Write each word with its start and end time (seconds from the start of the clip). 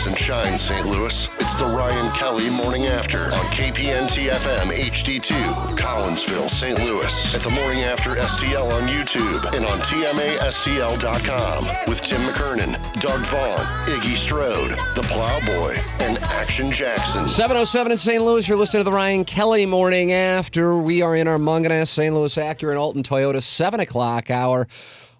Rise 0.00 0.06
and 0.06 0.18
shine, 0.18 0.56
St. 0.56 0.86
Louis. 0.86 1.28
It's 1.40 1.56
the 1.56 1.66
Ryan 1.66 2.10
Kelly 2.12 2.48
Morning 2.48 2.86
After 2.86 3.24
on 3.24 3.44
KPNT 3.52 4.30
FM 4.30 4.70
HD2, 4.70 5.76
Collinsville, 5.76 6.48
St. 6.48 6.78
Louis. 6.78 7.34
At 7.34 7.42
the 7.42 7.50
Morning 7.50 7.82
After 7.82 8.14
STL 8.14 8.72
on 8.72 8.88
YouTube 8.88 9.54
and 9.54 9.66
on 9.66 9.78
TMASTL.com 9.80 11.66
with 11.86 12.00
Tim 12.00 12.22
McKernan, 12.22 12.72
Doug 13.00 13.20
Vaughn, 13.26 13.58
Iggy 13.88 14.16
Strode, 14.16 14.70
The 14.94 15.02
Plowboy, 15.02 15.76
and 16.02 16.16
Action 16.22 16.72
Jackson. 16.72 17.28
707 17.28 17.92
in 17.92 17.98
St. 17.98 18.24
Louis. 18.24 18.48
You're 18.48 18.56
listening 18.56 18.80
to 18.80 18.90
the 18.90 18.96
Ryan 18.96 19.26
Kelly 19.26 19.66
morning 19.66 20.12
after. 20.12 20.78
We 20.78 21.02
are 21.02 21.14
in 21.14 21.28
our 21.28 21.36
Mungenast 21.36 21.88
St. 21.88 22.14
Louis 22.14 22.34
Acura 22.36 22.70
and 22.70 22.78
Alton 22.78 23.02
Toyota 23.02 23.42
7 23.42 23.80
o'clock 23.80 24.30
hour. 24.30 24.66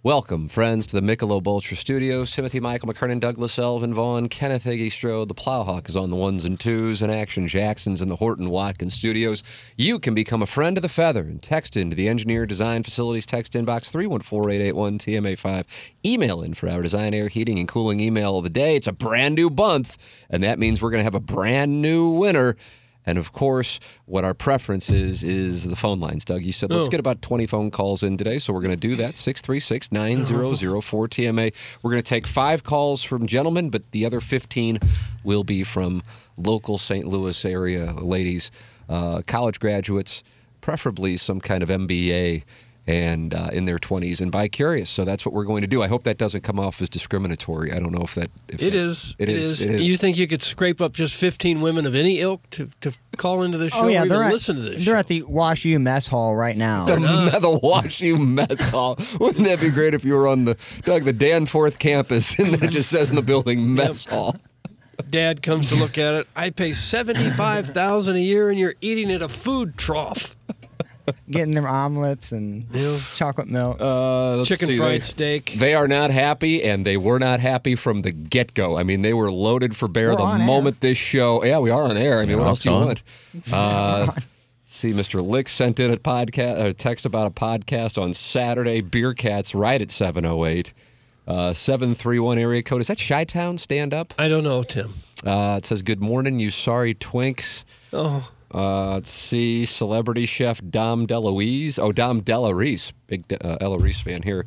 Welcome, 0.03 0.49
friends, 0.49 0.87
to 0.87 0.99
the 0.99 1.03
Michelob 1.03 1.47
Ultra 1.47 1.77
Studios. 1.77 2.31
Timothy 2.31 2.59
Michael 2.59 2.89
McKernan, 2.89 3.21
Douglas 3.21 3.59
Elvin 3.59 3.93
Vaughn, 3.93 4.31
Kenneth 4.31 4.65
Iggy 4.65 4.91
Strode. 4.91 5.29
The 5.29 5.35
Plowhawk 5.35 5.91
is 5.91 5.95
on 5.95 6.09
the 6.09 6.17
ones 6.17 6.47
and 6.47 6.59
twos, 6.59 7.03
and 7.03 7.13
Action 7.13 7.47
Jackson's 7.47 8.01
in 8.01 8.09
the 8.09 8.17
Horton 8.17 8.49
Watkins 8.49 8.95
Studios. 8.95 9.43
You 9.77 9.99
can 9.99 10.15
become 10.15 10.41
a 10.41 10.47
friend 10.47 10.79
of 10.79 10.83
the 10.83 10.89
feather 10.89 11.21
and 11.21 11.43
text 11.43 11.77
into 11.77 11.95
the 11.95 12.09
Engineer 12.09 12.47
Design 12.47 12.83
Facilities 12.83 13.27
text 13.27 13.53
inbox 13.53 13.93
314-881-TMA5. 13.93 15.93
Email 16.07 16.41
in 16.41 16.55
for 16.55 16.71
our 16.71 16.81
design, 16.81 17.13
air, 17.13 17.29
heating, 17.29 17.59
and 17.59 17.69
cooling 17.69 18.01
email 18.01 18.39
of 18.39 18.45
the 18.45 18.49
day. 18.49 18.77
It's 18.77 18.87
a 18.87 18.93
brand 18.93 19.35
new 19.35 19.51
month, 19.51 19.99
and 20.31 20.43
that 20.43 20.59
means 20.59 20.81
we're 20.81 20.93
going 20.93 21.01
to 21.01 21.05
have 21.05 21.15
a 21.15 21.21
brand 21.21 21.83
new 21.83 22.09
winner. 22.09 22.57
And 23.07 23.17
of 23.19 23.33
course, 23.33 23.81
what 24.05 24.25
our 24.25 24.35
preference 24.35 24.91
is, 24.91 25.25
is 25.25 25.65
the 25.65 25.75
phone 25.77 26.01
lines. 26.01 26.25
Doug, 26.25 26.43
you 26.43 26.53
said 26.53 26.71
let's 26.71 26.87
Oh. 26.87 26.91
get 26.91 27.01
about 27.01 27.23
20 27.23 27.47
phone 27.47 27.71
calls 27.71 28.03
in 28.03 28.17
today. 28.19 28.39
So 28.39 28.53
we're 28.53 28.61
going 28.61 28.71
to 28.79 28.89
do 28.89 28.95
that 28.97 29.17
636 29.17 29.91
900 29.91 30.27
4TMA. 30.83 31.53
We're 31.83 31.91
going 31.93 32.03
to 32.03 32.09
take 32.09 32.27
five 32.27 32.63
calls 32.63 33.03
from 33.03 33.27
gentlemen, 33.27 33.71
but 33.71 33.91
the 33.93 34.05
other 34.05 34.21
15 34.21 34.79
will 35.25 35.45
be 35.45 35.65
from 35.65 36.03
local 36.37 36.79
St. 36.79 37.07
Louis 37.07 37.45
area 37.45 37.93
ladies, 37.95 38.51
uh, 38.89 39.23
college 39.27 39.61
graduates, 39.61 40.23
preferably 40.61 41.17
some 41.17 41.41
kind 41.41 41.63
of 41.63 41.69
MBA. 41.71 42.45
And 42.87 43.35
uh, 43.35 43.51
in 43.53 43.67
their 43.67 43.79
20s 43.79 44.21
and 44.21 44.33
bi 44.33 44.49
curious. 44.49 44.91
So 44.91 45.05
that's 45.05 45.25
what 45.25 45.33
we're 45.33 45.45
going 45.45 45.61
to 45.61 45.67
do. 45.69 45.83
I 45.83 45.87
hope 45.87 46.03
that 46.05 46.19
doesn't 46.19 46.41
come 46.43 46.59
off 46.59 46.81
as 46.83 46.89
discriminatory. 46.89 47.73
I 47.73 47.79
don't 47.79 47.93
know 47.93 48.03
if 48.03 48.15
that. 48.17 48.31
If 48.49 48.63
It 48.63 48.71
that- 48.71 48.75
is. 48.75 49.15
It 49.19 49.29
is. 49.29 49.61
It 49.61 49.83
You 49.83 49.97
think 49.97 50.17
you 50.17 50.27
could 50.27 50.43
scrape 50.43 50.81
up 50.81 50.93
just 50.93 51.15
15 51.15 51.61
women 51.61 51.87
of 51.87 51.95
any 51.95 52.21
ilk 52.21 52.49
to, 52.51 52.69
to 52.81 52.93
call 53.17 53.43
into 53.43 53.59
the 53.59 53.71
show 53.71 53.83
Oh 53.85 53.89
yeah, 53.89 54.03
or 54.05 54.07
they're 54.09 54.17
even 54.17 54.27
at, 54.29 54.33
listen 54.33 54.57
to 54.57 54.63
this 54.63 54.85
they're 54.85 54.95
show? 54.95 54.99
at 54.99 55.07
the 55.09 55.23
Wash 55.25 55.65
U 55.67 55.79
mess 55.79 56.07
hall 56.09 56.35
right 56.35 56.57
now. 56.57 56.87
the, 56.87 57.39
the 57.41 57.61
Wash 57.63 58.01
U 58.01 58.17
Mess 58.19 58.71
Hall. 58.71 58.99
Wouldn't 59.21 59.45
that 59.45 59.61
be 59.61 59.71
great 59.71 59.95
if 59.95 60.05
you 60.05 60.15
were 60.15 60.27
on 60.27 60.47
the 60.47 60.57
Doug 60.83 61.05
the 61.05 61.13
Danforth 61.13 61.79
campus 61.79 62.39
and 62.39 62.61
it 62.63 62.71
just 62.71 62.89
says 62.91 63.11
in 63.11 63.15
the 63.17 63.23
building 63.23 63.75
Mess 63.75 64.05
Hall? 64.07 64.37
Dad 65.09 65.43
comes 65.43 65.69
to 65.71 65.77
look 65.77 65.97
at 65.99 66.15
it. 66.15 66.27
I 66.37 66.51
pay 66.51 66.73
75000 66.73 68.17
a 68.17 68.19
year 68.19 68.51
and 68.51 68.59
you're 68.59 68.75
eating 68.81 69.11
at 69.13 69.23
a 69.23 69.29
food 69.29 69.77
trough. 69.79 70.37
Getting 71.31 71.55
their 71.55 71.67
omelets 71.69 72.33
and 72.33 72.67
chocolate 73.15 73.49
milk. 73.49 73.79
Uh, 73.81 74.45
Chicken 74.45 74.69
see, 74.69 74.77
fried 74.79 75.01
they, 75.01 75.05
steak. 75.05 75.53
They 75.59 75.75
are 75.75 75.89
not 75.89 76.11
happy, 76.11 76.63
and 76.63 76.85
they 76.87 76.97
were 76.97 77.19
not 77.19 77.41
happy 77.41 77.75
from 77.75 78.03
the 78.03 78.13
get 78.13 78.55
go. 78.55 78.77
I 78.79 78.83
mean, 78.83 79.03
they 79.03 79.15
were 79.15 79.31
loaded 79.31 79.77
for 79.77 79.89
bear 79.89 80.11
We're 80.11 80.17
the 80.17 80.23
on 80.23 80.41
air. 80.41 80.47
moment 80.47 80.81
this 80.81 80.99
show. 80.99 81.45
Yeah, 81.45 81.59
we 81.59 81.71
are 81.71 81.83
on 81.85 81.97
air. 81.97 82.21
I 82.21 82.25
mean, 82.27 82.39
what 82.39 82.47
else 82.47 82.59
do 82.61 82.71
you 82.71 82.77
want? 82.77 83.03
Uh, 83.53 84.11
see, 84.65 84.93
Mr. 84.93 85.25
Lick 85.25 85.49
sent 85.49 85.79
in 85.81 85.91
a 85.93 85.97
podcast, 85.97 86.65
a 86.65 86.73
text 86.73 87.07
about 87.07 87.27
a 87.27 87.31
podcast 87.31 88.01
on 88.01 88.13
Saturday. 88.15 88.81
Beer 88.81 89.15
Cats 89.15 89.55
right 89.55 89.81
at 89.81 89.91
seven 89.91 90.25
oh 90.25 90.45
eight. 90.47 90.73
Uh, 91.27 91.53
731 91.53 92.39
area 92.39 92.61
code. 92.61 92.81
Is 92.81 92.89
that 92.89 92.99
Chi 92.99 93.23
Town? 93.23 93.57
Stand 93.57 93.95
up. 93.95 94.13
I 94.19 94.27
don't 94.27 94.43
know, 94.43 94.65
Tim. 94.65 94.95
Uh, 95.25 95.57
it 95.59 95.65
says, 95.65 95.81
Good 95.83 96.01
morning, 96.01 96.41
you 96.41 96.51
sorry 96.51 96.93
twinks. 96.95 97.63
Oh, 97.93 98.29
Uh, 98.53 98.95
let's 98.95 99.11
see, 99.11 99.65
celebrity 99.65 100.27
chef 100.27 100.61
Dom 100.69 101.07
DeLuise. 101.07 101.79
Oh, 101.79 101.93
Dom 101.93 102.23
DeLaReese, 102.23 102.93
big 103.07 103.25
uh, 103.45 103.79
Reese 103.79 104.01
fan 104.01 104.23
here. 104.23 104.45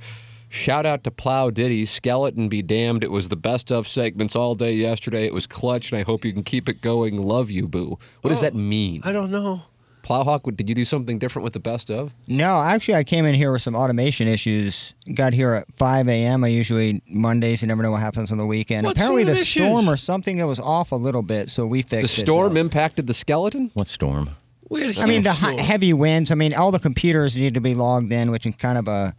Shout 0.50 0.86
out 0.86 1.04
to 1.06 1.12
Plow 1.12 1.50
Diddy, 1.50 1.84
Skeleton 1.84 2.48
be 2.48 2.62
damned. 2.62 3.04
It 3.04 3.10
was 3.10 3.30
the 3.30 3.36
best 3.36 3.72
of 3.72 3.88
segments 3.88 4.36
all 4.36 4.54
day 4.54 4.74
yesterday. 4.74 5.26
It 5.26 5.34
was 5.34 5.48
clutch, 5.48 5.92
and 5.92 6.00
I 6.00 6.04
hope 6.04 6.24
you 6.24 6.32
can 6.32 6.44
keep 6.44 6.70
it 6.70 6.80
going. 6.80 7.20
Love 7.20 7.50
you, 7.50 7.68
boo. 7.68 7.98
What 8.22 8.30
does 8.30 8.42
that 8.42 8.54
mean? 8.54 9.02
I 9.04 9.12
don't 9.12 9.32
know. 9.32 9.64
Plowhawk, 10.04 10.56
did 10.58 10.68
you 10.68 10.76
do 10.76 10.84
something 10.86 11.18
different 11.18 11.44
with 11.46 11.54
the 11.54 11.60
best 11.60 11.90
of? 11.90 12.12
no, 12.28 12.62
actually, 12.62 12.96
I 12.96 13.04
came 13.04 13.26
in 13.26 13.34
here 13.36 13.52
with 13.54 13.62
some 13.62 13.74
automation 13.76 14.28
issues. 14.28 14.94
Got 15.14 15.34
here 15.34 15.54
at 15.54 15.74
5 15.74 16.10
a.m. 16.10 16.44
I 16.44 16.48
usually 16.50 17.02
Mondays. 17.08 17.62
You 17.62 17.70
never 17.70 17.82
know 17.82 17.92
what 17.92 18.02
happens 18.02 18.32
on 18.32 18.38
the 18.38 18.46
weekend. 18.46 18.86
What 18.86 18.98
Apparently, 18.98 19.24
the 19.24 19.32
of 19.32 19.38
storm 19.40 19.90
or 19.90 19.96
something 19.98 20.38
that 20.38 20.46
was 20.48 20.60
off 20.60 20.92
a 20.92 20.96
little 20.98 21.22
bit, 21.24 21.50
so 21.50 21.66
we 21.66 21.82
fixed 21.82 21.94
it. 22.18 22.22
The 22.22 22.26
storm 22.26 22.54
so- 22.54 22.60
impacted 22.60 23.08
the 23.08 23.14
skeleton? 23.14 23.72
What 23.74 23.88
storm? 23.88 24.30
We 24.70 24.82
had 24.82 24.98
a 24.98 25.02
I 25.02 25.06
mean, 25.06 25.16
huge 25.16 25.24
the 25.26 25.32
hi- 25.34 25.52
storm. 25.52 25.58
heavy 25.66 25.94
winds. 25.94 26.32
I 26.32 26.36
mean, 26.36 26.54
all 26.54 26.72
the 26.72 26.80
computers 26.80 27.36
need 27.36 27.54
to 27.54 27.62
be 27.62 27.74
logged 27.76 28.12
in, 28.12 28.32
which 28.32 28.46
is 28.46 28.56
kind 28.56 28.78
of 28.78 28.88
a, 28.88 29.14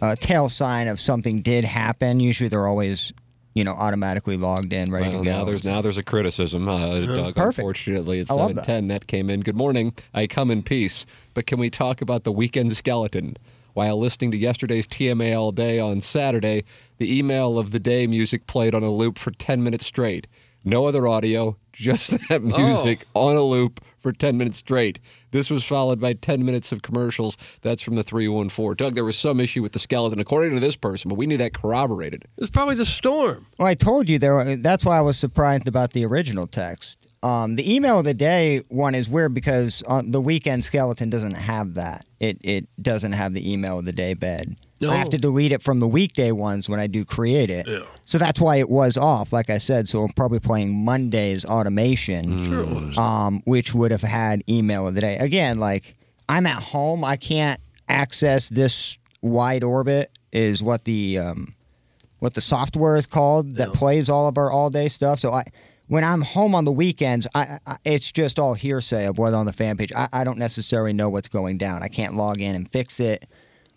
a 0.00 0.16
tail 0.16 0.48
sign 0.48 0.88
of 0.88 1.00
something 1.00 1.36
did 1.36 1.64
happen. 1.64 2.20
Usually, 2.20 2.48
they're 2.48 2.66
always, 2.66 3.12
you 3.54 3.64
know, 3.64 3.72
automatically 3.72 4.36
logged 4.36 4.72
in, 4.72 4.90
ready 4.90 5.08
Well, 5.10 5.18
to 5.20 5.24
go. 5.24 5.30
now 5.38 5.44
there's 5.44 5.64
now 5.64 5.80
there's 5.80 5.96
a 5.96 6.02
criticism, 6.02 6.68
uh, 6.68 7.00
Doug. 7.00 7.34
Perfect. 7.34 7.58
Unfortunately, 7.58 8.18
it's 8.20 8.30
I 8.30 8.34
love 8.34 8.42
seven 8.48 8.56
that. 8.56 8.64
ten. 8.64 8.88
That 8.88 9.06
came 9.06 9.30
in. 9.30 9.40
Good 9.40 9.56
morning. 9.56 9.94
I 10.12 10.26
come 10.26 10.50
in 10.50 10.62
peace, 10.62 11.06
but 11.34 11.46
can 11.46 11.58
we 11.58 11.70
talk 11.70 12.02
about 12.02 12.24
the 12.24 12.32
weekend 12.32 12.76
skeleton? 12.76 13.36
While 13.74 13.98
listening 13.98 14.30
to 14.32 14.36
yesterday's 14.36 14.86
TMA 14.86 15.36
all 15.36 15.50
day 15.50 15.80
on 15.80 16.00
Saturday, 16.00 16.62
the 16.98 17.18
email 17.18 17.58
of 17.58 17.72
the 17.72 17.80
day 17.80 18.06
music 18.06 18.46
played 18.46 18.72
on 18.74 18.82
a 18.84 18.90
loop 18.90 19.18
for 19.18 19.30
ten 19.32 19.64
minutes 19.64 19.86
straight. 19.86 20.26
No 20.64 20.86
other 20.86 21.06
audio, 21.08 21.56
just 21.72 22.12
that 22.28 22.40
Oh. 22.42 22.58
music 22.58 23.06
on 23.14 23.36
a 23.36 23.42
loop 23.42 23.84
for 23.98 24.12
10 24.12 24.36
minutes 24.36 24.58
straight. 24.58 24.98
This 25.34 25.50
was 25.50 25.64
followed 25.64 26.00
by 26.00 26.12
10 26.12 26.46
minutes 26.46 26.70
of 26.70 26.82
commercials. 26.82 27.36
That's 27.62 27.82
from 27.82 27.96
the 27.96 28.04
314. 28.04 28.76
Doug, 28.76 28.94
there 28.94 29.04
was 29.04 29.18
some 29.18 29.40
issue 29.40 29.62
with 29.62 29.72
the 29.72 29.80
skeleton, 29.80 30.20
according 30.20 30.54
to 30.54 30.60
this 30.60 30.76
person, 30.76 31.08
but 31.08 31.16
we 31.16 31.26
knew 31.26 31.36
that 31.38 31.52
corroborated. 31.52 32.22
It 32.36 32.40
was 32.40 32.50
probably 32.50 32.76
the 32.76 32.86
storm. 32.86 33.48
Well, 33.58 33.66
I 33.66 33.74
told 33.74 34.08
you 34.08 34.20
there. 34.20 34.54
That's 34.54 34.84
why 34.84 34.96
I 34.96 35.00
was 35.00 35.18
surprised 35.18 35.66
about 35.66 35.92
the 35.92 36.06
original 36.06 36.46
text. 36.46 37.03
Um, 37.24 37.54
the 37.56 37.74
email 37.74 37.98
of 37.98 38.04
the 38.04 38.12
day 38.12 38.58
one 38.68 38.94
is 38.94 39.08
weird 39.08 39.32
because 39.32 39.82
on 39.88 40.10
the 40.10 40.20
weekend 40.20 40.62
skeleton 40.62 41.08
doesn't 41.08 41.34
have 41.34 41.74
that. 41.74 42.04
It 42.20 42.36
it 42.42 42.68
doesn't 42.82 43.12
have 43.12 43.32
the 43.32 43.50
email 43.50 43.78
of 43.78 43.86
the 43.86 43.92
day 43.92 44.12
bed. 44.14 44.56
I 44.86 44.96
have 44.96 45.08
to 45.10 45.16
delete 45.18 45.52
it 45.52 45.62
from 45.62 45.80
the 45.80 45.88
weekday 45.88 46.30
ones 46.30 46.68
when 46.68 46.78
I 46.78 46.86
do 46.86 47.06
create 47.06 47.50
it. 47.50 47.66
Yeah. 47.66 47.84
So 48.04 48.18
that's 48.18 48.38
why 48.38 48.56
it 48.56 48.68
was 48.68 48.98
off, 48.98 49.32
like 49.32 49.48
I 49.48 49.56
said. 49.56 49.88
So 49.88 50.02
I'm 50.02 50.10
probably 50.10 50.40
playing 50.40 50.84
Monday's 50.84 51.46
automation, 51.46 52.44
Sure 52.44 52.66
was. 52.66 52.98
um, 52.98 53.40
which 53.46 53.72
would 53.72 53.92
have 53.92 54.02
had 54.02 54.42
email 54.46 54.86
of 54.86 54.94
the 54.94 55.00
day. 55.00 55.16
Again, 55.16 55.58
like 55.58 55.96
I'm 56.28 56.44
at 56.46 56.62
home, 56.62 57.02
I 57.02 57.16
can't 57.16 57.58
access 57.88 58.50
this 58.50 58.98
WideOrbit. 59.24 60.06
Is 60.32 60.62
what 60.62 60.84
the 60.84 61.18
um, 61.18 61.54
what 62.18 62.34
the 62.34 62.40
software 62.42 62.96
is 62.96 63.06
called 63.06 63.56
that 63.56 63.72
plays 63.72 64.10
all 64.10 64.28
of 64.28 64.36
our 64.36 64.50
all 64.50 64.68
day 64.68 64.88
stuff. 64.90 65.18
So 65.20 65.32
I, 65.32 65.44
when 65.88 66.04
I'm 66.04 66.22
home 66.22 66.54
on 66.54 66.64
the 66.64 66.72
weekends, 66.72 67.26
I, 67.34 67.58
I 67.66 67.76
it's 67.84 68.10
just 68.12 68.38
all 68.38 68.54
hearsay 68.54 69.06
of 69.06 69.18
what's 69.18 69.34
on 69.34 69.46
the 69.46 69.52
fan 69.52 69.76
page. 69.76 69.92
I, 69.94 70.08
I 70.12 70.24
don't 70.24 70.38
necessarily 70.38 70.92
know 70.92 71.08
what's 71.08 71.28
going 71.28 71.58
down. 71.58 71.82
I 71.82 71.88
can't 71.88 72.14
log 72.14 72.40
in 72.40 72.54
and 72.54 72.70
fix 72.70 73.00
it. 73.00 73.26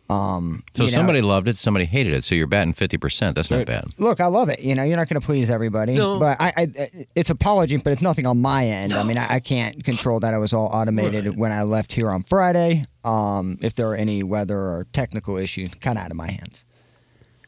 Um, 0.09 0.63
So 0.73 0.83
you 0.85 0.91
know, 0.91 0.97
somebody 0.99 1.21
loved 1.21 1.49
it, 1.49 1.57
somebody 1.57 1.83
hated 1.83 2.13
it. 2.13 2.23
So 2.23 2.33
you're 2.33 2.47
batting 2.47 2.73
50%. 2.73 3.35
That's 3.35 3.51
not 3.51 3.65
bad. 3.65 3.85
Look, 3.97 4.21
I 4.21 4.27
love 4.27 4.47
it. 4.47 4.61
You 4.61 4.73
know, 4.73 4.83
you're 4.83 4.95
not 4.95 5.09
going 5.09 5.19
to 5.19 5.25
please 5.25 5.49
everybody, 5.49 5.95
No. 5.95 6.17
but 6.17 6.37
I, 6.39 6.53
I, 6.55 6.67
it's 7.13 7.29
apology, 7.29 7.75
but 7.75 7.91
it's 7.91 8.01
nothing 8.01 8.25
on 8.25 8.39
my 8.41 8.65
end. 8.65 8.93
I 8.93 9.03
mean, 9.03 9.17
I, 9.17 9.33
I 9.35 9.39
can't 9.41 9.83
control 9.83 10.21
that. 10.21 10.33
It 10.33 10.37
was 10.37 10.53
all 10.53 10.67
automated 10.67 11.35
when 11.35 11.51
I 11.51 11.63
left 11.63 11.91
here 11.91 12.09
on 12.09 12.23
Friday. 12.23 12.85
Um, 13.03 13.57
if 13.61 13.75
there 13.75 13.89
are 13.89 13.95
any 13.95 14.23
weather 14.23 14.57
or 14.57 14.87
technical 14.93 15.35
issues, 15.35 15.73
kind 15.75 15.97
of 15.97 16.05
out 16.05 16.11
of 16.11 16.15
my 16.17 16.31
hands. 16.31 16.63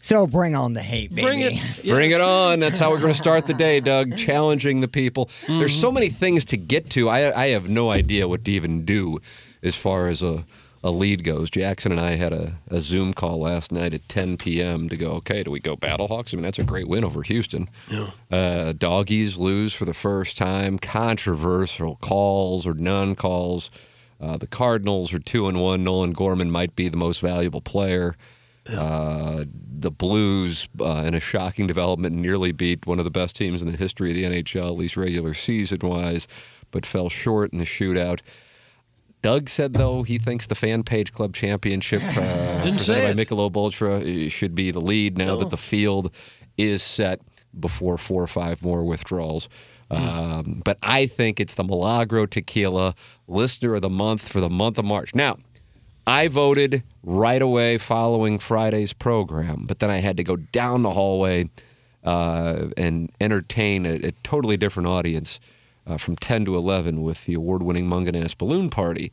So 0.01 0.27
bring 0.27 0.55
on 0.55 0.73
the 0.73 0.81
hate, 0.81 1.09
baby. 1.09 1.21
Bring 1.21 1.39
it. 1.41 1.53
yeah. 1.83 1.93
Bring 1.93 2.11
it 2.11 2.21
on. 2.21 2.59
That's 2.61 2.79
how 2.79 2.89
we're 2.91 3.01
going 3.01 3.11
to 3.13 3.17
start 3.17 3.45
the 3.47 3.53
day, 3.53 3.79
Doug. 3.81 4.15
Challenging 4.17 4.79
the 4.81 4.87
people. 4.87 5.25
There's 5.47 5.71
Mm-hmm. 5.71 5.81
so 5.81 5.91
many 5.91 6.09
things 6.09 6.45
to 6.45 6.57
get 6.57 6.89
to. 6.91 7.09
I, 7.09 7.37
I 7.43 7.47
have 7.49 7.67
no 7.69 7.91
idea 7.91 8.27
what 8.27 8.45
to 8.45 8.51
even 8.51 8.85
do 8.85 9.19
as 9.61 9.75
far 9.75 10.07
as 10.07 10.23
a, 10.23 10.45
a 10.85 10.89
lead 10.89 11.25
goes. 11.25 11.49
Jackson 11.49 11.91
and 11.91 11.99
I 11.99 12.11
had 12.15 12.31
a, 12.31 12.53
a 12.69 12.79
Zoom 12.79 13.13
call 13.13 13.39
last 13.41 13.73
night 13.73 13.93
at 13.93 14.07
10 14.07 14.37
p.m. 14.37 14.87
to 14.87 14.95
go, 14.95 15.11
okay, 15.15 15.43
do 15.43 15.51
we 15.51 15.59
go 15.59 15.75
Battlehawks? 15.75 16.33
I 16.33 16.37
mean, 16.37 16.43
that's 16.45 16.59
a 16.59 16.63
great 16.63 16.87
win 16.87 17.03
over 17.03 17.21
Houston. 17.21 17.69
Uh, 18.31 18.71
doggies 18.71 19.37
lose 19.37 19.73
for 19.73 19.83
the 19.83 19.93
first 19.93 20.37
time. 20.37 20.79
Controversial 20.79 21.97
calls 21.97 22.65
or 22.65 22.73
non 22.73 23.15
calls. 23.15 23.69
Uh, 24.21 24.37
the 24.37 24.47
Cardinals 24.47 25.13
are 25.13 25.19
two 25.19 25.49
and 25.49 25.59
one. 25.59 25.83
Nolan 25.83 26.13
Gorman 26.13 26.49
might 26.51 26.75
be 26.75 26.87
the 26.87 26.97
most 26.97 27.19
valuable 27.19 27.61
player. 27.61 28.15
Uh, 28.77 29.45
the 29.79 29.91
Blues, 29.91 30.67
uh, 30.81 31.03
in 31.05 31.13
a 31.13 31.19
shocking 31.19 31.67
development, 31.67 32.15
nearly 32.15 32.51
beat 32.51 32.85
one 32.85 32.99
of 32.99 33.05
the 33.05 33.11
best 33.11 33.35
teams 33.35 33.61
in 33.61 33.71
the 33.71 33.77
history 33.77 34.09
of 34.09 34.15
the 34.15 34.23
NHL, 34.23 34.67
at 34.67 34.75
least 34.75 34.97
regular 34.97 35.33
season 35.33 35.79
wise, 35.81 36.27
but 36.71 36.85
fell 36.85 37.09
short 37.09 37.51
in 37.53 37.59
the 37.59 37.65
shootout. 37.65 38.21
Doug 39.21 39.49
said, 39.49 39.73
though, 39.73 40.03
he 40.03 40.17
thinks 40.17 40.47
the 40.47 40.55
Fan 40.55 40.83
Page 40.83 41.11
Club 41.11 41.33
Championship 41.33 42.01
uh, 42.03 42.61
presented 42.63 43.17
by. 43.17 43.23
Michelob 43.23 43.55
Ultra 43.55 43.99
uh, 43.99 44.29
should 44.29 44.55
be 44.55 44.71
the 44.71 44.79
lead 44.79 45.17
now 45.17 45.35
that 45.35 45.49
the 45.49 45.57
field 45.57 46.13
is 46.57 46.81
set 46.81 47.21
before 47.57 47.97
four 47.97 48.23
or 48.23 48.27
five 48.27 48.61
more 48.61 48.83
withdrawals. 48.83 49.49
Um, 49.91 50.61
but 50.63 50.77
I 50.83 51.07
think 51.07 51.39
it's 51.39 51.55
the 51.55 51.63
Milagro 51.63 52.27
Tequila 52.27 52.93
Listener 53.27 53.75
of 53.75 53.81
the 53.81 53.89
Month 53.89 54.27
for 54.27 54.39
the 54.39 54.49
month 54.49 54.77
of 54.77 54.85
March. 54.85 55.15
Now, 55.15 55.37
I 56.09 56.27
voted 56.27 56.81
right 57.03 57.39
away 57.39 57.77
following 57.77 58.39
Friday's 58.39 58.93
program, 58.93 59.65
but 59.67 59.77
then 59.77 59.91
I 59.91 59.97
had 59.97 60.17
to 60.17 60.23
go 60.23 60.37
down 60.37 60.81
the 60.81 60.89
hallway 60.89 61.51
uh, 62.03 62.69
and 62.75 63.11
entertain 63.21 63.85
a, 63.85 64.07
a 64.07 64.11
totally 64.23 64.57
different 64.57 64.89
audience 64.89 65.39
uh, 65.85 65.97
from 65.97 66.15
10 66.15 66.45
to 66.45 66.55
11 66.57 67.03
with 67.03 67.25
the 67.25 67.35
award 67.35 67.61
winning 67.61 67.87
Mungenast 67.87 68.39
Balloon 68.39 68.71
Party. 68.71 69.11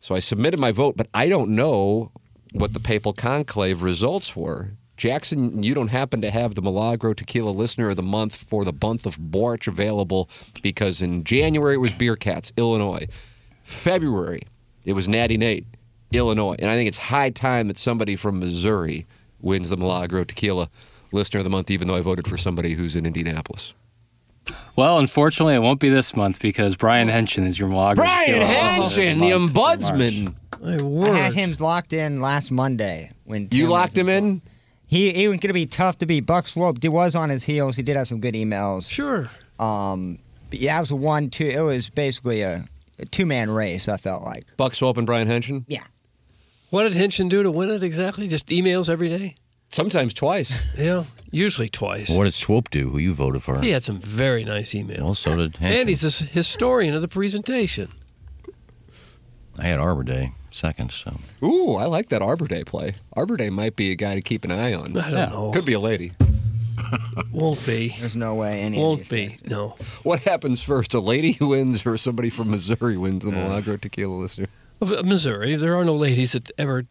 So 0.00 0.16
I 0.16 0.18
submitted 0.18 0.58
my 0.58 0.72
vote, 0.72 0.96
but 0.96 1.06
I 1.14 1.28
don't 1.28 1.50
know 1.50 2.10
what 2.50 2.72
the 2.72 2.80
Papal 2.80 3.12
Conclave 3.12 3.80
results 3.82 4.34
were. 4.34 4.70
Jackson, 4.96 5.62
you 5.62 5.72
don't 5.72 5.86
happen 5.86 6.20
to 6.20 6.32
have 6.32 6.56
the 6.56 6.62
Milagro 6.62 7.14
Tequila 7.14 7.50
Listener 7.50 7.90
of 7.90 7.96
the 7.96 8.02
Month 8.02 8.34
for 8.34 8.64
the 8.64 8.74
month 8.82 9.06
of 9.06 9.20
March 9.20 9.68
available 9.68 10.28
because 10.64 11.00
in 11.00 11.22
January 11.22 11.74
it 11.74 11.78
was 11.78 11.92
Beer 11.92 12.16
Cats, 12.16 12.52
Illinois. 12.56 13.06
February, 13.62 14.42
it 14.84 14.94
was 14.94 15.06
Natty 15.06 15.36
Nate, 15.36 15.64
Illinois. 16.14 16.56
And 16.58 16.70
I 16.70 16.76
think 16.76 16.88
it's 16.88 16.98
high 16.98 17.30
time 17.30 17.68
that 17.68 17.78
somebody 17.78 18.16
from 18.16 18.40
Missouri 18.40 19.06
wins 19.40 19.68
the 19.70 19.76
Milagro 19.76 20.24
Tequila 20.24 20.70
Listener 21.12 21.38
of 21.40 21.44
the 21.44 21.50
Month, 21.50 21.70
even 21.70 21.88
though 21.88 21.96
I 21.96 22.00
voted 22.00 22.26
for 22.26 22.36
somebody 22.36 22.74
who's 22.74 22.96
in 22.96 23.06
Indianapolis. 23.06 23.74
Well, 24.76 24.98
unfortunately, 24.98 25.54
it 25.54 25.60
won't 25.60 25.80
be 25.80 25.88
this 25.88 26.14
month 26.16 26.40
because 26.40 26.76
Brian 26.76 27.08
Haenchen 27.08 27.46
is 27.46 27.58
your 27.58 27.68
Milagro. 27.68 28.04
Brian 28.04 28.40
Tequila 28.40 28.46
Hansen, 28.46 29.18
the 29.18 29.38
Month 29.38 29.52
for 29.52 29.60
March. 29.60 29.80
ombudsman. 29.80 30.34
My 30.60 31.10
I 31.10 31.16
had 31.16 31.34
him 31.34 31.52
locked 31.60 31.92
in 31.92 32.20
last 32.20 32.50
Monday 32.50 33.12
when 33.24 33.48
You 33.50 33.66
locked 33.68 33.96
him 33.96 34.08
in? 34.08 34.40
He 34.86 35.12
he 35.12 35.28
was 35.28 35.38
going 35.40 35.48
to 35.48 35.54
be 35.54 35.66
tough 35.66 35.98
to 35.98 36.06
beat. 36.06 36.20
Buck 36.20 36.46
Swope 36.48 36.78
he 36.80 36.88
was 36.88 37.14
on 37.14 37.28
his 37.30 37.42
heels. 37.42 37.76
He 37.76 37.82
did 37.82 37.96
have 37.96 38.08
some 38.08 38.20
good 38.20 38.34
emails. 38.34 38.90
Sure. 38.90 39.26
Um, 39.58 40.18
but 40.50 40.58
yeah, 40.58 40.76
it 40.76 40.80
was 40.80 40.90
a 40.90 40.96
one 40.96 41.30
two. 41.30 41.46
It 41.46 41.60
was 41.60 41.88
basically 41.88 42.42
a, 42.42 42.64
a 42.98 43.04
two 43.06 43.26
man 43.26 43.50
race. 43.50 43.88
I 43.88 43.96
felt 43.96 44.22
like. 44.24 44.44
Buck 44.56 44.74
Swope 44.74 44.96
and 44.98 45.06
Brian 45.06 45.26
Henson? 45.26 45.64
Yeah. 45.68 45.84
What 46.70 46.84
did 46.84 46.92
Haenchen 46.94 47.28
do 47.28 47.42
to 47.42 47.50
win 47.50 47.70
it 47.70 47.82
exactly? 47.82 48.26
Just 48.28 48.46
emails 48.48 48.88
every 48.88 49.08
day? 49.08 49.36
Sometimes 49.70 50.14
twice. 50.14 50.52
Yeah, 50.78 51.04
usually 51.30 51.68
twice. 51.68 52.08
What 52.08 52.24
did 52.24 52.34
Swope 52.34 52.70
do? 52.70 52.90
Who 52.90 52.98
you 52.98 53.14
voted 53.14 53.42
for? 53.42 53.60
He 53.60 53.70
had 53.70 53.82
some 53.82 54.00
very 54.00 54.44
nice 54.44 54.72
emails. 54.72 54.98
Well, 55.00 55.14
so 55.14 55.36
did 55.36 55.56
Hanson. 55.56 55.80
and 55.80 55.88
he's 55.88 56.00
the 56.02 56.26
historian 56.26 56.94
of 56.94 57.02
the 57.02 57.08
presentation. 57.08 57.88
I 59.58 59.64
had 59.66 59.78
Arbor 59.78 60.02
Day 60.04 60.32
second, 60.50 60.90
so 60.92 61.16
Ooh, 61.44 61.74
I 61.76 61.86
like 61.86 62.08
that 62.10 62.22
Arbor 62.22 62.46
Day 62.48 62.64
play. 62.64 62.94
Arbor 63.14 63.36
Day 63.36 63.50
might 63.50 63.76
be 63.76 63.90
a 63.92 63.96
guy 63.96 64.14
to 64.16 64.20
keep 64.22 64.44
an 64.44 64.50
eye 64.52 64.72
on. 64.74 64.96
I 64.96 65.10
don't 65.10 65.30
know. 65.30 65.50
Could 65.52 65.64
be 65.64 65.72
a 65.74 65.80
lady. 65.80 66.12
Won't 67.32 67.64
be. 67.66 67.94
There's 68.00 68.16
no 68.16 68.34
way 68.34 68.60
any 68.60 68.78
Won't 68.78 68.98
these 69.00 69.08
be. 69.08 69.26
days. 69.28 69.42
No. 69.44 69.76
What 70.02 70.20
happens 70.20 70.60
first, 70.60 70.92
a 70.94 71.00
lady 71.00 71.32
who 71.32 71.48
wins 71.54 71.84
or 71.86 71.96
somebody 71.96 72.30
from 72.30 72.50
Missouri 72.50 72.96
wins 72.96 73.24
the 73.24 73.30
Milagro 73.32 73.76
Tequila 73.76 74.14
Listener? 74.14 74.48
Of 74.80 75.04
Missouri, 75.06 75.56
there 75.56 75.76
are 75.76 75.84
no 75.84 75.94
ladies 75.94 76.32
that 76.32 76.50
ever 76.58 76.84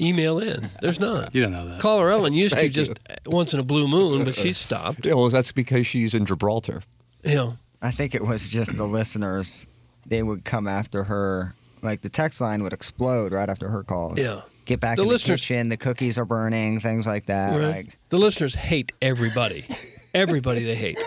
email 0.00 0.38
in. 0.38 0.70
There's 0.80 0.98
none. 0.98 1.28
You 1.32 1.42
don't 1.42 1.52
know 1.52 1.68
that. 1.68 1.80
Caller 1.80 2.10
Ellen 2.10 2.32
used 2.32 2.54
to 2.54 2.60
Thank 2.60 2.72
just 2.72 2.92
once 3.26 3.52
in 3.54 3.60
a 3.60 3.62
blue 3.62 3.86
moon, 3.88 4.24
but 4.24 4.34
she's 4.34 4.56
stopped. 4.56 5.04
Yeah, 5.06 5.14
well, 5.14 5.28
that's 5.30 5.52
because 5.52 5.86
she's 5.86 6.14
in 6.14 6.26
Gibraltar. 6.26 6.82
You 7.24 7.34
know, 7.34 7.54
I 7.82 7.90
think 7.90 8.14
it 8.14 8.22
was 8.22 8.46
just 8.48 8.76
the 8.76 8.84
listeners. 8.86 9.66
They 10.06 10.22
would 10.22 10.44
come 10.44 10.66
after 10.68 11.04
her. 11.04 11.54
Like 11.82 12.00
the 12.00 12.08
text 12.08 12.40
line 12.40 12.62
would 12.62 12.72
explode 12.72 13.32
right 13.32 13.48
after 13.48 13.68
her 13.68 13.82
calls. 13.82 14.18
Yeah. 14.18 14.40
Get 14.64 14.80
back 14.80 14.96
The 14.96 15.02
in 15.02 15.08
listeners- 15.08 15.40
the 15.42 15.46
kitchen. 15.54 15.68
The 15.68 15.76
cookies 15.76 16.16
are 16.16 16.24
burning. 16.24 16.80
Things 16.80 17.06
like 17.06 17.26
that. 17.26 17.50
right? 17.50 17.76
Like 17.84 17.98
the 18.08 18.16
listeners 18.16 18.54
hate 18.54 18.92
everybody. 19.02 19.66
everybody 20.14 20.64
they 20.64 20.74
hate, 20.76 20.98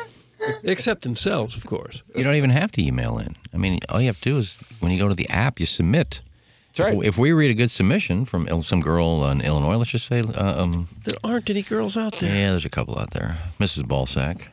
except 0.63 1.01
themselves, 1.03 1.55
of 1.57 1.65
course. 1.65 2.03
you 2.15 2.23
don't 2.23 2.35
even 2.35 2.49
have 2.49 2.71
to 2.73 2.81
email 2.83 3.17
in. 3.19 3.35
I 3.53 3.57
mean, 3.57 3.79
all 3.89 3.99
you 4.01 4.07
have 4.07 4.17
to 4.21 4.29
do 4.29 4.37
is 4.37 4.57
when 4.79 4.91
you 4.91 4.99
go 4.99 5.07
to 5.07 5.15
the 5.15 5.29
app, 5.29 5.59
you 5.59 5.65
submit. 5.65 6.21
That's 6.73 6.91
right. 6.91 6.97
If, 6.99 7.09
if 7.09 7.17
we 7.17 7.31
read 7.31 7.49
a 7.51 7.53
good 7.55 7.71
submission 7.71 8.25
from 8.25 8.47
some 8.63 8.81
girl 8.81 9.27
in 9.29 9.41
Illinois, 9.41 9.77
let's 9.77 9.91
just 9.91 10.05
say, 10.07 10.19
uh, 10.21 10.63
um, 10.63 10.87
There 11.05 11.15
aren't 11.23 11.49
any 11.49 11.63
girls 11.63 11.97
out 11.97 12.13
there. 12.19 12.33
yeah, 12.33 12.51
there's 12.51 12.65
a 12.65 12.69
couple 12.69 12.99
out 12.99 13.11
there. 13.11 13.35
Mrs. 13.59 13.83
Balsack. 13.83 14.47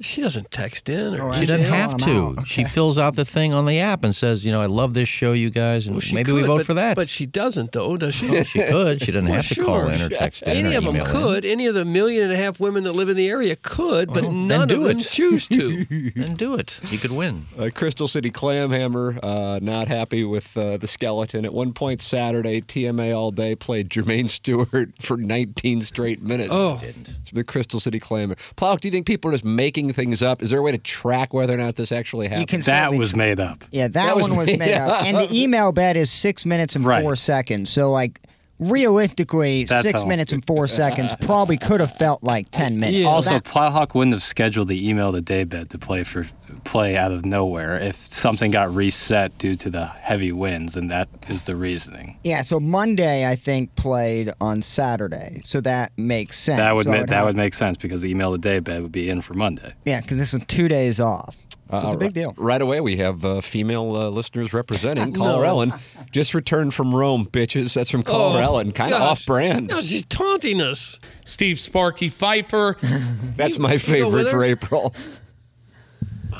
She 0.00 0.20
doesn't 0.20 0.50
text 0.50 0.88
in, 0.88 1.14
or 1.16 1.30
Oh, 1.30 1.32
She 1.40 1.44
doesn't 1.46 1.66
have 1.66 1.96
to. 1.98 2.36
out. 2.38 2.46
She 2.46 2.62
fills 2.64 2.98
out 2.98 3.16
the 3.16 3.24
thing 3.24 3.52
on 3.52 3.66
the 3.66 3.80
app 3.80 4.04
and 4.04 4.14
says, 4.14 4.44
you 4.44 4.52
know, 4.52 4.60
I 4.60 4.66
love 4.66 4.94
this 4.94 5.08
show, 5.08 5.32
you 5.32 5.50
guys, 5.50 5.86
and 5.86 5.96
Well, 5.96 6.04
maybe 6.12 6.24
could, 6.26 6.34
we 6.34 6.42
vote 6.42 6.58
but, 6.58 6.66
for 6.66 6.74
that. 6.74 6.94
But 6.94 7.08
she 7.08 7.26
doesn't, 7.26 7.72
though, 7.72 7.96
does 7.96 8.14
she? 8.14 8.44
she 8.44 8.60
could. 8.62 9.02
She 9.02 9.10
doesn't 9.10 9.28
Well, 9.28 9.36
have 9.42 9.48
to 9.48 9.64
call 9.64 9.88
in 9.88 10.00
or 10.00 10.08
text 10.08 10.42
in 10.44 10.50
Any 10.50 10.74
or 10.74 10.78
of 10.78 10.84
them 10.84 10.96
email 10.96 11.06
in. 11.06 11.10
could. 11.12 11.44
Any 11.44 11.66
of 11.66 11.74
the 11.74 11.84
million 11.84 12.22
and 12.24 12.32
a 12.32 12.36
half 12.36 12.60
women 12.60 12.84
that 12.84 12.92
live 12.92 13.08
in 13.08 13.16
the 13.16 13.28
area 13.28 13.56
could, 13.56 14.12
but 14.14 14.24
none 14.30 14.68
do 14.68 14.82
of 14.82 14.88
them 14.88 14.98
it. 14.98 15.08
choose 15.08 15.46
to. 15.48 15.84
Then 16.14 16.34
do 16.36 16.54
it. 16.54 16.78
You 16.90 16.98
could 16.98 17.10
win. 17.12 17.46
Uh, 17.58 17.70
Crystal 17.74 18.06
City 18.08 18.30
Clamhammer, 18.30 19.18
uh, 19.22 19.58
not 19.62 19.88
happy 19.88 20.22
with 20.24 20.56
uh, 20.56 20.76
the 20.76 20.86
skeleton. 20.86 21.44
At 21.44 21.52
one 21.52 21.72
point 21.72 22.00
Saturday, 22.00 22.60
TMA 22.60 23.16
all 23.16 23.30
day 23.30 23.54
played 23.56 23.88
Jermaine 23.90 24.28
Stewart 24.28 24.90
for 25.00 25.16
19 25.16 25.80
straight 25.80 26.22
minutes. 26.22 26.50
Oh. 26.52 26.76
it 26.76 26.80
didn't. 26.80 27.08
It's 27.20 27.30
the 27.32 27.44
Crystal 27.44 27.80
City 27.80 27.98
Clamhammer. 28.00 28.38
Plow, 28.56 28.76
do 28.76 28.86
you 28.88 28.92
think 28.92 29.06
people 29.06 29.28
are 29.30 29.34
just 29.34 29.44
making 29.44 29.87
things 29.92 30.22
up? 30.22 30.42
Is 30.42 30.50
there 30.50 30.58
a 30.58 30.62
way 30.62 30.72
to 30.72 30.78
track 30.78 31.32
whether 31.34 31.54
or 31.54 31.56
not 31.58 31.76
this 31.76 31.92
actually 31.92 32.28
happened? 32.28 32.40
you 32.42 32.46
can 32.46 32.60
That 32.60 32.80
certainly 32.84 32.98
was 32.98 33.14
made 33.16 33.40
up. 33.40 33.64
Yeah, 33.70 33.88
that, 33.88 33.92
That 33.92 34.16
one 34.16 34.36
was 34.36 34.46
made 34.48 34.58
made 34.58 34.74
up. 34.74 35.04
And 35.04 35.16
the 35.16 35.28
email 35.32 35.72
bet 35.72 35.96
is 35.96 36.10
six 36.10 36.44
minutes 36.46 36.76
and 36.76 36.84
Right. 36.84 37.02
four 37.02 37.16
seconds. 37.16 37.70
So, 37.70 37.90
like, 37.90 38.20
realistically, 38.58 39.64
That's 39.64 39.82
six 39.86 40.02
how- 40.02 40.08
minutes 40.08 40.32
and 40.32 40.44
four 40.46 40.66
seconds 40.66 41.14
probably 41.20 41.56
could 41.56 41.80
have 41.80 41.92
felt 41.92 42.22
like 42.22 42.50
10 42.50 42.78
minutes. 42.78 42.98
Yeah. 42.98 43.08
So 43.08 43.14
Also, 43.14 43.30
that- 43.32 43.44
Plowhawk 43.44 43.94
wouldn't 43.94 44.14
have 44.14 44.22
scheduled 44.22 44.68
the 44.68 44.88
email 44.88 45.12
to 45.12 45.20
Daybed 45.20 45.70
to 45.70 45.78
play 45.78 46.04
for 46.04 46.28
play 46.70 46.96
out 46.96 47.12
of 47.12 47.24
nowhere 47.24 47.78
if 47.78 47.96
something 48.12 48.50
got 48.50 48.74
reset 48.74 49.36
due 49.38 49.56
to 49.56 49.70
the 49.70 49.86
heavy 49.86 50.32
winds, 50.32 50.76
and 50.76 50.90
that 50.90 51.08
is 51.28 51.44
the 51.44 51.56
reasoning. 51.56 52.18
yeah, 52.24 52.42
so 52.42 52.60
Monday, 52.60 53.26
I 53.28 53.34
think, 53.34 53.74
played 53.74 54.30
on 54.40 54.60
Saturday. 54.62 55.40
So 55.44 55.60
that 55.62 55.92
makes 55.96 56.38
sense. 56.38 56.58
That 56.58 56.74
would 56.74 56.84
So 56.84 56.90
ma- 56.90 56.96
it 56.98 57.08
that 57.08 57.16
had- 57.16 57.24
would 57.24 57.36
make 57.36 57.54
sense 57.54 57.76
because 57.78 58.02
the 58.02 58.10
email 58.10 58.32
to 58.32 58.38
Daybed 58.38 58.82
would 58.82 58.92
be 58.92 59.08
in 59.08 59.20
for 59.22 59.34
Monday. 59.34 59.72
Yeah, 59.84 60.00
because 60.00 60.18
this 60.18 60.32
was 60.32 60.44
two 60.46 60.68
days 60.68 61.00
off. 61.00 61.36
So 61.70 61.76
it's 61.84 61.94
a 61.94 61.98
big 61.98 62.14
deal. 62.14 62.34
Right 62.38 62.62
away, 62.62 62.80
we 62.80 62.96
have 62.96 63.22
uh, 63.26 63.42
female 63.42 63.94
uh, 63.94 64.08
listeners 64.08 64.54
representing. 64.54 65.12
Caller 65.12 65.42
No. 65.42 65.48
Ellen 65.48 65.72
just 66.10 66.32
returned 66.32 66.72
from 66.72 66.94
Rome, 66.94 67.26
bitches. 67.26 67.74
That's 67.74 67.90
from 67.90 68.02
Caller 68.02 68.40
Oh, 68.40 68.42
Ellen. 68.42 68.72
Kind 68.72 68.94
of 68.94 69.02
off 69.02 69.26
brand. 69.26 69.68
No, 69.68 69.78
she's 69.80 70.04
taunting 70.06 70.62
us. 70.62 70.98
Steve 71.26 71.60
Sparky 71.60 72.08
Pfeiffer. 72.08 72.78
That's 73.36 73.58
my 73.58 73.76
favorite 73.76 74.30
for 74.30 74.42
her? 74.42 74.90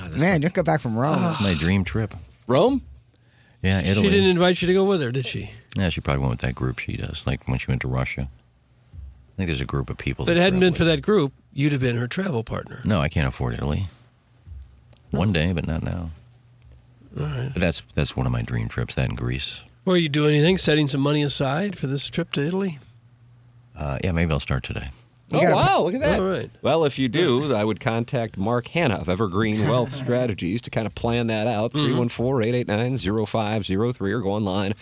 April. 0.04 0.20
Man, 0.20 0.42
just 0.42 0.54
got 0.54 0.64
back 0.64 0.80
from 0.80 0.96
Rome. 0.96 1.24
It's 1.24 1.40
my 1.40 1.54
dream 1.54 1.84
trip. 1.84 2.14
Rome? 2.46 2.82
Yeah, 3.62 3.80
Italy. 3.80 4.06
She 4.06 4.10
didn't 4.10 4.30
invite 4.30 4.62
you 4.62 4.66
to 4.68 4.74
go 4.74 4.84
with 4.84 5.00
her, 5.02 5.10
did 5.10 5.26
she? 5.26 5.50
Yeah, 5.76 5.88
she 5.88 6.00
probably 6.00 6.20
went 6.20 6.30
with 6.30 6.40
that 6.40 6.54
group 6.54 6.78
she 6.78 6.96
does, 6.96 7.26
like 7.26 7.46
when 7.48 7.58
she 7.58 7.66
went 7.66 7.82
to 7.82 7.88
Russia. 7.88 8.22
I 8.22 9.36
think 9.36 9.48
there's 9.48 9.60
a 9.60 9.66
group 9.66 9.90
of 9.90 9.98
people. 9.98 10.24
If 10.24 10.30
it 10.30 10.36
hadn't 10.36 10.60
travel 10.60 10.60
been 10.60 10.74
for 10.74 10.84
that 10.84 11.02
group, 11.02 11.32
you'd 11.52 11.72
have 11.72 11.80
been 11.80 11.96
her 11.96 12.08
travel 12.08 12.44
partner. 12.44 12.80
No, 12.84 13.00
I 13.00 13.08
can't 13.08 13.26
afford 13.26 13.54
Italy. 13.54 13.86
One 15.10 15.32
day, 15.32 15.52
but 15.52 15.66
not 15.66 15.82
now. 15.82 16.10
All 17.18 17.26
right. 17.26 17.50
But 17.52 17.60
that's 17.60 17.82
that's 17.94 18.16
one 18.16 18.26
of 18.26 18.32
my 18.32 18.42
dream 18.42 18.68
trips. 18.68 18.94
That 18.94 19.08
in 19.08 19.14
Greece. 19.14 19.60
Were 19.84 19.96
you 19.96 20.08
doing 20.08 20.34
anything? 20.34 20.58
Setting 20.58 20.86
some 20.86 21.00
money 21.00 21.22
aside 21.22 21.78
for 21.78 21.86
this 21.86 22.08
trip 22.08 22.32
to 22.32 22.46
Italy? 22.46 22.78
Uh, 23.76 23.98
yeah, 24.04 24.12
maybe 24.12 24.32
I'll 24.32 24.40
start 24.40 24.64
today. 24.64 24.90
Oh, 25.30 25.54
wow, 25.54 25.82
look 25.82 25.94
at 25.94 26.00
that. 26.00 26.20
All 26.20 26.26
right. 26.26 26.50
Well, 26.62 26.84
if 26.84 26.98
you 26.98 27.08
do, 27.08 27.54
I 27.54 27.62
would 27.64 27.80
contact 27.80 28.38
Mark 28.38 28.68
Hanna 28.68 28.96
of 28.96 29.08
Evergreen 29.08 29.60
Wealth 29.68 29.92
Strategies 30.04 30.60
to 30.62 30.70
kind 30.70 30.86
of 30.86 30.94
plan 30.94 31.26
that 31.26 31.46
out. 31.46 31.72
Mm-hmm. 31.72 31.86
314 32.08 32.54
889 32.54 33.26
0503 33.26 34.12
or 34.12 34.20
go 34.20 34.30
online 34.30 34.72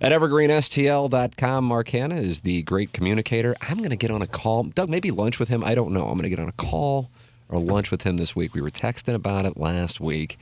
at 0.00 0.12
evergreenstl.com. 0.12 1.64
Mark 1.64 1.88
Hanna 1.90 2.16
is 2.16 2.40
the 2.40 2.62
great 2.62 2.92
communicator. 2.92 3.54
I'm 3.60 3.78
going 3.78 3.90
to 3.90 3.96
get 3.96 4.10
on 4.10 4.22
a 4.22 4.26
call. 4.26 4.64
Doug, 4.64 4.88
maybe 4.88 5.10
lunch 5.10 5.38
with 5.38 5.48
him. 5.48 5.62
I 5.64 5.74
don't 5.74 5.92
know. 5.92 6.02
I'm 6.06 6.14
going 6.18 6.22
to 6.22 6.30
get 6.30 6.38
on 6.40 6.48
a 6.48 6.52
call 6.52 7.10
or 7.48 7.58
lunch 7.58 7.90
with 7.90 8.02
him 8.02 8.16
this 8.16 8.34
week. 8.34 8.54
We 8.54 8.62
were 8.62 8.70
texting 8.70 9.14
about 9.14 9.44
it 9.44 9.56
last 9.58 10.00
week, 10.00 10.38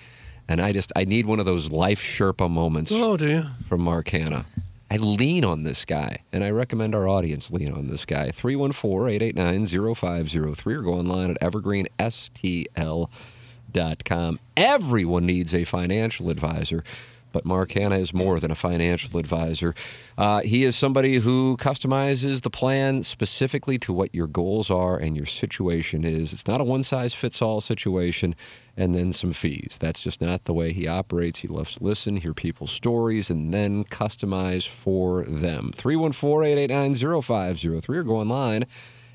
and 0.49 0.61
I 0.61 0.73
just 0.73 0.93
I 0.95 1.05
need 1.05 1.27
one 1.27 1.41
of 1.41 1.47
those 1.47 1.73
life 1.73 2.01
Sherpa 2.01 2.49
moments 2.49 2.93
Oh, 2.95 3.17
do 3.17 3.29
you? 3.29 3.47
from 3.67 3.81
Mark 3.81 4.09
Hanna. 4.11 4.47
I 4.91 4.97
lean 4.97 5.45
on 5.45 5.63
this 5.63 5.85
guy, 5.85 6.25
and 6.33 6.43
I 6.43 6.51
recommend 6.51 6.97
our 6.97 7.07
audience 7.07 7.53
lean 7.53 7.73
on 7.73 7.87
this 7.87 8.05
guy. 8.05 8.31
314-889-0503 8.31 10.67
or 10.67 10.83
go 10.83 10.95
online 10.95 11.31
at 11.31 11.41
evergreenstl.com. 11.41 14.41
Everyone 14.57 15.27
needs 15.27 15.55
a 15.55 15.65
financial 15.65 16.29
advisor, 16.29 16.83
but 17.33 17.45
Mark 17.45 17.73
Hanna 17.73 17.99
is 17.99 18.13
more 18.13 18.41
than 18.41 18.51
a 18.51 18.55
financial 18.55 19.19
advisor. 19.19 19.75
Uh, 20.19 20.41
he 20.41 20.65
is 20.65 20.77
somebody 20.77 21.17
who 21.17 21.57
customizes 21.59 22.43
the 22.43 22.51
plan 22.51 23.03
specifically 23.03 23.79
to 23.79 23.93
what 23.93 24.15
your 24.15 24.27
goals 24.27 24.71
are 24.71 24.97
and 24.97 25.17
your 25.17 25.27
situation 25.27 26.05
is. 26.05 26.33
It's 26.33 26.47
not 26.47 26.61
a 26.61 26.65
one-size-fits-all 26.65 27.61
situation 27.61 28.35
and 28.77 28.95
then 28.95 29.13
some 29.13 29.33
fees. 29.33 29.77
That's 29.81 30.01
just 30.01 30.21
not 30.21 30.45
the 30.45 30.55
way 30.55 30.73
he 30.73 30.89
operates. 30.89 31.41
He 31.41 31.49
loves 31.49 31.77
to 31.77 31.85
listen, 31.85 32.17
hear 32.17 32.35
people's 32.35 32.73
stories, 32.73 33.31
and 33.31 33.53
then 33.53 33.85
customize 33.85 34.67
for 34.67 35.25
them. 35.25 35.73
314 35.75 36.59
889 36.59 37.23
0503 37.23 37.99
or 37.99 38.03
go 38.03 38.17
online 38.17 38.65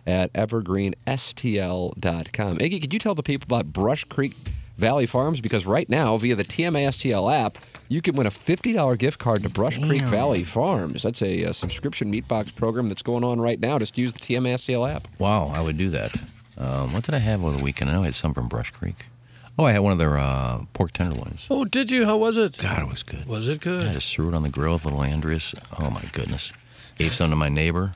at 0.05 0.31
evergreenstl.com. 0.33 2.57
Iggy, 2.59 2.81
could 2.81 2.93
you 2.93 2.99
tell 2.99 3.15
the 3.15 3.23
people 3.23 3.45
about 3.45 3.73
Brush 3.73 4.03
Creek 4.03 4.35
Valley 4.77 5.07
Farms? 5.07 5.41
Because 5.41 5.65
right 5.65 5.89
now, 5.89 6.17
via 6.17 6.35
the 6.35 6.43
TMA 6.43 6.87
STL 6.89 7.33
app, 7.33 7.57
you 7.87 8.01
can 8.01 8.15
win 8.15 8.27
a 8.27 8.31
$50 8.31 8.97
gift 8.97 9.19
card 9.19 9.43
to 9.43 9.49
Brush 9.49 9.77
Creek 9.83 10.01
Valley 10.03 10.43
Farms. 10.43 11.03
That's 11.03 11.21
a, 11.21 11.45
uh 11.45 11.53
subscription 11.53 12.09
meat 12.09 12.27
box 12.27 12.51
program 12.51 12.87
that's 12.87 13.01
going 13.01 13.23
on 13.23 13.39
right 13.39 13.59
now. 13.59 13.79
Just 13.79 13.97
use 13.97 14.13
the 14.13 14.19
TMA 14.19 14.55
STL 14.55 14.89
app. 14.93 15.07
Wow, 15.19 15.47
I 15.53 15.61
would 15.61 15.77
do 15.77 15.89
that. 15.91 16.15
Um, 16.57 16.93
what 16.93 17.03
did 17.03 17.13
I 17.15 17.19
have 17.19 17.43
over 17.43 17.57
the 17.57 17.63
weekend? 17.63 17.89
I 17.89 17.93
know 17.93 18.01
I 18.01 18.05
had 18.05 18.15
some 18.15 18.33
from 18.33 18.47
Brush 18.47 18.71
Creek. 18.71 19.05
Oh, 19.57 19.65
I 19.65 19.71
had 19.71 19.79
one 19.79 19.93
of 19.93 19.99
their 19.99 20.17
uh, 20.17 20.63
pork 20.73 20.91
tenderloins. 20.91 21.47
Oh, 21.49 21.63
did 21.63 21.89
you? 21.89 22.05
How 22.05 22.17
was 22.17 22.37
it? 22.37 22.57
God, 22.57 22.81
it 22.81 22.89
was 22.89 23.03
good. 23.03 23.25
Was 23.25 23.47
it 23.47 23.61
good? 23.61 23.87
I 23.87 23.93
just 23.93 24.13
threw 24.13 24.27
it 24.29 24.33
on 24.35 24.43
the 24.43 24.49
grill 24.49 24.73
with 24.73 24.83
little 24.85 24.99
Andreas. 25.01 25.55
Oh 25.79 25.89
my 25.89 26.03
goodness. 26.11 26.51
Gave 26.97 27.13
some 27.13 27.29
to 27.29 27.35
my 27.37 27.49
neighbor. 27.49 27.93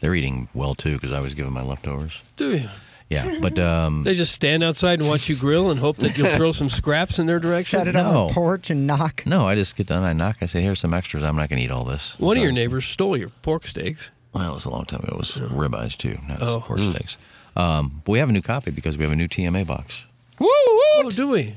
They're 0.00 0.14
eating 0.14 0.48
well 0.54 0.74
too 0.74 0.94
because 0.94 1.12
I 1.12 1.20
was 1.20 1.32
giving 1.34 1.52
my 1.52 1.62
leftovers. 1.62 2.22
Do 2.36 2.56
you? 2.56 2.68
Yeah, 3.08 3.38
but 3.40 3.56
um, 3.58 4.02
They 4.02 4.14
just 4.14 4.32
stand 4.32 4.64
outside 4.64 4.98
and 4.98 5.08
watch 5.08 5.28
you 5.28 5.36
grill 5.36 5.70
and 5.70 5.78
hope 5.78 5.96
that 5.98 6.18
you'll 6.18 6.34
throw 6.34 6.50
some 6.52 6.68
scraps 6.68 7.18
in 7.20 7.26
their 7.26 7.38
direction. 7.46 7.78
Set 7.78 7.88
it 7.88 7.94
on 7.94 8.26
the 8.28 8.32
porch 8.34 8.68
and 8.70 8.84
knock. 8.86 9.22
no, 9.26 9.46
I 9.46 9.54
just 9.54 9.76
get 9.76 9.86
done. 9.86 10.02
I 10.02 10.12
knock. 10.12 10.38
I 10.42 10.46
say, 10.46 10.60
"Here's 10.60 10.80
some 10.80 10.92
extras. 10.92 11.22
I'm 11.22 11.36
not 11.36 11.48
going 11.48 11.58
to 11.60 11.64
eat 11.64 11.70
all 11.70 11.84
this." 11.84 12.18
One 12.18 12.36
of 12.36 12.42
your 12.42 12.50
neighbors 12.52 12.84
stole 12.84 13.16
your 13.16 13.28
pork 13.42 13.64
steaks. 13.66 14.10
Well, 14.32 14.50
it 14.50 14.54
was 14.54 14.64
a 14.64 14.70
long 14.70 14.84
time 14.86 15.00
ago. 15.04 15.12
It 15.14 15.18
was 15.18 15.30
ribeyes 15.30 15.96
too, 15.96 16.18
not 16.28 16.42
Oh. 16.42 16.60
pork 16.66 16.80
steaks. 16.80 17.16
Um, 17.56 18.02
but 18.04 18.12
we 18.12 18.18
have 18.18 18.28
a 18.28 18.32
new 18.32 18.42
copy 18.42 18.70
because 18.72 18.98
we 18.98 19.04
have 19.04 19.12
a 19.12 19.16
new 19.16 19.28
TMA 19.28 19.64
box. 19.66 20.02
Woo! 20.38 20.48
Oh, 20.50 21.10
do 21.14 21.28
we? 21.28 21.54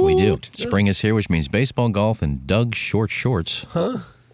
We 0.00 0.14
do. 0.16 0.40
Spring 0.56 0.86
is 0.88 1.00
here, 1.00 1.14
which 1.14 1.28
means 1.30 1.46
baseball, 1.46 1.90
golf, 1.90 2.22
and 2.22 2.44
Doug 2.46 2.74
short 2.74 3.10
shorts. 3.10 3.64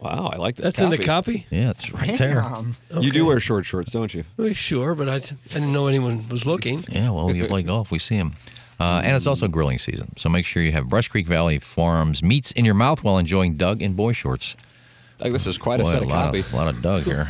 Wow, 0.02 0.30
I 0.32 0.36
like 0.36 0.56
this 0.56 0.64
That's 0.64 0.82
in 0.82 0.90
the 0.90 0.98
copy? 0.98 1.46
Yeah, 1.50 1.70
it's 1.70 1.92
right 1.92 2.18
there. 2.18 2.40
Damn. 2.40 2.74
You 3.00 3.12
do 3.12 3.24
wear 3.24 3.38
short 3.38 3.64
shorts, 3.64 3.92
don't 3.92 4.12
you? 4.12 4.24
Well, 4.36 4.52
sure, 4.52 4.96
but 4.96 5.08
I, 5.08 5.14
I 5.14 5.20
didn't 5.50 5.72
know 5.72 5.86
anyone 5.86 6.28
was 6.28 6.44
looking. 6.44 6.84
Yeah, 6.90 7.10
well, 7.10 7.32
you 7.32 7.46
play 7.46 7.62
golf, 7.62 7.92
we 7.92 8.00
see 8.00 8.16
them. 8.16 8.34
Uh, 8.80 9.00
and 9.04 9.14
it's 9.14 9.28
also 9.28 9.46
grilling 9.46 9.78
season, 9.78 10.08
so 10.16 10.28
make 10.28 10.44
sure 10.44 10.60
you 10.60 10.72
have 10.72 10.88
Brush 10.88 11.06
Creek 11.06 11.28
Valley 11.28 11.60
Farms 11.60 12.20
meats 12.20 12.50
in 12.50 12.64
your 12.64 12.74
mouth 12.74 13.04
while 13.04 13.18
enjoying 13.18 13.54
Doug 13.56 13.80
in 13.80 13.92
boy 13.92 14.12
shorts. 14.12 14.56
Like 15.20 15.32
this 15.32 15.46
is 15.46 15.56
quite 15.56 15.78
a 15.78 15.84
set 15.84 16.00
a 16.00 16.02
of 16.02 16.08
lot 16.08 16.26
copy. 16.26 16.40
of, 16.40 16.52
a 16.52 16.56
lot 16.56 16.74
of 16.74 16.82
Doug 16.82 17.04
here. 17.04 17.28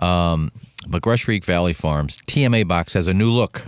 um, 0.06 0.52
but 0.86 1.00
Brush 1.00 1.24
Creek 1.24 1.46
Valley 1.46 1.72
Farms 1.72 2.18
TMA 2.26 2.68
box 2.68 2.92
has 2.92 3.06
a 3.06 3.14
new 3.14 3.30
look. 3.30 3.62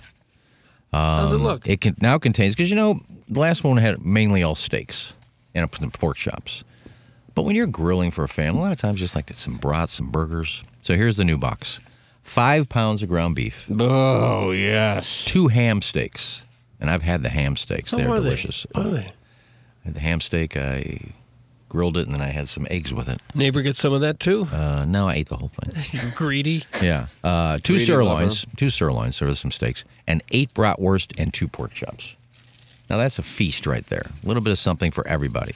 How's 0.92 1.32
it 1.32 1.38
look? 1.38 1.66
It 1.66 1.80
can, 1.80 1.96
now 2.02 2.18
contains 2.18 2.54
because 2.54 2.68
you 2.68 2.76
know 2.76 3.00
the 3.30 3.40
last 3.40 3.64
one 3.64 3.78
had 3.78 4.04
mainly 4.04 4.42
all 4.42 4.54
steaks 4.54 5.14
and 5.54 5.74
some 5.74 5.90
pork 5.90 6.18
chops. 6.18 6.62
But 7.34 7.44
when 7.44 7.56
you're 7.56 7.66
grilling 7.66 8.10
for 8.10 8.24
a 8.24 8.28
family, 8.28 8.60
a 8.60 8.62
lot 8.62 8.72
of 8.72 8.78
times 8.78 9.00
you 9.00 9.04
just 9.04 9.14
like 9.14 9.30
some 9.34 9.56
brats, 9.56 9.92
some 9.94 10.10
burgers. 10.10 10.62
So 10.82 10.94
here's 10.96 11.16
the 11.16 11.24
new 11.24 11.38
box: 11.38 11.80
five 12.22 12.68
pounds 12.68 13.02
of 13.02 13.08
ground 13.08 13.34
beef, 13.34 13.66
Oh, 13.78 14.50
yes. 14.50 15.24
two 15.24 15.48
ham 15.48 15.80
steaks, 15.82 16.42
and 16.80 16.90
I've 16.90 17.02
had 17.02 17.22
the 17.22 17.28
ham 17.30 17.56
steaks. 17.56 17.90
How 17.92 17.96
They're 17.98 18.06
delicious. 18.08 18.66
they? 18.74 18.80
Are 18.80 18.88
they? 18.88 19.06
I 19.06 19.12
had 19.84 19.94
the 19.94 20.00
ham 20.00 20.20
steak. 20.20 20.56
I 20.56 21.00
grilled 21.68 21.96
it, 21.96 22.04
and 22.04 22.12
then 22.14 22.20
I 22.20 22.26
had 22.28 22.48
some 22.50 22.66
eggs 22.70 22.92
with 22.92 23.08
it. 23.08 23.18
Neighbor 23.34 23.62
get 23.62 23.76
some 23.76 23.94
of 23.94 24.02
that 24.02 24.20
too? 24.20 24.46
Uh, 24.52 24.84
no, 24.86 25.08
I 25.08 25.14
ate 25.14 25.28
the 25.30 25.36
whole 25.38 25.48
thing. 25.48 26.10
Greedy. 26.14 26.64
Yeah, 26.82 27.06
uh, 27.24 27.58
two 27.62 27.74
Greedy 27.74 27.84
sirloins, 27.86 28.46
two 28.56 28.68
sirloins, 28.68 29.16
so 29.16 29.24
there's 29.24 29.40
some 29.40 29.50
steaks, 29.52 29.84
and 30.06 30.22
eight 30.32 30.52
bratwurst 30.52 31.18
and 31.18 31.32
two 31.32 31.48
pork 31.48 31.72
chops. 31.72 32.14
Now 32.90 32.98
that's 32.98 33.18
a 33.18 33.22
feast 33.22 33.66
right 33.66 33.86
there. 33.86 34.04
A 34.22 34.26
little 34.26 34.42
bit 34.42 34.50
of 34.50 34.58
something 34.58 34.90
for 34.90 35.06
everybody. 35.08 35.54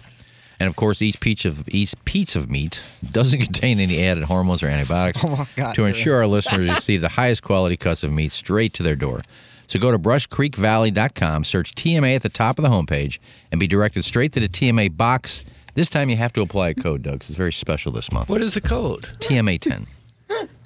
And 0.58 0.68
of 0.68 0.76
course, 0.76 1.02
each 1.02 1.20
piece 1.20 1.44
of 1.44 1.68
each 1.68 1.94
piece 2.04 2.34
of 2.36 2.50
meat 2.50 2.80
doesn't 3.12 3.40
contain 3.48 3.78
any 3.78 4.02
added 4.04 4.24
hormones 4.24 4.62
or 4.62 4.68
antibiotics 4.68 5.20
Oh, 5.24 5.28
my 5.36 5.46
God, 5.56 5.74
to 5.74 5.84
ensure 5.84 6.16
our 6.16 6.26
listeners 6.26 6.68
receive 6.68 7.00
the 7.02 7.08
highest 7.10 7.42
quality 7.42 7.76
cuts 7.76 8.02
of 8.02 8.12
meat 8.12 8.32
straight 8.32 8.72
to 8.74 8.82
their 8.82 8.96
door. 8.96 9.20
So 9.68 9.78
go 9.80 9.90
to 9.90 9.98
brushcreekvalley.com, 9.98 11.44
search 11.44 11.74
TMA 11.74 12.14
at 12.16 12.22
the 12.22 12.28
top 12.28 12.58
of 12.58 12.62
the 12.62 12.68
homepage, 12.70 13.18
and 13.50 13.58
be 13.58 13.66
directed 13.66 14.04
straight 14.04 14.32
to 14.32 14.40
the 14.40 14.48
TMA 14.48 14.96
box. 14.96 15.44
This 15.74 15.88
time 15.90 16.08
you 16.08 16.16
have 16.16 16.32
to 16.34 16.40
apply 16.40 16.68
a 16.68 16.74
code, 16.74 17.02
Doug. 17.02 17.20
'cause 17.20 17.30
It's 17.30 17.36
very 17.36 17.52
special 17.52 17.92
this 17.92 18.10
month. 18.12 18.28
What 18.28 18.40
is 18.42 18.54
the 18.54 18.60
code? 18.60 19.02
TMA10. 19.20 19.86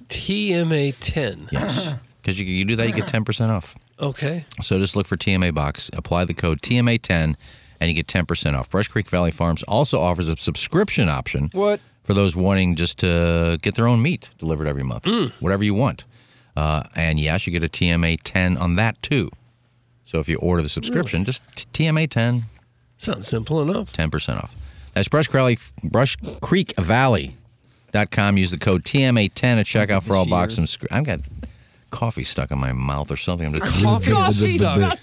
TMA 0.08 0.94
10. 1.00 1.48
Yes. 1.52 1.94
Because 2.22 2.38
you, 2.38 2.44
you 2.44 2.66
do 2.66 2.76
that, 2.76 2.86
you 2.86 2.92
get 2.92 3.06
10% 3.06 3.48
off. 3.48 3.74
Okay. 3.98 4.44
So 4.60 4.78
just 4.78 4.94
look 4.94 5.06
for 5.06 5.16
TMA 5.16 5.54
box, 5.54 5.88
apply 5.94 6.26
the 6.26 6.34
code 6.34 6.60
TMA10, 6.60 7.34
and 7.80 7.88
you 7.88 7.94
get 7.94 8.06
10% 8.06 8.54
off. 8.56 8.68
Brush 8.70 8.88
Creek 8.88 9.08
Valley 9.08 9.30
Farms 9.30 9.62
also 9.64 10.00
offers 10.00 10.28
a 10.28 10.36
subscription 10.36 11.08
option 11.08 11.48
What? 11.52 11.80
for 12.04 12.14
those 12.14 12.36
wanting 12.36 12.76
just 12.76 12.98
to 12.98 13.58
get 13.62 13.74
their 13.74 13.86
own 13.88 14.02
meat 14.02 14.30
delivered 14.38 14.66
every 14.68 14.82
month, 14.84 15.06
whatever 15.40 15.64
you 15.64 15.74
want. 15.74 16.04
Uh, 16.56 16.82
and 16.96 17.18
yes, 17.20 17.46
you 17.46 17.52
get 17.52 17.64
a 17.64 17.68
TMA 17.68 18.18
10 18.22 18.56
on 18.58 18.76
that 18.76 19.00
too. 19.02 19.30
So 20.04 20.18
if 20.18 20.28
you 20.28 20.36
order 20.38 20.62
the 20.62 20.68
subscription, 20.68 21.24
just 21.24 21.42
TMA 21.72 22.08
10, 22.10 22.42
Sounds 22.98 23.26
simple 23.26 23.62
enough. 23.62 23.92
10% 23.94 24.36
off. 24.42 24.54
That's 24.92 25.08
Brush, 25.08 25.28
Valley, 25.28 25.58
Brush 25.84 26.16
Creek 26.42 26.74
Valley.com. 26.76 28.36
Use 28.36 28.50
the 28.50 28.58
code 28.58 28.84
TMA10 28.84 29.42
at 29.58 29.66
checkout 29.66 30.02
for 30.02 30.16
all 30.16 30.26
boxes. 30.26 30.76
and 30.80 30.88
I've 30.90 31.04
got 31.04 31.20
coffee 31.90 32.24
stuck 32.24 32.50
in 32.50 32.58
my 32.58 32.72
mouth 32.72 33.10
or 33.10 33.16
something. 33.16 33.46
I'm 33.46 33.54
just 33.54 33.82
Coffee 33.82 34.58
stuck. 34.58 34.98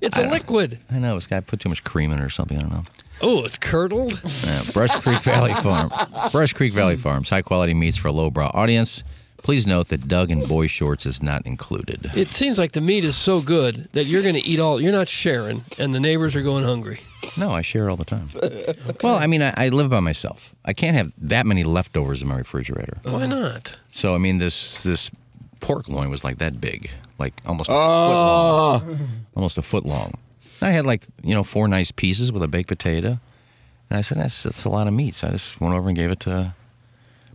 It's 0.00 0.18
a 0.18 0.28
liquid. 0.28 0.78
I 0.90 0.98
know 0.98 1.14
this 1.14 1.26
guy 1.26 1.40
put 1.40 1.60
too 1.60 1.68
much 1.68 1.84
cream 1.84 2.12
in 2.12 2.18
it 2.18 2.24
or 2.24 2.30
something. 2.30 2.58
I 2.58 2.60
don't 2.60 2.72
know. 2.72 2.84
Oh, 3.22 3.44
it's 3.44 3.56
curdled. 3.56 4.20
Yeah, 4.44 4.62
Brush 4.72 4.90
Creek 5.02 5.22
Valley 5.22 5.54
Farm. 5.62 5.90
Brush 6.32 6.52
Creek 6.52 6.72
Valley 6.72 6.96
hmm. 6.96 7.00
Farms. 7.00 7.28
High 7.28 7.42
quality 7.42 7.74
meats 7.74 7.96
for 7.96 8.08
a 8.08 8.12
lowbrow 8.12 8.50
audience. 8.52 9.02
Please 9.38 9.66
note 9.66 9.88
that 9.88 10.08
Doug 10.08 10.30
in 10.30 10.46
boy 10.46 10.66
shorts 10.66 11.04
is 11.04 11.22
not 11.22 11.46
included. 11.46 12.10
It 12.14 12.32
seems 12.32 12.58
like 12.58 12.72
the 12.72 12.80
meat 12.80 13.04
is 13.04 13.14
so 13.14 13.42
good 13.42 13.92
that 13.92 14.06
you're 14.06 14.22
going 14.22 14.36
to 14.36 14.40
eat 14.40 14.58
all. 14.58 14.80
You're 14.80 14.90
not 14.90 15.06
sharing, 15.06 15.66
and 15.78 15.92
the 15.92 16.00
neighbors 16.00 16.34
are 16.34 16.40
going 16.40 16.64
hungry. 16.64 17.00
No, 17.36 17.50
I 17.50 17.60
share 17.60 17.90
all 17.90 17.96
the 17.96 18.06
time. 18.06 18.28
Well, 19.02 19.16
I 19.16 19.26
mean, 19.26 19.42
I, 19.42 19.52
I 19.54 19.68
live 19.68 19.90
by 19.90 20.00
myself. 20.00 20.54
I 20.64 20.72
can't 20.72 20.96
have 20.96 21.12
that 21.18 21.44
many 21.44 21.62
leftovers 21.62 22.22
in 22.22 22.28
my 22.28 22.38
refrigerator. 22.38 22.96
Why 23.02 23.26
not? 23.26 23.76
So 23.92 24.14
I 24.14 24.18
mean, 24.18 24.38
this 24.38 24.82
this 24.82 25.10
pork 25.64 25.88
loin 25.88 26.10
was 26.10 26.22
like 26.24 26.38
that 26.38 26.60
big, 26.60 26.90
like 27.18 27.32
almost 27.46 27.68
a 27.68 27.72
foot 27.72 27.78
ah. 27.78 28.82
long. 28.84 29.08
Almost 29.34 29.58
a 29.58 29.62
foot 29.62 29.84
long. 29.86 30.12
I 30.62 30.70
had 30.70 30.86
like 30.86 31.04
you 31.22 31.34
know 31.34 31.42
four 31.44 31.66
nice 31.68 31.90
pieces 31.90 32.30
with 32.32 32.42
a 32.42 32.48
baked 32.48 32.68
potato, 32.68 33.18
and 33.90 33.98
I 33.98 34.02
said 34.02 34.18
that's 34.18 34.42
that's 34.44 34.64
a 34.64 34.68
lot 34.68 34.86
of 34.86 34.92
meat. 34.92 35.14
So 35.14 35.28
I 35.28 35.30
just 35.30 35.60
went 35.60 35.74
over 35.74 35.88
and 35.88 35.96
gave 35.96 36.10
it 36.10 36.20
to 36.20 36.54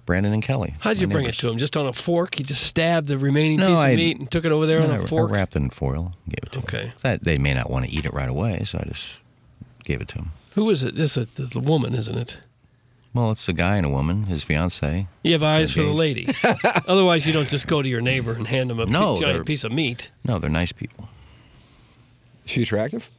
Brandon 0.06 0.34
and 0.34 0.42
Kelly. 0.44 0.76
How'd 0.80 1.00
you 1.02 1.08
my 1.08 1.14
bring 1.14 1.24
neighbors. 1.26 1.38
it 1.40 1.42
to 1.42 1.50
him? 1.50 1.58
Just 1.58 1.76
on 1.78 1.86
a 1.88 1.94
fork? 1.94 2.40
You 2.40 2.46
just 2.46 2.64
stabbed 2.64 3.08
the 3.08 3.18
remaining 3.18 3.58
No, 3.58 3.70
piece 3.70 3.78
I- 3.78 3.90
of 3.90 3.98
meat 3.98 4.20
and 4.20 4.32
took 4.32 4.46
it 4.46 4.52
over 4.52 4.66
there 4.66 4.80
No, 4.80 4.86
on 4.86 4.92
I- 4.92 4.98
a 4.98 5.04
I 5.04 5.06
fork? 5.06 5.32
wrapped 5.32 5.56
it 5.56 5.60
in 5.64 5.70
foil, 5.70 6.14
and 6.26 6.34
gave 6.36 6.44
it 6.44 6.52
to 6.54 6.60
Okay. 6.60 6.84
them. 6.86 6.94
So 6.98 7.18
they 7.22 7.38
may 7.38 7.54
not 7.54 7.70
want 7.70 7.86
to 7.86 7.92
eat 7.92 8.06
it 8.06 8.14
right 8.14 8.30
away, 8.30 8.64
so 8.66 8.80
I 8.80 8.88
just 8.88 9.06
gave 9.84 10.02
it 10.02 10.08
to 10.10 10.16
him. 10.20 10.32
Who 10.56 10.70
is 10.70 10.84
it? 10.84 10.96
This 10.96 11.16
is 11.18 11.28
the 11.28 11.44
the 11.44 11.60
woman, 11.60 11.94
isn't 11.94 12.18
it? 12.18 12.38
Well, 13.14 13.32
it's 13.32 13.48
a 13.50 13.54
guy 13.54 13.78
and 13.78 13.86
a 13.86 13.90
woman, 13.90 14.26
his 14.26 14.44
fiance. 14.44 15.08
You 15.24 15.32
have 15.34 15.42
eyes 15.44 15.72
for 15.74 15.82
the 15.82 15.92
lady. 15.94 16.28
Otherwise, 16.88 17.26
you 17.26 17.34
don't 17.34 17.50
just 17.50 17.66
go 17.68 17.82
to 17.82 17.90
your 17.90 18.02
neighbor 18.02 18.34
and 18.34 18.46
hand 18.48 18.70
him 18.70 18.80
a 18.80 18.86
No, 18.86 19.14
big, 19.16 19.22
they're- 19.24 19.32
giant 19.34 19.48
piece 19.48 19.64
of 19.64 19.72
meat. 19.72 20.12
No, 20.24 20.38
they're 20.38 20.50
nice 20.50 20.72
people. 20.72 21.10
She 22.46 22.62
attractive? 22.64 23.10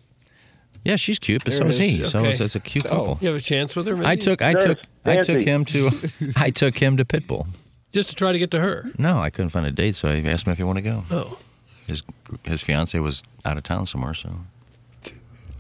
Yeah, 0.85 0.97
she's 0.97 1.19
cute, 1.19 1.45
but 1.45 1.53
There 1.53 1.59
so 1.61 1.67
it 1.67 1.71
is 1.71 1.79
he. 1.79 2.01
is. 2.03 2.11
So 2.13 2.21
Okay. 2.21 2.31
it's, 2.31 2.41
it's 2.41 2.55
a 2.57 2.61
cute 2.61 2.87
Oh. 2.87 2.89
couple. 2.89 3.19
You 3.21 3.29
have 3.29 3.37
a 3.37 3.41
chance 3.41 3.75
with 3.77 3.87
her? 3.87 3.97
Maybe? 3.97 4.07
I 4.07 4.17
took 4.17 4.41
I 4.43 4.55
took 4.55 4.79
I 5.05 5.17
took 5.23 5.41
him 5.41 5.65
to 5.67 5.91
I 6.37 6.51
took 6.51 6.79
him 6.79 6.97
to 6.97 7.05
Pitbull. 7.05 7.47
Just 7.93 8.09
to 8.11 8.15
try 8.15 8.33
to 8.33 8.39
get 8.39 8.51
to 8.53 8.61
her. 8.61 8.91
No, 8.99 9.19
I 9.19 9.29
couldn't 9.31 9.51
find 9.51 9.67
a 9.67 9.71
date, 9.73 9.97
so 9.97 10.09
I 10.09 10.21
asked 10.21 10.47
him 10.47 10.53
if 10.53 10.59
he 10.59 10.65
wanted 10.65 10.85
to 10.85 10.91
go. 10.91 11.03
Oh. 11.11 11.39
His 11.87 12.03
his 12.45 12.63
fiance 12.63 12.99
was 12.99 13.23
out 13.45 13.57
of 13.57 13.63
town 13.65 13.87
somewhere, 13.89 14.15
so 14.15 14.31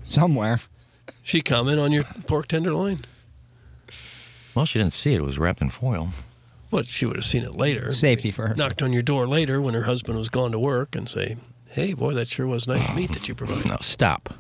Somewhere. 0.05 0.59
She 1.23 1.41
comment 1.43 1.79
on 1.79 1.93
your 1.93 2.05
pork 2.27 2.49
tenderloin? 2.49 3.01
Well, 4.54 4.64
she 4.66 4.78
didn't 4.78 4.92
see 4.92 5.14
it. 5.14 5.19
It 5.19 5.25
was 5.25 5.38
wrapped 5.38 5.61
in 5.61 5.71
foil. 5.71 6.11
But 6.71 6.87
she 6.87 7.04
would 7.07 7.16
have 7.16 7.25
seen 7.25 7.42
it 7.42 7.57
later. 7.57 7.92
Safety 7.92 8.30
first. 8.30 8.57
Knocked 8.57 8.83
on 8.83 8.92
your 8.92 9.02
door 9.02 9.26
later 9.26 9.61
when 9.61 9.75
her 9.75 9.83
husband 9.85 10.16
was 10.19 10.28
gone 10.28 10.52
to 10.52 10.59
work 10.59 10.95
and 10.95 11.09
say, 11.09 11.37
"Hey, 11.66 11.95
boy, 11.95 12.14
that 12.14 12.28
sure 12.28 12.47
was 12.47 12.69
nice 12.69 12.95
meat 12.95 13.11
that 13.12 13.26
you 13.26 13.35
provided." 13.35 13.66
No, 13.69 13.76
stop. 13.80 14.33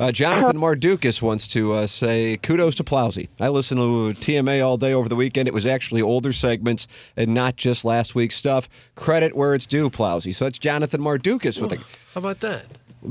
Uh, 0.00 0.10
Jonathan 0.10 0.58
Mardukas 0.60 1.22
wants 1.22 1.46
to 1.48 1.72
uh, 1.74 1.86
say 1.86 2.38
kudos 2.42 2.74
to 2.76 2.84
Plowsy. 2.84 3.28
I 3.40 3.48
listened 3.50 3.78
to 3.78 4.20
TMA 4.20 4.66
all 4.66 4.76
day 4.76 4.92
over 4.92 5.08
the 5.08 5.14
weekend. 5.14 5.46
It 5.46 5.54
was 5.54 5.64
actually 5.64 6.02
older 6.02 6.32
segments 6.32 6.88
and 7.16 7.32
not 7.34 7.54
just 7.54 7.84
last 7.84 8.16
week's 8.16 8.34
stuff. 8.34 8.68
Credit 8.96 9.36
where 9.36 9.54
it's 9.54 9.64
due, 9.66 9.88
Plowsy. 9.88 10.32
So 10.34 10.46
that's 10.46 10.58
Jonathan 10.58 11.00
Mardukas 11.00 11.60
with 11.62 11.72
a 11.72 11.76
How 11.76 12.18
about 12.18 12.40
that? 12.40 12.66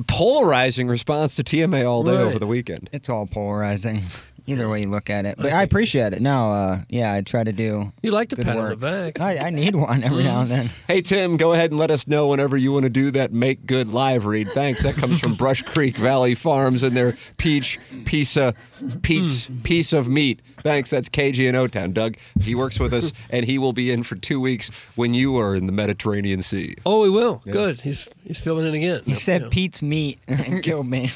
polarizing 0.07 0.88
response 0.89 1.35
to 1.35 1.43
TMA 1.43 1.85
all 1.89 2.03
day 2.03 2.12
Right. 2.12 2.19
over 2.21 2.39
the 2.39 2.47
weekend. 2.47 2.89
It's 2.91 3.07
all 3.09 3.25
polarizing. 3.25 4.01
Either 4.48 4.70
way 4.70 4.82
you 4.82 4.90
look 4.90 5.10
at 5.10 5.25
it. 5.25 5.38
But 5.38 5.52
I 5.54 5.64
appreciate 5.64 6.14
it. 6.14 6.22
No, 6.22 6.52
uh, 6.52 6.82
yeah, 6.90 7.14
I 7.14 7.22
try 7.22 7.44
to 7.44 7.52
do. 7.52 7.92
You 8.04 8.12
like 8.12 8.30
the 8.30 8.36
good 8.36 8.46
pat 8.46 8.58
on 8.58 8.64
the 8.64 8.70
work. 8.75 8.80
back. 8.80 9.20
I, 9.20 9.48
I 9.48 9.50
need 9.50 9.75
one 9.75 10.04
every 10.04 10.24
now 10.24 10.42
and 10.42 10.52
then. 10.52 10.70
Hey, 10.88 11.02
Tim, 11.02 11.38
go 11.38 11.54
ahead 11.54 11.72
and 11.72 11.80
let 11.80 11.90
us 11.90 12.08
know 12.08 12.28
whenever 12.28 12.56
you 12.56 12.72
want 12.72 12.84
to 12.84 12.90
do 12.92 13.10
that 13.12 13.34
make 13.34 13.66
good 13.66 13.90
live 13.92 14.25
read. 14.28 14.48
Thanks. 14.50 14.84
That 14.84 14.96
comes 14.96 15.20
from 15.20 15.34
Brush 15.36 15.64
Creek 15.64 15.96
Valley 15.98 16.36
Farms 16.36 16.84
and 16.84 16.96
their 16.96 17.14
peach 17.38 17.80
piece 18.06 18.38
of, 18.38 18.54
piece, 19.02 19.50
piece 19.64 19.94
of 19.94 20.08
meat. 20.08 20.42
Thanks. 20.60 20.90
That's 20.92 21.10
KG 21.10 21.48
in 21.50 21.56
O 21.56 21.68
Town. 21.68 21.92
Doug, 21.92 22.16
he 22.40 22.54
works 22.56 22.80
with 22.80 22.94
us, 22.94 23.14
and 23.32 23.46
he 23.46 23.58
will 23.58 23.74
be 23.74 23.90
in 23.92 24.04
for 24.04 24.16
two 24.16 24.40
weeks 24.40 24.70
when 24.96 25.14
you 25.16 25.38
are 25.38 25.56
in 25.56 25.66
the 25.66 25.72
Mediterranean 25.72 26.42
Sea. 26.44 26.75
Oh, 26.86 27.04
he 27.04 27.10
will. 27.10 27.42
Good. 27.50 27.82
He's 27.82 28.10
he's 28.24 28.40
filling 28.40 28.68
in 28.68 28.74
again. 28.75 29.02
He 29.06 29.14
said 29.16 29.42
Yeah. 29.44 29.48
Pete's 29.52 29.82
meat 29.82 30.20
and 30.28 30.62
killed 30.64 30.88
me. 30.88 31.12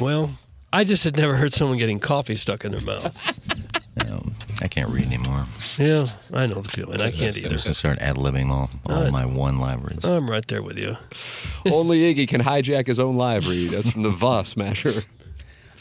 Well, 0.00 0.30
I 0.72 0.84
just 0.84 1.04
had 1.04 1.16
never 1.16 1.34
heard 1.36 1.52
someone 1.52 1.78
getting 1.78 1.98
coffee 1.98 2.36
stuck 2.36 2.64
in 2.64 2.72
their 2.72 2.80
mouth. 2.80 3.16
Um, 4.08 4.32
I 4.62 4.68
can't 4.68 4.90
read 4.90 5.06
anymore. 5.06 5.44
Yeah, 5.76 6.06
I 6.32 6.46
know 6.46 6.60
the 6.60 6.68
feeling. 6.68 7.00
I 7.00 7.10
can't 7.10 7.36
I'm 7.36 7.42
either. 7.44 7.48
just 7.54 7.64
gonna 7.64 7.74
start 7.74 7.98
ad 7.98 8.14
libbing 8.14 8.48
all, 8.48 8.70
all 8.86 9.10
my 9.10 9.26
one 9.26 9.58
live 9.58 9.82
reads. 9.82 10.04
I'm 10.04 10.30
right 10.30 10.46
there 10.46 10.62
with 10.62 10.78
you. 10.78 10.96
Only 11.72 12.14
Iggy 12.14 12.28
can 12.28 12.40
hijack 12.40 12.86
his 12.86 13.00
own 13.00 13.16
library. 13.16 13.66
That's 13.66 13.90
from 13.90 14.02
the 14.04 14.10
Va 14.10 14.44
Smasher. 14.44 15.02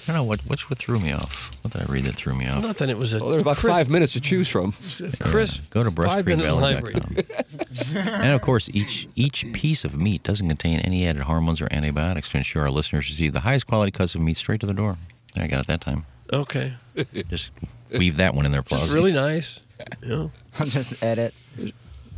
I 0.07 0.13
don't 0.13 0.21
know 0.21 0.23
what 0.23 0.39
which 0.41 0.69
what 0.69 0.79
threw 0.79 0.99
me 0.99 1.11
off. 1.11 1.51
What 1.63 1.73
did 1.73 1.81
I 1.81 1.85
read 1.91 2.05
that 2.05 2.15
threw 2.15 2.33
me 2.33 2.47
off? 2.47 2.63
Not 2.63 2.77
that 2.77 2.89
it 2.89 2.97
was 2.97 3.13
a 3.13 3.19
Well, 3.19 3.29
there's 3.29 3.41
about 3.41 3.57
crisp, 3.57 3.75
five 3.77 3.89
minutes 3.89 4.13
to 4.13 4.21
choose 4.21 4.47
from. 4.47 4.71
crisp 5.19 5.69
Go 5.69 5.83
to 5.83 5.91
five-minute 5.91 6.49
brushcreekvalley.com. 6.49 8.23
and 8.23 8.33
of 8.33 8.41
course, 8.41 8.69
each 8.73 9.07
each 9.15 9.45
piece 9.53 9.83
of 9.83 9.95
meat 9.95 10.23
doesn't 10.23 10.47
contain 10.47 10.79
any 10.79 11.05
added 11.07 11.23
hormones 11.23 11.59
or 11.61 11.67
antibiotics 11.71 12.29
to 12.29 12.37
ensure 12.37 12.61
our 12.63 12.71
listeners 12.71 13.09
receive 13.09 13.33
the 13.33 13.41
highest 13.41 13.67
quality 13.67 13.91
cuts 13.91 14.15
of 14.15 14.21
meat 14.21 14.37
straight 14.37 14.61
to 14.61 14.65
the 14.65 14.73
door. 14.73 14.97
There, 15.33 15.43
I 15.43 15.47
got 15.47 15.61
it 15.61 15.67
that 15.67 15.81
time. 15.81 16.05
Okay, 16.31 16.73
Just 17.29 17.51
weave 17.91 18.17
that 18.17 18.33
one 18.33 18.45
in 18.45 18.51
there, 18.51 18.61
just 18.61 18.91
really 18.91 19.13
nice. 19.13 19.59
Yeah, 20.03 20.27
I'll 20.59 20.65
just 20.67 21.01
edit. 21.03 21.33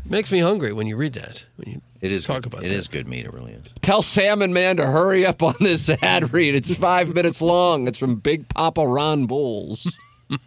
Makes 0.09 0.31
me 0.31 0.39
hungry 0.39 0.73
when 0.73 0.87
you 0.87 0.95
read 0.97 1.13
that. 1.13 1.45
When 1.57 1.73
you 1.73 1.81
It 2.01 2.11
is 2.11 2.25
talk 2.25 2.43
good. 2.43 2.53
about 2.53 2.63
It 2.65 2.69
that. 2.69 2.75
is 2.75 2.87
good 2.87 3.07
meat. 3.07 3.25
It 3.25 3.33
really 3.33 3.53
is. 3.53 3.65
Tell 3.81 4.01
Salmon 4.01 4.53
Man 4.53 4.77
to 4.77 4.85
hurry 4.85 5.25
up 5.25 5.41
on 5.43 5.55
this 5.59 5.89
ad 6.01 6.33
read. 6.33 6.55
It's 6.55 6.73
five 6.75 7.13
minutes 7.13 7.41
long. 7.41 7.87
It's 7.87 7.97
from 7.97 8.15
Big 8.15 8.47
Papa 8.49 8.87
Ron 8.87 9.25
Bulls. 9.25 9.95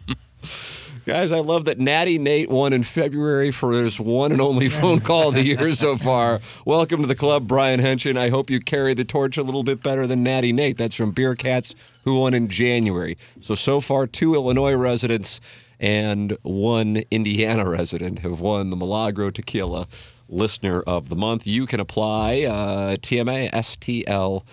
Guys, 1.05 1.33
I 1.33 1.39
love 1.39 1.65
that 1.65 1.79
Natty 1.79 2.17
Nate 2.17 2.49
won 2.49 2.71
in 2.71 2.81
February 2.83 3.51
for 3.51 3.73
his 3.73 3.99
one 3.99 4.31
and 4.31 4.39
only 4.39 4.69
phone 4.69 5.01
call 5.01 5.27
of 5.29 5.33
the 5.35 5.43
year 5.43 5.73
so 5.73 5.97
far. 5.97 6.39
Welcome 6.65 7.01
to 7.01 7.07
the 7.07 7.15
club, 7.15 7.45
Brian 7.45 7.81
Henson. 7.81 8.15
I 8.15 8.29
hope 8.29 8.49
you 8.49 8.61
carry 8.61 8.93
the 8.93 9.03
torch 9.03 9.35
a 9.37 9.43
little 9.43 9.63
bit 9.63 9.83
better 9.83 10.07
than 10.07 10.23
Natty 10.23 10.53
Nate. 10.53 10.77
That's 10.77 10.95
from 10.95 11.11
Beer 11.11 11.35
Cats, 11.35 11.75
who 12.05 12.19
won 12.19 12.33
in 12.33 12.47
January. 12.47 13.17
So, 13.41 13.53
so 13.53 13.81
far, 13.81 14.07
two 14.07 14.33
Illinois 14.33 14.75
residents 14.75 15.41
and 15.83 16.35
one 16.43 17.03
Indiana 17.11 17.69
resident 17.69 18.19
have 18.19 18.39
won 18.39 18.69
the 18.69 18.77
Milagro 18.77 19.29
Tequila 19.29 19.85
Listener 20.29 20.79
of 20.81 21.09
the 21.09 21.15
Month. 21.17 21.45
You 21.45 21.65
can 21.67 21.81
apply 21.81 22.43
uh, 22.43 22.95
TMASTL.com. 22.95 24.43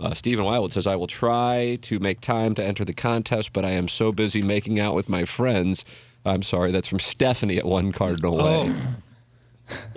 Uh, 0.00 0.14
Stephen 0.14 0.44
Wildwood 0.46 0.72
says, 0.72 0.86
I 0.86 0.96
will 0.96 1.06
try 1.06 1.76
to 1.82 1.98
make 1.98 2.22
time 2.22 2.54
to 2.54 2.64
enter 2.64 2.86
the 2.86 2.94
contest, 2.94 3.52
but 3.52 3.66
I 3.66 3.72
am 3.72 3.86
so 3.86 4.12
busy 4.12 4.40
making 4.40 4.80
out 4.80 4.94
with 4.94 5.10
my 5.10 5.26
friends. 5.26 5.84
I'm 6.24 6.42
sorry, 6.42 6.72
that's 6.72 6.88
from 6.88 7.00
Stephanie 7.00 7.58
at 7.58 7.66
One 7.66 7.92
Cardinal 7.92 8.38
Way. 8.38 8.72
Oh. 8.74 8.94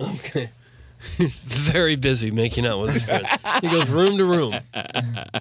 Okay. 0.00 0.48
Very 1.18 1.96
busy 1.96 2.30
making 2.30 2.66
out 2.66 2.80
with 2.80 2.94
his 2.94 3.04
friends. 3.04 3.28
He 3.60 3.68
goes 3.68 3.88
room 3.88 4.18
to 4.18 4.24
room, 4.24 4.54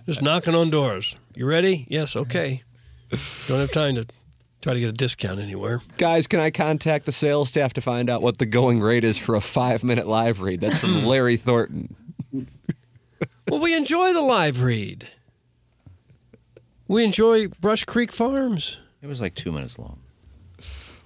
just 0.06 0.22
knocking 0.22 0.54
on 0.54 0.70
doors. 0.70 1.16
You 1.34 1.46
ready? 1.46 1.88
Yes. 1.90 2.16
Okay. 2.16 2.64
Don't 3.10 3.60
have 3.60 3.72
time 3.72 3.96
to 3.96 4.06
try 4.62 4.74
to 4.74 4.80
get 4.80 4.90
a 4.90 4.94
discount 4.94 5.40
anywhere. 5.40 5.82
Guys, 5.98 6.28
can 6.28 6.40
I 6.40 6.52
contact 6.52 7.06
the 7.06 7.12
sales 7.12 7.50
staff 7.50 7.74
to 7.74 7.82
find 7.82 8.10
out 8.10 8.22
what 8.22 8.38
the 8.38 8.46
going 8.46 8.82
rate 8.82 9.04
is 9.04 9.18
for 9.18 9.36
a 9.36 9.42
five 9.42 9.84
minute 9.84 10.08
live 10.08 10.42
read? 10.42 10.62
That's 10.62 10.78
from 10.78 11.02
hmm. 11.02 11.06
Larry 11.06 11.38
Thornton. 11.38 11.96
Well, 13.50 13.62
we 13.62 13.76
enjoy 13.76 14.14
the 14.14 14.22
live 14.22 14.62
read. 14.62 15.08
We 16.88 17.04
enjoy 17.04 17.48
Brush 17.48 17.86
Creek 17.86 18.12
Farms. 18.12 18.80
It 19.02 19.08
was 19.08 19.22
like 19.22 19.36
two 19.36 19.52
minutes 19.52 19.80
long. 19.80 20.00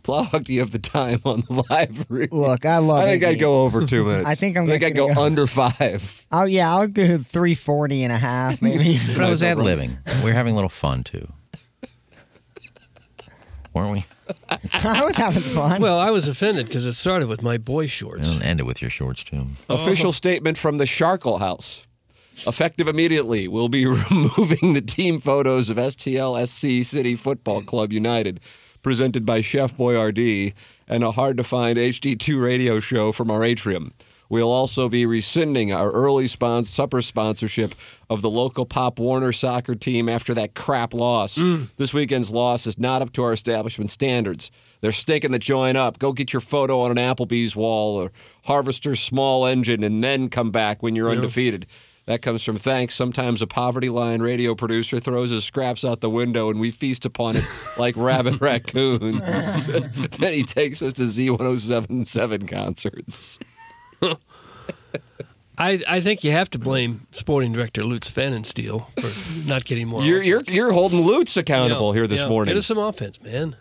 Plowhawk, 0.03 0.45
do 0.45 0.53
you 0.53 0.61
have 0.61 0.71
the 0.71 0.79
time 0.79 1.21
on 1.25 1.41
the 1.41 1.63
live 1.69 2.05
read? 2.09 2.33
Look, 2.33 2.65
I 2.65 2.79
love 2.79 3.03
I 3.03 3.05
think 3.05 3.23
I'd 3.23 3.39
go 3.39 3.63
over 3.63 3.85
two 3.85 4.03
minutes. 4.07 4.27
I 4.27 4.35
think 4.35 4.57
I'm 4.57 4.65
I 4.65 4.69
think 4.69 4.83
I'd 4.83 4.95
go 4.95 5.13
go- 5.13 5.21
under 5.21 5.45
five. 5.45 6.25
Oh, 6.31 6.45
yeah, 6.45 6.71
I'll 6.71 6.87
go 6.87 7.05
340 7.19 8.03
and 8.03 8.11
a 8.11 8.17
half, 8.17 8.61
maybe. 8.61 8.97
But 9.07 9.19
I 9.21 9.29
was 9.29 9.43
ad 9.43 9.57
libbing. 9.57 9.91
We're 10.23 10.33
having 10.33 10.53
a 10.53 10.55
little 10.55 10.69
fun 10.69 11.03
too. 11.03 11.31
Weren't 13.73 13.91
we? 13.91 14.05
I 14.73 15.03
was 15.03 15.15
having 15.15 15.43
fun. 15.43 15.81
Well, 15.81 15.97
I 15.97 16.11
was 16.11 16.27
offended 16.27 16.67
because 16.67 16.85
it 16.85 16.93
started 16.93 17.27
with 17.27 17.41
my 17.41 17.57
boy 17.57 17.87
shorts. 17.87 18.31
And 18.31 18.43
end 18.43 18.59
it 18.59 18.65
with 18.65 18.81
your 18.81 18.91
shorts 18.91 19.23
too. 19.23 19.45
Official 19.69 20.11
statement 20.11 20.57
from 20.57 20.77
the 20.77 20.85
Sharkle 20.85 21.39
House. 21.39 21.87
Effective 22.47 22.87
immediately, 22.87 23.47
we'll 23.47 23.69
be 23.69 23.85
removing 24.09 24.73
the 24.73 24.81
team 24.81 25.19
photos 25.19 25.69
of 25.69 25.77
STL 25.77 26.45
SC 26.47 26.87
City 26.89 27.15
Football 27.15 27.61
Club 27.61 27.93
United, 27.93 28.39
presented 28.81 29.25
by 29.25 29.41
Chef 29.41 29.75
Boyardee, 29.77 30.53
and 30.87 31.03
a 31.03 31.11
hard 31.11 31.37
to 31.37 31.43
find 31.43 31.77
HD2 31.77 32.41
radio 32.41 32.79
show 32.79 33.11
from 33.11 33.29
our 33.29 33.43
atrium. 33.43 33.93
We'll 34.31 34.49
also 34.49 34.87
be 34.87 35.05
rescinding 35.05 35.73
our 35.73 35.91
early 35.91 36.25
spon- 36.25 36.63
supper 36.63 37.01
sponsorship 37.01 37.75
of 38.09 38.21
the 38.21 38.29
local 38.29 38.65
Pop 38.65 38.97
Warner 38.97 39.33
soccer 39.33 39.75
team 39.75 40.07
after 40.07 40.33
that 40.35 40.55
crap 40.55 40.93
loss. 40.93 41.37
Mm. 41.37 41.67
This 41.75 41.93
weekend's 41.93 42.31
loss 42.31 42.65
is 42.65 42.79
not 42.79 43.01
up 43.01 43.11
to 43.11 43.23
our 43.23 43.33
establishment 43.33 43.89
standards. 43.89 44.49
They're 44.79 44.93
stinking 44.93 45.31
the 45.31 45.39
joint 45.39 45.75
up. 45.75 45.99
Go 45.99 46.13
get 46.13 46.31
your 46.31 46.39
photo 46.39 46.79
on 46.79 46.91
an 46.91 46.97
Applebee's 46.97 47.57
wall 47.57 47.97
or 47.97 48.13
Harvester's 48.45 49.01
small 49.01 49.45
engine 49.45 49.83
and 49.83 50.01
then 50.01 50.29
come 50.29 50.49
back 50.49 50.81
when 50.81 50.95
you're 50.95 51.09
undefeated. 51.09 51.67
That 52.05 52.21
comes 52.21 52.41
from 52.41 52.57
thanks. 52.57 52.95
Sometimes 52.95 53.41
a 53.41 53.47
poverty 53.47 53.89
line 53.89 54.21
radio 54.21 54.55
producer 54.55 55.01
throws 55.01 55.29
his 55.29 55.43
scraps 55.43 55.83
out 55.83 55.99
the 55.99 56.09
window 56.09 56.49
and 56.49 56.57
we 56.57 56.71
feast 56.71 57.03
upon 57.03 57.35
it 57.35 57.43
like 57.77 57.97
rabid 57.97 58.39
raccoons. 58.41 59.67
then 60.19 60.33
he 60.33 60.43
takes 60.43 60.81
us 60.81 60.93
to 60.93 61.03
Z1077 61.03 62.47
concerts. 62.47 63.37
I, 65.57 65.83
I 65.87 66.01
think 66.01 66.23
you 66.23 66.31
have 66.31 66.49
to 66.51 66.59
blame 66.59 67.07
sporting 67.11 67.51
director 67.51 67.83
Lutz 67.83 68.09
Pfannenstiel 68.09 68.87
for 68.99 69.47
not 69.47 69.63
getting 69.65 69.87
more. 69.87 70.01
You're, 70.01 70.21
you're, 70.23 70.41
you're 70.47 70.71
holding 70.71 71.05
Lutz 71.05 71.37
accountable 71.37 71.89
Yeah, 71.93 71.99
here 71.99 72.07
this 72.07 72.21
yeah. 72.21 72.29
morning. 72.29 72.53
Get 72.53 72.57
us 72.57 72.65
some 72.65 72.79
offense, 72.79 73.21
man. 73.21 73.55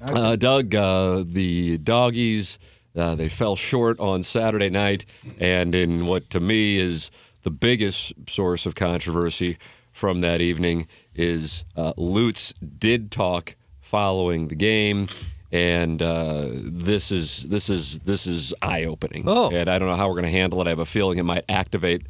Uh, 0.00 0.36
Doug, 0.36 0.74
uh, 0.74 1.24
the 1.26 1.78
doggies, 1.78 2.58
uh, 2.94 3.14
they 3.14 3.28
fell 3.28 3.56
short 3.56 3.98
on 4.00 4.22
Saturday 4.22 4.70
night, 4.70 5.04
and 5.38 5.74
in 5.74 6.06
what 6.06 6.30
to 6.30 6.40
me 6.40 6.78
is 6.78 7.10
the 7.42 7.50
biggest 7.50 8.12
source 8.28 8.66
of 8.66 8.74
controversy 8.74 9.58
from 9.92 10.20
that 10.20 10.40
evening 10.40 10.86
is 11.14 11.64
uh, 11.76 11.92
Lutz 11.96 12.52
did 12.78 13.10
talk 13.10 13.56
following 13.80 14.48
the 14.48 14.54
game. 14.54 15.08
And 15.56 16.02
uh, 16.02 16.48
this 16.50 17.10
is 17.10 17.44
this 17.44 17.70
is 17.70 17.98
this 18.00 18.26
is 18.26 18.52
eye 18.60 18.84
opening. 18.84 19.24
Oh. 19.26 19.50
and 19.50 19.70
I 19.70 19.78
don't 19.78 19.88
know 19.88 19.96
how 19.96 20.06
we're 20.06 20.20
going 20.20 20.24
to 20.24 20.38
handle 20.38 20.60
it. 20.60 20.66
I 20.66 20.70
have 20.70 20.78
a 20.78 20.84
feeling 20.84 21.16
it 21.16 21.22
might 21.22 21.46
activate 21.48 22.02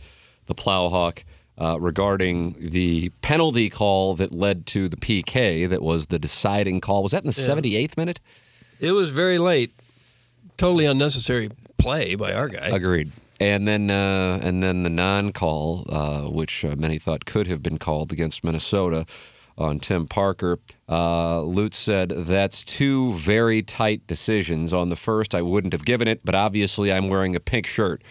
the 0.47 0.55
Plowhawk 0.57 1.23
uh, 1.57 1.79
regarding 1.79 2.57
the 2.59 3.11
penalty 3.23 3.71
call 3.71 4.17
that 4.17 4.33
led 4.33 4.67
to 4.67 4.89
the 4.89 4.97
PK 4.97 5.69
that 5.69 5.81
was 5.81 6.09
the 6.09 6.19
deciding 6.19 6.81
call. 6.81 7.05
Was 7.05 7.13
that 7.13 7.23
in 7.23 7.29
the 7.29 7.33
78th 7.33 7.97
minute? 7.97 8.19
It 8.81 8.91
was 8.91 9.11
very 9.11 9.39
late. 9.39 9.71
Totally 10.57 10.85
unnecessary 10.85 11.51
play 11.79 12.17
by 12.17 12.33
our 12.33 12.49
guy. 12.49 12.67
Agreed. 12.67 13.13
And 13.39 13.69
then 13.69 13.91
uh, 13.93 14.41
and 14.43 14.61
then 14.61 14.83
the 14.83 14.91
non-call, 14.91 15.87
uh, 15.89 16.23
which 16.31 16.65
uh, 16.65 16.75
many 16.77 16.99
thought 16.99 17.27
could 17.27 17.47
have 17.47 17.63
been 17.63 17.79
called 17.79 18.11
against 18.11 18.43
Minnesota 18.43 19.07
on 19.59 19.81
Tim 19.81 20.07
Parker. 20.07 20.59
Uh, 20.89 21.43
Lutz 21.43 21.79
said, 21.79 22.11
That's 22.11 22.65
two 22.65 23.13
very 23.15 23.63
tight 23.63 24.07
decisions. 24.07 24.73
On 24.73 24.89
the 24.89 24.97
first, 24.97 25.35
I 25.35 25.43
wouldn't 25.43 25.73
have 25.73 25.85
given 25.85 26.09
it, 26.09 26.21
but 26.25 26.35
obviously 26.35 26.93
I'm 26.93 27.09
wearing 27.09 27.35
a 27.35 27.41
pink 27.41 27.67
shirt 27.67 28.03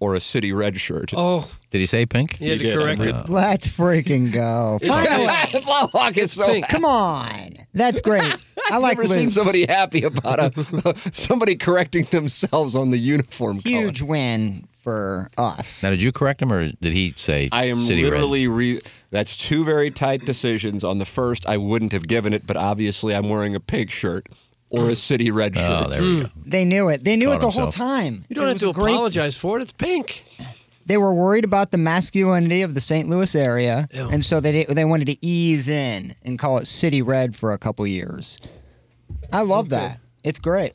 or 0.00 0.14
a 0.14 0.20
city 0.20 0.52
red 0.52 0.78
shirt. 0.78 1.12
Oh, 1.16 1.50
Did 1.70 1.78
he 1.78 1.86
say 1.86 2.04
pink? 2.04 2.38
he 2.38 2.48
had 2.48 2.58
to 2.58 2.74
correct 2.74 3.00
it. 3.02 3.14
Let's 3.28 3.66
freaking 3.66 4.32
go. 4.32 4.78
Finally. 4.86 5.26
Plowhawk 5.62 6.16
is 6.16 6.32
so 6.32 6.46
pink. 6.46 6.68
Come 6.68 6.84
on. 6.84 7.54
That's 7.72 8.00
great. 8.00 8.36
I 8.70 8.78
like 8.78 8.96
Never 8.98 9.08
seen 9.08 9.30
somebody 9.30 9.66
happy 9.66 10.04
about 10.04 10.40
a 10.40 10.94
somebody 11.12 11.54
correcting 11.56 12.04
themselves 12.06 12.74
on 12.74 12.90
the 12.90 12.98
uniform 12.98 13.60
color. 13.60 13.76
Huge 13.76 14.02
win 14.02 14.66
for 14.84 15.30
us. 15.38 15.82
Now, 15.82 15.90
did 15.90 16.02
you 16.02 16.12
correct 16.12 16.40
him, 16.42 16.52
or 16.52 16.68
did 16.68 16.92
he 16.92 17.12
say 17.16 17.48
I 17.50 17.64
am 17.64 17.78
City 17.78 18.04
Red? 18.04 18.12
literally 18.12 18.46
re- 18.46 18.80
that's 19.10 19.36
two 19.36 19.64
very 19.64 19.90
tight 19.90 20.24
decisions. 20.26 20.84
On 20.84 20.98
the 20.98 21.04
first, 21.06 21.46
I 21.46 21.56
wouldn't 21.56 21.90
have 21.92 22.06
given 22.06 22.32
it, 22.34 22.46
but 22.46 22.56
obviously 22.56 23.14
I'm 23.14 23.28
wearing 23.30 23.54
a 23.56 23.60
pink 23.60 23.90
shirt 23.90 24.28
or 24.68 24.90
a 24.90 24.94
city 24.94 25.30
red 25.30 25.54
oh, 25.56 25.60
shirt. 25.60 25.86
Oh, 25.86 25.90
there 25.90 26.02
we 26.02 26.20
go. 26.20 26.26
Hmm. 26.28 26.40
They 26.50 26.64
knew 26.64 26.88
it. 26.90 27.02
They 27.02 27.16
knew 27.16 27.28
Caught 27.28 27.36
it 27.36 27.40
the 27.40 27.50
whole 27.50 27.72
time. 27.72 28.24
You 28.28 28.36
don't 28.36 28.46
It 28.46 28.48
have 28.50 28.58
to 28.58 28.68
a 28.70 28.72
great- 28.72 28.92
apologize 28.92 29.36
for 29.36 29.58
it. 29.58 29.62
It's 29.62 29.72
pink. 29.72 30.24
They 30.86 30.98
were 30.98 31.14
worried 31.14 31.44
about 31.44 31.70
the 31.70 31.78
masculinity 31.78 32.60
of 32.60 32.74
the 32.74 32.80
St. 32.80 33.08
Louis 33.08 33.34
area, 33.34 33.88
Yeah. 33.90 34.08
and 34.12 34.22
so 34.22 34.38
they 34.40 34.64
they 34.64 34.84
wanted 34.84 35.06
to 35.06 35.24
ease 35.24 35.66
in 35.68 36.14
and 36.22 36.38
call 36.38 36.58
it 36.58 36.66
City 36.66 37.00
Red 37.00 37.34
for 37.34 37.52
a 37.52 37.58
couple 37.58 37.86
years. 37.86 38.38
I 39.32 39.40
love 39.40 39.70
that. 39.70 39.98
It's 40.22 40.38
great. 40.38 40.74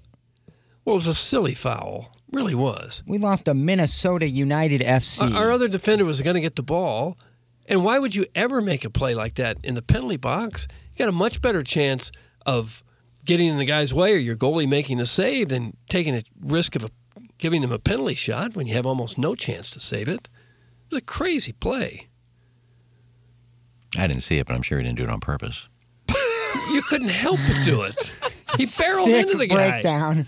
Well, 0.84 0.96
it 0.96 0.98
was 0.98 1.08
a 1.08 1.14
silly 1.14 1.54
foul. 1.54 2.12
Really 2.32 2.56
was. 2.56 3.04
We 3.08 3.18
lost 3.18 3.46
to 3.46 3.54
Minnesota 3.54 4.28
United 4.28 4.82
FC. 4.82 5.34
Our, 5.34 5.46
our 5.46 5.52
other 5.52 5.68
defender 5.68 6.06
was 6.06 6.22
going 6.22 6.36
to 6.36 6.42
get 6.42 6.56
the 6.56 6.64
ball. 6.64 7.18
And 7.68 7.84
why 7.84 8.00
would 8.00 8.16
you 8.16 8.26
ever 8.36 8.62
make 8.62 8.86
a 8.86 8.90
play 8.90 9.14
like 9.16 9.36
that 9.36 9.58
in 9.64 9.76
the 9.76 9.82
penalty 9.82 10.18
box? 10.18 10.68
You 10.94 10.98
got 10.98 11.10
a 11.10 11.12
much 11.14 11.42
better 11.42 11.64
chance 11.64 12.12
of 12.46 12.84
getting 13.26 13.48
in 13.48 13.58
the 13.58 13.66
guy's 13.66 13.94
way 13.94 14.14
or 14.14 14.18
your 14.18 14.36
goalie 14.36 14.68
making 14.68 15.00
a 15.00 15.06
save 15.06 15.50
than 15.50 15.76
taking 15.90 16.16
a 16.16 16.22
risk 16.42 16.76
of 16.76 16.86
a, 16.86 16.90
giving 17.38 17.62
them 17.62 17.72
a 17.72 17.80
penalty 17.80 18.16
shot 18.16 18.56
when 18.56 18.68
you 18.68 18.74
have 18.76 18.86
almost 18.86 19.18
no 19.18 19.36
chance 19.36 19.70
to 19.72 19.80
save 19.80 20.08
it. 20.08 20.28
It 20.88 20.96
was 20.96 21.02
a 21.02 21.06
crazy 21.06 21.52
play. 21.52 22.08
I 23.98 24.08
didn't 24.08 24.24
see 24.24 24.38
it, 24.38 24.46
but 24.48 24.56
I'm 24.56 24.62
sure 24.62 24.78
he 24.78 24.84
didn't 24.84 24.98
do 24.98 25.04
it 25.04 25.10
on 25.10 25.20
purpose. 25.20 25.68
You 26.72 26.82
couldn't 26.84 27.10
help 27.10 27.40
but 27.48 27.64
do 27.66 27.82
it. 27.84 27.96
He 28.58 28.66
barreled 28.78 29.08
Sick 29.10 29.26
into 29.26 29.38
the 29.38 29.48
guy. 29.48 29.70
breakdown. 29.82 30.26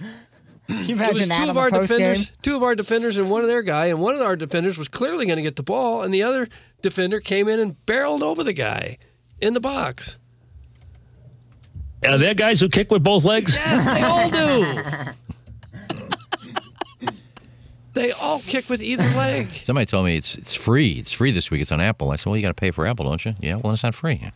Can 0.71 0.85
you 0.87 0.95
It 0.95 1.13
was 1.13 1.19
imagine 1.19 1.23
two 1.23 1.25
that 1.27 1.49
of 1.49 1.57
our 1.57 1.69
the 1.69 1.77
game? 1.79 1.87
defenders, 1.87 2.31
two 2.41 2.55
of 2.55 2.63
our 2.63 2.75
defenders, 2.75 3.17
and 3.17 3.29
one 3.29 3.41
of 3.41 3.47
their 3.47 3.61
guy, 3.61 3.87
and 3.87 3.99
one 4.01 4.15
of 4.15 4.21
our 4.21 4.35
defenders 4.35 4.77
was 4.77 4.87
clearly 4.87 5.25
going 5.25 5.37
to 5.37 5.43
get 5.43 5.55
the 5.55 5.63
ball, 5.63 6.01
and 6.03 6.13
the 6.13 6.23
other 6.23 6.47
defender 6.81 7.19
came 7.19 7.47
in 7.47 7.59
and 7.59 7.85
barreled 7.85 8.23
over 8.23 8.43
the 8.43 8.53
guy 8.53 8.97
in 9.39 9.53
the 9.53 9.59
box. 9.59 10.17
Are 12.07 12.17
there 12.17 12.33
guys 12.33 12.59
who 12.59 12.67
kick 12.69 12.89
with 12.91 13.03
both 13.03 13.23
legs? 13.23 13.55
Yes, 13.55 13.85
they 13.85 14.01
all 14.01 14.29
do. 14.29 16.01
they 17.93 18.11
all 18.13 18.39
kick 18.39 18.69
with 18.69 18.81
either 18.81 19.03
leg. 19.17 19.49
Somebody 19.51 19.85
told 19.85 20.05
me 20.05 20.15
it's 20.17 20.35
it's 20.35 20.55
free. 20.55 20.93
It's 20.93 21.11
free 21.11 21.31
this 21.31 21.51
week. 21.51 21.61
It's 21.61 21.71
on 21.71 21.81
Apple. 21.81 22.09
I 22.11 22.15
said, 22.15 22.27
well, 22.27 22.37
you 22.37 22.41
got 22.41 22.47
to 22.49 22.53
pay 22.55 22.71
for 22.71 22.87
Apple, 22.87 23.05
don't 23.05 23.23
you? 23.23 23.35
Yeah. 23.39 23.55
Well, 23.57 23.73
it's 23.73 23.83
not 23.83 23.93
free. 23.93 24.31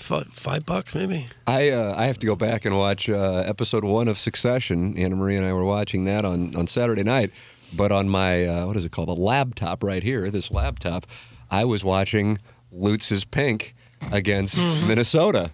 It's 0.00 0.38
five 0.40 0.66
bucks 0.66 0.94
maybe. 0.94 1.26
I 1.46 1.70
uh, 1.70 1.94
I 1.96 2.06
have 2.06 2.18
to 2.18 2.26
go 2.26 2.34
back 2.34 2.64
and 2.64 2.76
watch 2.76 3.08
uh, 3.08 3.44
episode 3.46 3.84
one 3.84 4.08
of 4.08 4.18
Succession. 4.18 4.96
Anna 4.98 5.14
Marie 5.16 5.36
and 5.36 5.46
I 5.46 5.52
were 5.52 5.64
watching 5.64 6.04
that 6.06 6.24
on, 6.24 6.54
on 6.56 6.66
Saturday 6.66 7.04
night. 7.04 7.30
But 7.76 7.92
on 7.92 8.08
my 8.08 8.44
uh, 8.44 8.66
what 8.66 8.76
is 8.76 8.84
it 8.84 8.92
called? 8.92 9.08
A 9.08 9.12
laptop 9.12 9.82
right 9.82 10.02
here. 10.02 10.30
This 10.30 10.50
laptop, 10.50 11.06
I 11.50 11.64
was 11.64 11.84
watching 11.84 12.38
Lutz's 12.72 13.24
Pink 13.24 13.74
against 14.12 14.56
Minnesota. 14.86 15.50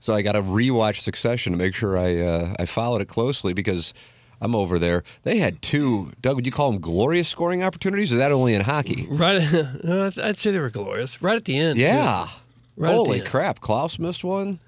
So 0.00 0.12
I 0.12 0.22
got 0.22 0.32
to 0.32 0.42
rewatch 0.42 1.00
Succession 1.00 1.52
to 1.52 1.58
make 1.58 1.74
sure 1.74 1.96
I 1.96 2.16
uh, 2.18 2.54
I 2.58 2.66
followed 2.66 3.00
it 3.00 3.08
closely 3.08 3.52
because 3.54 3.94
I'm 4.40 4.54
over 4.54 4.78
there. 4.78 5.02
They 5.22 5.38
had 5.38 5.62
two. 5.62 6.12
Doug, 6.20 6.36
would 6.36 6.46
you 6.46 6.52
call 6.52 6.70
them 6.72 6.80
glorious 6.80 7.28
scoring 7.28 7.62
opportunities? 7.62 8.10
Or 8.10 8.16
is 8.16 8.18
that 8.18 8.32
only 8.32 8.54
in 8.54 8.62
hockey? 8.62 9.06
Right, 9.08 9.40
I'd- 9.40 10.20
I'd 10.22 10.36
say 10.38 10.50
they 10.50 10.58
were 10.58 10.70
glorious. 10.70 11.22
Right 11.22 11.36
at 11.36 11.44
the 11.44 11.56
end. 11.56 11.78
too. 12.26 12.40
Yeah. 12.76 12.84
Right 12.86 12.94
Holy 12.94 13.20
crap! 13.20 13.60
Klauss 13.60 13.98
missed 13.98 14.24
one, 14.24 14.58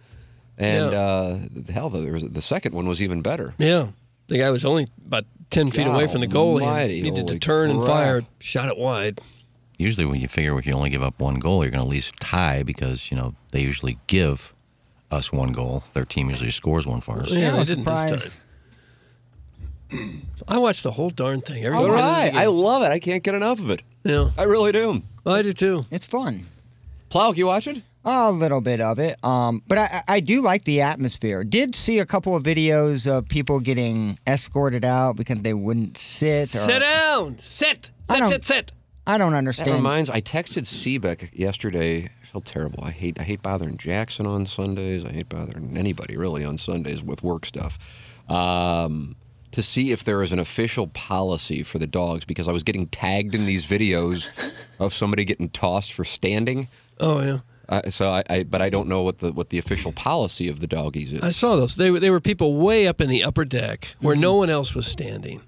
and 0.58 0.92
Yeah. 0.92 0.98
uh, 0.98 1.38
hell, 1.72 1.88
there 1.90 2.12
was, 2.12 2.22
the 2.22 2.42
second 2.42 2.74
one 2.74 2.86
was 2.88 3.02
even 3.02 3.20
better. 3.22 3.54
Yeah, 3.58 3.88
the 4.28 4.38
guy 4.38 4.50
was 4.50 4.64
only 4.64 4.86
about 5.06 5.24
ten 5.50 5.70
feet 5.70 5.86
away 5.86 6.06
from 6.06 6.20
the 6.20 6.26
goal. 6.26 6.58
He 6.58 7.00
needed 7.02 7.14
to 7.26 7.32
holy 7.32 7.38
turn 7.38 7.70
and 7.70 7.80
crap. 7.82 7.88
fire. 7.96 8.22
Shot 8.38 8.68
it 8.68 8.76
wide. 8.78 9.20
Usually, 9.78 10.06
when 10.06 10.20
you 10.20 10.28
figure 10.28 10.58
if 10.58 10.66
you 10.66 10.72
only 10.72 10.88
give 10.90 11.02
up 11.02 11.18
one 11.20 11.38
goal, 11.40 11.62
you're 11.64 11.70
going 11.70 11.82
to 11.82 11.86
at 11.86 11.90
least 11.90 12.14
tie 12.20 12.62
because 12.62 13.10
you 13.10 13.16
know 13.16 13.34
they 13.50 13.60
usually 13.60 13.98
give 14.06 14.54
us 15.10 15.32
one 15.32 15.52
goal. 15.52 15.82
Their 15.92 16.04
team 16.04 16.30
usually 16.30 16.50
scores 16.50 16.86
one 16.86 17.00
for 17.00 17.20
us. 17.22 17.30
Yeah, 17.30 17.38
Yeah, 17.38 17.50
they 17.52 17.58
I'm 17.58 17.64
didn't 17.64 17.84
this 17.84 18.30
time. 19.90 20.26
I 20.48 20.58
watched 20.58 20.82
the 20.82 20.90
whole 20.92 21.10
darn 21.10 21.40
thing. 21.40 21.64
Every 21.64 21.76
All 21.78 21.84
minute 21.84 21.96
of 21.98 22.04
the 22.04 22.10
right. 22.10 22.34
I 22.34 22.46
love 22.46 22.82
it. 22.82 22.86
I 22.90 22.98
can't 22.98 23.22
get 23.22 23.34
enough 23.34 23.58
of 23.60 23.70
it. 23.70 23.82
yeah, 24.04 24.30
I 24.36 24.44
really 24.44 24.72
do. 24.72 25.02
I 25.24 25.42
do 25.42 25.52
too. 25.52 25.86
It's 25.90 26.06
fun. 26.06 26.44
Plow, 27.08 27.32
you 27.32 27.46
watch 27.46 27.66
it? 27.68 27.82
A 28.08 28.30
little 28.30 28.60
bit 28.60 28.80
of 28.80 29.00
it, 29.00 29.16
um, 29.24 29.62
but 29.66 29.78
I, 29.78 30.02
I 30.06 30.20
do 30.20 30.40
like 30.40 30.62
the 30.62 30.80
atmosphere. 30.80 31.42
Did 31.42 31.74
see 31.74 31.98
a 31.98 32.06
couple 32.06 32.36
of 32.36 32.44
videos 32.44 33.06
of 33.10 33.26
people 33.28 33.58
getting 33.58 34.16
escorted 34.28 34.84
out 34.84 35.16
because 35.16 35.40
they 35.42 35.54
wouldn't 35.54 35.98
sit. 35.98 36.42
Or, 36.42 36.46
Sit 36.46 36.78
down. 36.78 37.36
Sit. 37.38 37.90
Sit. 38.08 38.28
Sit. 38.28 38.44
Sit. 38.44 38.72
I 39.08 39.18
don't 39.18 39.32
That 39.32 39.38
understand. 39.38 39.72
reminds. 39.72 40.08
I 40.08 40.20
texted 40.20 40.66
Seebeck 40.66 41.30
yesterday. 41.36 42.04
I 42.04 42.26
felt 42.26 42.44
terrible. 42.44 42.84
I 42.84 42.92
hate. 42.92 43.18
I 43.20 43.24
hate 43.24 43.42
bothering 43.42 43.76
Jackson 43.76 44.24
on 44.24 44.46
Sundays. 44.46 45.04
I 45.04 45.10
hate 45.10 45.28
bothering 45.28 45.76
anybody 45.76 46.16
really 46.16 46.44
on 46.44 46.58
Sundays 46.58 47.02
with 47.02 47.24
work 47.24 47.44
stuff. 47.44 47.76
Um, 48.28 49.16
to 49.50 49.62
see 49.62 49.90
if 49.90 50.04
there 50.04 50.22
is 50.22 50.32
an 50.32 50.38
official 50.38 50.86
policy 50.88 51.64
for 51.64 51.78
the 51.80 51.86
dogs 51.88 52.24
because 52.24 52.46
I 52.46 52.52
was 52.52 52.62
getting 52.62 52.86
tagged 52.86 53.34
in 53.34 53.46
these 53.46 53.66
videos 53.66 54.28
of 54.78 54.92
somebody 54.94 55.24
getting 55.24 55.48
tossed 55.48 55.92
for 55.92 56.04
standing. 56.04 56.68
Oh 57.00 57.20
yeah. 57.20 57.38
Uh, 57.68 57.82
so 57.88 58.10
I, 58.10 58.22
I, 58.30 58.42
but 58.44 58.62
I 58.62 58.70
don't 58.70 58.88
know 58.88 59.02
what 59.02 59.18
the 59.18 59.32
what 59.32 59.50
the 59.50 59.58
official 59.58 59.92
policy 59.92 60.48
of 60.48 60.60
the 60.60 60.66
doggies 60.66 61.12
is. 61.12 61.22
I 61.22 61.30
saw 61.30 61.56
those. 61.56 61.76
They 61.76 61.90
were 61.90 61.98
they 61.98 62.10
were 62.10 62.20
people 62.20 62.54
way 62.56 62.86
up 62.86 63.00
in 63.00 63.08
the 63.08 63.24
upper 63.24 63.44
deck 63.44 63.96
where 64.00 64.14
no 64.14 64.34
one 64.34 64.50
else 64.50 64.74
was 64.74 64.86
standing. 64.86 65.42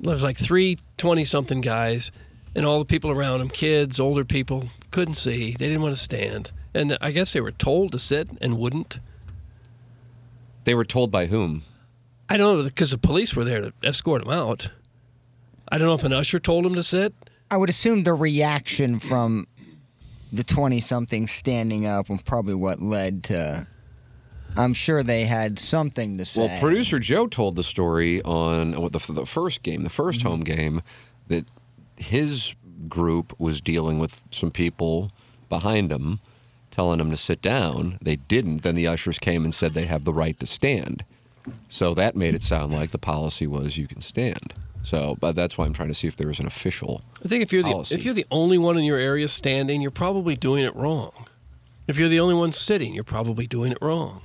There 0.00 0.12
was 0.12 0.22
like 0.22 0.36
three 0.36 0.78
20 0.98 1.24
something 1.24 1.60
guys, 1.60 2.10
and 2.54 2.66
all 2.66 2.78
the 2.78 2.84
people 2.84 3.10
around 3.10 3.40
them, 3.40 3.48
kids, 3.48 3.98
older 3.98 4.24
people, 4.24 4.70
couldn't 4.90 5.14
see. 5.14 5.52
They 5.52 5.68
didn't 5.68 5.82
want 5.82 5.94
to 5.94 6.00
stand, 6.00 6.52
and 6.74 6.96
I 7.00 7.10
guess 7.12 7.32
they 7.32 7.40
were 7.40 7.52
told 7.52 7.92
to 7.92 7.98
sit 7.98 8.28
and 8.40 8.58
wouldn't. 8.58 8.98
They 10.64 10.74
were 10.74 10.84
told 10.84 11.10
by 11.10 11.26
whom? 11.26 11.62
I 12.28 12.36
don't 12.36 12.58
know 12.58 12.62
because 12.62 12.90
the 12.90 12.98
police 12.98 13.34
were 13.34 13.44
there 13.44 13.60
to 13.62 13.72
escort 13.82 14.22
them 14.22 14.32
out. 14.32 14.70
I 15.68 15.78
don't 15.78 15.86
know 15.86 15.94
if 15.94 16.04
an 16.04 16.12
usher 16.12 16.38
told 16.38 16.64
them 16.64 16.74
to 16.74 16.82
sit. 16.82 17.14
I 17.50 17.56
would 17.56 17.70
assume 17.70 18.02
the 18.04 18.14
reaction 18.14 19.00
from 19.00 19.46
the 20.32 20.44
20 20.44 20.80
something 20.80 21.26
standing 21.26 21.86
up 21.86 22.08
and 22.08 22.24
probably 22.24 22.54
what 22.54 22.80
led 22.80 23.24
to. 23.24 23.66
I'm 24.56 24.74
sure 24.74 25.02
they 25.02 25.24
had 25.24 25.58
something 25.58 26.18
to 26.18 26.24
say. 26.24 26.42
Well, 26.42 26.60
producer 26.60 26.98
Joe 26.98 27.26
told 27.26 27.56
the 27.56 27.62
story 27.62 28.20
on 28.22 28.74
uh, 28.74 28.88
the, 28.88 29.12
the 29.12 29.26
first 29.26 29.62
game, 29.62 29.82
the 29.82 29.88
1st 29.88 30.18
Mm-hmm. 30.18 30.28
home 30.28 30.40
game, 30.40 30.82
that 31.28 31.44
his 31.96 32.54
group 32.88 33.38
was 33.38 33.60
dealing 33.60 33.98
with 33.98 34.22
some 34.30 34.50
people 34.50 35.12
behind 35.48 35.90
them 35.90 36.20
telling 36.70 36.98
them 36.98 37.10
to 37.10 37.16
sit 37.16 37.42
down. 37.42 37.98
They 38.00 38.16
didn't. 38.16 38.62
Then 38.62 38.74
the 38.74 38.86
ushers 38.86 39.18
came 39.18 39.44
and 39.44 39.52
said 39.52 39.74
they 39.74 39.86
have 39.86 40.04
the 40.04 40.12
right 40.12 40.38
to 40.40 40.46
stand. 40.46 41.04
So 41.68 41.94
that 41.94 42.16
made 42.16 42.34
it 42.34 42.42
sound 42.42 42.72
like 42.72 42.90
the 42.90 42.98
policy 42.98 43.46
was 43.46 43.76
you 43.76 43.86
can 43.86 44.00
stand. 44.00 44.54
So, 44.82 45.16
but 45.20 45.36
that's 45.36 45.58
why 45.58 45.66
I'm 45.66 45.72
trying 45.72 45.88
to 45.88 45.94
see 45.94 46.08
if 46.08 46.16
there 46.16 46.30
is 46.30 46.40
an 46.40 46.46
official. 46.46 47.02
I 47.24 47.28
think 47.28 47.42
if 47.42 47.52
you're 47.52 47.62
the 47.62 47.88
if 47.90 48.04
you're 48.04 48.14
the 48.14 48.26
only 48.30 48.58
one 48.58 48.78
in 48.78 48.84
your 48.84 48.98
area 48.98 49.28
standing, 49.28 49.80
you're 49.82 49.90
probably 49.90 50.36
doing 50.36 50.64
it 50.64 50.74
wrong. 50.74 51.26
If 51.86 51.98
you're 51.98 52.08
the 52.08 52.20
only 52.20 52.34
one 52.34 52.52
sitting, 52.52 52.94
you're 52.94 53.04
probably 53.04 53.46
doing 53.46 53.72
it 53.72 53.78
wrong. 53.82 54.22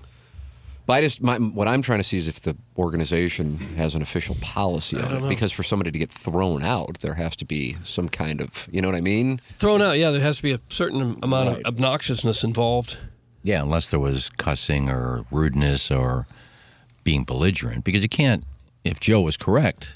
But 0.86 0.94
I 0.94 1.02
just, 1.02 1.20
my, 1.20 1.38
what 1.40 1.68
I'm 1.68 1.82
trying 1.82 1.98
to 1.98 2.04
see 2.04 2.18
is 2.18 2.28
if 2.28 2.42
the 2.42 2.56
organization 2.78 3.58
has 3.76 3.96
an 3.96 4.04
official 4.04 4.36
policy 4.40 4.98
on 4.98 5.16
it. 5.16 5.22
know. 5.22 5.28
Because 5.28 5.52
for 5.52 5.64
somebody 5.64 5.90
to 5.90 5.98
get 5.98 6.12
thrown 6.12 6.62
out, 6.64 7.00
there 7.00 7.16
has 7.16 7.36
to 7.38 7.46
be 7.46 7.76
some 7.84 8.08
kind 8.08 8.40
of, 8.40 8.70
you 8.72 8.82
know 8.82 8.88
what 8.88 8.96
I 8.96 9.02
mean? 9.02 9.38
Thrown 9.40 9.82
out, 9.82 9.98
yeah, 9.98 10.12
there 10.12 10.22
has 10.22 10.38
to 10.38 10.44
be 10.44 10.52
a 10.52 10.60
certain 10.70 11.18
amount 11.24 11.50
Right. 11.50 11.66
of 11.66 11.74
obnoxiousness 11.76 12.44
involved. 12.44 12.98
Yeah, 13.42 13.64
unless 13.64 13.90
there 13.90 14.00
was 14.00 14.30
cussing 14.38 14.88
or 14.90 15.26
rudeness 15.32 15.90
or 15.90 16.28
being 17.04 17.24
belligerent, 17.24 17.84
because 17.84 18.04
you 18.04 18.10
can't. 18.10 18.44
If 18.84 19.00
Joe 19.00 19.22
was 19.22 19.38
correct, 19.38 19.96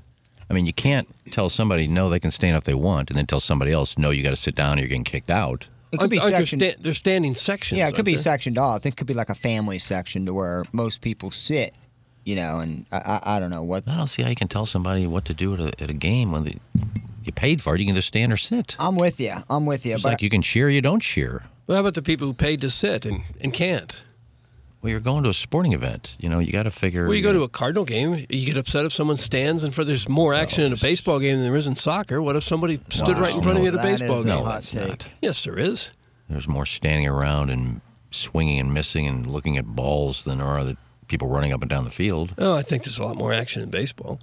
I 0.50 0.54
mean, 0.54 0.66
you 0.66 0.74
can't 0.74 1.08
tell 1.32 1.50
somebody 1.50 1.88
no 1.88 2.10
they 2.10 2.20
can 2.20 2.32
stand 2.32 2.58
if 2.58 2.64
they 2.64 2.74
want, 2.74 3.10
and 3.10 3.18
then 3.18 3.26
tell 3.28 3.40
somebody 3.40 3.72
else 3.72 3.98
no 3.98 4.10
you 4.10 4.24
got 4.24 4.32
to 4.32 4.36
sit 4.36 4.56
down 4.56 4.78
or 4.78 4.82
you're 4.82 4.88
getting 4.90 5.04
kicked 5.04 5.30
out. 5.30 5.68
it 5.92 5.98
could 5.98 6.02
Aren't, 6.02 6.12
be 6.12 6.20
aren't 6.20 6.36
there 6.36 6.46
sectioned. 6.46 6.62
sta- 6.74 6.82
they're 6.84 6.94
standing 6.94 7.36
sections. 7.36 7.78
yeah, 7.78 7.86
it 7.88 7.92
could 7.92 7.98
aren't 8.00 8.06
be 8.06 8.14
there? 8.16 8.22
sectioned 8.24 8.58
off. 8.58 8.86
It 8.86 8.96
could 8.98 9.08
be 9.08 9.14
like 9.14 9.30
a 9.30 9.36
family 9.36 9.78
section 9.80 10.26
to 10.26 10.34
where 10.34 10.66
most 10.72 11.02
people 11.02 11.30
sit, 11.32 11.76
you 12.24 12.36
know, 12.36 12.60
and 12.60 12.86
I, 12.92 12.98
I, 12.98 13.36
I 13.36 13.40
don't 13.40 13.50
know 13.52 13.64
what. 13.64 13.88
I 13.88 13.96
don't 13.98 14.08
see 14.08 14.24
how 14.24 14.30
you 14.30 14.36
can 14.36 14.48
tell 14.48 14.66
somebody 14.66 15.06
what 15.08 15.26
to 15.26 15.34
do 15.34 15.54
at 15.54 15.60
a, 15.60 15.84
at 15.84 15.90
a 15.90 15.94
game 15.94 16.32
when 16.32 16.44
they, 16.46 16.58
you 17.24 17.32
paid 17.32 17.62
for 17.62 17.76
it. 17.76 17.82
You 17.82 17.86
can 17.88 17.96
just 17.96 18.08
stand 18.08 18.34
or 18.34 18.38
sit. 18.38 18.76
I'm 18.80 18.96
with 18.96 19.20
you. 19.20 19.34
I'm 19.50 19.66
with 19.68 19.86
you. 19.86 19.94
It's 19.96 20.04
but 20.04 20.10
like 20.14 20.22
you 20.24 20.30
can 20.30 20.42
cheer, 20.42 20.70
you 20.70 20.82
don't 20.82 21.02
cheer. 21.02 21.44
how 21.68 21.76
about 21.76 21.94
the 21.94 22.02
people 22.02 22.26
who 22.28 22.34
paid 22.34 22.62
to 22.62 22.70
sit 22.72 23.06
and, 23.06 23.22
and 23.42 23.54
can't? 23.54 24.02
Well, 24.82 24.92
you're 24.92 25.02
going 25.02 25.24
to 25.24 25.30
a 25.30 25.34
sporting 25.34 25.74
event. 25.74 26.15
You 26.20 26.30
know, 26.30 26.39
you 26.39 26.54
got 26.54 26.63
to 26.63 26.72
figure. 26.72 27.06
Well, 27.06 27.15
you 27.15 27.22
go 27.22 27.34
to 27.34 27.44
a 27.44 27.50
Cardinal 27.50 27.84
game, 27.84 28.26
you 28.30 28.46
get 28.46 28.58
upset 28.58 28.86
if 28.86 28.94
someone 28.94 29.18
stands 29.18 29.63
and 29.63 29.76
for 29.76 29.84
there's 29.84 30.08
more 30.08 30.34
action 30.34 30.63
in 30.63 30.72
a 30.72 30.78
baseball 30.78 31.20
game 31.20 31.36
than 31.36 31.46
there 31.46 31.58
is 31.58 31.68
in 31.68 31.76
soccer. 31.76 32.22
What 32.22 32.38
if 32.38 32.44
somebody 32.44 32.80
stood 32.89 33.18
right 33.18 33.36
in 33.36 33.42
front 33.42 33.58
of 33.58 33.63
you 33.63 33.70
at 33.70 33.76
a 33.76 33.84
baseball 33.84 34.22
a 34.22 34.24
game? 34.24 34.44
hot 34.44 34.63
take. 34.63 35.06
Yes, 35.22 35.44
there 35.44 35.60
is. 35.60 35.92
There's 36.30 36.48
more 36.48 36.65
standing 36.65 37.08
around 37.08 37.50
and 37.50 37.82
swinging 38.12 38.60
and 38.60 38.74
missing 38.74 39.06
and 39.08 39.28
looking 39.28 39.58
at 39.58 39.65
balls 39.65 40.24
than 40.24 40.38
there 40.38 40.48
are 40.48 40.63
the 40.63 40.78
people 41.08 41.28
running 41.28 41.52
up 41.52 41.62
and 41.62 41.70
down 41.70 41.84
the 41.84 41.92
field. 41.92 42.34
Oh, 42.38 42.56
I 42.56 42.62
think 42.62 42.84
there's 42.84 43.00
a 43.00 43.04
lot 43.04 43.18
more 43.18 43.34
action 43.34 43.62
in 43.62 43.70
baseball. 43.70 44.20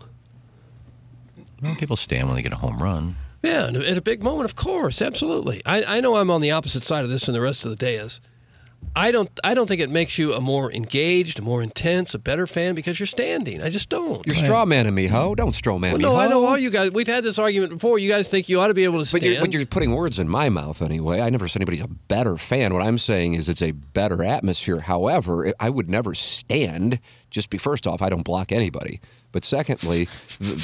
Well, 1.62 1.74
people 1.74 1.96
stand 1.96 2.28
when 2.28 2.36
they 2.36 2.42
get 2.42 2.52
a 2.52 2.56
home 2.56 2.78
run. 2.78 3.16
Yeah, 3.42 3.66
at 3.68 3.96
a 3.96 4.02
big 4.02 4.22
moment, 4.22 4.46
of 4.46 4.56
course, 4.56 5.02
absolutely. 5.02 5.62
I, 5.66 5.98
I 5.98 6.00
know 6.00 6.16
I'm 6.16 6.30
on 6.30 6.40
the 6.40 6.50
opposite 6.50 6.82
side 6.82 7.04
of 7.04 7.10
this 7.10 7.26
than 7.26 7.34
the 7.34 7.40
rest 7.40 7.64
of 7.64 7.70
the 7.70 7.76
day 7.76 7.96
is. 7.96 8.20
I 8.98 9.10
don't 9.10 9.28
I 9.44 9.52
don't 9.52 9.66
think 9.66 9.82
it 9.82 9.90
makes 9.90 10.16
you 10.18 10.32
a 10.32 10.40
more 10.40 10.72
engaged, 10.72 11.38
a 11.38 11.42
more 11.42 11.62
intense, 11.62 12.14
a 12.14 12.18
better 12.18 12.46
fan 12.46 12.74
because 12.74 12.98
you're 12.98 13.06
standing. 13.06 13.62
I 13.62 13.68
just 13.68 13.90
don't. 13.90 14.24
You're 14.26 14.36
straw 14.36 14.64
manning 14.64 14.94
me, 14.94 15.06
ho. 15.06 15.34
Don't 15.34 15.52
straw 15.52 15.78
man 15.78 15.92
Well, 15.92 15.98
me, 15.98 16.04
no, 16.04 16.12
ho. 16.14 16.16
I 16.16 16.28
know 16.28 16.46
all 16.46 16.56
you 16.56 16.70
guys. 16.70 16.92
We've 16.92 17.06
had 17.06 17.22
this 17.22 17.38
argument 17.38 17.72
before. 17.72 17.98
You 17.98 18.10
guys 18.10 18.28
think 18.28 18.48
you 18.48 18.58
ought 18.58 18.68
to 18.68 18.74
be 18.74 18.84
able 18.84 18.94
to 18.94 19.00
But 19.12 19.20
stand. 19.20 19.24
you're, 19.24 19.40
but 19.42 19.52
you're 19.52 19.66
putting 19.66 19.92
words 19.92 20.18
in 20.18 20.30
my 20.30 20.48
mouth 20.48 20.80
anyway. 20.80 21.20
I 21.20 21.28
never 21.28 21.46
said 21.46 21.60
anybody's 21.60 21.84
a 21.84 21.88
better 21.88 22.38
fan. 22.38 22.72
What 22.72 22.82
I'm 22.82 22.96
saying 22.96 23.34
is 23.34 23.50
it's 23.50 23.60
a 23.60 23.72
better 23.72 24.24
atmosphere. 24.24 24.80
However, 24.80 25.52
I 25.60 25.68
would 25.68 25.90
never 25.90 26.14
stand. 26.14 26.98
Just 27.30 27.50
be 27.50 27.58
first 27.58 27.86
off, 27.86 28.00
I 28.00 28.08
don't 28.08 28.22
block 28.24 28.50
anybody. 28.50 29.00
But 29.30 29.44
secondly, 29.44 30.08
the, 30.38 30.54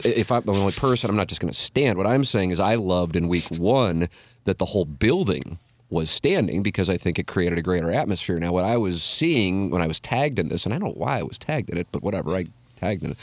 the, 0.00 0.12
if 0.18 0.32
I'm 0.32 0.42
the 0.44 0.54
only 0.54 0.72
person, 0.72 1.10
I'm 1.10 1.16
not 1.16 1.28
just 1.28 1.42
going 1.42 1.52
to 1.52 1.58
stand. 1.58 1.98
What 1.98 2.06
I'm 2.06 2.24
saying 2.24 2.52
is 2.52 2.58
I 2.60 2.76
loved 2.76 3.16
in 3.16 3.28
week 3.28 3.48
one 3.50 4.08
that 4.44 4.56
the 4.56 4.64
whole 4.64 4.86
building 4.86 5.58
was 5.92 6.10
standing 6.10 6.62
because 6.62 6.88
I 6.88 6.96
think 6.96 7.18
it 7.18 7.26
created 7.26 7.58
a 7.58 7.62
greater 7.62 7.92
atmosphere. 7.92 8.38
Now, 8.38 8.50
what 8.50 8.64
I 8.64 8.78
was 8.78 9.02
seeing 9.02 9.68
when 9.68 9.82
I 9.82 9.86
was 9.86 10.00
tagged 10.00 10.38
in 10.38 10.48
this, 10.48 10.64
and 10.64 10.74
I 10.74 10.78
don't 10.78 10.96
know 10.96 11.04
why 11.04 11.18
I 11.18 11.22
was 11.22 11.38
tagged 11.38 11.68
in 11.68 11.76
it, 11.76 11.86
but 11.92 12.02
whatever, 12.02 12.34
I 12.34 12.46
tagged 12.76 13.04
in 13.04 13.10
it, 13.10 13.18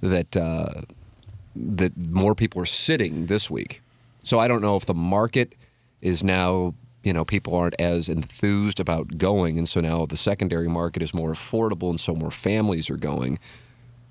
that 0.00 0.36
uh, 0.36 0.82
that 1.56 2.08
more 2.08 2.34
people 2.34 2.62
are 2.62 2.66
sitting 2.66 3.26
this 3.26 3.50
week. 3.50 3.82
So 4.22 4.38
I 4.38 4.46
don't 4.46 4.62
know 4.62 4.76
if 4.76 4.86
the 4.86 4.94
market 4.94 5.54
is 6.00 6.22
now, 6.22 6.74
you 7.02 7.12
know, 7.12 7.24
people 7.24 7.56
aren't 7.56 7.78
as 7.80 8.08
enthused 8.08 8.78
about 8.78 9.18
going. 9.18 9.58
And 9.58 9.68
so 9.68 9.80
now 9.80 10.06
the 10.06 10.16
secondary 10.16 10.68
market 10.68 11.02
is 11.02 11.12
more 11.12 11.32
affordable. 11.32 11.90
And 11.90 11.98
so 11.98 12.14
more 12.14 12.30
families 12.30 12.88
are 12.88 12.96
going. 12.96 13.38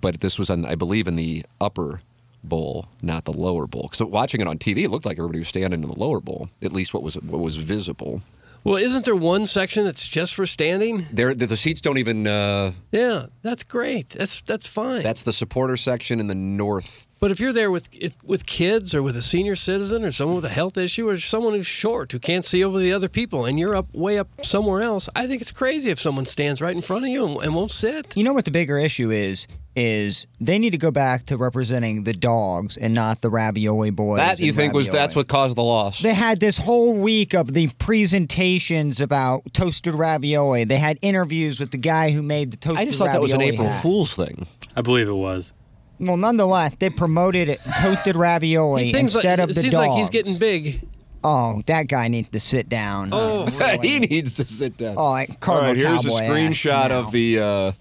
But 0.02 0.20
this 0.20 0.38
was, 0.38 0.50
on, 0.50 0.66
I 0.66 0.76
believe, 0.76 1.08
in 1.08 1.16
the 1.16 1.46
upper 1.62 2.02
bowl, 2.44 2.88
not 3.02 3.26
the 3.26 3.34
lower 3.34 3.68
bowl. 3.68 3.90
So 3.94 4.06
watching 4.06 4.42
it 4.42 4.48
on 4.48 4.58
TV, 4.58 4.84
it 4.84 4.90
looked 4.90 5.06
like 5.06 5.18
everybody 5.18 5.40
was 5.40 5.48
standing 5.48 5.84
in 5.84 5.90
the 5.90 6.00
lower 6.00 6.20
bowl, 6.20 6.50
at 6.62 6.72
least 6.74 6.94
what 6.94 7.04
was 7.04 7.16
what 7.16 7.40
was 7.42 7.58
visible. 7.58 8.22
well, 8.64 8.78
isn't 8.78 9.06
there 9.06 9.16
one 9.16 9.46
section 9.46 9.84
that's 9.86 10.08
just 10.08 10.34
for 10.36 10.46
standing? 10.46 11.08
There, 11.12 11.34
the, 11.34 11.48
the 11.48 11.58
seats 11.58 11.82
don't 11.82 11.98
even. 11.98 12.28
Uh, 12.28 12.72
Yeah, 12.92 13.28
that's 13.42 13.64
great. 13.64 14.10
That's 14.10 14.42
that's 14.42 14.68
fine. 14.68 15.04
that's 15.04 15.24
the 15.24 15.34
supporter 15.34 15.78
section 15.78 16.20
in 16.20 16.28
the 16.28 16.36
north. 16.36 17.08
But 17.22 17.30
if 17.30 17.40
you're 17.40 17.54
there 17.54 17.70
with 17.70 17.88
if, 17.94 18.16
with 18.24 18.48
kids 18.48 18.96
or 18.96 19.04
with 19.04 19.16
a 19.16 19.22
senior 19.22 19.56
citizen 19.56 20.04
or 20.04 20.12
someone 20.12 20.38
with 20.38 20.46
a 20.46 20.50
health 20.50 20.76
issue 20.76 21.08
or 21.08 21.20
someone 21.20 21.54
who's 21.54 21.68
short 21.68 22.12
who 22.12 22.18
can't 22.18 22.44
see 22.44 22.64
over 22.64 22.80
the 22.80 22.92
other 22.92 23.08
people 23.08 23.46
and 23.46 23.60
you're 23.60 23.76
up 23.76 23.94
way 23.94 24.18
up 24.18 24.28
somewhere 24.44 24.82
else, 24.82 25.08
I 25.16 25.28
think 25.28 25.40
it's 25.40 25.52
crazy 25.52 25.92
if 25.92 26.00
someone 26.00 26.26
stands 26.26 26.64
right 26.64 26.76
in 26.76 26.82
front 26.82 27.04
of 27.06 27.10
you 27.10 27.28
and, 27.28 27.44
and 27.44 27.54
won't 27.54 27.70
sit. 27.70 28.18
You 28.18 28.24
know 28.24 28.34
what 28.34 28.46
the 28.46 28.52
bigger 28.52 28.80
issue 28.80 29.12
is? 29.12 29.46
Is 29.76 30.26
they 30.40 30.58
need 30.58 30.72
to 30.72 30.80
go 30.80 30.90
back 30.90 31.28
to 31.28 31.38
representing 31.38 32.06
the 32.06 32.14
dogs 32.14 32.76
and 32.76 32.96
not 32.96 33.22
the 33.22 33.30
ravioli 33.30 33.92
boys. 33.92 34.18
That 34.18 34.40
you 34.40 34.48
and 34.48 34.56
think 34.56 34.74
was 34.74 34.90
that's 34.90 35.16
what 35.16 35.28
caused 35.28 35.56
the 35.56 35.64
loss? 35.64 36.02
They 36.02 36.16
had 36.16 36.40
this 36.40 36.58
whole 36.58 36.96
week 36.96 37.36
of 37.36 37.54
the 37.54 37.68
presentations 37.78 39.00
about 39.00 39.44
toasted 39.54 39.94
ravioli. 39.94 40.64
They 40.64 40.80
had 40.80 40.98
interviews 41.04 41.60
with 41.60 41.70
the 41.70 41.78
guy 41.78 42.10
who 42.10 42.24
made 42.24 42.50
the 42.50 42.58
toasted 42.58 42.80
I 42.82 42.86
just 42.86 42.98
thought 42.98 43.14
that 43.14 43.22
was 43.22 43.32
an 43.32 43.42
ravioli 43.42 43.54
April 43.54 43.68
hat. 43.70 43.82
Fool's 43.84 44.16
thing. 44.16 44.48
I 44.76 44.82
believe 44.82 45.08
it 45.08 45.14
was. 45.14 45.54
Well, 46.02 46.18
nonetheless, 46.18 46.76
they 46.80 46.90
promoted 46.90 47.48
it 47.48 47.62
toasted 47.80 48.16
ravioli 48.16 48.92
Things 48.92 49.14
like, 49.14 49.24
instead 49.24 49.40
of 49.40 49.52
it 49.52 49.54
the 49.54 49.62
seems 49.62 49.76
like 49.76 49.92
he's 49.92 50.10
getting 50.10 50.38
big. 50.38 50.82
Oh, 51.24 51.62
that 51.68 51.88
guy 51.88 52.08
needs 52.08 52.30
to 52.30 52.40
sit 52.40 52.68
down. 52.68 53.10
Oh, 53.12 53.46
he 53.82 54.00
needs 54.00 54.34
to 54.36 54.46
sit 54.46 54.78
down. 54.78 54.96
Oh, 54.98 55.12
like 55.12 55.30
All 55.30 55.36
Cardinal 55.40 55.68
right, 55.70 55.78
here's 55.78 56.06
a 56.06 56.10
screenshot 56.10 56.90
of 56.90 57.12
the 57.12 57.40
uh, 57.40 57.72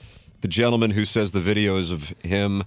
the 0.42 0.48
gentleman 0.48 0.90
who 0.90 1.06
says 1.06 1.33
the 1.33 1.40
videos 1.40 1.90
of 1.90 2.11
him. 2.22 2.64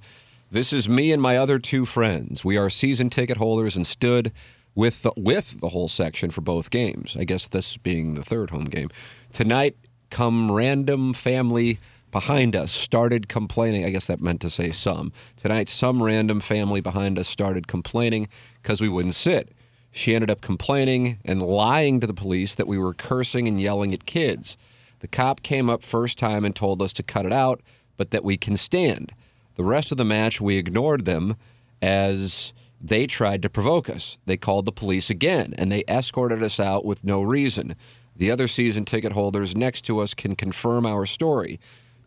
This 0.50 0.74
is 0.74 0.90
me 0.90 1.12
and 1.12 1.22
my 1.22 1.38
other 1.38 1.60
two 1.60 1.86
friends. 1.86 2.44
We 2.44 2.58
are 2.58 2.70
season 2.70 3.10
ticket 3.10 3.38
holders 3.38 3.76
and 3.76 3.86
stood 3.86 4.32
with 4.76 5.04
the, 5.04 5.12
with 5.16 5.60
the 5.62 5.70
whole 5.70 5.88
section 5.88 6.32
for 6.32 6.42
both 6.42 6.70
games. 6.70 7.16
I 7.18 7.24
guess 7.24 7.48
this 7.48 7.78
being 7.78 8.16
the 8.16 8.24
third 8.24 8.50
home 8.50 8.66
game. 8.66 8.90
Tonight, 9.32 9.76
come 10.10 10.52
random 10.52 11.14
family 11.14 11.80
behind 12.14 12.56
us 12.56 12.72
started 12.72 13.28
complaining. 13.28 13.84
I 13.84 13.90
guess 13.90 14.08
that 14.08 14.22
meant 14.22 14.40
to 14.42 14.50
say 14.50 14.72
some. 14.72 15.12
Tonight, 15.36 15.68
some 15.68 16.02
random 16.02 16.40
family 16.40 16.80
behind 16.80 17.20
us 17.20 17.28
started 17.28 17.68
complaining 17.68 18.30
because 18.62 18.80
we 18.80 18.88
wouldn't 18.88 19.16
sit. 19.16 19.52
She 19.92 20.16
ended 20.16 20.30
up 20.30 20.40
complaining 20.40 21.20
and 21.26 21.42
lying 21.42 22.00
to 22.00 22.08
the 22.08 22.14
police 22.14 22.56
that 22.56 22.68
we 22.68 22.78
were 22.78 22.94
cursing 22.94 23.48
and 23.48 23.60
yelling 23.60 23.94
at 23.94 24.06
kids. 24.06 24.58
The 25.00 25.08
cop 25.08 25.42
came 25.42 25.70
up 25.70 25.84
first 25.84 26.18
time 26.18 26.46
and 26.46 26.56
told 26.56 26.82
us 26.82 26.94
to 26.94 27.04
cut 27.04 27.26
it 27.26 27.34
out, 27.34 27.62
but 27.98 28.12
that 28.12 28.24
we 28.24 28.38
can 28.38 28.56
stand. 28.56 29.12
The 29.56 29.64
rest 29.64 29.92
of 29.92 29.98
the 29.98 30.06
match, 30.06 30.40
we 30.40 30.58
ignored 30.58 31.06
them 31.06 31.36
as 31.82 32.54
they 32.80 33.08
tried 33.08 33.42
to 33.42 33.50
provoke 33.50 33.90
us. 33.90 34.20
They 34.26 34.38
called 34.38 34.66
the 34.66 34.72
police 34.72 35.10
again 35.10 35.56
and 35.58 35.72
they 35.72 35.84
escorted 35.88 36.44
us 36.44 36.60
out 36.60 36.86
with 36.86 37.04
no 37.04 37.24
reason. 37.24 37.76
The 38.16 38.30
other 38.30 38.48
season 38.48 38.86
ticket 38.86 39.14
holders 39.14 39.56
next 39.56 39.82
to 39.86 40.00
us 40.00 40.14
can 40.14 40.36
confirm 40.36 40.86
our 40.86 41.08
story. 41.08 41.60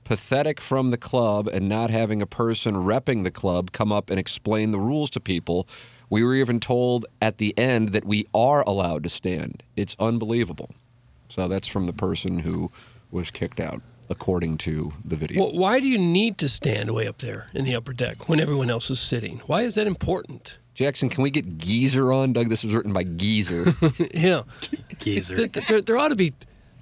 Pathetic 0.07 0.61
from 0.61 0.93
the 0.93 0.97
club 0.97 1.49
and 1.49 1.69
not 1.69 1.91
having 1.91 2.23
a 2.23 2.27
person 2.27 2.77
repping 2.77 3.25
the 3.25 3.31
club 3.33 3.73
come 3.73 3.91
up 3.91 4.09
and 4.09 4.21
explain 4.21 4.71
the 4.71 4.79
rules 4.79 5.11
to 5.11 5.19
people. 5.19 5.67
We 6.09 6.23
were 6.23 6.37
even 6.37 6.61
told 6.61 7.07
at 7.21 7.39
the 7.39 7.59
end 7.59 7.89
that 7.89 8.05
we 8.05 8.25
are 8.33 8.63
allowed 8.69 9.03
to 9.03 9.09
stand. 9.09 9.65
It's 9.75 9.97
unbelievable. 9.99 10.71
So 11.29 11.49
that's 11.49 11.67
from 11.67 11.87
the 11.87 11.93
person 11.93 12.39
who 12.39 12.71
was 13.11 13.33
kicked 13.33 13.59
out, 13.59 13.83
according 14.09 14.59
to 14.59 14.93
the 15.05 15.17
video. 15.17 15.43
Well, 15.43 15.59
why 15.59 15.81
do 15.81 15.89
you 15.89 15.99
need 15.99 16.39
to 16.39 16.49
stand 16.49 16.93
way 16.93 17.09
up 17.09 17.19
there 17.19 17.49
in 17.53 17.65
the 17.65 17.75
upper 17.75 17.93
deck 17.93 18.29
when 18.29 18.39
everyone 18.39 18.71
else 18.71 18.89
is 18.91 19.01
sitting? 19.01 19.41
Why 19.47 19.63
is 19.63 19.75
that 19.75 19.89
important? 19.89 20.59
Jackson, 20.75 21.09
can 21.09 21.25
we 21.25 21.31
get 21.31 21.59
Geezer 21.59 22.13
on? 22.13 22.33
Doug, 22.33 22.49
this 22.49 22.63
was 22.63 22.75
written 22.75 22.93
by 22.93 23.03
Geezer. 23.03 23.75
yeah, 24.15 24.43
Geezer. 25.01 25.35
There, 25.35 25.49
there, 25.49 25.81
there 25.81 25.97
ought 25.97 26.11
to 26.11 26.15
be 26.15 26.33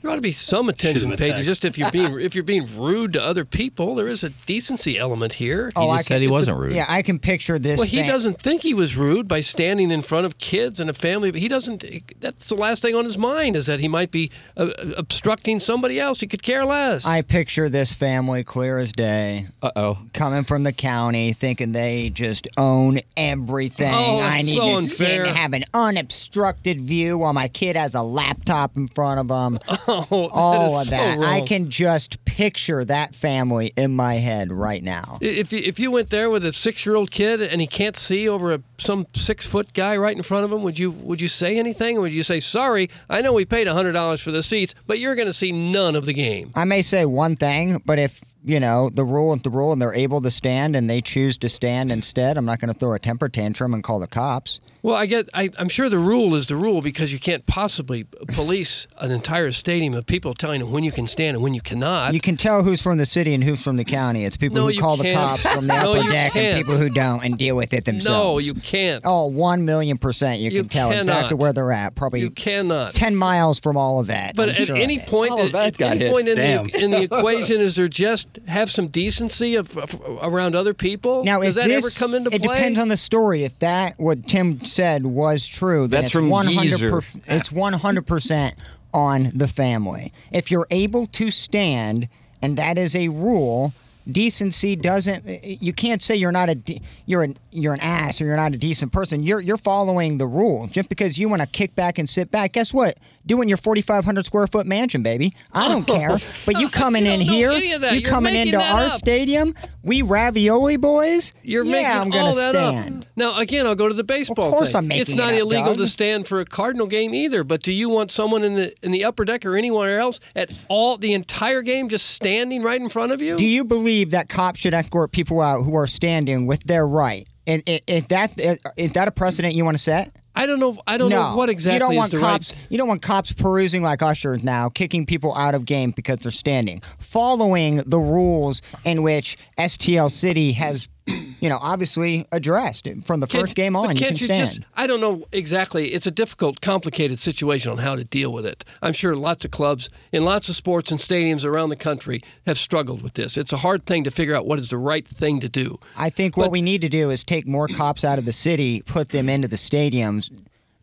there 0.05 0.12
ought 0.12 0.17
to 0.17 0.21
be 0.21 0.33
some 0.33 0.69
attention 0.69 1.09
him 1.09 1.12
a 1.12 1.17
paid 1.17 1.35
to 1.37 1.43
just 1.43 1.64
if 1.64 1.79
you're 1.79 1.90
being 1.90 2.21
if 2.21 2.35
you're 2.35 2.45
being 2.45 2.69
rude 2.77 3.14
to 3.14 3.23
other 3.23 3.47
people. 3.47 3.95
There 3.95 4.07
is 4.07 4.23
a 4.23 4.29
decency 4.29 4.99
element 4.99 5.33
here. 5.33 5.73
Oh, 5.75 5.88
I 5.88 5.97
just 5.97 6.09
said 6.09 6.21
he 6.21 6.29
wasn't 6.29 6.59
rude. 6.59 6.75
Yeah, 6.75 6.85
I 6.87 7.01
can 7.01 7.19
picture 7.19 7.59
this. 7.59 7.79
Well, 7.79 7.87
he 7.87 8.03
fa- 8.03 8.09
doesn't 8.09 8.38
think 8.38 8.62
he 8.62 8.75
was 8.75 8.97
rude 8.97 9.29
by 9.29 9.40
standing 9.40 9.90
in 9.90 10.03
front 10.03 10.27
of 10.27 10.37
kids 10.37 10.79
and 10.79 10.90
a 10.90 10.93
family. 10.93 11.31
But 11.31 11.40
he 11.40 11.49
doesn't. 11.49 12.21
That's 12.21 12.51
the 12.51 12.55
last 12.55 12.83
thing 12.83 12.95
on 12.95 13.05
his 13.05 13.17
mind 13.17 13.57
is 13.57 13.64
that 13.64 13.81
he 13.81 13.88
might 13.88 14.11
be 14.11 14.31
uh, 14.59 14.71
obstructing 14.99 15.59
somebody 15.59 15.99
else. 15.99 16.21
He 16.21 16.27
could 16.27 16.43
care 16.43 16.67
less. 16.67 17.07
I 17.07 17.23
picture 17.23 17.71
this 17.71 17.90
family 17.90 18.45
clear 18.45 18.77
as 18.77 18.93
day. 18.93 19.49
Uh 19.62 19.71
oh. 19.75 19.99
Coming 20.12 20.45
from 20.45 20.64
the 20.64 20.73
county, 20.75 21.33
thinking 21.33 21.73
they 21.73 22.11
just 22.11 22.47
own 22.59 23.01
everything. 23.17 23.95
Oh, 23.95 24.19
I 24.19 24.37
that's 24.37 24.47
need 24.47 24.55
so 24.57 24.77
to 24.77 24.83
sit 24.83 25.21
and 25.21 25.29
have 25.29 25.55
an 25.55 25.64
unobstructed 25.73 26.79
view 26.79 27.17
while 27.17 27.33
my 27.33 27.49
kid 27.49 27.77
has 27.77 27.95
a 27.95 28.03
laptop 28.03 28.77
in 28.77 28.88
front 28.88 29.21
of 29.21 29.31
him. 29.31 29.59
oh, 30.11 30.28
All 30.33 30.70
that 30.70 30.80
of 30.80 30.87
so 30.87 30.96
that. 30.96 31.20
I 31.20 31.40
can 31.42 31.70
just 31.70 32.24
picture 32.24 32.85
that 32.85 33.14
family 33.14 33.72
in 33.76 33.94
my 33.94 34.14
head 34.14 34.52
right 34.52 34.83
now. 34.83 35.18
If 35.20 35.52
you, 35.52 35.61
if 35.61 35.78
you 35.78 35.90
went 35.90 36.11
there 36.11 36.30
with 36.30 36.44
a 36.44 36.52
six 36.52 36.85
year 36.85 36.96
old 36.96 37.11
kid 37.11 37.40
and 37.40 37.61
he 37.61 37.66
can't 37.66 37.96
see 37.96 38.28
over 38.28 38.54
a, 38.54 38.62
some 38.78 39.07
six 39.14 39.46
foot 39.46 39.72
guy 39.72 39.96
right 39.96 40.16
in 40.16 40.22
front 40.22 40.44
of 40.44 40.52
him, 40.52 40.62
would 40.62 40.78
you 40.78 40.90
would 40.90 41.20
you 41.20 41.28
say 41.28 41.59
anything? 41.59 42.00
Would 42.00 42.12
you 42.12 42.22
say, 42.22 42.40
"Sorry, 42.40 42.90
I 43.09 43.20
know 43.20 43.33
we 43.33 43.44
paid 43.44 43.66
hundred 43.66 43.92
dollars 43.92 44.20
for 44.20 44.30
the 44.30 44.42
seats, 44.42 44.74
but 44.87 44.98
you're 44.98 45.14
going 45.14 45.28
to 45.28 45.33
see 45.33 45.52
none 45.52 45.96
of 45.96 46.07
the 46.07 46.14
game"? 46.14 46.50
I 46.54 46.64
may 46.64 46.83
say 46.83 47.04
one 47.07 47.37
thing, 47.37 47.80
but 47.85 47.98
if 47.98 48.22
you 48.44 48.61
know 48.61 48.90
the 48.90 49.04
rule 49.04 49.33
is 49.35 49.42
the 49.42 49.50
rule 49.50 49.72
and 49.72 49.80
they're 49.80 49.94
able 49.94 50.20
to 50.20 50.30
stand 50.30 50.76
and 50.76 50.88
they 50.88 51.00
choose 51.00 51.38
to 51.38 51.48
stand 51.48 51.90
instead, 51.90 52.37
I'm 52.37 52.44
not 52.44 52.61
going 52.61 52.72
to 52.72 52.78
throw 52.78 52.94
a 52.94 52.98
temper 52.98 53.28
tantrum 53.28 53.74
and 53.74 53.83
call 53.83 54.00
the 54.00 54.07
cops. 54.07 54.61
Well, 54.85 54.94
I 54.97 55.07
get. 55.07 55.31
I, 55.33 55.49
I'm 55.59 55.70
sure 55.70 55.88
the 55.88 55.97
rule 55.99 56.35
is 56.35 56.47
the 56.49 56.57
rule 56.57 56.83
because 56.83 57.11
you 57.11 57.18
can't 57.18 57.47
possibly 57.47 58.05
police 58.35 58.87
an 58.99 59.11
entire 59.12 59.51
stadium 59.51 59.94
of 59.94 60.05
people 60.05 60.35
telling 60.35 60.61
them 60.61 60.73
when 60.73 60.85
you 60.85 60.92
can 60.92 61.07
stand 61.07 61.37
and 61.37 61.42
when 61.42 61.55
you 61.55 61.62
cannot. 61.62 62.12
You 62.12 62.20
can 62.20 62.37
tell 62.37 62.62
who's 62.62 62.83
from 62.83 62.99
the 62.99 63.07
city 63.07 63.33
and 63.33 63.42
who's 63.42 63.62
from 63.62 63.77
the 63.79 63.85
county. 63.85 64.27
It's 64.27 64.37
people 64.37 64.59
No, 64.59 64.68
who 64.68 64.79
call 64.79 64.99
the 64.99 65.05
can't. 65.05 65.16
cops 65.16 65.40
from 65.40 65.66
the 65.68 65.83
No, 65.83 65.94
upper 65.94 66.03
you 66.05 66.12
deck 66.12 66.33
can't. 66.35 66.47
and 66.49 66.57
people 66.59 66.77
who 66.77 66.90
don't 66.90 67.25
and 67.25 67.38
deal 67.38 67.57
with 67.57 67.73
it 67.73 67.87
themselves. 67.87 68.44
no, 68.47 68.53
you 68.55 68.61
can't. 68.61 69.03
Oh, 69.07 69.25
one 69.29 69.64
million 69.64 69.97
percent. 69.97 70.40
You, 70.40 70.51
You 70.51 70.61
can 70.61 70.68
tell 70.68 70.90
exactly 70.90 71.37
where 71.38 71.55
they're 71.55 71.73
at. 71.73 71.94
Probably 71.94 72.20
you 72.20 72.31
cannot. 72.31 72.92
ten 72.92 73.16
miles 73.16 73.59
from 73.59 73.79
all 73.79 74.01
of 74.01 74.09
that. 74.09 74.37
But 74.37 74.51
I'm 74.51 74.55
at 74.57 74.66
sure 74.66 74.77
any 74.77 74.99
point, 74.99 75.33
All 75.33 75.47
of 75.47 75.53
that 75.53 75.68
at 75.68 75.77
got 75.79 75.90
any 75.92 76.01
hit. 76.01 76.12
point 76.12 76.29
in 76.29 76.37
the, 76.37 76.85
in 76.85 76.90
the 76.90 77.03
equation, 77.11 77.59
is 77.62 77.75
there 77.77 77.88
just 77.88 78.29
have 78.49 78.70
some 78.70 78.88
decency 78.88 79.55
of, 79.55 79.79
of 79.79 79.99
around 80.23 80.55
other 80.55 80.75
people? 80.75 81.25
Now, 81.25 81.40
Does 81.40 81.55
that 81.55 81.68
this, 81.68 81.83
ever 81.83 81.90
come 81.99 82.12
into 82.14 82.29
it 82.35 82.42
play? 82.42 82.57
depends 82.59 82.79
on 82.79 82.88
the 82.88 82.99
story. 82.99 83.44
If 83.44 83.61
that 83.61 83.99
what 83.99 84.27
Tim 84.29 84.62
said 84.74 85.06
was 85.06 85.46
true, 85.46 85.87
That's 85.88 86.10
from 86.10 86.28
100 86.28 86.62
Geezer. 86.62 87.00
it's 87.26 87.52
one 87.52 87.72
hundred 87.72 88.06
percent 88.06 88.54
on 88.92 89.30
the 89.34 89.48
family. 89.48 90.12
If 90.32 90.50
you're 90.50 90.66
able 90.70 91.06
to 91.06 91.30
stand, 91.30 92.08
and 92.42 92.56
that 92.56 92.76
is 92.78 92.94
a 92.96 93.08
rule, 93.08 93.72
decency 94.11 94.77
doesn't. 94.77 95.27
Eh, 95.27 95.38
eh, 95.43 95.57
you 95.61 95.73
can't 95.73 96.03
say 96.03 96.17
you're 96.17 96.33
not 96.33 96.49
a 96.51 96.55
de- 96.55 96.81
you're 97.07 97.23
an 97.23 97.37
you're 97.51 97.75
an 97.75 97.81
ass 97.81 98.21
or 98.21 98.25
you're 98.27 98.37
not 98.37 98.55
a 98.55 98.59
decent 98.59 98.93
person. 98.93 99.23
You're 99.23 99.40
you're 99.40 99.57
following 99.57 100.17
the 100.19 100.27
rule. 100.27 100.67
Just 100.69 100.88
because 100.88 101.19
you 101.19 101.29
want 101.29 101.43
to 101.43 101.49
kick 101.49 101.75
back 101.75 101.99
and 101.99 102.09
sit 102.09 102.31
back, 102.31 102.53
guess 102.53 102.73
what? 102.75 102.99
Doing 103.27 103.49
your 103.49 103.57
4,500 103.57 104.27
square 104.27 104.47
foot 104.47 104.67
mansion, 104.67 105.03
baby. 105.03 105.33
I 105.53 105.69
don't 105.69 105.88
oh, 105.90 105.95
care. 105.95 106.11
But 106.45 106.61
you 106.61 106.69
coming 106.73 107.07
You 107.07 107.12
in 107.12 107.21
here, 107.21 107.51
any 107.53 107.73
of 107.73 107.81
that. 107.81 107.95
you 107.95 108.01
You're 108.01 108.11
coming 108.11 108.35
into 108.35 108.59
our 108.59 108.85
up. 108.85 108.93
stadium, 108.93 109.55
we 109.83 110.03
ravioli 110.03 110.77
boys. 110.77 111.33
You're 111.43 111.64
yeah, 111.64 111.73
making 111.73 111.90
I'm 112.01 112.11
gonna 112.11 112.25
all 112.25 112.35
that 112.35 112.51
stand. 112.51 113.03
up. 113.05 113.09
Now, 113.17 113.38
again, 113.38 113.67
I'll 113.67 113.75
go 113.75 113.88
to 113.88 113.95
the 113.95 114.05
baseball. 114.05 114.49
of 114.49 114.53
course 114.53 114.69
thing. 114.73 114.77
I'm 114.77 114.88
making 114.88 115.03
It's 115.03 115.12
it 115.12 115.17
not 115.17 115.33
up, 115.33 115.40
illegal 115.40 115.64
Doug. 115.73 115.77
to 115.79 115.87
stand 115.87 116.27
for 116.27 116.40
a 116.40 116.45
Cardinal 116.45 116.87
game 116.87 117.14
either. 117.14 117.45
But 117.45 117.62
do 117.62 117.73
you 117.73 117.88
want 117.88 118.11
someone 118.11 118.43
in 118.45 118.55
the 118.55 118.75
in 118.83 118.90
the 118.93 119.05
upper 119.05 119.25
deck 119.25 119.47
or 119.47 119.57
anywhere 119.57 119.99
else 120.01 120.21
at 120.37 120.51
all 120.69 120.99
the 120.99 121.14
entire 121.14 121.62
game 121.62 121.88
just 121.88 122.07
standing 122.11 122.62
right 122.62 122.81
in 122.81 122.88
front 122.90 123.12
of 123.12 123.23
you? 123.23 123.37
Do 123.37 123.47
you 123.47 123.64
believe 123.64 123.93
that 124.02 124.28
cops 124.28 124.59
should 124.59 124.74
escort 124.74 125.12
people 125.12 125.40
out 125.40 125.62
who 125.62 125.76
are 125.76 125.87
standing 125.87 126.46
with 126.46 126.64
their 126.64 126.85
right? 126.87 127.28
And 127.46 127.62
i- 127.68 127.80
if 127.87 128.09
that 128.09 128.33
is 128.76 128.92
that 128.94 129.07
a 129.07 129.12
precedent 129.12 129.54
you 129.54 129.64
want 129.64 129.76
to 129.76 129.83
set? 129.83 130.11
I 130.37 130.46
don't 130.46 130.59
know. 130.59 130.76
I 130.88 130.96
don't 130.98 131.11
no. 131.11 131.30
know 131.30 131.37
what 131.37 131.48
exactly 131.48 131.74
you 131.74 131.78
don't 131.78 131.92
is 131.92 132.12
want 132.20 132.24
cops. 132.24 132.50
right. 132.50 132.66
You 132.68 132.76
don't 132.78 132.88
want 132.88 133.02
cops 133.02 133.30
perusing 133.30 133.83
like 133.85 134.02
ushers 134.02 134.42
now, 134.42 134.68
kicking 134.68 135.07
people 135.07 135.33
out 135.37 135.54
of 135.54 135.64
game 135.64 135.92
because 135.92 136.18
they're 136.18 136.33
standing, 136.33 136.80
following 136.98 137.76
the 137.87 137.98
rules 138.00 138.61
in 138.85 139.04
which 139.04 139.37
STL 139.59 140.11
City 140.11 140.50
has, 140.52 140.88
you 141.40 141.49
know, 141.49 141.59
obviously 141.61 142.27
addressed 142.33 142.88
from 143.05 143.21
the 143.21 143.27
Can't- 143.27 143.43
first 143.43 143.55
game 143.55 143.77
on. 143.77 143.90
You 143.95 144.01
can't 144.01 144.09
can 144.11 144.17
you 144.17 144.25
stand. 144.25 144.47
just? 144.47 144.61
I 144.75 144.87
don't 144.87 145.01
know 145.01 145.25
exactly. 145.33 145.93
It's 145.93 146.07
a 146.07 146.11
difficult, 146.11 146.61
complicated 146.61 147.19
situation 147.19 147.71
on 147.73 147.79
how 147.79 147.95
to 147.97 148.05
deal 148.05 148.33
with 148.33 148.47
it. 148.47 148.64
I'm 148.83 148.93
sure 148.93 149.14
lots 149.17 149.45
of 149.45 149.51
clubs 149.51 149.90
in 150.12 150.25
lots 150.25 150.49
of 150.49 150.57
sports 150.57 150.90
and 150.90 150.99
stadiums 151.01 151.45
around 151.45 151.69
the 151.69 151.77
country 151.77 152.23
have 152.47 152.59
struggled 152.59 153.03
with 153.03 153.14
this. 153.14 153.37
It's 153.37 153.53
a 153.53 153.59
hard 153.59 153.85
thing 153.87 154.05
to 154.05 154.11
figure 154.11 154.35
out 154.35 154.47
what 154.47 154.59
is 154.59 154.71
the 154.71 154.79
right 154.79 155.07
thing 155.07 155.40
to 155.40 155.49
do. 155.49 155.79
I 155.99 156.11
think 156.11 156.37
what 156.37 156.51
we 156.51 156.62
need 156.62 156.81
to 156.81 156.88
do 156.88 157.11
is 157.11 157.23
take 157.25 157.47
more 157.47 157.69
cops 157.69 158.05
out 158.05 158.19
of 158.19 158.25
the 158.25 158.33
city, 158.33 158.83
put 158.87 159.11
them 159.11 159.29
into 159.29 159.49
the 159.49 159.57
stadiums, 159.57 160.31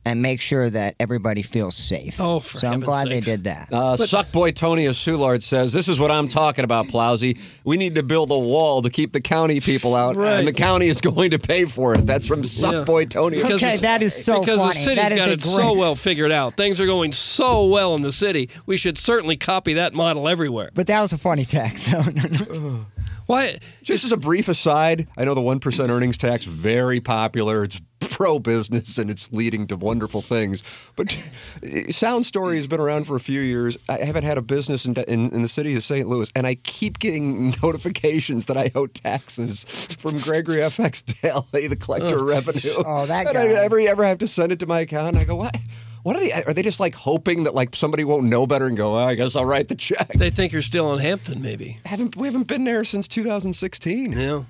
and 0.04 0.22
make 0.22 0.42
sure 0.42 0.70
that 0.70 0.96
everybody 1.00 1.42
feels 1.44 1.76
safe. 1.76 2.20
Oh, 2.20 2.40
for 2.40 2.58
so 2.58 2.68
I'm 2.68 2.80
glad 2.80 3.08
sakes. 3.08 3.26
they 3.26 3.32
did 3.32 3.44
that. 3.44 3.70
Uh, 3.72 3.96
Suckboy 3.98 4.56
Tony 4.56 4.86
Soulard 4.88 5.44
says, 5.44 5.74
This 5.74 5.88
is 5.88 6.00
what 6.00 6.10
I'm 6.10 6.28
talking 6.28 6.66
about, 6.66 6.88
Plowsy. 6.88 7.38
We 7.64 7.78
need 7.78 7.96
to 7.96 8.04
build 8.04 8.32
a 8.32 8.40
wall 8.40 8.82
to 8.82 8.90
keep 8.90 9.14
the 9.14 9.22
county 9.22 9.60
people 9.60 9.96
out, 9.96 10.16
Right. 10.16 10.40
and 10.40 10.48
the 10.48 10.54
county 10.54 10.88
is 10.88 11.02
going 11.02 11.32
to 11.32 11.40
pay 11.40 11.66
for 11.66 11.94
it. 11.94 12.06
That's 12.08 12.26
from 12.26 12.44
Suck 12.44 12.86
boy 12.86 13.06
Tony. 13.06 13.38
Because 13.38 13.62
Okay, 13.64 13.78
that 13.78 14.02
is 14.02 14.14
so 14.26 14.40
because 14.40 14.60
funny. 14.60 14.74
the 14.74 14.80
city's 14.80 15.04
That 15.04 15.12
is 15.12 15.20
got 15.20 15.30
a 15.30 15.34
it 15.34 15.42
so 15.42 15.68
great- 15.70 15.78
well 15.78 15.96
figured 15.96 16.32
out. 16.32 16.54
Things 16.54 16.82
are 16.82 16.88
going 16.88 17.12
so 17.12 17.68
well 17.68 17.94
in 17.94 18.02
the 18.02 18.12
city. 18.12 18.50
We 18.66 18.78
should 18.78 18.98
certainly 18.98 19.38
copy 19.38 19.76
that 19.76 19.94
model 19.94 20.28
everywhere. 20.28 20.72
But 20.74 20.88
that 20.88 21.02
was 21.02 21.14
a 21.14 21.18
funny 21.20 21.46
text. 21.46 21.88
No, 21.92 22.02
no, 22.02 22.24
no. 22.60 22.86
Why? 23.28 23.60
Just 23.84 24.04
as 24.04 24.12
a 24.12 24.18
brief 24.18 24.50
aside, 24.50 25.08
I 25.16 25.24
know 25.26 25.34
the 25.36 25.42
1% 25.42 25.90
earnings 25.90 26.18
tax, 26.18 26.44
very 26.44 27.00
popular. 27.00 27.64
It's 27.64 27.80
pro 28.22 28.38
business 28.38 29.00
and 29.00 29.10
it's 29.10 29.32
leading 29.34 29.66
to 29.66 29.76
wonderful 29.76 30.22
things. 30.22 30.62
But 30.96 31.10
Sound 31.90 32.24
Story 32.24 32.58
has 32.58 32.68
been 32.68 32.80
around 32.80 33.06
for 33.08 33.16
a 33.16 33.20
few 33.20 33.42
years. 33.42 33.78
I 33.90 33.98
haven't 33.98 34.26
had 34.26 34.38
a 34.38 34.44
business 34.44 34.86
in, 34.86 34.94
in, 35.08 35.32
in 35.34 35.42
the 35.42 35.48
city 35.48 35.76
of 35.76 35.82
St. 35.82 36.08
Louis, 36.08 36.30
and 36.36 36.46
I 36.46 36.54
keep 36.54 37.00
getting 37.00 37.50
notifications 37.64 38.46
that 38.46 38.58
I 38.58 38.70
owe 38.76 38.86
taxes 38.86 39.64
from 39.98 40.20
Gregory 40.20 40.58
FX 40.58 41.04
Daly, 41.20 41.68
the 41.68 41.76
collector 41.76 42.18
of 42.18 42.22
revenue. 42.22 42.84
Oh, 42.86 43.08
that 43.08 43.26
And 43.26 43.36
I 43.36 43.48
guy. 43.48 43.64
ever, 43.64 43.80
ever 43.80 44.06
have 44.06 44.20
to 44.20 44.28
send 44.28 44.52
it 44.52 44.60
to 44.60 44.68
my 44.68 44.82
account. 44.82 45.16
And 45.16 45.18
I 45.18 45.24
go, 45.24 45.36
what? 45.36 45.58
What 46.04 46.16
are 46.16 46.20
they? 46.20 46.32
Are 46.32 46.54
they 46.54 46.62
just 46.62 46.80
like 46.80 46.94
hoping 46.94 47.46
that 47.46 47.56
like 47.56 47.76
somebody 47.76 48.04
won't 48.04 48.26
know 48.26 48.46
better 48.46 48.68
and 48.68 48.78
go? 48.78 48.94
Oh, 48.96 49.00
I 49.00 49.16
guess 49.16 49.36
I'll 49.36 49.46
write 49.46 49.68
the 49.68 49.76
check. 49.76 50.10
They 50.10 50.30
think 50.30 50.54
you're 50.54 50.62
still 50.62 50.94
in 50.94 51.00
Hampton, 51.00 51.42
maybe. 51.42 51.80
haven't 51.86 52.16
we 52.16 52.28
haven't 52.28 52.46
been 52.48 52.66
there 52.66 52.84
since 52.84 53.08
2016. 53.08 54.12
Yeah. 54.12 54.44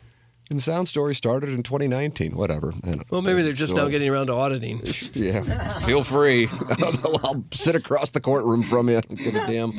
And 0.52 0.62
Sound 0.62 0.90
Story 0.90 1.16
started 1.16 1.50
in 1.52 1.64
2019. 1.64 2.36
Whatever. 2.36 2.74
Well, 3.10 3.22
maybe 3.22 3.42
they're 3.42 3.54
just 3.54 3.72
So, 3.72 3.78
now 3.78 3.88
getting 3.88 4.10
around 4.10 4.28
to 4.28 4.34
auditing. 4.36 4.82
Yeah, 5.14 5.42
feel 5.80 6.04
free. 6.04 6.48
I'll, 6.84 7.20
I'll 7.26 7.44
sit 7.52 7.76
across 7.76 8.12
the 8.12 8.20
courtroom 8.20 8.64
from 8.64 8.90
you. 8.90 9.02
Give 9.02 9.36
a 9.36 9.46
damn. 9.48 9.74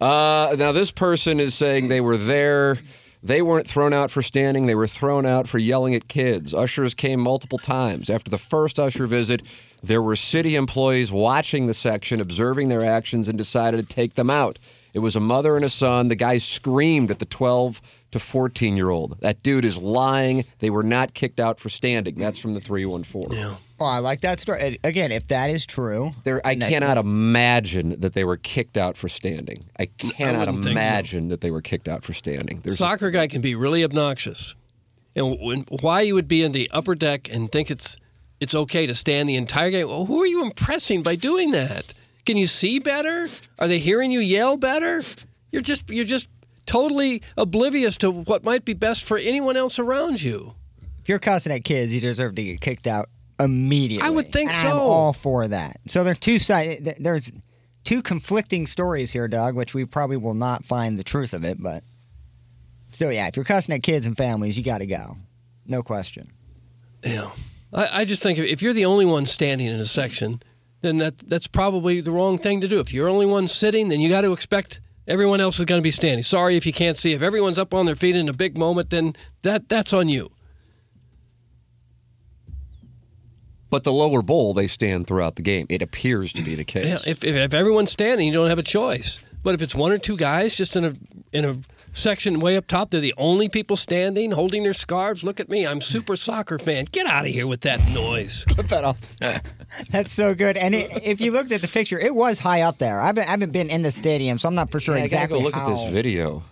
Uh, 0.00 0.56
now, 0.58 0.72
this 0.72 0.90
person 0.90 1.40
is 1.40 1.54
saying 1.54 1.88
they 1.88 2.00
were 2.00 2.16
there. 2.16 2.78
They 3.22 3.42
weren't 3.42 3.66
thrown 3.68 3.92
out 3.92 4.10
for 4.10 4.22
standing. 4.22 4.66
They 4.66 4.74
were 4.74 4.86
thrown 4.86 5.26
out 5.26 5.48
for 5.48 5.58
yelling 5.58 5.94
at 5.94 6.08
kids. 6.08 6.54
Ushers 6.54 6.94
came 6.94 7.20
multiple 7.20 7.58
times. 7.58 8.08
After 8.08 8.30
the 8.30 8.38
first 8.38 8.78
usher 8.78 9.06
visit, 9.06 9.42
there 9.82 10.02
were 10.02 10.16
city 10.16 10.56
employees 10.56 11.10
watching 11.12 11.66
the 11.66 11.74
section, 11.74 12.20
observing 12.20 12.68
their 12.68 12.84
actions, 12.84 13.28
and 13.28 13.36
decided 13.36 13.76
to 13.88 13.94
take 13.94 14.14
them 14.14 14.30
out. 14.30 14.58
It 14.92 15.00
was 15.00 15.16
a 15.16 15.20
mother 15.20 15.56
and 15.56 15.64
a 15.64 15.70
son. 15.70 16.08
The 16.08 16.14
guy 16.16 16.38
screamed 16.38 17.10
at 17.10 17.18
the 17.18 17.24
12 17.24 17.80
to 18.14 18.20
14 18.20 18.76
year 18.76 18.90
old. 18.90 19.18
That 19.20 19.42
dude 19.42 19.64
is 19.64 19.76
lying. 19.76 20.44
They 20.60 20.70
were 20.70 20.84
not 20.84 21.14
kicked 21.14 21.40
out 21.40 21.58
for 21.58 21.68
standing. 21.68 22.14
That's 22.14 22.38
from 22.38 22.52
the 22.52 22.60
314. 22.60 23.36
Yeah. 23.38 23.56
Oh, 23.80 23.86
I 23.86 23.98
like 23.98 24.20
that 24.20 24.38
story. 24.38 24.60
And 24.60 24.78
Again, 24.84 25.10
if 25.10 25.26
that 25.28 25.50
is 25.50 25.66
true, 25.66 26.12
There, 26.22 26.40
I 26.46 26.52
and 26.52 26.62
that- 26.62 26.70
cannot 26.70 26.96
imagine 26.96 28.00
that 28.00 28.12
they 28.12 28.22
were 28.22 28.36
kicked 28.36 28.76
out 28.76 28.96
for 28.96 29.08
standing. 29.08 29.64
I 29.78 29.86
cannot 29.86 30.46
wouldn't 30.46 30.64
think 30.64 30.64
so. 30.64 30.70
imagine 30.70 31.28
that 31.28 31.40
they 31.40 31.50
were 31.50 31.60
kicked 31.60 31.88
out 31.88 32.04
for 32.04 32.12
standing. 32.12 32.60
There's 32.62 32.78
Soccer 32.78 33.10
guy 33.10 33.26
can 33.26 33.40
be 33.40 33.56
really 33.56 33.82
obnoxious, 33.82 34.54
and 35.16 35.38
when, 35.40 35.62
why 35.80 36.02
you 36.02 36.14
would 36.14 36.28
be 36.28 36.42
in 36.42 36.52
the 36.52 36.70
upper 36.72 36.94
deck 36.94 37.28
and 37.32 37.50
think 37.50 37.68
it's 37.70 37.96
it's 38.40 38.54
okay 38.54 38.86
to 38.86 38.94
stand 38.94 39.28
the 39.28 39.36
entire 39.36 39.70
game? 39.70 39.88
Well, 39.88 40.04
who 40.06 40.20
are 40.22 40.26
you 40.26 40.42
impressing 40.44 41.02
by 41.02 41.16
doing 41.16 41.50
that? 41.50 41.94
Can 42.24 42.36
you 42.36 42.46
see 42.46 42.78
better? 42.78 43.28
Are 43.58 43.66
they 43.68 43.78
hearing 43.78 44.10
you 44.12 44.20
yell 44.20 44.56
better? 44.56 45.02
You're 45.52 45.62
just 45.62 45.90
you're 45.90 46.04
just 46.04 46.28
totally 46.66 47.22
oblivious 47.36 47.96
to 47.98 48.10
what 48.10 48.44
might 48.44 48.64
be 48.64 48.72
best 48.74 49.04
for 49.04 49.18
anyone 49.18 49.56
else 49.56 49.78
around 49.78 50.22
you. 50.22 50.54
if 51.02 51.08
you're 51.08 51.18
cussing 51.18 51.52
at 51.52 51.64
kids, 51.64 51.92
you 51.92 52.00
deserve 52.00 52.34
to 52.36 52.42
get 52.42 52.60
kicked 52.60 52.86
out 52.86 53.08
immediately. 53.38 54.06
I 54.06 54.10
would 54.10 54.32
think 54.32 54.52
And 54.54 54.68
I'm 54.68 54.78
so. 54.78 54.82
all 54.84 55.12
for 55.12 55.46
that. 55.48 55.76
So 55.86 56.04
there's 56.04 56.20
two 56.20 56.38
sides. 56.38 56.88
There's 56.98 57.30
two 57.84 58.00
conflicting 58.00 58.66
stories 58.66 59.10
here, 59.10 59.28
Doug, 59.28 59.54
which 59.56 59.74
we 59.74 59.84
probably 59.84 60.16
will 60.16 60.34
not 60.34 60.64
find 60.64 60.96
the 60.96 61.04
truth 61.04 61.34
of 61.34 61.44
it, 61.44 61.62
but 61.62 61.82
still, 62.92 63.12
yeah. 63.12 63.26
If 63.26 63.36
you're 63.36 63.44
cussing 63.44 63.74
at 63.74 63.82
kids 63.82 64.06
and 64.06 64.16
families, 64.16 64.56
you 64.56 64.64
got 64.64 64.78
to 64.78 64.86
go, 64.86 65.16
no 65.66 65.82
question. 65.82 66.28
Yeah, 67.04 67.32
I, 67.72 68.00
I 68.00 68.04
just 68.06 68.22
think 68.22 68.38
if 68.38 68.62
you're 68.62 68.72
the 68.72 68.86
only 68.86 69.04
one 69.04 69.26
standing 69.26 69.66
in 69.66 69.78
a 69.78 69.84
section, 69.84 70.40
then 70.80 70.96
that 70.98 71.18
that's 71.18 71.46
probably 71.46 72.00
the 72.00 72.10
wrong 72.12 72.38
thing 72.38 72.60
to 72.62 72.68
do. 72.68 72.80
If 72.80 72.94
you're 72.94 73.06
the 73.06 73.12
only 73.12 73.26
one 73.26 73.48
sitting, 73.48 73.88
then 73.88 74.00
you 74.00 74.08
got 74.08 74.22
to 74.22 74.32
expect 74.32 74.80
everyone 75.06 75.40
else 75.40 75.58
is 75.58 75.64
going 75.64 75.80
to 75.80 75.82
be 75.82 75.90
standing. 75.90 76.22
Sorry 76.22 76.56
if 76.56 76.66
you 76.66 76.72
can't 76.72 76.96
see. 76.96 77.12
If 77.12 77.22
everyone's 77.22 77.58
up 77.58 77.74
on 77.74 77.86
their 77.86 77.94
feet 77.94 78.16
in 78.16 78.28
a 78.28 78.32
big 78.32 78.56
moment, 78.56 78.90
then 78.90 79.16
that 79.42 79.68
that's 79.68 79.92
on 79.92 80.08
you. 80.08 80.30
but 83.74 83.82
the 83.82 83.92
lower 83.92 84.22
bowl, 84.22 84.54
they 84.54 84.68
stand 84.68 85.08
throughout 85.08 85.34
the 85.34 85.42
game. 85.42 85.66
It 85.68 85.82
appears 85.82 86.32
to 86.34 86.42
be 86.42 86.54
the 86.54 86.62
case. 86.64 86.86
Yeah, 86.86 87.10
if, 87.10 87.24
if, 87.24 87.34
if 87.34 87.52
everyone's 87.52 87.90
standing, 87.90 88.24
you 88.24 88.32
don't 88.32 88.48
have 88.48 88.60
a 88.60 88.62
choice. 88.62 89.20
But 89.42 89.54
if 89.54 89.62
it's 89.62 89.74
one 89.74 89.90
or 89.90 89.98
two 89.98 90.16
guys 90.16 90.54
just 90.54 90.76
in 90.76 90.84
a 90.84 90.94
in 91.34 91.44
a 91.44 91.56
section 91.92 92.38
way 92.38 92.56
up 92.56 92.66
top, 92.66 92.90
they're 92.90 93.00
the 93.00 93.12
only 93.18 93.48
people 93.48 93.76
standing, 93.76 94.30
holding 94.30 94.62
their 94.62 94.72
scarves. 94.72 95.24
Look 95.24 95.40
at 95.40 95.48
me, 95.48 95.66
I'm 95.66 95.80
super 95.80 96.16
soccer 96.16 96.58
fan. 96.58 96.86
Get 96.92 97.06
out 97.06 97.26
of 97.26 97.32
here 97.32 97.46
with 97.46 97.62
that 97.62 97.80
noise. 97.92 98.44
Put 98.48 98.68
that 98.68 98.84
off. 98.84 99.16
That's 99.90 100.12
so 100.12 100.34
good. 100.34 100.56
And 100.56 100.74
it, 100.74 100.88
if 101.04 101.20
you 101.20 101.32
looked 101.32 101.52
at 101.52 101.60
the 101.60 101.68
picture, 101.68 101.98
it 101.98 102.14
was 102.14 102.38
high 102.38 102.62
up 102.62 102.78
there. 102.78 103.00
I 103.00 103.06
haven't, 103.06 103.26
I 103.26 103.30
haven't 103.30 103.52
been 103.52 103.68
in 103.68 103.82
the 103.82 103.90
stadium, 103.90 104.38
so 104.38 104.48
I'm 104.48 104.54
not 104.54 104.70
for 104.70 104.78
sure 104.78 104.96
Yeah, 104.96 105.04
exactly 105.04 105.40
gotta 105.40 105.40
go 105.40 105.44
look 105.44 105.54
how 105.54 105.70
at 105.72 105.76
this 105.76 105.92
video. 105.92 106.44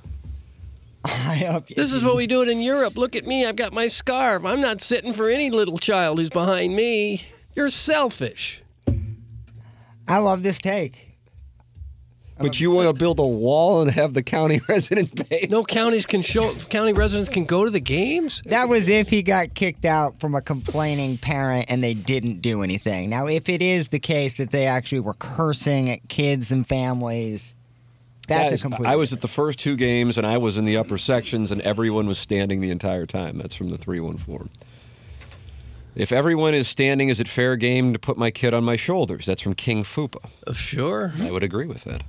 high 1.06 1.46
up. 1.46 1.68
This 1.68 1.92
is 1.92 2.02
what 2.04 2.16
we 2.16 2.26
do 2.26 2.42
it 2.42 2.48
in 2.48 2.60
Europe. 2.60 2.96
Look 2.98 3.14
at 3.14 3.24
me, 3.24 3.46
I've 3.46 3.56
got 3.56 3.72
my 3.72 3.86
scarf. 3.86 4.44
I'm 4.44 4.60
not 4.60 4.80
sitting 4.80 5.12
for 5.12 5.28
any 5.28 5.50
little 5.50 5.78
child 5.78 6.18
who's 6.18 6.30
behind 6.30 6.74
me. 6.74 7.22
You're 7.54 7.70
selfish. 7.70 8.62
I 10.08 10.18
love 10.18 10.42
this 10.42 10.58
take. 10.58 11.11
But 12.38 12.48
um, 12.48 12.52
you 12.54 12.70
want 12.70 12.88
to 12.88 12.98
build 12.98 13.18
a 13.18 13.26
wall 13.26 13.82
and 13.82 13.90
have 13.90 14.14
the 14.14 14.22
county 14.22 14.60
resident 14.68 15.28
pay? 15.28 15.46
No 15.50 15.64
counties 15.64 16.06
can 16.06 16.22
show 16.22 16.54
county 16.70 16.92
residents 16.92 17.28
can 17.28 17.44
go 17.44 17.64
to 17.64 17.70
the 17.70 17.80
games. 17.80 18.42
That 18.46 18.68
was 18.68 18.88
if 18.88 19.08
he 19.08 19.22
got 19.22 19.54
kicked 19.54 19.84
out 19.84 20.18
from 20.18 20.34
a 20.34 20.40
complaining 20.40 21.18
parent 21.18 21.66
and 21.68 21.82
they 21.82 21.94
didn't 21.94 22.40
do 22.40 22.62
anything. 22.62 23.10
Now, 23.10 23.26
if 23.26 23.48
it 23.48 23.62
is 23.62 23.88
the 23.88 24.00
case 24.00 24.36
that 24.38 24.50
they 24.50 24.66
actually 24.66 25.00
were 25.00 25.14
cursing 25.14 25.90
at 25.90 26.08
kids 26.08 26.50
and 26.50 26.66
families, 26.66 27.54
that's 28.28 28.52
Guys, 28.52 28.60
a 28.60 28.62
complete. 28.62 28.88
I 28.88 28.96
was 28.96 29.12
at 29.12 29.20
the 29.20 29.28
first 29.28 29.58
two 29.58 29.76
games 29.76 30.16
and 30.16 30.26
I 30.26 30.38
was 30.38 30.56
in 30.56 30.64
the 30.64 30.76
upper 30.76 30.96
sections 30.96 31.50
and 31.50 31.60
everyone 31.62 32.06
was 32.06 32.18
standing 32.18 32.60
the 32.60 32.70
entire 32.70 33.06
time. 33.06 33.38
That's 33.38 33.54
from 33.54 33.68
the 33.68 33.78
314. 33.78 34.48
If 35.94 36.10
everyone 36.12 36.54
is 36.54 36.68
standing, 36.68 37.08
is 37.10 37.20
it 37.20 37.28
fair 37.28 37.56
game 37.56 37.92
to 37.92 37.98
put 37.98 38.16
my 38.16 38.30
kid 38.30 38.54
on 38.54 38.64
my 38.64 38.76
shoulders? 38.76 39.26
That's 39.26 39.42
from 39.42 39.54
King 39.54 39.82
Fupa. 39.84 40.24
Uh, 40.46 40.52
Sure. 40.54 41.12
I 41.20 41.30
would 41.30 41.42
agree 41.42 41.66
with 41.66 41.84
that. 41.84 42.02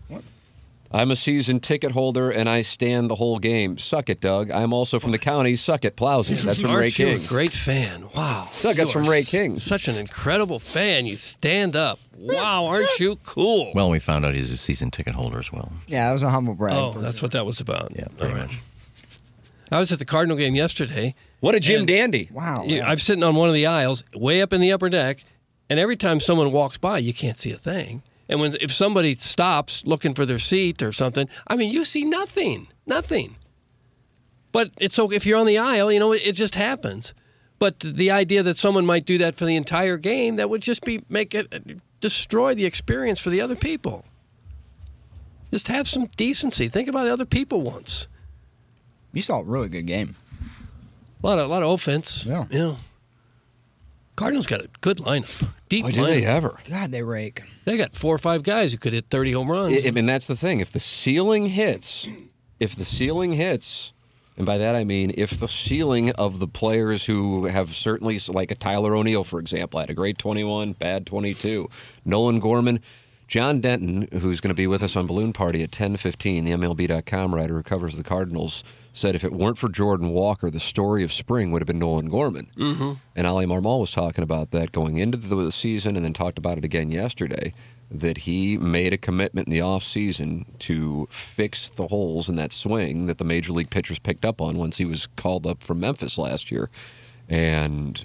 I'm 0.95 1.09
a 1.09 1.15
season 1.15 1.59
ticket 1.59 1.91
holder 1.93 2.29
and 2.29 2.47
I 2.47 2.61
stand 2.61 3.09
the 3.09 3.15
whole 3.15 3.39
game. 3.39 3.79
Suck 3.79 4.09
it, 4.09 4.21
Doug. 4.21 4.51
I'm 4.51 4.73
also 4.73 4.99
from 4.99 5.11
the 5.11 5.17
county. 5.17 5.55
Suck 5.55 5.83
it, 5.85 5.95
Plowsy. 5.97 6.35
That's 6.43 6.61
from 6.61 6.69
Aren't 6.69 6.79
Ray 6.81 6.85
you 6.87 6.91
King. 7.17 7.25
a 7.25 7.27
great 7.27 7.51
fan? 7.51 8.05
Wow. 8.15 8.47
Doug, 8.61 8.75
that's 8.75 8.91
from 8.91 9.09
Ray 9.09 9.23
King. 9.23 9.57
Such 9.57 9.87
an 9.87 9.95
incredible 9.97 10.59
fan. 10.59 11.07
You 11.07 11.17
stand 11.17 11.75
up. 11.75 11.99
Wow, 12.15 12.67
aren't 12.67 12.99
you 12.99 13.17
cool? 13.23 13.71
Well, 13.73 13.89
we 13.89 13.97
found 13.97 14.23
out 14.23 14.35
he's 14.35 14.51
a 14.51 14.55
season 14.57 14.91
ticket 14.91 15.15
holder 15.15 15.39
as 15.39 15.51
well. 15.51 15.71
Yeah, 15.87 16.11
it 16.11 16.13
was 16.13 16.21
a 16.23 16.29
humble 16.29 16.53
brag. 16.53 16.75
Oh, 16.77 16.93
that's 16.93 17.23
what 17.23 17.31
that 17.31 17.45
was 17.45 17.59
about. 17.59 17.91
Yeah, 17.95 18.05
pretty 18.17 18.35
much. 18.35 18.51
I 19.71 19.79
was 19.79 19.91
at 19.91 19.97
the 19.97 20.05
Cardinal 20.05 20.37
game 20.37 20.53
yesterday. 20.53 21.15
What 21.43 21.55
a 21.55 21.59
Jim 21.59 21.79
And- 21.79 21.87
Dandy. 21.89 22.29
Wow. 22.31 22.63
You- 22.65 22.81
I'm 22.81 22.97
sitting 22.97 23.21
on 23.21 23.35
one 23.35 23.49
of 23.49 23.53
the 23.53 23.65
aisles, 23.65 24.05
way 24.15 24.41
up 24.41 24.53
in 24.53 24.61
the 24.61 24.71
upper 24.71 24.87
deck, 24.87 25.25
and 25.69 25.77
every 25.77 25.97
time 25.97 26.21
someone 26.21 26.53
walks 26.53 26.77
by, 26.77 26.99
you 26.99 27.13
can't 27.13 27.35
see 27.35 27.51
a 27.51 27.57
thing. 27.57 28.01
And 28.29 28.39
when 28.39 28.55
if 28.61 28.73
somebody 28.73 29.13
stops 29.15 29.83
looking 29.85 30.13
for 30.13 30.25
their 30.25 30.39
seat 30.39 30.81
or 30.81 30.93
something, 30.93 31.27
I 31.45 31.57
mean, 31.57 31.69
you 31.69 31.83
see 31.83 32.05
nothing, 32.05 32.69
nothing. 32.85 33.35
But 34.53 34.71
it's 34.77 34.95
so 34.95 35.11
if 35.11 35.25
you're 35.25 35.37
on 35.37 35.45
the 35.45 35.57
aisle, 35.57 35.91
you 35.91 35.99
know, 35.99 36.13
it, 36.13 36.25
it 36.25 36.31
just 36.31 36.55
happens. 36.55 37.13
But 37.59 37.81
the 37.81 38.09
idea 38.09 38.41
that 38.43 38.55
someone 38.55 38.85
might 38.85 39.03
do 39.03 39.17
that 39.17 39.35
for 39.35 39.43
the 39.43 39.57
entire 39.57 39.97
game, 39.97 40.37
that 40.37 40.49
would 40.49 40.61
just 40.61 40.85
be 40.85 41.03
make 41.09 41.35
it 41.35 41.53
uh, 41.53 41.73
destroy 41.99 42.55
the 42.55 42.63
experience 42.63 43.19
for 43.19 43.31
the 43.31 43.41
other 43.41 43.57
people. 43.57 44.05
Just 45.51 45.67
have 45.67 45.89
some 45.89 46.05
decency. 46.15 46.69
Think 46.69 46.87
about 46.87 47.03
the 47.03 47.11
other 47.11 47.25
people 47.25 47.59
once. 47.59 48.07
You 49.11 49.21
saw 49.21 49.41
a 49.41 49.43
really 49.43 49.67
good 49.67 49.87
game. 49.87 50.15
A 51.23 51.27
lot 51.27 51.39
of 51.39 51.45
a 51.45 51.53
lot 51.53 51.63
of 51.63 51.69
offense. 51.71 52.25
Yeah. 52.25 52.45
Yeah. 52.49 52.75
Cardinals 54.15 54.45
got 54.45 54.61
a 54.61 54.69
good 54.81 54.97
lineup. 54.97 55.47
Deep 55.69 55.85
Why 55.85 55.91
lineup. 55.91 55.93
do 55.93 56.05
they 56.05 56.25
ever? 56.25 56.59
God, 56.69 56.91
they 56.91 57.01
rake. 57.01 57.41
They 57.65 57.77
got 57.77 57.95
four 57.95 58.13
or 58.13 58.19
five 58.19 58.43
guys 58.43 58.71
who 58.71 58.77
could 58.77 58.93
hit 58.93 59.05
30 59.09 59.31
home 59.31 59.49
runs. 59.49 59.83
I, 59.83 59.87
I 59.87 59.91
mean, 59.91 60.05
that's 60.05 60.27
the 60.27 60.35
thing. 60.35 60.59
If 60.59 60.71
the 60.71 60.79
ceiling 60.79 61.47
hits, 61.47 62.07
if 62.59 62.75
the 62.75 62.85
ceiling 62.85 63.33
hits, 63.33 63.91
and 64.37 64.45
by 64.45 64.57
that 64.59 64.75
I 64.75 64.83
mean 64.83 65.13
if 65.17 65.31
the 65.39 65.47
ceiling 65.47 66.11
of 66.11 66.39
the 66.39 66.47
players 66.47 67.05
who 67.05 67.45
have 67.45 67.69
certainly, 67.69 68.19
like 68.27 68.51
a 68.51 68.55
Tyler 68.55 68.93
O'Neill, 68.95 69.23
for 69.23 69.39
example, 69.39 69.79
had 69.79 69.89
a 69.89 69.93
great 69.95 70.17
21, 70.17 70.73
bad 70.73 71.07
22. 71.07 71.69
Nolan 72.05 72.39
Gorman, 72.39 72.81
John 73.27 73.61
Denton, 73.61 74.07
who's 74.19 74.41
going 74.41 74.49
to 74.49 74.53
be 74.53 74.67
with 74.67 74.83
us 74.83 74.95
on 74.95 75.07
Balloon 75.07 75.33
Party 75.33 75.63
at 75.63 75.71
10:15, 75.71 76.45
the 76.45 76.51
MLB.com 76.51 77.33
writer 77.33 77.55
who 77.55 77.63
covers 77.63 77.95
the 77.95 78.03
Cardinals, 78.03 78.63
said 78.93 79.15
if 79.15 79.23
it 79.23 79.33
weren't 79.33 79.57
for 79.57 79.69
Jordan 79.69 80.09
Walker, 80.09 80.49
the 80.49 80.59
story 80.59 81.03
of 81.03 81.11
spring 81.11 81.51
would 81.51 81.61
have 81.61 81.67
been 81.67 81.79
Nolan 81.79 82.07
Gorman. 82.09 82.49
Mm-hmm. 82.55 82.93
And 83.15 83.27
Oli 83.27 83.45
Marmol 83.45 83.81
was 83.81 83.91
talking 83.91 84.23
about 84.23 84.51
that 84.51 84.71
going 84.71 84.97
into 84.97 85.17
the 85.17 85.51
season, 85.51 85.95
and 85.95 86.05
then 86.05 86.13
talked 86.13 86.37
about 86.37 86.57
it 86.57 86.63
again 86.63 86.91
yesterday. 86.91 87.53
That 87.91 88.19
he 88.19 88.57
made 88.57 88.93
a 88.93 88.97
commitment 88.97 89.47
in 89.47 89.53
the 89.53 89.59
offseason 89.59 90.45
to 90.59 91.07
fix 91.11 91.69
the 91.69 91.87
holes 91.87 92.29
in 92.29 92.35
that 92.37 92.51
swing 92.51 93.05
that 93.07 93.17
the 93.17 93.23
major 93.23 93.51
league 93.51 93.69
pitchers 93.69 93.99
picked 93.99 94.25
up 94.25 94.41
on 94.41 94.57
once 94.57 94.77
he 94.77 94.85
was 94.85 95.07
called 95.15 95.45
up 95.45 95.61
from 95.61 95.79
Memphis 95.79 96.17
last 96.17 96.51
year. 96.51 96.69
And 97.29 98.03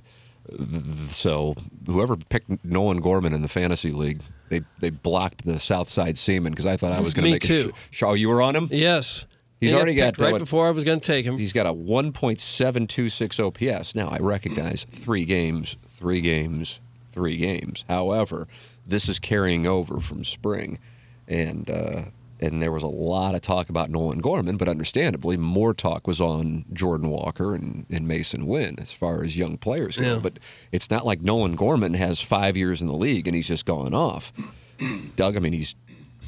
so 1.10 1.54
whoever 1.86 2.16
picked 2.16 2.64
Nolan 2.64 3.00
Gorman 3.00 3.32
in 3.32 3.42
the 3.42 3.48
fantasy 3.48 3.92
league, 3.92 4.20
they 4.48 4.62
they 4.78 4.90
blocked 4.90 5.44
the 5.44 5.58
South 5.58 5.88
Side 5.88 6.18
Seaman 6.18 6.52
because 6.52 6.66
I 6.66 6.76
thought 6.76 6.92
I 6.92 7.00
was 7.00 7.14
going 7.14 7.24
to 7.26 7.30
make 7.30 7.42
too. 7.42 7.72
a 7.74 7.78
sh- 7.90 7.98
show. 7.98 8.12
You 8.14 8.28
were 8.28 8.42
on 8.42 8.54
him. 8.56 8.68
yes. 8.70 9.26
He's 9.60 9.70
He 9.70 9.76
already 9.76 9.94
got 9.94 10.18
right 10.18 10.38
before 10.38 10.68
I 10.68 10.70
was 10.70 10.84
going 10.84 11.00
to 11.00 11.06
take 11.06 11.24
him. 11.24 11.36
He's 11.38 11.52
got 11.52 11.66
a 11.66 11.72
1.726 11.72 13.40
OPS. 13.80 13.94
Now, 13.94 14.08
I 14.08 14.18
recognize 14.18 14.84
three 14.84 15.24
games, 15.24 15.76
three 15.88 16.20
games, 16.20 16.80
three 17.10 17.36
games. 17.36 17.84
However, 17.88 18.46
this 18.86 19.08
is 19.08 19.18
carrying 19.18 19.66
over 19.66 19.98
from 19.98 20.24
spring, 20.24 20.78
and 21.26 21.68
uh, 21.68 22.02
and 22.40 22.62
there 22.62 22.70
was 22.70 22.82
a 22.82 22.88
lot 22.88 23.34
of 23.34 23.40
talk 23.40 23.68
about 23.68 23.90
Nolan 23.90 24.20
Gorman, 24.20 24.56
but 24.56 24.68
understandably, 24.68 25.36
more 25.36 25.74
talk 25.74 26.06
was 26.06 26.20
on 26.20 26.64
Jordan 26.72 27.10
Walker 27.10 27.54
and, 27.54 27.84
and 27.90 28.06
Masyn 28.06 28.44
Winn 28.44 28.76
as 28.78 28.92
far 28.92 29.24
as 29.24 29.36
young 29.36 29.58
players 29.58 29.96
go. 29.96 30.14
Yeah. 30.14 30.20
But 30.22 30.38
it's 30.70 30.90
not 30.90 31.04
like 31.04 31.20
Nolan 31.20 31.56
Gorman 31.56 31.94
has 31.94 32.20
five 32.20 32.56
years 32.56 32.80
in 32.80 32.86
the 32.86 32.94
league 32.94 33.26
and 33.26 33.34
he's 33.34 33.48
just 33.48 33.66
gone 33.66 33.92
off. 33.92 34.32
Doug, 35.16 35.36
I 35.36 35.40
mean, 35.40 35.52
he's 35.52 35.74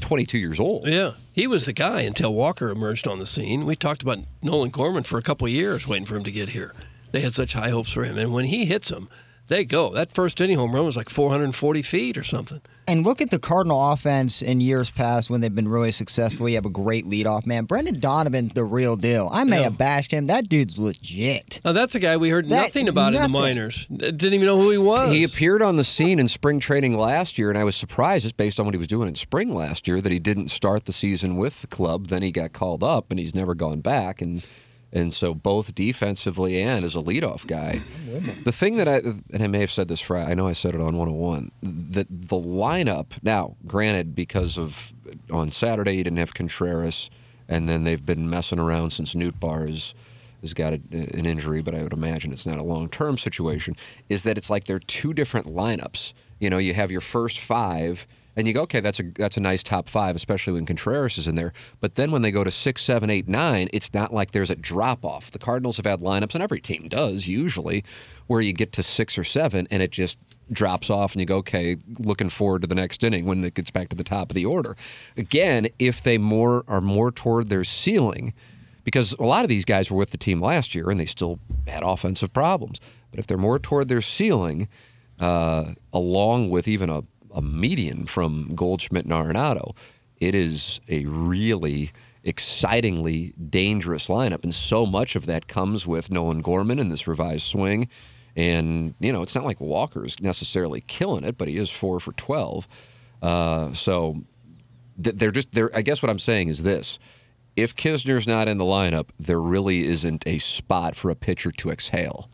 22 0.01 0.39
years 0.39 0.59
old. 0.61 0.87
Yeah, 0.87 1.13
he 1.33 1.47
was 1.47 1.67
the 1.67 1.73
guy 1.73 2.03
until 2.03 2.35
Walker 2.35 2.71
emerged 2.71 3.07
on 3.07 3.19
the 3.19 3.27
scene. 3.27 3.67
We 3.67 3.77
talked 3.77 4.03
about 4.03 4.19
Nolan 4.43 4.71
Gorman 4.71 5.05
for 5.05 5.19
a 5.19 5.23
couple 5.23 5.47
years, 5.49 5.87
waiting 5.87 6.07
for 6.07 6.17
him 6.17 6.25
to 6.25 6.33
get 6.33 6.51
here. 6.51 6.75
They 7.13 7.21
had 7.21 7.33
such 7.33 7.53
high 7.55 7.71
hopes 7.71 7.93
for 7.93 8.05
him, 8.05 8.19
and 8.19 8.33
when 8.33 8.45
he 8.47 8.65
hits 8.65 8.89
them, 8.89 9.09
they 9.51 9.65
go. 9.67 9.91
That 9.93 10.11
first 10.11 10.41
inning 10.41 10.57
home 10.57 10.75
run 10.75 10.85
was 10.87 10.97
like 10.97 11.11
440 11.11 11.83
feet 11.83 12.17
or 12.17 12.23
something. 12.25 12.63
And 12.87 13.05
look 13.05 13.21
at 13.21 13.31
the 13.31 13.39
Cardinal 13.39 13.93
offense 13.93 14.43
in 14.43 14.61
years 14.61 14.91
past 14.91 15.29
when 15.31 15.41
they've 15.41 15.55
been 15.55 15.69
really 15.69 15.93
successful. 15.93 16.49
You 16.49 16.55
have 16.57 16.67
a 16.67 16.71
great 16.71 17.05
leadoff 17.05 17.47
man. 17.47 17.65
Brendan 17.67 18.01
Donovan, 18.01 18.51
the 18.55 18.65
real 18.65 18.97
deal. 18.97 19.29
I 19.31 19.45
may 19.45 19.59
Yeah. 19.59 19.65
have 19.65 19.79
bashed 19.79 20.11
him. 20.13 20.27
That 20.27 20.49
dude's 20.49 20.79
legit. 20.79 21.61
Now 21.65 21.73
that's 21.73 21.95
a 21.95 22.01
guy 22.01 22.17
we 22.17 22.31
heard 22.31 22.49
That- 22.49 22.63
nothing 22.63 22.89
about 22.89 23.15
in 23.15 23.23
the 23.23 23.29
minors. 23.29 23.87
Didn't 23.95 24.33
even 24.35 24.47
know 24.47 24.61
who 24.61 24.71
he 24.71 24.79
was. 24.79 25.13
He 25.13 25.23
appeared 25.23 25.63
on 25.63 25.77
the 25.77 25.85
scene 25.85 26.19
in 26.19 26.27
spring 26.27 26.59
training 26.59 26.97
last 26.97 27.39
year, 27.39 27.49
and 27.51 27.59
I 27.59 27.65
was 27.65 27.77
surprised, 27.77 28.23
just 28.23 28.37
based 28.37 28.59
on 28.59 28.67
what 28.67 28.75
he 28.75 28.79
was 28.79 28.89
doing 28.89 29.07
in 29.09 29.15
spring 29.15 29.55
last 29.55 29.87
year, 29.87 30.01
that 30.01 30.11
he 30.11 30.19
didn't 30.19 30.49
start 30.51 30.87
the 30.87 30.93
season 30.93 31.37
with 31.37 31.61
the 31.61 31.67
club. 31.67 32.07
Then 32.09 32.23
he 32.23 32.33
got 32.33 32.53
called 32.53 32.83
up, 32.83 33.11
and 33.11 33.21
he's 33.21 33.35
never 33.35 33.55
gone 33.55 33.81
back. 33.81 34.21
And 34.23 34.45
and 34.93 35.15
so 35.15 35.35
both 35.35 35.75
defensively 35.75 36.61
and 36.61 36.85
as 36.85 36.95
a 36.95 37.01
leadoff 37.01 37.47
guy, 37.47 37.83
the 38.45 38.53
thing 38.53 38.77
that 38.77 38.89
I 38.89 38.97
and 38.97 39.43
I 39.43 39.47
may 39.47 39.61
have 39.61 39.71
said 39.71 39.89
this 39.89 40.01
for 40.01 40.17
I 40.17 40.35
know 40.35 40.49
I 40.49 40.53
said 40.53 40.75
it 40.75 40.81
on 40.81 40.97
101 40.97 41.51
that 41.63 42.07
the 42.11 42.41
lineup 42.41 43.23
now, 43.23 43.57
granted, 43.67 44.15
because 44.15 44.59
of 44.59 44.93
on 45.31 45.51
Saturday 45.51 45.93
you 45.93 46.05
didn't 46.05 46.19
have 46.19 46.35
Contreras, 46.35 47.11
and 47.49 47.69
then 47.69 47.85
they've 47.85 48.05
been 48.05 48.29
messing 48.29 48.59
around 48.59 48.91
since 48.91 49.15
Nootbaar 49.15 49.69
is 49.69 49.95
has 50.41 50.55
got 50.55 50.73
a, 50.73 50.81
an 50.93 51.27
injury, 51.27 51.63
but 51.63 51.75
I 51.75 51.83
would 51.83 51.93
imagine 51.93 52.33
it's 52.33 52.47
not 52.47 52.59
a 52.59 52.65
long 52.65 52.89
term 52.89 53.19
situation, 53.19 53.77
is 54.09 54.23
that 54.23 54.39
it's 54.39 54.51
like 54.51 54.65
they're 54.65 54.79
two 54.79 55.13
different 55.13 55.47
lineups. 55.47 56.13
You 56.39 56.51
know, 56.51 56.59
you 56.59 56.75
have 56.75 56.91
your 56.91 57.03
first 57.03 57.39
five, 57.39 58.07
and 58.37 58.47
you 58.47 58.55
go, 58.55 58.63
okay, 58.63 58.81
that's 58.81 59.01
a 59.01 59.03
that's 59.03 59.37
a 59.37 59.41
nice 59.41 59.63
top 59.63 59.89
five, 59.89 60.17
especially 60.17 60.55
when 60.55 60.67
Contreras 60.67 61.19
is 61.19 61.27
in 61.27 61.35
there. 61.35 61.53
But 61.81 61.97
then 61.97 62.11
when 62.11 62.23
they 62.23 62.31
go 62.31 62.45
to 62.45 62.51
six, 62.51 62.83
seven, 62.83 63.11
eight, 63.11 63.29
nine, 63.29 63.69
it's 63.73 63.93
not 63.93 64.13
like 64.13 64.31
there's 64.31 64.51
a 64.51 64.57
drop 64.57 65.05
off. 65.05 65.31
The 65.31 65.39
Cardinals 65.39 65.77
have 65.77 65.87
had 65.87 66.01
lineups, 66.01 66.35
and 66.35 66.43
every 66.43 66.61
team 66.61 66.89
does 66.89 67.27
usually, 67.27 67.85
where 68.27 68.41
you 68.41 68.53
get 68.53 68.73
to 68.73 68.83
six 68.83 69.19
or 69.19 69.25
seven, 69.25 69.67
and 69.71 69.83
it 69.83 69.91
just 69.91 70.19
drops 70.53 70.91
off, 70.91 71.13
and 71.13 71.21
you 71.21 71.27
go, 71.27 71.37
okay, 71.39 71.77
looking 71.99 72.29
forward 72.29 72.63
to 72.63 72.69
the 72.69 72.75
next 72.75 73.05
inning 73.05 73.25
when 73.25 73.43
it 73.45 73.55
gets 73.55 73.71
back 73.71 73.89
to 73.89 73.97
the 73.97 74.05
top 74.05 74.31
of 74.31 74.35
the 74.35 74.45
order. 74.45 74.77
Again, 75.17 75.69
if 75.79 76.03
they 76.03 76.19
more 76.19 76.65
are 76.69 76.81
more 76.81 77.11
toward 77.11 77.49
their 77.49 77.65
ceiling 77.65 78.35
because 78.85 79.13
a 79.19 79.25
lot 79.25 79.45
of 79.45 79.49
these 79.49 79.65
guys 79.65 79.91
were 79.91 79.97
with 79.97 80.11
the 80.11 80.19
team 80.19 80.41
last 80.41 80.75
year 80.75 80.91
and 80.91 80.99
they 80.99 81.07
still 81.07 81.39
had 81.67 81.83
offensive 81.83 82.33
problems. 82.33 82.81
But 83.11 83.21
if 83.21 83.27
they're 83.27 83.39
more 83.39 83.59
toward 83.59 83.89
their 83.89 84.01
ceiling, 84.01 84.69
uh, 85.19 85.75
along 85.93 86.51
with 86.51 86.67
even 86.67 86.91
a, 86.91 87.03
a 87.35 87.43
median 87.43 88.07
from 88.07 88.55
Goldschmidt 88.55 89.05
and 89.05 89.13
Arenado, 89.13 89.77
it 90.19 90.35
is 90.35 90.81
a 90.89 91.05
really 91.07 91.93
excitingly 92.23 93.33
dangerous 93.49 94.09
lineup. 94.09 94.45
And 94.45 94.55
so 94.55 94.85
much 94.85 95.17
of 95.17 95.27
that 95.27 95.49
comes 95.49 95.87
with 95.87 96.11
Nolan 96.11 96.43
Gorman 96.43 96.79
and 96.79 96.93
this 96.93 97.07
revised 97.07 97.47
swing. 97.47 97.89
And, 98.37 98.95
you 99.01 99.13
know, 99.13 99.23
it's 99.23 99.35
not 99.35 99.45
like 99.45 99.61
Walker's 99.61 100.21
necessarily 100.21 100.83
killing 100.83 101.25
it, 101.25 101.39
but 101.39 101.49
he 101.49 101.57
is 101.57 101.71
four 101.71 101.99
for 102.01 102.13
12. 102.13 102.69
Uh, 103.23 103.73
so 103.73 104.23
they're 104.97 105.31
just, 105.31 105.53
they're, 105.53 105.71
I 105.75 105.83
guess 105.83 106.03
what 106.03 106.11
I'm 106.11 106.19
saying 106.19 106.49
is 106.49 106.63
this 106.63 106.99
if 107.57 107.75
Kisner's 107.75 108.27
not 108.27 108.49
in 108.49 108.59
the 108.59 108.65
lineup, 108.65 109.09
there 109.19 109.41
really 109.41 109.85
isn't 109.87 110.27
a 110.27 110.39
spot 110.39 110.95
for 110.95 111.11
a 111.11 111.17
pitcher 111.17 111.51
to 111.51 111.71
exhale, 111.71 112.31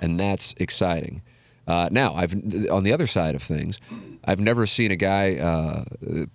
and 0.00 0.20
that's 0.20 0.54
exciting. 0.58 1.22
Uh, 1.70 1.88
now, 1.92 2.14
I've 2.16 2.34
on 2.68 2.82
the 2.82 2.92
other 2.92 3.06
side 3.06 3.36
of 3.36 3.42
things, 3.44 3.78
I've 4.24 4.40
never 4.40 4.66
seen 4.66 4.90
a 4.90 4.96
guy 4.96 5.36
uh, 5.36 5.84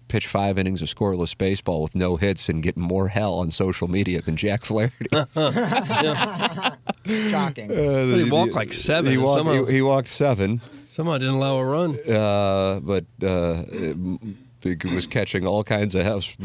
pitch 0.07 0.27
five 0.27 0.57
innings 0.57 0.81
of 0.81 0.88
scoreless 0.88 1.38
baseball 1.38 1.81
with 1.81 1.93
no 1.93 2.15
hits 2.15 2.47
and 2.47 2.63
get 2.63 2.77
more 2.77 3.09
hell 3.09 3.33
on 3.33 3.51
social 3.51 3.89
media 3.89 4.21
than 4.21 4.38
Jack 4.38 4.63
Flaherty. 4.63 5.09
Shocking. 7.29 7.67
But 7.67 8.15
he 8.17 8.29
walked 8.29 8.55
like 8.55 8.71
seven. 8.71 9.11
He 9.11 9.17
walked, 9.17 9.38
somehow, 9.39 9.65
he, 9.65 9.73
he 9.73 9.81
walked 9.81 10.07
seven, 10.07 10.61
somehow 10.89 11.17
didn't 11.17 11.36
allow 11.36 11.57
a 11.57 11.65
run. 11.65 11.97
uh, 12.09 12.79
but 12.81 13.05
uh, 13.21 13.63
it 14.63 14.86
was 14.86 15.05
catching 15.05 15.45
all 15.45 15.63
kinds 15.63 15.95
of 15.95 16.05
house. 16.05 16.36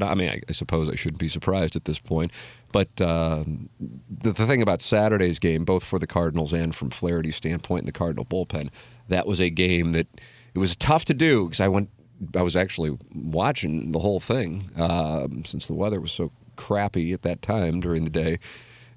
I 0.00 0.14
mean, 0.14 0.28
I, 0.28 0.40
I 0.48 0.52
suppose 0.52 0.90
I 0.90 0.94
shouldn't 0.94 1.20
be 1.20 1.28
surprised 1.28 1.74
at 1.74 1.86
this 1.86 1.98
point. 1.98 2.32
But 2.74 3.00
um, 3.00 3.68
the, 3.78 4.32
the 4.32 4.48
thing 4.48 4.60
about 4.60 4.82
Saturday's 4.82 5.38
game, 5.38 5.64
both 5.64 5.84
for 5.84 6.00
the 6.00 6.08
Cardinals 6.08 6.52
and 6.52 6.74
from 6.74 6.90
Flaherty's 6.90 7.36
standpoint 7.36 7.82
in 7.82 7.86
the 7.86 7.92
Cardinal 7.92 8.24
bullpen, 8.24 8.70
that 9.06 9.28
was 9.28 9.40
a 9.40 9.48
game 9.48 9.92
that 9.92 10.08
it 10.54 10.58
was 10.58 10.74
tough 10.74 11.04
to 11.04 11.14
do 11.14 11.44
because 11.44 11.60
I 11.60 11.68
went. 11.68 11.88
I 12.34 12.42
was 12.42 12.56
actually 12.56 12.98
watching 13.14 13.92
the 13.92 14.00
whole 14.00 14.18
thing 14.18 14.68
um, 14.76 15.44
since 15.44 15.68
the 15.68 15.74
weather 15.74 16.00
was 16.00 16.10
so 16.10 16.32
crappy 16.56 17.12
at 17.12 17.22
that 17.22 17.42
time 17.42 17.78
during 17.78 18.02
the 18.02 18.10
day, 18.10 18.40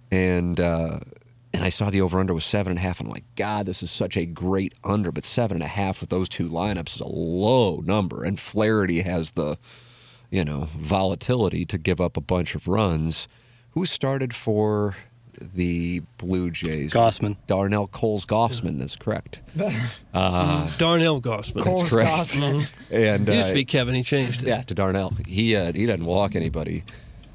and 0.10 0.60
uh, 0.60 0.98
and 1.54 1.64
I 1.64 1.70
saw 1.70 1.92
the 1.92 2.02
over 2.02 2.20
under 2.20 2.34
was 2.34 2.46
seven 2.46 2.72
and 2.72 2.80
a 2.80 2.82
half. 2.82 3.00
And 3.00 3.10
I'm 3.10 3.14
like, 3.14 3.36
God, 3.36 3.68
this 3.68 3.84
is 3.84 3.92
such 3.92 4.18
a 4.18 4.26
great 4.26 4.74
under, 4.84 5.12
but 5.12 5.24
seven 5.24 5.58
and 5.58 5.64
a 5.64 5.68
half 5.68 6.02
with 6.02 6.10
those 6.10 6.30
two 6.30 6.50
lineups 6.50 6.96
is 6.96 7.02
a 7.02 7.08
low 7.08 7.82
number. 7.86 8.24
And 8.24 8.40
Flaherty 8.40 9.02
has 9.02 9.32
the 9.32 9.60
you 10.30 10.44
know, 10.44 10.68
volatility 10.76 11.66
to 11.66 11.78
give 11.78 12.02
up 12.02 12.18
a 12.18 12.22
bunch 12.22 12.56
of 12.56 12.68
runs. 12.68 13.28
Who 13.78 13.86
started 13.86 14.34
for 14.34 14.98
the 15.40 16.00
Blue 16.18 16.50
Jays? 16.50 16.92
Gausman. 16.92 17.36
Darnell 17.46 17.86
Coles 17.86 18.26
Gausman 18.26 18.82
is 18.82 18.96
correct. 18.96 19.42
Uh, 20.16 20.68
Darnell 20.80 21.22
Gausman. 21.22 21.64
that's 21.64 21.92
correct. 21.92 22.36
And 22.92 23.30
It 23.30 23.36
used 23.36 23.46
uh, 23.46 23.50
to 23.50 23.54
be 23.54 23.66
Kevin. 23.66 23.94
He 23.94 24.02
changed 24.02 24.42
it. 24.42 24.48
yeah, 24.48 24.64
to 24.64 24.74
Darnell. 24.74 25.14
He 25.28 25.56
uh, 25.56 25.74
he 25.74 25.86
doesn't 25.86 26.08
walk 26.08 26.36
anybody. 26.36 26.86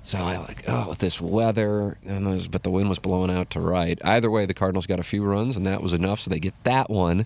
So 0.02 0.18
I 0.18 0.38
like, 0.38 0.64
oh, 0.66 0.88
with 0.88 0.98
this 0.98 1.20
weather, 1.20 1.96
and 2.04 2.26
those, 2.26 2.48
but 2.48 2.64
the 2.64 2.70
wind 2.70 2.88
was 2.88 2.98
blowing 2.98 3.30
out 3.30 3.50
to 3.50 3.60
right. 3.60 3.96
Either 4.04 4.28
way, 4.28 4.44
the 4.44 4.54
Cardinals 4.54 4.86
got 4.88 4.98
a 4.98 5.04
few 5.04 5.22
runs, 5.22 5.56
and 5.56 5.64
that 5.66 5.80
was 5.80 5.92
enough. 5.92 6.18
So 6.18 6.28
they 6.30 6.40
get 6.40 6.54
that 6.64 6.90
one, 6.90 7.24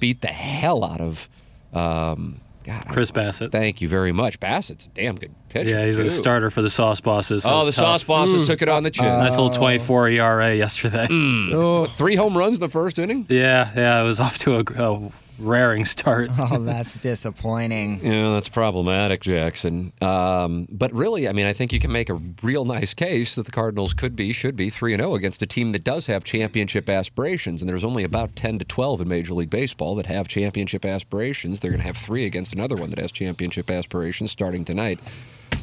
beat 0.00 0.22
the 0.22 0.28
hell 0.28 0.84
out 0.84 1.02
of. 1.02 1.28
Um, 1.74 2.40
God, 2.64 2.84
Chris 2.88 3.10
Bassitt. 3.10 3.52
Thank 3.52 3.80
you 3.82 3.88
very 3.88 4.10
much. 4.12 4.40
Bassitt's 4.40 4.86
a 4.86 4.88
damn 4.88 5.14
good 5.16 5.34
pitcher. 5.50 5.70
Yeah, 5.70 5.84
he's 5.84 5.98
too. 5.98 6.06
a 6.06 6.10
starter 6.10 6.50
for 6.50 6.62
the 6.62 6.70
Sauce 6.70 7.00
Bosses. 7.00 7.42
so 7.44 7.50
Oh, 7.52 7.58
the 7.60 7.72
tough. 7.72 7.74
Sauce 7.74 8.04
Bosses 8.04 8.42
Mm. 8.42 8.46
took 8.46 8.62
it 8.62 8.68
on 8.70 8.82
the 8.82 8.90
chin. 8.90 9.04
nice 9.04 9.32
little 9.32 9.50
24 9.50 10.08
ERA 10.08 10.54
yesterday. 10.56 11.06
Oh, 11.10 11.84
Three 11.84 12.16
home 12.16 12.36
runs 12.36 12.56
in 12.56 12.60
the 12.60 12.68
first 12.70 12.98
inning. 12.98 13.26
Yeah, 13.28 13.70
yeah, 13.76 14.00
it 14.00 14.04
was 14.04 14.18
off 14.18 14.38
to 14.38 14.56
a, 14.56 14.60
a 14.82 15.10
raring 15.38 15.84
start. 15.84 16.30
Oh, 16.46 16.58
that's 16.58 16.96
disappointing. 16.98 18.00
Yeah, 18.02 18.32
that's 18.32 18.48
problematic, 18.48 19.20
Jackson. 19.20 19.92
Um, 20.02 20.68
but 20.70 20.92
really, 20.92 21.26
I 21.28 21.32
mean, 21.32 21.46
I 21.46 21.52
think 21.52 21.72
you 21.72 21.80
can 21.80 21.90
make 21.90 22.10
a 22.10 22.20
real 22.42 22.64
nice 22.64 22.92
case 22.92 23.34
that 23.36 23.46
the 23.46 23.52
Cardinals 23.52 23.94
could 23.94 24.14
be, 24.14 24.32
should 24.32 24.56
be 24.56 24.68
3 24.68 24.96
0 24.96 25.14
against 25.14 25.42
a 25.42 25.46
team 25.46 25.72
that 25.72 25.84
does 25.84 26.06
have 26.06 26.22
championship 26.22 26.88
aspirations. 26.88 27.62
And 27.62 27.68
there's 27.68 27.84
only 27.84 28.04
about 28.04 28.36
10 28.36 28.58
to 28.58 28.64
12 28.64 29.00
in 29.00 29.08
Major 29.08 29.34
League 29.34 29.50
Baseball 29.50 29.94
that 29.96 30.06
have 30.06 30.28
championship 30.28 30.84
aspirations. 30.84 31.60
They're 31.60 31.70
going 31.70 31.80
to 31.80 31.86
have 31.86 31.96
three 31.96 32.26
against 32.26 32.52
another 32.52 32.76
one 32.76 32.90
that 32.90 32.98
has 32.98 33.10
championship 33.10 33.70
aspirations 33.70 34.30
starting 34.30 34.64
tonight 34.64 35.00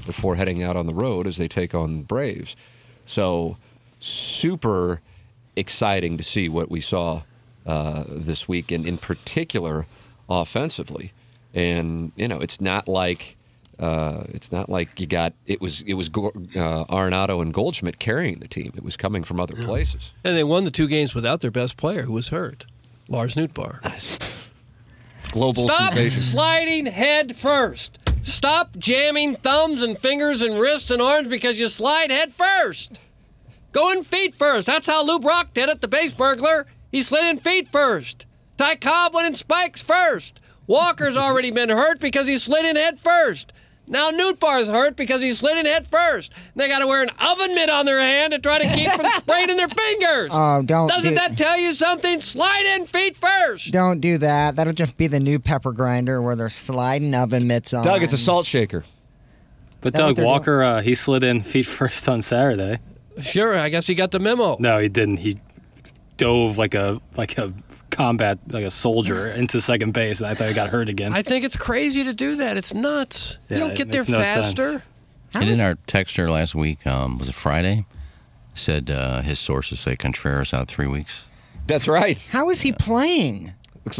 before 0.06 0.36
heading 0.36 0.64
out 0.64 0.76
on 0.76 0.88
the 0.88 0.94
road 0.94 1.28
as 1.28 1.38
they 1.38 1.48
take 1.48 1.76
on 1.76 1.98
the 1.98 2.04
Braves. 2.04 2.56
So, 3.06 3.58
super 4.00 5.02
exciting 5.56 6.18
to 6.18 6.24
see 6.24 6.50
what 6.50 6.72
we 6.72 6.82
saw 6.82 7.24
uh, 7.66 8.04
this 8.08 8.48
week, 8.48 8.72
and 8.72 8.86
in 8.86 8.98
particular, 8.98 9.86
offensively. 10.30 11.12
And 11.54 12.12
you 12.16 12.28
know, 12.28 12.40
it's 12.40 12.62
not 12.62 12.88
like 12.88 13.36
uh, 13.80 14.24
it's 14.30 14.52
not 14.52 14.70
like 14.70 15.00
you 15.00 15.08
got 15.08 15.34
it 15.46 15.60
was 15.60 15.82
it 15.82 15.94
was 15.96 16.08
uh, 16.08 16.86
Arenado 16.86 17.42
and 17.42 17.54
Goldschmidt 17.54 18.00
carrying 18.00 18.40
the 18.40 18.48
team. 18.48 18.72
It 18.76 18.84
was 18.84 18.96
coming 18.96 19.24
from 19.24 19.40
other 19.40 19.56
places. 19.56 20.14
and 20.24 20.38
they 20.38 20.44
won 20.44 20.64
the 20.66 20.72
two 20.72 20.88
games 20.88 21.14
without 21.16 21.42
their 21.42 21.52
best 21.52 21.78
player, 21.78 22.04
who 22.04 22.14
was 22.14 22.30
hurt, 22.30 22.66
Lars 23.10 23.36
Nootbaar. 23.36 23.82
Global 25.32 25.64
Stop 25.64 25.94
sensation. 25.94 26.20
sliding 26.20 26.86
head 26.88 27.36
first. 27.36 27.98
Stop 28.22 28.78
jamming 28.78 29.36
thumbs 29.38 29.82
and 29.82 29.98
fingers 29.98 30.42
and 30.42 30.60
wrists 30.60 30.92
and 30.92 31.02
arms 31.02 31.28
because 31.28 31.58
you 31.60 31.68
slide 31.68 32.12
head 32.12 32.32
first. 32.32 33.00
Go 33.72 33.90
in 33.92 34.04
feet 34.04 34.36
first. 34.36 34.68
That's 34.68 34.86
how 34.86 35.04
Lou 35.04 35.20
Brock 35.20 35.54
did 35.54 35.70
it, 35.70 35.82
the 35.82 35.88
base 35.88 36.14
burglar. 36.14 36.68
He 36.92 37.02
slid 37.02 37.26
in 37.26 37.38
feet 37.40 37.68
first. 37.68 38.26
Ty 38.58 38.76
Cobb 38.76 39.14
went 39.14 39.28
in 39.28 39.34
spikes 39.34 39.82
first. 39.82 40.40
Walker's 40.68 41.18
already 41.18 41.52
been 41.52 41.70
hurt 41.70 42.00
because 42.00 42.28
he 42.28 42.38
slid 42.38 42.66
in 42.66 42.76
head 42.76 43.00
first. 43.00 43.54
Now 43.88 44.10
Nootbaar's 44.12 44.70
hurt 44.70 44.96
because 44.96 45.22
he 45.22 45.32
slid 45.34 45.58
in 45.58 45.66
head 45.66 45.86
first. 45.86 46.32
They 46.56 46.68
got 46.68 46.80
to 46.80 46.88
wear 46.88 47.02
an 47.02 47.10
oven 47.20 47.56
mitt 47.56 47.70
on 47.70 47.86
their 47.86 48.00
hand 48.00 48.32
to 48.32 48.40
try 48.40 48.60
to 48.60 48.68
keep 48.74 48.90
from 48.92 49.06
spraining 49.18 49.58
their 49.58 49.68
fingers. 49.68 50.32
Oh, 50.34 50.62
don't 50.62 50.88
Doesn't 50.88 51.10
do- 51.10 51.16
that 51.16 51.38
tell 51.38 51.58
you 51.58 51.74
something? 51.74 52.22
Slide 52.22 52.76
in 52.78 52.86
feet 52.86 53.18
first. 53.18 53.72
Don't 53.74 54.00
do 54.00 54.18
that. 54.20 54.56
That'll 54.56 54.72
just 54.74 54.96
be 54.98 55.08
the 55.08 55.20
new 55.20 55.40
pepper 55.40 55.74
grinder 55.74 56.22
where 56.22 56.36
they're 56.36 56.50
sliding 56.50 57.14
oven 57.16 57.48
mitts 57.48 57.74
on. 57.74 57.84
Doug, 57.84 58.04
it's 58.04 58.14
a 58.14 58.18
salt 58.18 58.46
shaker. 58.46 58.86
But 59.82 59.94
Doug 59.94 60.20
Walker, 60.20 60.62
uh, 60.64 60.82
he 60.82 60.94
slid 60.96 61.24
in 61.24 61.42
feet 61.42 61.66
first 61.66 62.08
on 62.08 62.22
Saturday. 62.22 62.80
Sure, 63.20 63.58
I 63.58 63.70
guess 63.70 63.88
he 63.88 63.96
got 63.96 64.12
the 64.12 64.20
memo. 64.20 64.56
No, 64.60 64.78
he 64.80 64.88
didn't. 64.88 65.18
He 65.18 65.40
dove 66.22 66.58
like 66.58 66.76
a 66.76 67.02
like 67.16 67.38
a 67.38 67.52
combat 67.90 68.40
like 68.48 68.64
a 68.64 68.72
soldier 68.72 69.28
into 69.36 69.60
second 69.60 69.94
base, 69.94 70.20
and 70.20 70.30
I 70.30 70.34
thought 70.34 70.50
I 70.50 70.54
got 70.54 70.70
hurt 70.70 70.88
again. 70.90 71.14
I 71.14 71.24
think 71.24 71.44
it's 71.44 71.58
crazy 71.58 72.04
to 72.04 72.14
do 72.14 72.38
that. 72.38 72.58
It's 72.58 72.74
nuts. 72.74 73.38
Yeah, 73.50 73.58
you 73.58 73.64
don't 73.66 73.76
get 73.76 73.92
there 73.92 74.02
makes 74.02 74.10
no 74.10 74.24
sense. 74.24 74.54
faster. 74.54 74.84
And 75.34 75.50
in 75.50 75.62
our 75.62 75.76
texter 75.88 76.30
last 76.30 76.56
week, 76.56 76.86
um, 76.86 77.18
was 77.18 77.30
it 77.30 77.36
Friday? 77.36 77.86
Said 78.54 78.90
uh, 78.90 79.22
his 79.22 79.40
sources 79.40 79.80
say 79.80 79.96
Contreras 79.96 80.54
out 80.54 80.68
three 80.68 80.88
weeks. 80.88 81.24
That's 81.68 81.88
right. 81.88 82.28
How 82.32 82.50
is 82.50 82.62
he 82.62 82.74
playing? 82.74 83.54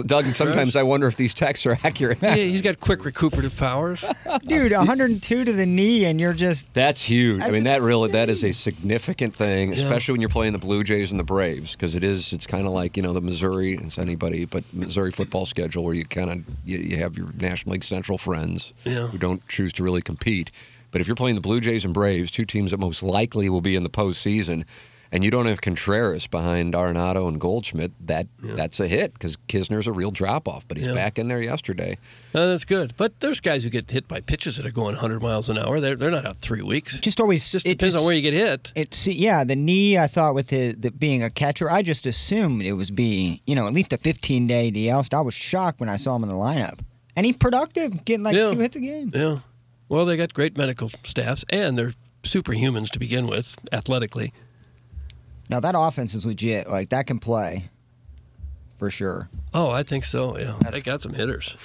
Doug, 0.06 0.26
and 0.26 0.34
sometimes 0.36 0.76
I 0.76 0.84
wonder 0.84 1.08
if 1.08 1.16
these 1.16 1.34
texts 1.34 1.66
are 1.66 1.76
accurate. 1.84 2.20
Yeah, 2.22 2.36
he's 2.36 2.62
got 2.62 2.80
quick 2.80 3.04
recuperative 3.04 3.58
powers. 3.58 4.06
Dude, 4.46 4.72
102 4.72 5.44
to 5.44 5.52
the 5.54 5.66
knee, 5.66 6.06
and 6.06 6.22
you're 6.22 6.34
just. 6.34 6.72
That's 6.76 7.02
huge. 7.02 7.38
I 7.42 7.46
That's 7.46 7.54
mean, 7.54 7.64
that 7.64 7.82
really 7.82 8.12
that 8.12 8.30
is 8.30 8.44
a 8.44 8.52
significant 8.52 9.36
thing, 9.36 9.74
especially 9.74 10.14
when 10.14 10.22
you're 10.22 10.30
playing 10.30 10.54
the 10.54 10.60
Blue 10.60 10.84
Jays 10.84 11.10
and 11.10 11.20
the 11.20 11.24
Braves, 11.24 11.72
because 11.72 11.96
it 11.96 12.04
is. 12.04 12.32
It's 12.32 12.46
kind 12.46 12.68
of 12.68 12.74
like 12.74 12.96
you 12.96 13.02
know 13.04 13.12
the 13.14 13.22
Missouri. 13.22 13.74
It's 13.74 13.98
anybody, 13.98 14.46
but 14.46 14.64
Missouri 14.72 15.12
football 15.12 15.46
schedule 15.48 15.84
where 15.84 15.96
you 15.96 16.06
kind 16.06 16.30
of 16.30 16.44
you, 16.64 16.78
you 16.78 16.98
have 16.98 17.18
your 17.18 17.32
National 17.40 17.74
League 17.74 17.84
Central 17.84 18.18
friends 18.20 18.74
Yeah. 18.84 19.08
who 19.08 19.18
don't 19.18 19.46
choose 19.48 19.74
to 19.74 19.84
really 19.84 20.02
compete. 20.04 20.52
But 20.92 21.02
if 21.02 21.08
you're 21.08 21.16
playing 21.16 21.36
the 21.36 21.42
Blue 21.42 21.60
Jays 21.62 21.86
and 21.86 21.94
Braves, 21.94 22.30
two 22.30 22.46
teams 22.46 22.70
that 22.72 22.80
most 22.80 23.02
likely 23.02 23.50
will 23.50 23.62
be 23.62 23.76
in 23.76 23.84
the 23.84 23.90
postseason, 23.90 24.66
and 25.12 25.24
you 25.24 25.32
don't 25.32 25.46
have 25.46 25.60
Contreras 25.62 26.26
behind 26.28 26.74
Arenado 26.74 27.28
and 27.28 27.40
Goldschmidt, 27.40 27.92
that 28.08 28.28
that's 28.42 28.80
a 28.80 28.88
hit 28.88 29.14
because 29.14 29.36
Kisner's 29.48 29.88
a 29.88 29.92
real 29.92 30.12
drop 30.12 30.48
off. 30.48 30.68
But 30.68 30.78
he's 30.78 30.88
Yeah. 30.88 30.94
back 30.94 31.20
in 31.20 31.28
there 31.28 31.42
yesterday. 31.42 31.98
Uh, 32.34 32.48
that's 32.48 32.64
good. 32.66 32.94
But 32.98 33.20
there's 33.20 33.40
guys 33.42 33.64
who 33.64 33.70
get 33.70 33.92
hit 33.92 34.08
by 34.08 34.22
pitches 34.22 34.58
that 34.58 34.66
are 34.66 34.72
going 34.72 34.96
100 34.96 35.22
miles 35.22 35.50
an 35.50 35.58
hour. 35.58 35.80
They're, 35.80 35.96
they're 35.96 36.12
not 36.12 36.26
out 36.26 36.38
three 36.38 36.62
weeks. 36.62 36.98
Just 37.00 37.20
always. 37.20 37.52
Just 37.52 37.66
it 37.66 37.78
depends 37.78 37.96
on 37.96 38.06
where 38.06 38.14
you 38.16 38.22
get 38.22 38.34
hit. 38.34 38.72
It 38.76 38.94
see, 38.96 39.12
yeah, 39.14 39.44
the 39.44 39.56
knee. 39.56 39.98
I 39.98 40.08
thought 40.08 40.34
with 40.34 40.48
the, 40.48 40.72
the 40.74 40.92
being 40.92 41.22
a 41.24 41.30
catcher, 41.30 41.70
I 41.70 41.82
just 41.82 42.06
assumed 42.06 42.62
it 42.62 42.74
was 42.74 42.90
being, 42.92 43.42
you 43.46 43.56
know, 43.56 43.68
at 43.68 43.74
least 43.74 43.92
a 43.94 43.98
15 43.98 44.48
day 44.48 44.72
DL. 44.72 45.04
So 45.12 45.18
I 45.18 45.22
was 45.22 45.34
shocked 45.34 45.80
when 45.80 45.90
I 45.90 45.98
saw 45.98 46.16
him 46.16 46.24
in 46.24 46.30
the 46.30 46.36
lineup, 46.36 46.80
and 47.18 47.26
he 47.26 47.34
productive, 47.34 48.06
getting 48.06 48.24
like 48.24 48.36
Yeah. 48.36 48.52
two 48.52 48.60
hits 48.60 48.76
a 48.78 48.80
game. 48.80 49.12
Yeah. 49.14 49.40
Well, 49.90 50.06
they 50.06 50.16
got 50.16 50.34
great 50.34 50.58
medical 50.58 50.90
staffs, 51.04 51.44
and 51.50 51.78
they're 51.78 51.92
superhumans 52.24 52.90
to 52.92 53.00
begin 53.00 53.28
with, 53.28 53.58
athletically. 53.74 54.32
Now 55.52 55.60
that 55.60 55.76
offense 55.78 56.14
is 56.16 56.26
legit. 56.26 56.68
Like 56.70 56.90
that 56.90 57.06
can 57.08 57.20
play, 57.20 57.70
for 58.78 58.90
sure. 58.90 59.30
Oh, 59.54 59.70
I 59.70 59.84
think 59.84 60.06
so. 60.06 60.38
Yeah, 60.38 60.58
they 60.72 60.82
got 60.82 61.02
some 61.02 61.14
hitters. 61.14 61.56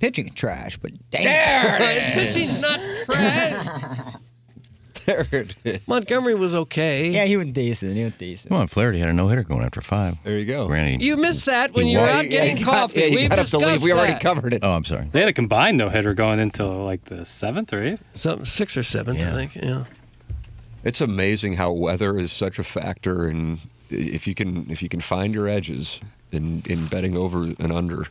Pitching 0.00 0.30
trash, 0.34 0.76
but 0.78 0.90
damn. 1.10 1.78
there 1.80 2.12
Pitching's 2.14 2.60
not 2.62 2.80
trash. 3.06 4.14
There 5.06 5.26
it 5.32 5.54
is. 5.64 5.86
Montgomery 5.86 6.34
was 6.34 6.54
okay. 6.54 7.10
Yeah, 7.10 7.26
he 7.26 7.36
was 7.36 7.44
decent. 7.48 7.94
He 7.94 8.04
was 8.04 8.14
decent. 8.14 8.50
Come 8.50 8.62
on, 8.62 8.68
Flaherty 8.68 8.98
had 9.00 9.10
a 9.10 9.12
no 9.12 9.28
hitter 9.28 9.42
going 9.42 9.60
after 9.62 9.82
five. 9.82 10.16
There 10.24 10.38
you 10.38 10.46
go. 10.46 10.66
Granted, 10.66 11.02
You 11.02 11.18
missed 11.18 11.44
that 11.44 11.74
when 11.74 11.86
you 11.88 11.98
were 11.98 12.06
won. 12.06 12.24
out 12.24 12.30
getting 12.30 12.56
you 12.56 12.64
got- 12.64 12.72
coffee. 12.74 13.00
yeah, 13.02 13.14
We've 13.14 13.28
got 13.28 13.38
up 13.38 13.46
to 13.48 13.58
leave. 13.58 13.82
We 13.82 13.92
already 13.92 14.14
that. 14.14 14.22
covered 14.22 14.54
it. 14.54 14.60
Oh, 14.64 14.72
I'm 14.72 14.86
sorry. 14.86 15.04
They 15.12 15.20
had 15.20 15.28
a 15.28 15.34
combined 15.34 15.76
no 15.76 15.90
hitter 15.90 16.14
going 16.14 16.38
into 16.40 16.64
like 16.66 17.04
the 17.04 17.26
seventh 17.26 17.74
or 17.74 17.82
eighth. 17.82 18.06
Something 18.14 18.46
six 18.46 18.78
or 18.78 18.82
seventh, 18.82 19.20
I 19.20 19.30
think. 19.32 19.56
Yeah. 19.56 19.84
It's 20.84 21.00
amazing 21.00 21.54
how 21.54 21.72
weather 21.72 22.18
is 22.18 22.30
such 22.30 22.58
a 22.58 22.64
factor, 22.64 23.26
and 23.26 23.58
if 23.90 24.26
you 24.26 24.34
can 24.34 24.70
if 24.70 24.82
you 24.82 24.88
can 24.88 25.00
find 25.00 25.32
your 25.34 25.48
edges 25.48 26.00
in 26.30 26.62
in 26.66 26.86
betting 26.86 27.16
over 27.16 27.42
and 27.42 27.72
under. 27.72 28.06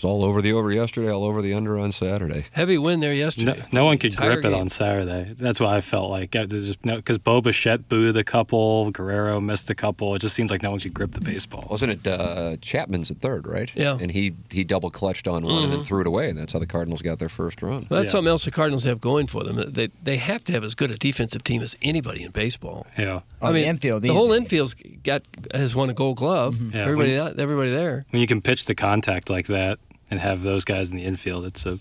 It 0.00 0.04
was 0.04 0.10
all 0.12 0.24
over 0.24 0.40
the 0.40 0.54
over 0.54 0.72
yesterday, 0.72 1.10
all 1.10 1.24
over 1.24 1.42
the 1.42 1.52
under 1.52 1.78
on 1.78 1.92
Saturday. 1.92 2.46
Heavy 2.52 2.78
win 2.78 3.00
there 3.00 3.10
No, 3.12 3.16
yesterday. 3.16 3.62
no 3.70 3.84
one 3.84 3.98
could 3.98 4.12
Entire 4.14 4.40
grip 4.40 4.46
it 4.46 4.54
on 4.54 4.70
Saturday. 4.70 5.34
That's 5.34 5.60
what 5.60 5.68
I 5.74 5.82
felt 5.82 6.08
like. 6.10 6.30
Because 6.30 7.18
Bo 7.18 7.42
Bichette 7.42 7.86
booed 7.86 8.16
a 8.16 8.24
couple, 8.24 8.90
Guerrero 8.92 9.40
missed 9.42 9.68
a 9.68 9.74
couple. 9.74 10.14
It 10.14 10.20
just 10.20 10.34
seems 10.34 10.50
like 10.50 10.62
no 10.62 10.70
one 10.70 10.80
could 10.80 10.94
grip 10.94 11.10
the 11.12 11.20
baseball. 11.20 11.66
Wasn't 11.70 11.92
it 11.92 12.06
uh, 12.06 12.56
Chapman's 12.62 13.10
at 13.10 13.18
third, 13.20 13.46
right? 13.46 13.70
Yeah. 13.74 13.98
And 14.00 14.10
he 14.10 14.32
he 14.50 14.64
double 14.64 14.90
clutched 14.90 15.28
on 15.28 15.44
one 15.44 15.64
and 15.64 15.72
then 15.74 15.84
threw 15.84 16.00
it 16.00 16.06
away, 16.06 16.30
and 16.30 16.38
that's 16.38 16.54
how 16.54 16.58
the 16.60 16.66
Cardinals 16.66 17.02
got 17.02 17.18
their 17.18 17.28
first 17.28 17.60
run. 17.60 17.86
Well, 17.90 18.00
that's 18.00 18.06
Yeah. 18.06 18.12
something 18.12 18.30
else 18.30 18.46
the 18.46 18.50
Cardinals 18.52 18.84
have 18.84 19.02
going 19.02 19.26
for 19.26 19.44
them. 19.44 19.70
They 19.70 19.90
they 20.02 20.16
have 20.16 20.44
to 20.44 20.52
have 20.54 20.64
as 20.64 20.74
good 20.74 20.90
a 20.90 20.96
defensive 20.96 21.44
team 21.44 21.60
as 21.60 21.76
anybody 21.82 22.22
in 22.22 22.30
baseball. 22.30 22.86
Yeah. 22.96 23.20
Oh, 23.42 23.52
the 23.52 23.66
infield. 23.66 24.00
The 24.00 24.08
whole 24.14 24.32
infield's 24.32 24.74
got 25.04 25.24
has 25.52 25.76
won 25.76 25.90
a 25.90 25.94
Gold 25.94 26.16
Glove. 26.16 26.58
Yeah, 26.74 26.84
everybody, 26.84 27.18
when- 27.18 27.38
everybody 27.38 27.70
there. 27.70 28.06
When 28.08 28.22
you 28.22 28.26
can 28.26 28.40
pitch 28.40 28.64
the 28.64 28.74
contact 28.74 29.28
like 29.28 29.46
that 29.48 29.78
and 30.10 30.20
have 30.20 30.42
those 30.42 30.64
guys 30.64 30.90
in 30.90 30.96
the 30.96 31.04
infield, 31.04 31.44
it's 31.44 31.64
a 31.66 31.78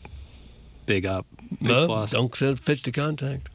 big 0.86 1.06
up. 1.06 1.26
Big 1.50 1.62
No, 1.62 1.88
plus. 1.88 2.12
don't 2.12 2.34
send 2.36 2.64
pitch 2.64 2.84
to 2.84 2.92
contact. 2.92 3.50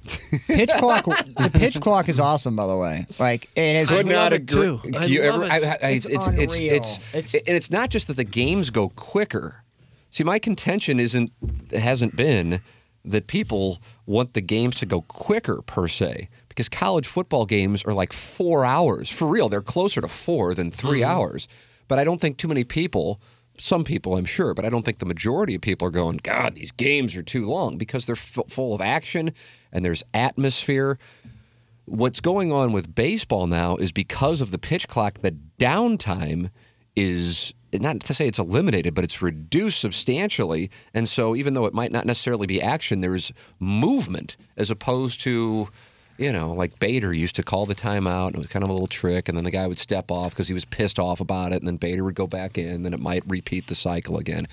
pitch 0.49 0.71
clock. 0.79 1.05
The 1.05 1.51
pitch 1.53 1.81
clock 1.81 2.09
is 2.09 2.19
awesome, 2.21 2.57
by 2.57 2.67
the 2.67 2.77
way. 2.77 3.07
Like 3.19 3.49
it 3.57 3.77
is. 3.77 3.91
I 3.93 3.97
Could 3.99 4.07
not 4.07 4.33
agree. 4.33 4.63
too. 4.63 4.81
I 4.97 5.05
You 5.05 5.23
love 5.23 5.43
ever- 5.43 5.45
it. 5.45 5.51
I- 5.83 5.87
I- 5.89 5.91
It's 5.93 6.05
it's, 6.07 6.27
it's, 6.27 6.27
unreal. 6.27 6.73
it's, 6.73 6.99
It's- 7.15 7.35
and 7.35 7.57
it's 7.57 7.71
not 7.71 7.91
just 7.91 8.07
that 8.09 8.17
the 8.17 8.25
games 8.25 8.71
go 8.71 8.89
quicker. 8.91 9.63
See, 10.11 10.25
my 10.25 10.39
contention 10.39 11.01
isn't 11.01 11.33
hasn't 11.73 12.15
been 12.17 12.61
that 13.05 13.27
people 13.27 13.79
want 14.07 14.35
the 14.35 14.41
games 14.41 14.77
to 14.77 14.87
go 14.87 15.03
quicker 15.03 15.61
per 15.63 15.87
se, 15.89 16.29
because 16.49 16.69
college 16.69 17.07
football 17.07 17.47
games 17.47 17.83
are 17.85 17.93
like 17.93 18.13
four 18.13 18.65
hours 18.65 19.11
for 19.11 19.27
real. 19.27 19.49
They're 19.49 19.61
closer 19.61 20.01
to 20.01 20.09
four 20.09 20.55
than 20.55 20.71
3 20.71 21.01
Mm-hmm. 21.01 21.11
hours. 21.11 21.49
But 21.87 21.99
I 21.99 22.05
don't 22.05 22.21
think 22.21 22.39
too 22.39 22.49
many 22.49 22.65
people 22.65 23.21
Some 23.59 23.85
people, 23.85 24.17
I'm 24.17 24.25
sure, 24.25 24.53
but 24.53 24.65
I 24.65 24.71
don't 24.71 24.85
think 24.85 24.99
the 24.99 25.07
majority 25.07 25.55
of 25.55 25.61
people 25.61 25.87
are 25.87 25.93
going, 25.93 26.19
God, 26.23 26.55
these 26.55 26.73
games 26.73 27.17
are 27.17 27.23
too 27.23 27.47
long 27.47 27.79
because 27.79 28.07
they're 28.07 28.17
f- 28.17 28.49
full 28.49 28.75
of 28.75 28.81
action 28.81 29.33
and 29.73 29.85
there's 29.85 30.03
atmosphere. 30.13 30.99
What's 31.85 32.21
going 32.21 32.51
on 32.51 32.73
with 32.73 32.95
baseball 32.95 33.47
now 33.47 33.77
is 33.77 33.93
because 33.93 34.41
of 34.41 34.51
the 34.51 34.59
pitch 34.59 34.89
clock, 34.89 35.21
the 35.21 35.37
downtime 35.59 36.51
is 36.97 37.55
not 37.73 38.01
to 38.01 38.15
say 38.15 38.27
it's 38.27 38.39
eliminated, 38.39 38.95
but 38.95 39.05
it's 39.05 39.23
reduced 39.23 39.81
substantially. 39.81 40.71
And 40.93 41.09
so, 41.09 41.35
even 41.35 41.55
though 41.55 41.67
it 41.67 41.75
might 41.75 41.93
not 41.93 42.07
necessarily 42.07 42.47
be 42.47 42.63
action, 42.63 43.01
there's 43.01 43.33
movement 43.59 44.37
as 44.57 44.71
opposed 44.71 45.21
to, 45.23 45.69
you 46.17 46.33
know, 46.33 46.53
like 46.53 46.79
Bader 46.79 47.13
used 47.13 47.37
to 47.37 47.43
call 47.43 47.67
the 47.67 47.75
timeout. 47.75 48.29
And 48.29 48.37
it 48.37 48.39
was 48.39 48.49
kind 48.49 48.63
of 48.63 48.71
a 48.71 48.73
little 48.73 48.87
trick, 48.87 49.29
and 49.29 49.37
then 49.37 49.45
the 49.45 49.51
guy 49.51 49.67
would 49.67 49.79
step 49.79 50.11
off 50.11 50.31
because 50.31 50.49
he 50.49 50.55
was 50.55 50.65
pissed 50.65 50.99
off 50.99 51.21
about 51.21 51.53
it, 51.53 51.57
and 51.57 51.67
then 51.67 51.77
Bader 51.77 52.05
would 52.05 52.15
go 52.15 52.27
back 52.27 52.59
in, 52.59 52.69
and 52.69 52.85
then 52.85 52.95
it 52.95 53.01
might 53.01 53.23
repeat 53.27 53.67
the 53.67 53.75
cycle 53.75 54.19
again. 54.19 54.47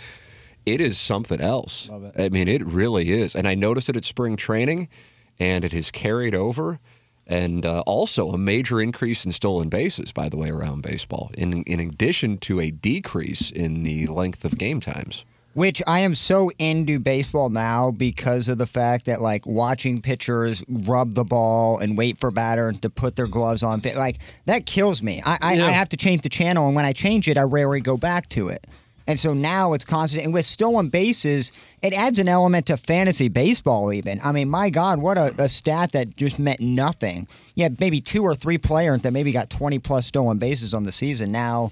It 0.65 0.79
is 0.79 0.99
something 0.99 1.41
else. 1.41 1.89
I 2.17 2.29
mean, 2.29 2.47
it 2.47 2.63
really 2.63 3.11
is. 3.11 3.35
And 3.35 3.47
I 3.47 3.55
noticed 3.55 3.89
it 3.89 3.95
at 3.95 4.05
spring 4.05 4.35
training, 4.35 4.89
and 5.39 5.65
it 5.65 5.71
has 5.71 5.91
carried 5.91 6.35
over. 6.35 6.79
And 7.27 7.65
uh, 7.65 7.81
also 7.81 8.31
a 8.31 8.37
major 8.37 8.81
increase 8.81 9.25
in 9.25 9.31
stolen 9.31 9.69
bases, 9.69 10.11
by 10.11 10.27
the 10.27 10.37
way, 10.37 10.49
around 10.49 10.81
baseball, 10.81 11.31
in, 11.35 11.63
in 11.63 11.79
addition 11.79 12.37
to 12.39 12.59
a 12.59 12.71
decrease 12.71 13.49
in 13.49 13.83
the 13.83 14.07
length 14.07 14.43
of 14.43 14.57
game 14.57 14.79
times. 14.81 15.23
Which 15.53 15.81
I 15.85 15.99
am 15.99 16.15
so 16.15 16.49
into 16.59 16.97
baseball 16.99 17.49
now 17.49 17.91
because 17.91 18.47
of 18.47 18.57
the 18.57 18.65
fact 18.65 19.05
that 19.07 19.21
like 19.21 19.45
watching 19.45 20.01
pitchers 20.01 20.63
rub 20.69 21.13
the 21.13 21.25
ball 21.25 21.77
and 21.79 21.97
wait 21.97 22.17
for 22.17 22.31
batter 22.31 22.71
to 22.71 22.89
put 22.89 23.17
their 23.17 23.27
gloves 23.27 23.61
on, 23.61 23.81
like 23.95 24.19
that 24.45 24.65
kills 24.65 25.03
me. 25.03 25.21
I, 25.25 25.37
I, 25.41 25.53
Yeah. 25.55 25.67
I 25.67 25.71
have 25.71 25.89
to 25.89 25.97
change 25.97 26.21
the 26.21 26.29
channel, 26.29 26.67
and 26.67 26.75
when 26.75 26.85
I 26.85 26.93
change 26.93 27.27
it, 27.27 27.37
I 27.37 27.41
rarely 27.41 27.81
go 27.81 27.97
back 27.97 28.29
to 28.29 28.47
it. 28.47 28.65
And 29.07 29.19
so 29.19 29.33
now 29.33 29.73
it's 29.73 29.83
constant. 29.83 30.23
And 30.23 30.33
with 30.33 30.45
stolen 30.45 30.87
bases, 30.89 31.51
it 31.81 31.91
adds 31.91 32.19
an 32.19 32.29
element 32.29 32.67
to 32.67 32.77
fantasy 32.77 33.27
baseball, 33.27 33.91
even. 33.91 34.21
I 34.23 34.31
mean, 34.31 34.49
my 34.49 34.69
God, 34.69 34.99
what 34.99 35.17
a, 35.17 35.33
a 35.37 35.49
stat 35.49 35.91
that 35.93 36.15
just 36.15 36.39
meant 36.39 36.59
nothing. 36.61 37.27
You 37.55 37.63
had 37.63 37.79
maybe 37.79 37.99
two 37.99 38.23
or 38.23 38.35
three 38.35 38.57
players 38.57 39.01
that 39.01 39.11
maybe 39.11 39.31
got 39.31 39.49
20 39.49 39.79
plus 39.79 40.05
stolen 40.05 40.37
bases 40.37 40.73
on 40.73 40.83
the 40.83 40.91
season. 40.91 41.31
Now, 41.31 41.71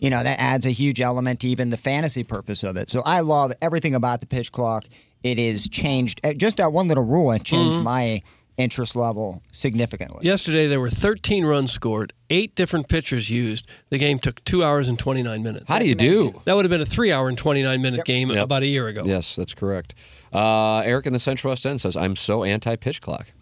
you 0.00 0.10
know, 0.10 0.22
that 0.22 0.40
adds 0.40 0.66
a 0.66 0.70
huge 0.70 1.00
element 1.00 1.40
to 1.40 1.48
even 1.48 1.70
the 1.70 1.76
fantasy 1.76 2.24
purpose 2.24 2.62
of 2.64 2.76
it. 2.76 2.88
So 2.90 3.02
I 3.06 3.20
love 3.20 3.52
everything 3.62 3.94
about 3.94 4.20
the 4.20 4.26
pitch 4.26 4.50
clock. 4.50 4.84
It 5.22 5.38
is 5.38 5.68
changed. 5.68 6.20
uh, 6.24 6.32
Just 6.32 6.56
that 6.56 6.72
one 6.72 6.88
little 6.88 7.04
rule, 7.04 7.30
it 7.32 7.44
changed 7.44 7.78
Mhm. 7.78 7.82
my 7.84 8.22
interest 8.56 8.94
level 8.96 9.42
significantly. 9.52 10.18
Yesterday 10.24 10.66
there 10.66 10.80
were 10.80 10.90
13 10.90 11.44
runs 11.46 11.72
scored, 11.72 12.12
eight 12.28 12.54
different 12.54 12.88
pitchers 12.88 13.30
used. 13.30 13.66
The 13.90 13.96
game 13.96 14.18
took 14.18 14.42
two 14.44 14.62
hours 14.64 14.86
and 14.88 14.98
29 14.98 15.42
minutes. 15.42 15.70
How 15.70 15.78
do 15.78 15.86
you 15.86 15.94
do? 15.94 16.40
That 16.44 16.56
would 16.56 16.64
have 16.66 16.70
been 16.70 16.80
a 16.82 16.86
three-hour 16.86 17.28
and 17.28 17.38
29-minute 17.38 18.04
game 18.04 18.30
about 18.30 18.62
a 18.62 18.66
year 18.66 18.88
ago. 18.88 19.04
Yes, 19.06 19.34
that's 19.36 19.54
correct. 19.54 19.94
Uh, 20.32 20.78
Eric 20.80 21.06
in 21.06 21.12
the 21.14 21.18
Central 21.18 21.50
West 21.52 21.64
End 21.64 21.80
says, 21.80 21.96
I'm 21.96 22.16
so 22.16 22.44
anti 22.44 22.76
pitch 22.76 23.00
clock. 23.00 23.32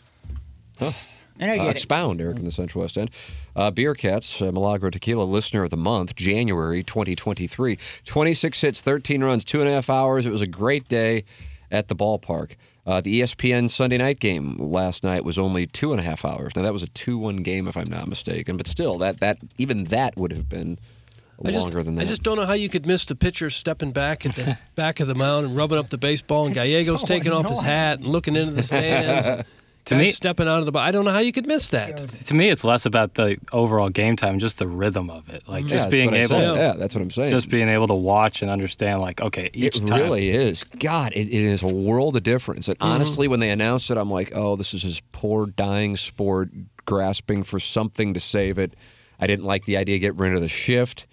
Huh. 0.79 0.93
And 1.41 1.51
I 1.51 1.55
Uh, 1.55 1.59
get 1.65 1.67
it. 1.69 1.71
expound, 1.71 2.21
Eric 2.21 2.39
in 2.39 2.45
the 2.45 2.51
Central 2.51 2.83
West 2.83 2.97
End. 2.99 3.11
Uh, 3.55 3.71
Beer 3.71 3.95
Cats, 3.95 4.41
uh, 4.43 4.51
Milagro 4.53 4.91
Tequila 4.91 5.25
Listener 5.25 5.63
of 5.65 5.71
the 5.71 5.77
Month, 5.77 6.17
January 6.17 6.83
2023. 6.83 7.79
26 8.05 8.61
hits, 8.61 8.81
13 8.81 9.23
runs, 9.23 9.45
two 9.45 9.61
and 9.61 9.69
a 9.69 9.73
half 9.73 9.89
hours. 9.91 10.27
It 10.27 10.33
was 10.33 10.41
a 10.43 10.47
great 10.47 10.89
day 10.89 11.25
at 11.71 11.89
the 11.89 11.95
ballpark. 11.97 12.53
Uh, 12.87 13.01
the 13.03 13.21
ESPN 13.21 13.69
Sunday 13.69 13.99
night 13.99 14.19
game 14.19 14.57
last 14.57 15.05
night 15.05 15.23
was 15.25 15.37
only 15.39 15.67
two 15.67 15.93
and 15.93 16.01
a 16.01 16.03
half 16.05 16.25
hours. 16.25 16.57
Now 16.57 16.63
that 16.63 16.73
was 16.73 16.83
a 16.83 16.89
two-one 16.89 17.37
game, 17.39 17.69
if 17.69 17.77
I'm 17.77 17.91
not 17.91 18.09
mistaken, 18.09 18.57
but 18.57 18.67
still, 18.67 18.97
that 18.99 19.21
that 19.21 19.39
even 19.59 19.85
that 19.85 20.17
would 20.17 20.33
have 20.33 20.49
been 20.49 20.79
I 21.45 21.51
just, 21.53 21.61
longer 21.65 21.83
than 21.83 21.97
that. 21.97 22.03
I 22.03 22.05
just 22.07 22.23
don't 22.23 22.39
know 22.39 22.47
how 22.47 22.55
you 22.55 22.71
could 22.71 22.87
miss 22.87 23.05
the 23.05 23.15
pitcher 23.15 23.51
stepping 23.51 23.93
back 23.93 24.25
at 24.25 24.35
the 24.37 24.57
back 24.75 25.01
of 25.01 25.07
the 25.07 25.15
mound 25.15 25.47
and 25.47 25.55
rubbing 25.57 25.77
up 25.79 25.91
the 25.91 25.99
baseball, 25.99 26.47
and 26.47 26.55
Gallegos 26.55 27.03
so 27.03 27.07
taking 27.07 27.31
off 27.31 27.47
his 27.49 27.61
hat 27.61 27.99
and 27.99 28.07
looking 28.07 28.35
into 28.37 28.53
the 28.53 28.63
stands. 28.63 29.45
and 29.91 29.99
To 29.99 30.05
guys 30.05 30.09
me- 30.09 30.13
stepping 30.13 30.49
out 30.49 30.61
of 30.61 30.67
the. 30.67 30.73
box. 30.73 30.87
I 30.89 30.91
don't 30.91 31.05
know 31.05 31.11
how 31.13 31.19
you 31.21 31.33
could 31.33 31.47
miss 31.47 31.69
that. 31.69 31.97
To 32.09 32.35
me, 32.35 32.49
it's 32.49 32.65
less 32.65 32.85
about 32.87 33.15
the 33.15 33.39
overall 33.53 33.89
game 33.89 34.17
time, 34.17 34.39
just 34.39 34.59
the 34.59 34.67
rhythm 34.67 35.11
of 35.11 35.29
it. 35.29 35.43
Like 35.49 35.65
Yeah, 35.65 35.69
just 35.71 35.85
that's 35.85 35.91
being 35.91 36.15
able, 36.15 36.29
said. 36.29 36.57
Yeah, 36.57 36.73
that's 36.75 36.95
what 36.95 37.03
I'm 37.03 37.11
saying. 37.11 37.31
Just 37.31 37.49
being 37.49 37.69
able 37.69 37.87
to 37.89 37.95
watch 37.95 38.43
and 38.43 38.51
understand, 38.51 39.01
like, 39.01 39.21
okay, 39.21 39.51
each 39.55 39.77
it 39.79 39.87
time. 39.87 40.01
really 40.01 40.29
is. 40.31 40.65
God, 40.65 41.13
it, 41.15 41.29
it 41.29 41.33
is 41.45 41.63
a 41.63 41.67
world 41.67 42.17
of 42.17 42.23
difference. 42.23 42.69
And 42.69 42.79
Mhm. 42.79 42.85
honestly, 42.87 43.29
when 43.29 43.41
they 43.41 43.51
announced 43.51 43.91
it, 43.91 43.97
I'm 43.97 44.11
like, 44.11 44.33
oh, 44.35 44.57
this 44.57 44.75
is 44.75 44.83
his 44.83 45.01
poor 45.13 45.47
dying 45.47 45.97
sport 45.97 46.51
grasping 46.85 47.43
for 47.43 47.61
something 47.61 48.15
to 48.15 48.21
save 48.21 48.59
it. 48.59 48.75
I 49.21 49.27
didn't 49.27 49.45
like 49.47 49.65
the 49.65 49.77
idea 49.77 49.97
of 49.97 50.01
getting 50.01 50.17
rid 50.19 50.35
of 50.35 50.41
the 50.41 50.49
shift. 50.49 51.07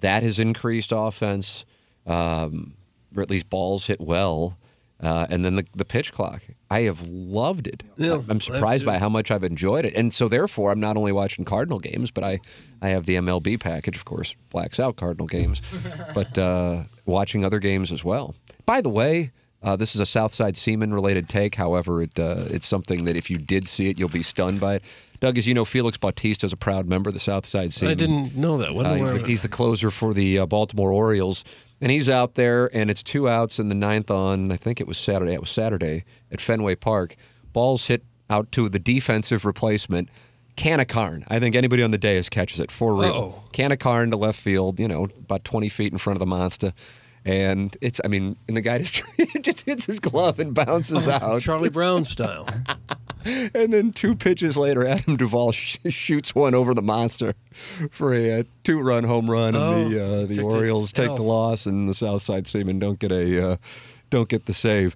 That 0.00 0.22
has 0.22 0.38
increased 0.38 0.92
offense, 0.94 1.64
um, 2.06 2.74
or 3.16 3.22
at 3.22 3.30
least 3.30 3.48
balls 3.48 3.86
hit 3.86 4.00
well. 4.00 4.56
Uh, 5.02 5.26
and 5.28 5.44
then 5.44 5.56
the, 5.56 5.66
the 5.74 5.84
pitch 5.84 6.10
clock. 6.12 6.42
I 6.70 6.80
have 6.82 7.02
loved 7.02 7.66
it. 7.66 7.82
Yeah, 7.96 8.22
I'm 8.28 8.40
surprised 8.40 8.86
by 8.86 8.98
how 8.98 9.10
much 9.10 9.30
I've 9.30 9.44
enjoyed 9.44 9.84
it. 9.84 9.94
And 9.94 10.12
so, 10.12 10.26
therefore, 10.26 10.72
I'm 10.72 10.80
not 10.80 10.96
only 10.96 11.12
watching 11.12 11.44
Cardinal 11.44 11.78
games, 11.78 12.10
but 12.10 12.24
I, 12.24 12.40
I 12.80 12.88
have 12.88 13.04
the 13.04 13.16
MLB 13.16 13.60
package, 13.60 13.96
of 13.96 14.06
course, 14.06 14.34
blacks 14.50 14.80
out 14.80 14.96
Cardinal 14.96 15.26
games, 15.26 15.60
but 16.14 16.38
uh, 16.38 16.84
watching 17.04 17.44
other 17.44 17.58
games 17.58 17.92
as 17.92 18.04
well. 18.04 18.34
By 18.64 18.80
the 18.80 18.88
way, 18.88 19.32
uh, 19.62 19.76
this 19.76 19.94
is 19.94 20.00
a 20.00 20.06
Southside 20.06 20.56
Seaman 20.56 20.94
related 20.94 21.28
take. 21.28 21.54
However, 21.56 22.02
it 22.02 22.18
uh, 22.18 22.44
it's 22.48 22.66
something 22.66 23.04
that 23.04 23.16
if 23.16 23.30
you 23.30 23.36
did 23.36 23.66
see 23.66 23.88
it, 23.88 23.98
you'll 23.98 24.08
be 24.08 24.22
stunned 24.22 24.60
by 24.60 24.76
it. 24.76 24.84
Doug, 25.20 25.38
as 25.38 25.46
you 25.46 25.54
know, 25.54 25.64
Felix 25.64 25.96
Bautista 25.96 26.46
is 26.46 26.52
a 26.52 26.56
proud 26.56 26.86
member 26.86 27.08
of 27.08 27.14
the 27.14 27.20
Southside 27.20 27.72
Seaman. 27.72 27.92
I 27.92 27.94
didn't 27.94 28.36
know 28.36 28.58
that. 28.58 28.70
Uh, 28.70 28.94
he's, 28.94 29.12
the, 29.12 29.26
he's 29.26 29.42
the 29.42 29.48
closer 29.48 29.90
for 29.90 30.12
the 30.12 30.40
uh, 30.40 30.46
Baltimore 30.46 30.92
Orioles, 30.92 31.42
and 31.80 31.90
he's 31.90 32.08
out 32.08 32.34
there, 32.34 32.74
and 32.74 32.90
it's 32.90 33.02
two 33.02 33.28
outs 33.28 33.58
in 33.58 33.68
the 33.68 33.74
ninth 33.74 34.10
on. 34.10 34.50
I 34.50 34.56
think 34.56 34.80
it 34.80 34.86
was 34.86 34.98
Saturday. 34.98 35.32
It 35.32 35.40
was 35.40 35.50
Saturday 35.50 36.04
at 36.30 36.40
Fenway 36.40 36.76
Park. 36.76 37.16
Balls 37.52 37.86
hit 37.86 38.04
out 38.30 38.50
to 38.52 38.68
the 38.68 38.78
defensive 38.78 39.44
replacement. 39.44 40.08
Canacarn. 40.56 41.24
I 41.28 41.38
think 41.38 41.54
anybody 41.54 41.82
on 41.82 41.90
the 41.90 41.98
dais 41.98 42.30
catches 42.30 42.60
it 42.60 42.70
for 42.70 42.94
real. 42.94 43.44
Canacarn 43.52 44.10
to 44.10 44.16
left 44.16 44.40
field. 44.40 44.80
You 44.80 44.88
know, 44.88 45.04
about 45.04 45.44
twenty 45.44 45.68
feet 45.68 45.92
in 45.92 45.98
front 45.98 46.16
of 46.16 46.20
the 46.20 46.26
monster. 46.26 46.72
And 47.26 47.76
it's, 47.80 48.00
I 48.04 48.08
mean, 48.08 48.36
and 48.46 48.56
the 48.56 48.60
guy 48.60 48.78
just, 48.78 49.02
just 49.42 49.62
hits 49.62 49.84
his 49.86 49.98
glove 49.98 50.38
and 50.38 50.54
bounces 50.54 51.08
oh, 51.08 51.10
out. 51.10 51.40
Charlie 51.40 51.70
Brown 51.70 52.04
style. 52.04 52.48
And 53.54 53.72
then 53.72 53.92
two 53.92 54.14
pitches 54.14 54.56
later, 54.56 54.86
Adam 54.86 55.16
Duvall 55.16 55.52
sh- 55.52 55.78
shoots 55.88 56.34
one 56.34 56.54
over 56.54 56.74
the 56.74 56.82
monster 56.82 57.34
for 57.90 58.14
a, 58.14 58.40
uh 58.40 58.42
two-run 58.64 59.04
home 59.04 59.30
run, 59.30 59.54
Oh, 59.56 59.82
and 59.84 59.92
the 59.92 60.04
uh, 60.04 60.26
the 60.26 60.42
Orioles 60.42 60.92
take 60.92 61.14
the 61.16 61.22
loss, 61.22 61.66
and 61.66 61.88
the 61.88 61.94
Southside 61.94 62.46
Seamen 62.46 62.78
don't 62.78 62.98
get 62.98 63.12
a 63.12 63.52
uh, 63.52 63.56
don't 64.10 64.28
get 64.28 64.46
the 64.46 64.52
save. 64.52 64.94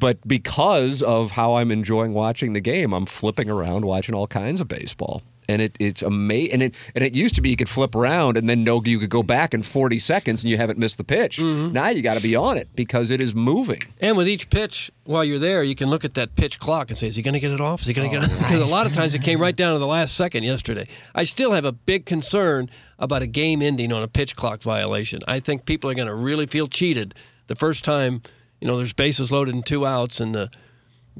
But 0.00 0.26
because 0.26 1.00
of 1.02 1.30
how 1.32 1.54
I'm 1.54 1.70
enjoying 1.70 2.12
watching 2.12 2.54
the 2.54 2.60
game, 2.60 2.92
I'm 2.92 3.06
flipping 3.06 3.48
around 3.48 3.84
watching 3.84 4.14
all 4.16 4.26
kinds 4.26 4.60
of 4.60 4.66
baseball. 4.66 5.22
And 5.48 5.60
it, 5.60 5.76
it's 5.80 6.02
amazing. 6.02 6.52
And 6.52 6.62
it, 6.62 6.74
and 6.94 7.02
it 7.02 7.14
used 7.14 7.34
to 7.34 7.40
be 7.40 7.50
you 7.50 7.56
could 7.56 7.68
flip 7.68 7.94
around 7.96 8.36
and 8.36 8.48
then 8.48 8.62
know 8.62 8.80
you 8.84 8.98
could 9.00 9.10
go 9.10 9.22
back 9.24 9.52
in 9.54 9.62
40 9.62 9.98
seconds 9.98 10.44
and 10.44 10.50
you 10.50 10.56
haven't 10.56 10.78
missed 10.78 10.98
the 10.98 11.04
pitch. 11.04 11.38
Mm-hmm. 11.38 11.72
Now 11.72 11.88
you 11.88 12.00
got 12.00 12.14
to 12.14 12.22
be 12.22 12.36
on 12.36 12.56
it 12.56 12.68
because 12.76 13.10
it 13.10 13.20
is 13.20 13.34
moving. 13.34 13.80
And 14.00 14.16
with 14.16 14.28
each 14.28 14.50
pitch, 14.50 14.90
while 15.04 15.24
you're 15.24 15.40
there, 15.40 15.64
you 15.64 15.74
can 15.74 15.90
look 15.90 16.04
at 16.04 16.14
that 16.14 16.36
pitch 16.36 16.60
clock 16.60 16.90
and 16.90 16.96
say, 16.96 17.08
"Is 17.08 17.16
he 17.16 17.22
going 17.22 17.34
to 17.34 17.40
get 17.40 17.50
it 17.50 17.60
off? 17.60 17.80
Is 17.80 17.88
he 17.88 17.92
going 17.92 18.08
Oh, 18.08 18.20
to 18.20 18.20
get 18.20 18.30
it?" 18.30 18.38
Because 18.38 18.60
a 18.62 18.66
lot 18.66 18.86
of 18.86 18.94
times 18.94 19.14
it 19.16 19.22
came 19.22 19.40
right 19.40 19.56
down 19.56 19.72
to 19.72 19.78
the 19.80 19.86
last 19.86 20.14
second 20.14 20.44
yesterday. 20.44 20.86
I 21.14 21.24
still 21.24 21.50
have 21.52 21.64
a 21.64 21.72
big 21.72 22.06
concern 22.06 22.70
about 23.00 23.22
a 23.22 23.26
game 23.26 23.62
ending 23.62 23.92
on 23.92 24.02
a 24.04 24.08
pitch 24.08 24.36
clock 24.36 24.62
violation. 24.62 25.20
I 25.26 25.40
think 25.40 25.64
people 25.66 25.90
are 25.90 25.94
going 25.94 26.06
to 26.08 26.14
really 26.14 26.46
feel 26.46 26.68
cheated 26.68 27.14
the 27.48 27.56
first 27.56 27.84
time. 27.84 28.22
You 28.60 28.68
know, 28.68 28.76
there's 28.76 28.92
bases 28.92 29.32
loaded 29.32 29.54
and 29.56 29.66
two 29.66 29.84
outs, 29.84 30.20
and 30.20 30.32
the 30.36 30.50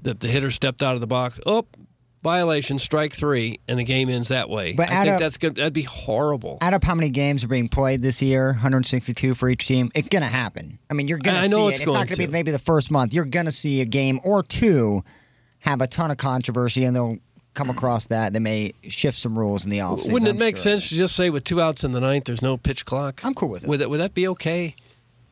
the, 0.00 0.14
the 0.14 0.28
hitter 0.28 0.50
stepped 0.52 0.82
out 0.82 0.94
of 0.94 1.00
the 1.00 1.06
box. 1.08 1.40
Oh, 1.44 1.66
violation, 2.22 2.78
strike 2.78 3.12
three, 3.12 3.58
and 3.68 3.78
the 3.78 3.84
game 3.84 4.08
ends 4.08 4.28
that 4.28 4.48
way. 4.48 4.72
But 4.74 4.90
I 4.90 5.02
think 5.02 5.14
up- 5.14 5.20
that's 5.20 5.36
good. 5.38 5.56
That'd 5.56 5.72
be 5.72 5.82
horrible. 5.82 6.58
Add 6.60 6.74
up 6.74 6.84
how 6.84 6.94
many 6.94 7.10
games 7.10 7.42
are 7.44 7.48
being 7.48 7.68
played 7.68 8.02
this 8.02 8.22
year, 8.22 8.52
162 8.52 9.34
for 9.34 9.48
each 9.48 9.66
team. 9.66 9.90
It's 9.94 10.08
going 10.08 10.22
to 10.22 10.28
happen. 10.28 10.78
I 10.90 10.94
mean, 10.94 11.08
you're 11.08 11.18
going 11.18 11.34
to 11.34 11.40
I 11.40 11.46
see 11.46 11.56
know 11.56 11.66
it. 11.68 11.72
it's 11.72 11.78
It's 11.80 11.86
going 11.86 11.98
not 11.98 12.06
going 12.06 12.18
to 12.18 12.26
be 12.26 12.32
maybe 12.32 12.50
the 12.50 12.58
first 12.58 12.90
month. 12.90 13.12
You're 13.14 13.24
going 13.24 13.46
to 13.46 13.52
see 13.52 13.80
a 13.80 13.84
game 13.86 14.20
or 14.24 14.42
two 14.42 15.02
have 15.60 15.80
a 15.80 15.86
ton 15.86 16.10
of 16.10 16.16
controversy, 16.16 16.84
and 16.84 16.94
they'll 16.94 17.18
come 17.54 17.68
across 17.70 18.06
that. 18.06 18.32
They 18.32 18.38
may 18.38 18.72
shift 18.88 19.18
some 19.18 19.38
rules 19.38 19.64
in 19.64 19.70
the 19.70 19.78
offseason. 19.78 20.12
Wouldn't 20.12 20.28
it 20.28 20.32
I'm 20.32 20.38
make 20.38 20.56
sure. 20.56 20.62
sense 20.62 20.88
to 20.88 20.94
just 20.94 21.14
say 21.14 21.28
with 21.28 21.44
two 21.44 21.60
outs 21.60 21.84
in 21.84 21.92
the 21.92 22.00
ninth, 22.00 22.24
there's 22.24 22.40
no 22.42 22.56
pitch 22.56 22.84
clock? 22.86 23.24
I'm 23.24 23.34
cool 23.34 23.50
with 23.50 23.64
it. 23.64 23.68
Would 23.68 23.80
that, 23.80 23.90
would 23.90 24.00
that 24.00 24.14
be 24.14 24.26
okay? 24.28 24.74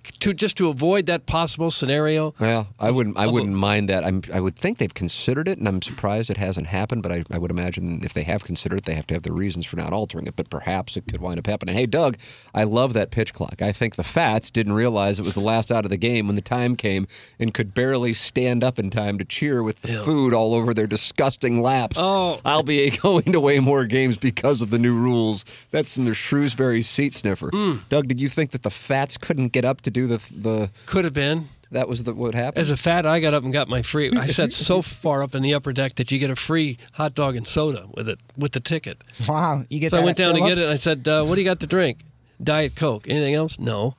To 0.03 0.35
just 0.35 0.57
to 0.57 0.69
avoid 0.69 1.07
that 1.07 1.27
possible 1.27 1.71
scenario. 1.71 2.35
Well, 2.39 2.69
I 2.79 2.91
wouldn't. 2.91 3.17
I 3.17 3.27
wouldn't 3.27 3.55
mind 3.55 3.89
that. 3.89 4.05
I'm. 4.05 4.23
I 4.33 4.41
would 4.41 4.57
think 4.57 4.79
they've 4.79 4.93
considered 4.93 5.49
it, 5.49 5.59
and 5.59 5.69
I'm 5.69 5.83
surprised 5.83 6.31
it 6.31 6.37
hasn't 6.37 6.67
happened. 6.67 7.03
But 7.03 7.13
I, 7.13 7.25
I 7.31 7.39
would 7.39 7.51
imagine 7.51 8.03
if 8.03 8.13
they 8.13 8.23
have 8.25 8.45
considered 8.45 8.81
it, 8.81 8.85
they 8.85 8.95
have 8.95 9.07
to 9.09 9.15
have 9.15 9.23
the 9.23 9.33
reasons 9.33 9.67
for 9.67 9.77
not 9.77 9.93
altering 9.93 10.27
it. 10.27 10.37
But 10.37 10.51
perhaps 10.51 10.97
it 10.97 11.05
could 11.09 11.21
wind 11.21 11.39
up 11.39 11.47
happening. 11.47 11.75
Hey, 11.75 11.87
Doug, 11.87 12.17
I 12.55 12.65
love 12.65 12.93
that 12.95 13.11
pitch 13.11 13.33
clock. 13.33 13.63
I 13.63 13.73
think 13.73 13.97
the 13.97 14.05
Fats 14.05 14.51
didn't 14.51 14.73
realize 14.73 15.19
it 15.19 15.25
was 15.25 15.35
the 15.35 15.41
last 15.41 15.71
out 15.71 15.85
of 15.85 15.91
the 15.91 15.97
game 15.97 16.27
when 16.27 16.37
the 16.37 16.43
time 16.43 16.77
came, 16.77 17.07
and 17.39 17.55
could 17.55 17.75
barely 17.75 18.13
stand 18.13 18.65
up 18.65 18.79
in 18.79 18.91
time 18.91 19.19
to 19.19 19.25
cheer 19.25 19.63
with 19.63 19.83
the 19.83 19.89
food 19.89 20.35
all 20.35 20.55
over 20.55 20.75
their 20.75 20.87
disgusting 20.87 21.63
laps. 21.63 21.97
Oh. 21.99 22.41
I'll 22.45 22.63
be 22.63 22.91
going 23.03 23.33
to 23.33 23.41
way 23.41 23.61
more 23.61 23.85
games 23.85 24.17
because 24.17 24.63
of 24.63 24.71
the 24.71 24.79
new 24.79 24.95
rules. 24.95 25.45
That's 25.71 25.95
from 25.95 26.05
the 26.05 26.15
Shrewsbury 26.15 26.83
seat 26.83 27.15
sniffer. 27.15 27.51
Hmm. 27.51 27.77
Doug, 27.89 28.09
did 28.09 28.21
you 28.21 28.29
think 28.29 28.51
that 28.53 28.63
the 28.63 28.71
Fats 28.71 29.17
couldn't 29.17 29.49
get 29.49 29.65
up 29.65 29.81
to 29.83 29.90
do 29.91 30.07
the 30.07 30.19
the? 30.35 30.71
Could 30.87 31.05
have 31.05 31.15
been. 31.15 31.47
That 31.73 31.89
was 31.89 32.03
the, 32.03 32.13
what 32.15 32.35
happened. 32.35 32.59
As 32.59 32.71
a 32.71 32.77
fat, 32.77 33.07
I 33.07 33.21
got 33.21 33.33
up 33.33 33.45
and 33.45 33.53
got 33.53 33.69
my 33.69 33.83
free. 33.83 34.11
I 34.17 34.27
sat 34.27 34.53
so 34.53 34.83
far 35.03 35.23
up 35.23 35.37
in 35.37 35.43
the 35.45 35.55
upper 35.55 35.73
deck 35.73 35.95
that 35.97 36.11
you 36.11 36.19
get 36.19 36.29
a 36.29 36.35
free 36.35 36.79
hot 36.95 37.15
dog 37.15 37.37
and 37.37 37.47
soda 37.47 37.87
with 37.95 38.09
it 38.09 38.19
with 38.37 38.53
the 38.53 38.61
ticket. 38.61 39.03
Wow, 39.29 39.63
you 39.71 39.79
get 39.79 39.93
So 39.93 39.99
I 39.99 40.05
went 40.05 40.17
down 40.17 40.35
to 40.35 40.41
get 40.41 40.59
it. 40.59 40.65
And 40.65 40.73
I 40.73 40.77
said, 40.77 41.07
uh, 41.07 41.25
"What 41.25 41.37
do 41.37 41.41
you 41.41 41.45
got 41.45 41.61
to 41.61 41.67
drink? 41.69 42.01
Diet 42.43 42.75
Coke. 42.75 43.09
Anything 43.09 43.35
else? 43.35 43.59
No." 43.59 43.95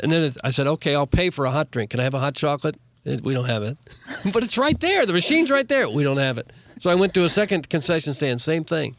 And 0.00 0.10
then 0.10 0.22
it, 0.24 0.36
I 0.42 0.50
said, 0.50 0.66
"Okay, 0.66 0.96
I'll 0.96 1.06
pay 1.06 1.30
for 1.30 1.44
a 1.44 1.50
hot 1.52 1.70
drink. 1.70 1.90
Can 1.90 2.00
I 2.00 2.02
have 2.02 2.14
a 2.14 2.18
hot 2.18 2.34
chocolate?" 2.34 2.74
Eh, 3.06 3.18
We 3.22 3.34
don't 3.34 3.44
have 3.44 3.62
it, 3.62 3.78
but 4.32 4.42
it's 4.42 4.58
right 4.58 4.78
there. 4.80 5.06
The 5.06 5.12
machine's 5.12 5.50
right 5.50 5.68
there. 5.68 5.88
We 5.88 6.02
don't 6.02 6.16
have 6.18 6.38
it. 6.38 6.52
So 6.80 6.90
I 6.90 6.96
went 6.96 7.14
to 7.14 7.22
a 7.22 7.28
second 7.28 7.68
concession 7.68 8.14
stand. 8.14 8.40
Same 8.40 8.64
thing. 8.64 8.96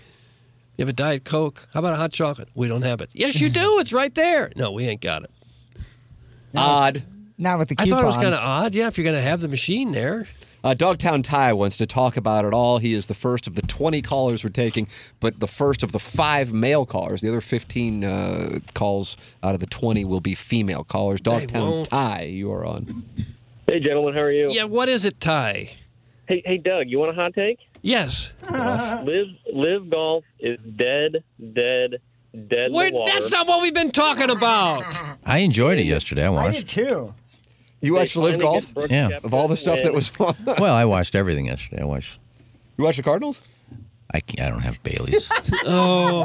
You 0.77 0.83
have 0.83 0.89
a 0.89 0.93
Diet 0.93 1.25
Coke. 1.25 1.67
How 1.73 1.79
about 1.81 1.93
a 1.93 1.97
hot 1.97 2.13
chocolate? 2.13 2.47
We 2.55 2.67
don't 2.69 2.83
have 2.83 3.01
it. 3.01 3.09
Yes, 3.11 3.41
you 3.41 3.49
do. 3.49 3.79
It's 3.79 3.91
right 3.91 4.13
there. 4.15 4.51
No, 4.55 4.71
we 4.71 4.87
ain't 4.87 5.01
got 5.01 5.23
it. 5.23 5.31
Odd. 6.55 7.03
Not 7.37 7.59
with 7.59 7.69
the 7.69 7.75
coupons. 7.75 7.93
I 7.93 7.95
thought 7.95 8.03
it 8.03 8.07
was 8.07 8.17
kind 8.17 8.33
of 8.33 8.39
odd. 8.39 8.75
Yeah, 8.75 8.87
if 8.87 8.97
you're 8.97 9.03
going 9.03 9.15
to 9.15 9.21
have 9.21 9.41
the 9.41 9.47
machine 9.47 9.91
there. 9.91 10.27
Uh, 10.63 10.73
Dogtown 10.73 11.21
Ty 11.21 11.53
wants 11.53 11.77
to 11.77 11.85
talk 11.85 12.17
about 12.17 12.43
it 12.43 12.53
all. 12.53 12.79
He 12.79 12.93
is 12.93 13.07
the 13.07 13.13
first 13.13 13.47
of 13.47 13.55
the 13.55 13.61
20 13.61 14.01
callers 14.01 14.43
we're 14.43 14.49
taking, 14.49 14.87
but 15.19 15.39
the 15.39 15.47
first 15.47 15.83
of 15.83 15.91
the 15.91 15.99
five 15.99 16.51
male 16.51 16.85
callers. 16.85 17.21
The 17.21 17.29
other 17.29 17.41
15 17.41 18.03
uh, 18.03 18.59
calls 18.73 19.17
out 19.43 19.53
of 19.53 19.59
the 19.59 19.67
20 19.67 20.03
will 20.03 20.19
be 20.19 20.33
female 20.33 20.83
callers. 20.83 21.21
Dogtown. 21.21 21.83
Ty, 21.83 22.23
you 22.23 22.51
are 22.51 22.65
on. 22.65 23.03
Hey, 23.67 23.79
gentlemen, 23.79 24.13
how 24.13 24.21
are 24.21 24.31
you? 24.31 24.51
Yeah, 24.51 24.63
what 24.63 24.89
is 24.89 25.05
it, 25.05 25.19
Ty? 25.19 25.69
Hey, 26.27 26.41
hey, 26.43 26.57
Doug, 26.57 26.89
you 26.89 26.99
want 26.99 27.11
a 27.11 27.13
hot 27.13 27.33
take? 27.33 27.59
Yes. 27.81 28.31
Live, 28.49 29.27
LIV 29.53 29.89
Golf 29.89 30.25
is 30.39 30.59
dead, 30.75 31.23
dead, 31.53 32.01
dead. 32.33 32.67
in 32.69 32.73
Wait, 32.73 32.91
the 32.91 32.97
water. 32.97 33.11
that's 33.13 33.31
not 33.31 33.47
what 33.47 33.61
we've 33.61 33.73
been 33.73 33.91
talking 33.91 34.29
about. 34.29 34.83
I 35.25 35.39
enjoyed 35.39 35.77
it 35.79 35.85
yesterday. 35.85 36.25
I 36.25 36.29
watched. 36.29 36.41
I 36.43 36.45
watched. 36.59 36.75
did 36.75 36.87
too. 36.89 37.13
You 37.81 37.93
watched 37.93 38.15
They 38.15 38.21
LIV 38.21 38.39
Golf? 38.39 38.65
Yeah. 38.89 39.09
Koepka 39.09 39.23
Of 39.23 39.33
all 39.33 39.47
the 39.47 39.55
to 39.55 39.61
stuff 39.61 39.79
that 39.83 39.93
was 39.93 40.11
on. 40.19 40.35
Well, 40.45 40.73
I 40.73 40.85
watched 40.85 41.13
everything 41.15 41.45
yesterday. 41.45 41.81
I 41.81 41.85
watched. 41.85 42.19
You 42.77 42.83
watched 42.83 42.97
the 42.97 43.03
Cardinals? 43.03 43.39
I 44.11 44.19
can't, 44.21 44.47
I 44.47 44.49
don't 44.51 44.61
have 44.61 44.81
Bailey's. 44.83 45.29
Oh, 45.65 46.23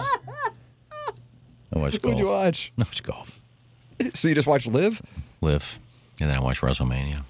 I 1.75 1.79
watched 1.79 1.95
Who'd 1.97 2.03
golf. 2.03 2.19
you 2.21 2.27
watch? 2.27 2.73
I 2.79 2.83
watched 2.83 3.03
golf. 3.03 3.41
So 4.15 4.29
you 4.29 4.35
just 4.35 4.47
watched 4.47 4.67
Live? 4.67 5.01
Live, 5.41 5.79
and 6.21 6.29
then 6.31 6.37
I 6.37 6.41
watched 6.43 6.61
WrestleMania. 6.61 7.23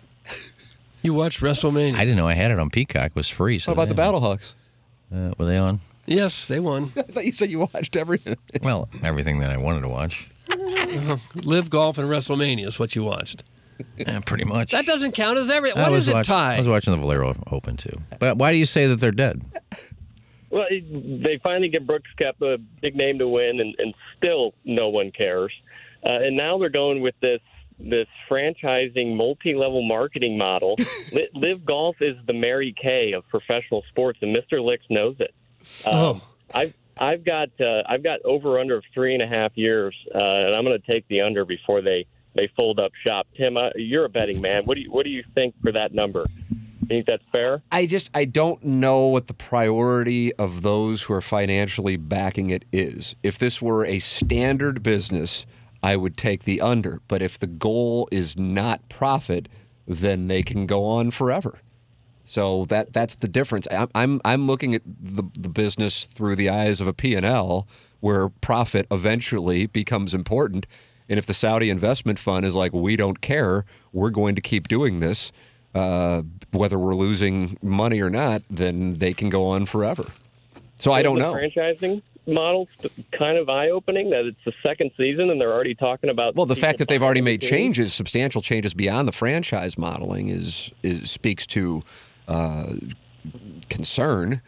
you 1.02 1.14
watched 1.14 1.40
WrestleMania? 1.40 1.94
I 1.94 2.00
didn't 2.00 2.16
know 2.16 2.26
I 2.26 2.34
had 2.34 2.50
it 2.50 2.58
on 2.58 2.68
Peacock. 2.70 3.06
It 3.06 3.14
was 3.16 3.28
free. 3.28 3.58
So 3.58 3.66
How 3.66 3.72
about 3.80 3.94
the 3.94 4.00
yeah. 4.00 4.08
Battlehawks? 4.10 4.52
Uh, 5.14 5.32
were 5.38 5.46
they 5.46 5.58
on? 5.58 5.80
Yes, 6.06 6.46
they 6.46 6.60
won. 6.60 6.84
I 6.96 7.02
thought 7.02 7.24
you 7.24 7.32
said 7.32 7.50
you 7.50 7.60
watched 7.60 7.96
everything. 7.96 8.36
Well, 8.62 8.88
everything 9.02 9.40
that 9.40 9.50
I 9.50 9.56
wanted 9.56 9.82
to 9.82 9.88
watch. 9.88 10.28
LIV 11.44 11.70
Golf 11.70 11.98
and 11.98 12.08
WrestleMania 12.08 12.66
is 12.66 12.78
what 12.78 12.94
you 12.94 13.02
watched. 13.04 13.42
Yeah, 13.96 14.20
pretty 14.20 14.44
much. 14.44 14.70
That 14.72 14.86
doesn't 14.86 15.12
count 15.12 15.38
as 15.38 15.50
everything. 15.50 15.78
I 15.80 15.84
What 15.84 15.92
was 15.92 16.08
it, 16.08 16.14
watch- 16.14 16.26
Ty? 16.26 16.54
I 16.54 16.58
was 16.58 16.68
watching 16.68 16.92
the 16.92 16.98
Valero 16.98 17.34
Open 17.50 17.76
too. 17.76 17.96
But 18.18 18.36
why 18.36 18.52
do 18.52 18.58
you 18.58 18.66
say 18.66 18.86
that 18.86 18.96
they're 19.00 19.10
dead? 19.10 19.42
Well, 20.50 20.66
it- 20.70 21.22
they 21.22 21.40
finally 21.42 21.68
get 21.68 21.86
Brooks 21.86 22.10
Koepka, 22.20 22.54
a 22.54 22.58
big 22.80 22.94
name 22.94 23.18
to 23.18 23.26
win, 23.28 23.60
and, 23.60 23.74
and 23.78 23.94
still 24.18 24.54
no 24.64 24.90
one 24.90 25.10
cares. 25.10 25.52
Uh, 26.04 26.14
and 26.14 26.36
now 26.36 26.58
they're 26.58 26.68
going 26.68 27.00
with 27.00 27.14
this 27.20 27.40
this 27.80 28.06
franchising, 28.30 29.16
multi-level 29.16 29.82
marketing 29.82 30.38
model. 30.38 30.76
LIV 31.34 31.64
Golf 31.64 31.96
is 32.00 32.16
the 32.26 32.32
Mary 32.32 32.72
Kay 32.80 33.12
of 33.12 33.26
professional 33.28 33.82
sports, 33.88 34.20
and 34.22 34.36
Mr. 34.36 34.62
Licks 34.64 34.84
knows 34.88 35.16
it. 35.18 35.34
Um, 35.86 35.92
Oh. 35.94 36.22
I've 36.54 36.74
I've 36.98 37.24
got 37.24 37.48
uh, 37.60 37.82
I've 37.86 38.02
got 38.02 38.20
over 38.24 38.58
under 38.58 38.76
of 38.76 38.84
three 38.92 39.14
and 39.14 39.22
a 39.22 39.26
half 39.26 39.56
years, 39.56 39.96
uh, 40.14 40.18
and 40.18 40.54
I'm 40.54 40.64
going 40.64 40.78
to 40.78 40.92
take 40.92 41.08
the 41.08 41.22
under 41.22 41.44
before 41.44 41.80
they 41.80 42.06
they 42.34 42.48
fold 42.56 42.78
up 42.80 42.92
shop. 43.04 43.26
Tim, 43.36 43.56
uh, 43.56 43.70
you're 43.74 44.04
a 44.04 44.08
betting 44.08 44.40
man. 44.40 44.64
What 44.64 44.74
do 44.76 44.82
you 44.82 44.90
what 44.90 45.04
do 45.04 45.10
you 45.10 45.24
think 45.34 45.54
for 45.62 45.72
that 45.72 45.94
number? 45.94 46.26
You 46.50 46.86
think 46.88 47.06
that's 47.06 47.24
fair? 47.32 47.62
I 47.72 47.86
just 47.86 48.10
I 48.14 48.26
don't 48.26 48.62
know 48.64 49.06
what 49.06 49.28
the 49.28 49.34
priority 49.34 50.34
of 50.34 50.62
those 50.62 51.02
who 51.02 51.14
are 51.14 51.20
financially 51.22 51.96
backing 51.96 52.50
it 52.50 52.64
is. 52.72 53.14
If 53.22 53.38
this 53.38 53.62
were 53.62 53.86
a 53.86 53.98
standard 53.98 54.82
business, 54.82 55.46
I 55.82 55.96
would 55.96 56.16
take 56.18 56.44
the 56.44 56.60
under. 56.60 57.00
But 57.08 57.22
if 57.22 57.38
the 57.38 57.46
goal 57.46 58.08
is 58.12 58.36
not 58.38 58.88
profit, 58.90 59.48
then 59.86 60.28
they 60.28 60.42
can 60.42 60.66
go 60.66 60.84
on 60.84 61.10
forever. 61.10 61.60
So 62.24 62.64
that 62.66 62.92
that's 62.92 63.16
the 63.16 63.28
difference. 63.28 63.66
I'm 63.70 63.88
I'm, 63.94 64.20
I'm 64.24 64.46
looking 64.46 64.74
at 64.74 64.82
the, 64.84 65.24
the 65.38 65.48
business 65.48 66.06
through 66.06 66.36
the 66.36 66.48
eyes 66.48 66.80
of 66.80 66.86
a 66.86 66.92
P&L 66.92 67.66
where 68.00 68.28
profit 68.28 68.86
eventually 68.90 69.66
becomes 69.66 70.12
important. 70.12 70.66
And 71.08 71.18
if 71.18 71.26
the 71.26 71.34
Saudi 71.34 71.70
investment 71.70 72.18
fund 72.18 72.44
is 72.44 72.54
like, 72.54 72.72
we 72.72 72.96
don't 72.96 73.20
care, 73.20 73.64
we're 73.92 74.10
going 74.10 74.34
to 74.34 74.40
keep 74.40 74.66
doing 74.66 75.00
this, 75.00 75.30
uh, 75.74 76.22
whether 76.52 76.78
we're 76.78 76.94
losing 76.94 77.56
money 77.62 78.00
or 78.00 78.10
not, 78.10 78.42
then 78.50 78.98
they 78.98 79.12
can 79.12 79.28
go 79.28 79.44
on 79.46 79.66
forever. 79.66 80.06
So 80.78 80.90
I 80.90 81.02
don't 81.02 81.18
the 81.18 81.22
know. 81.22 81.34
Franchising 81.34 82.02
model's 82.26 82.68
kind 83.12 83.36
of 83.36 83.48
eye 83.48 83.70
opening 83.70 84.10
that 84.10 84.24
it's 84.24 84.44
the 84.44 84.52
second 84.62 84.90
season 84.96 85.30
and 85.30 85.40
they're 85.40 85.52
already 85.52 85.74
talking 85.74 86.10
about. 86.10 86.34
Well, 86.34 86.46
the 86.46 86.56
fact 86.56 86.78
that 86.78 86.88
they've 86.88 87.02
already 87.02 87.20
made 87.20 87.40
buying 87.40 87.50
the 87.50 87.56
team. 87.56 87.72
changes, 87.74 87.94
substantial 87.94 88.42
changes 88.42 88.74
beyond 88.74 89.08
the 89.08 89.12
franchise 89.12 89.78
modeling, 89.78 90.28
is 90.28 90.70
is 90.82 91.10
speaks 91.10 91.46
to 91.48 91.82
uh, 92.28 92.74
concern. 93.68 94.42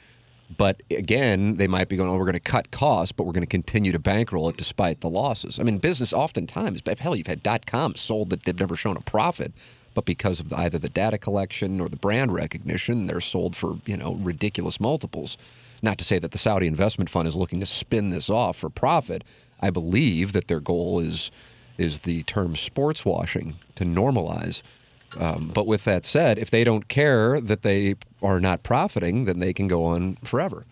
But 0.56 0.82
again, 0.90 1.56
they 1.56 1.66
might 1.66 1.88
be 1.88 1.96
going, 1.96 2.10
"Oh, 2.10 2.16
we're 2.16 2.26
going 2.26 2.34
to 2.34 2.40
cut 2.40 2.70
costs, 2.70 3.12
but 3.12 3.24
we're 3.24 3.32
going 3.32 3.42
to 3.42 3.46
continue 3.46 3.92
to 3.92 3.98
bankroll 3.98 4.48
it 4.48 4.56
despite 4.56 5.00
the 5.00 5.08
losses." 5.10 5.58
I 5.58 5.62
mean, 5.62 5.78
business 5.78 6.12
oftentimes, 6.12 6.82
hell, 6.98 7.16
you've 7.16 7.26
had 7.26 7.42
dot 7.42 7.66
com 7.66 7.94
sold 7.94 8.30
that 8.30 8.44
they've 8.44 8.58
never 8.58 8.76
shown 8.76 8.96
a 8.96 9.00
profit, 9.00 9.52
but 9.94 10.04
because 10.04 10.40
of 10.40 10.52
either 10.52 10.78
the 10.78 10.88
data 10.88 11.18
collection 11.18 11.80
or 11.80 11.88
the 11.88 11.96
brand 11.96 12.32
recognition, 12.32 13.06
they're 13.06 13.20
sold 13.20 13.56
for 13.56 13.78
you 13.86 13.96
know 13.96 14.14
ridiculous 14.14 14.78
multiples. 14.78 15.38
Not 15.82 15.98
to 15.98 16.04
say 16.04 16.18
that 16.18 16.30
the 16.30 16.38
Saudi 16.38 16.66
investment 16.66 17.10
fund 17.10 17.26
is 17.26 17.36
looking 17.36 17.60
to 17.60 17.66
spin 17.66 18.10
this 18.10 18.30
off 18.30 18.56
for 18.56 18.70
profit. 18.70 19.24
I 19.60 19.70
believe 19.70 20.32
that 20.32 20.48
their 20.48 20.60
goal 20.60 21.00
is 21.00 21.30
is 21.78 22.00
the 22.00 22.22
term 22.24 22.54
sports 22.54 23.04
washing 23.04 23.56
to 23.74 23.84
normalize. 23.84 24.62
Um, 25.18 25.50
but 25.54 25.66
with 25.66 25.84
that 25.84 26.04
said, 26.04 26.38
if 26.38 26.50
they 26.50 26.64
don't 26.64 26.88
care 26.88 27.40
that 27.40 27.62
they 27.62 27.94
are 28.22 28.40
not 28.40 28.62
profiting, 28.62 29.24
then 29.26 29.38
they 29.38 29.52
can 29.52 29.68
go 29.68 29.84
on 29.84 30.16
forever. 30.24 30.64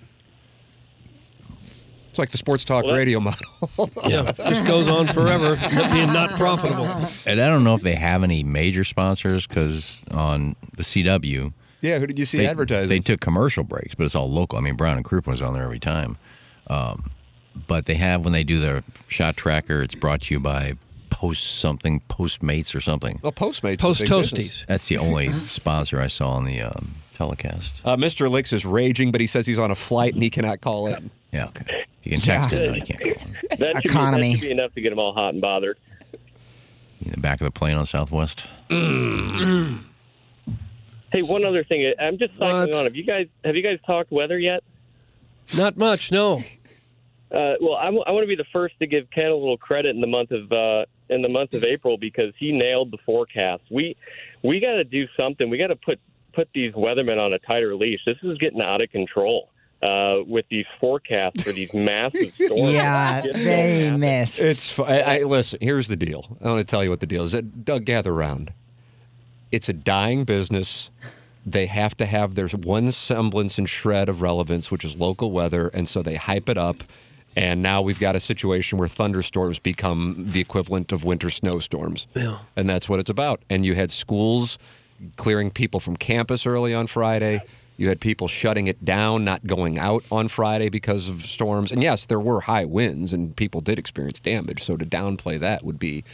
It's 2.11 2.19
like 2.19 2.29
the 2.29 2.39
sports 2.39 2.63
talk 2.65 2.85
radio 2.85 3.21
model. 3.21 3.41
Yeah, 4.07 4.31
just 4.33 4.67
goes 4.67 4.87
on 4.87 5.07
forever, 5.07 5.57
being 5.93 6.13
not 6.13 6.31
profitable. 6.33 6.85
And 7.25 7.41
I 7.41 7.49
don't 7.49 7.65
know 7.65 7.75
if 7.75 7.81
they 7.81 7.95
have 7.95 8.23
any 8.23 8.43
major 8.43 8.85
sponsors 8.85 9.47
because 9.47 10.01
on 10.11 10.55
the 10.77 10.83
CW, 10.83 11.55
yeah, 11.81 11.99
who 11.99 12.07
did 12.07 12.19
you 12.19 12.27
see 12.27 12.39
they, 12.39 12.47
advertising? 12.47 12.89
they 12.89 12.99
took 12.99 13.21
commercial 13.21 13.65
breaks, 13.65 13.95
but 13.95 14.05
it's 14.05 14.15
all 14.15 14.31
local. 14.31 14.59
I 14.59 14.61
mean, 14.61 14.77
Brown 14.77 14.97
and 14.97 15.07
Crouppen 15.07 15.29
was 15.29 15.41
on 15.41 15.55
there 15.55 15.63
every 15.65 15.79
time. 15.79 16.19
Um, 16.69 17.11
but 17.67 17.87
they 17.87 17.95
have 17.95 18.25
when 18.25 18.33
they 18.33 18.45
do 18.45 18.61
their 18.61 18.83
shot 19.09 19.37
tracker, 19.37 19.83
it's 19.83 19.95
brought 19.95 20.23
to 20.23 20.35
you 20.35 20.41
by 20.41 20.75
Post 21.23 21.61
something, 21.61 22.01
Postmates 22.09 22.75
or 22.75 22.81
something. 22.81 23.21
well, 23.23 23.31
Postmates. 23.31 23.79
Post. 23.79 24.03
Toasties. 24.03 24.67
That's 24.67 24.89
the 24.89 24.99
only 25.07 25.29
sponsor 25.47 26.01
I 26.01 26.09
saw 26.09 26.31
on 26.31 26.45
the 26.47 26.63
um, 26.63 26.97
telecast. 27.15 27.81
Uh, 27.85 27.97
Mr. 27.97 28.29
Licks 28.29 28.53
is 28.53 28.67
raging, 28.67 29.13
but 29.13 29.21
he 29.21 29.29
says 29.29 29.47
he's 29.47 29.57
on 29.59 29.71
a 29.71 29.77
flight 29.77 30.15
and 30.15 30.23
he 30.25 30.31
cannot 30.31 30.61
call 30.61 30.89
in. 30.89 31.13
Yeah, 31.31 31.45
okay. 31.47 31.85
You 32.03 32.11
can 32.11 32.21
text 32.23 32.51
him. 32.51 32.73
no, 32.73 32.75
you 32.75 32.83
can't 32.83 33.01
call 33.01 33.13
it. 33.13 33.31
That 33.61 33.75
should, 33.77 33.83
Be, 33.85 33.89
Economy. 33.91 34.33
that 34.33 34.39
should 34.41 34.47
be 34.47 34.51
enough 34.51 34.75
to 34.75 34.81
get 34.81 34.91
them 34.91 34.99
all 34.99 35.13
hot 35.13 35.33
and 35.33 35.41
bothered. 35.41 35.79
In 37.05 37.13
the 37.13 37.21
back 37.21 37.41
of 37.41 37.45
the 37.45 37.53
plane 37.53 37.77
on 37.77 37.87
Southwest. 37.87 38.45
Hey, 38.69 39.77
one 41.23 41.45
other 41.45 41.63
thing. 41.63 41.95
I'm 42.01 42.19
just 42.19 42.33
cycling 42.37 42.71
What? 42.71 42.75
on. 42.75 42.85
Have 42.87 42.97
you 42.97 43.05
guys 43.05 43.29
have 43.45 43.55
you 43.55 43.63
guys 43.63 43.79
talked 43.87 44.11
weather 44.11 44.41
yet? 44.41 44.65
Not 45.57 45.77
much, 45.77 46.11
no. 46.11 46.41
Uh, 47.33 47.55
well, 47.61 47.75
I, 47.77 47.87
w- 47.87 48.05
I 48.07 48.11
want 48.13 48.25
to 48.25 48.29
be 48.29 48.37
the 48.37 48.45
first 48.53 48.79
to 48.81 48.87
give 48.87 49.11
Ken 49.11 49.29
a 49.29 49.35
little 49.35 49.57
credit 49.57 49.95
in 49.95 50.01
the 50.03 50.07
month 50.07 50.31
of 50.33 50.53
uh, 50.53 50.85
in 51.09 51.23
the 51.23 51.29
month 51.31 51.55
of 51.55 51.65
April 51.65 51.97
because 51.97 52.33
he 52.39 52.53
nailed 52.53 52.91
the 52.91 52.99
forecast. 53.07 53.63
We 53.71 53.97
we 54.43 54.61
got 54.61 54.73
to 54.75 54.85
do 54.85 55.07
something. 55.19 55.49
We 55.49 55.57
got 55.59 55.69
to 55.69 55.77
put 55.77 55.99
put 56.35 56.49
these 56.55 56.73
weathermen 56.75 57.21
on 57.21 57.33
a 57.33 57.39
tighter 57.39 57.75
leash. 57.75 58.01
This 58.07 58.17
is 58.23 58.37
getting 58.39 58.63
out 58.63 58.83
of 58.83 58.91
control. 58.91 59.49
uh, 59.83 60.23
with 60.27 60.45
these 60.49 60.65
forecasts 60.81 61.43
for 61.43 61.51
these 61.53 61.75
massive 61.75 62.33
storms. 62.45 62.73
Yeah, 62.73 63.21
they 63.23 63.85
happen. 63.87 64.01
miss. 64.01 64.41
It's 64.41 64.71
fu- 64.73 64.85
I, 64.85 64.99
I, 65.19 65.23
listen. 65.25 65.59
Here's 65.61 65.89
the 65.89 65.97
deal. 65.97 66.37
I 66.41 66.49
want 66.49 66.59
to 66.59 66.65
tell 66.65 66.85
you 66.85 66.91
what 66.91 67.01
the 67.01 67.07
deal 67.07 67.25
is. 67.25 67.33
Doug, 67.33 67.85
gather 67.85 68.13
round. 68.15 68.53
It's 69.51 69.69
a 69.69 69.73
dying 69.73 70.23
business. 70.25 70.91
They 71.45 71.67
have 71.67 71.97
to 71.97 72.07
have 72.07 72.37
there's 72.37 72.55
one 72.55 72.93
semblance 72.93 73.59
and 73.59 73.69
shred 73.69 74.09
of 74.09 74.23
relevance, 74.23 74.71
which 74.71 74.85
is 74.85 74.97
local 74.97 75.33
weather, 75.33 75.67
and 75.69 75.89
so 75.89 76.01
they 76.03 76.15
hype 76.15 76.49
it 76.49 76.57
up. 76.57 76.85
And 77.37 77.63
now 77.63 77.81
we've 77.81 78.01
got 78.01 78.15
a 78.15 78.21
situation 78.21 78.79
where 78.79 78.89
thunderstorms 78.89 79.59
become 79.59 80.27
the 80.33 80.41
equivalent 80.41 80.93
of 80.93 81.05
winter 81.05 81.31
snowstorms. 81.31 82.07
Yeah. 82.15 82.39
And 82.57 82.69
that's 82.69 82.89
what 82.89 83.01
it's 83.01 83.11
about. 83.11 83.41
And 83.49 83.65
you 83.65 83.75
had 83.75 83.91
schools 83.91 84.59
clearing 85.17 85.51
people 85.51 85.81
from 85.81 85.97
campus 85.97 86.47
early 86.47 86.75
on 86.75 86.87
Friday. 86.87 87.43
You 87.79 87.89
had 87.89 88.01
people 88.01 88.29
shutting 88.29 88.67
it 88.67 88.85
down, 88.85 89.25
not 89.25 89.47
going 89.47 89.79
out 89.79 90.05
on 90.13 90.29
Friday 90.29 90.69
because 90.69 91.09
of 91.09 91.23
storms. 91.23 91.73
And 91.73 91.83
yes, 91.83 92.07
there 92.07 92.21
were 92.21 92.43
high 92.43 92.65
winds 92.65 93.13
and 93.13 93.35
people 93.35 93.61
did 93.61 93.79
experience 93.79 94.21
damage. 94.21 94.63
So 94.63 94.77
to 94.77 94.85
downplay 94.85 95.41
that 95.41 95.65
would 95.65 95.79
be. 95.79 96.05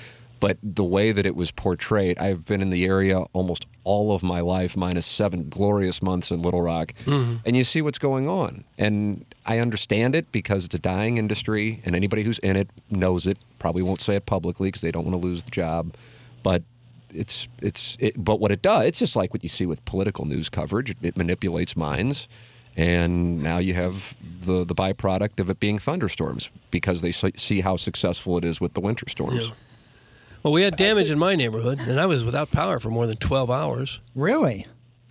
But 0.40 0.58
the 0.62 0.84
way 0.84 1.12
that 1.12 1.26
it 1.26 1.34
was 1.34 1.50
portrayed, 1.50 2.18
I've 2.18 2.44
been 2.44 2.62
in 2.62 2.70
the 2.70 2.84
area 2.84 3.20
almost 3.32 3.66
all 3.84 4.12
of 4.12 4.22
my 4.22 4.40
life, 4.40 4.76
minus 4.76 5.06
seven 5.06 5.48
glorious 5.48 6.00
months 6.02 6.30
in 6.30 6.42
Little 6.42 6.62
Rock. 6.62 6.92
Mm-hmm. 7.06 7.36
And 7.44 7.56
you 7.56 7.64
see 7.64 7.82
what's 7.82 7.98
going 7.98 8.28
on. 8.28 8.64
And 8.76 9.24
I 9.46 9.58
understand 9.58 10.14
it 10.14 10.30
because 10.30 10.64
it's 10.64 10.74
a 10.74 10.78
dying 10.78 11.16
industry, 11.16 11.82
and 11.84 11.96
anybody 11.96 12.22
who's 12.22 12.38
in 12.40 12.56
it 12.56 12.68
knows 12.90 13.26
it. 13.26 13.38
Probably 13.58 13.82
won't 13.82 14.00
say 14.00 14.14
it 14.14 14.26
publicly 14.26 14.68
because 14.68 14.82
they 14.82 14.92
don't 14.92 15.04
want 15.04 15.20
to 15.20 15.26
lose 15.26 15.42
the 15.42 15.50
job. 15.50 15.94
But 16.42 16.62
it's 17.14 17.48
it's 17.62 17.96
it, 17.98 18.22
but 18.22 18.38
what 18.38 18.52
it 18.52 18.60
does 18.62 18.84
it's 18.84 18.98
just 18.98 19.16
like 19.16 19.32
what 19.32 19.42
you 19.42 19.48
see 19.48 19.66
with 19.66 19.82
political 19.86 20.24
news 20.26 20.50
coverage 20.50 20.90
it, 20.90 20.96
it 21.00 21.16
manipulates 21.16 21.74
minds 21.76 22.28
and 22.76 23.42
now 23.42 23.56
you 23.58 23.74
have 23.74 24.14
the 24.42 24.64
the 24.64 24.74
byproduct 24.74 25.40
of 25.40 25.48
it 25.48 25.58
being 25.58 25.78
thunderstorms 25.78 26.50
because 26.70 27.00
they 27.00 27.10
see- 27.10 27.32
see 27.36 27.60
how 27.62 27.76
successful 27.76 28.36
it 28.36 28.44
is 28.44 28.60
with 28.60 28.74
the 28.74 28.80
winter 28.80 29.08
storms 29.08 29.52
Well, 30.42 30.52
we 30.52 30.62
had 30.62 30.76
damage 30.76 31.10
in 31.10 31.18
my 31.18 31.34
neighborhood, 31.34 31.80
and 31.80 31.98
I 32.00 32.06
was 32.06 32.24
without 32.24 32.50
power 32.50 32.78
for 32.78 32.90
more 32.90 33.06
than 33.06 33.16
12 33.16 33.50
hours. 33.50 34.00
Really? 34.14 34.66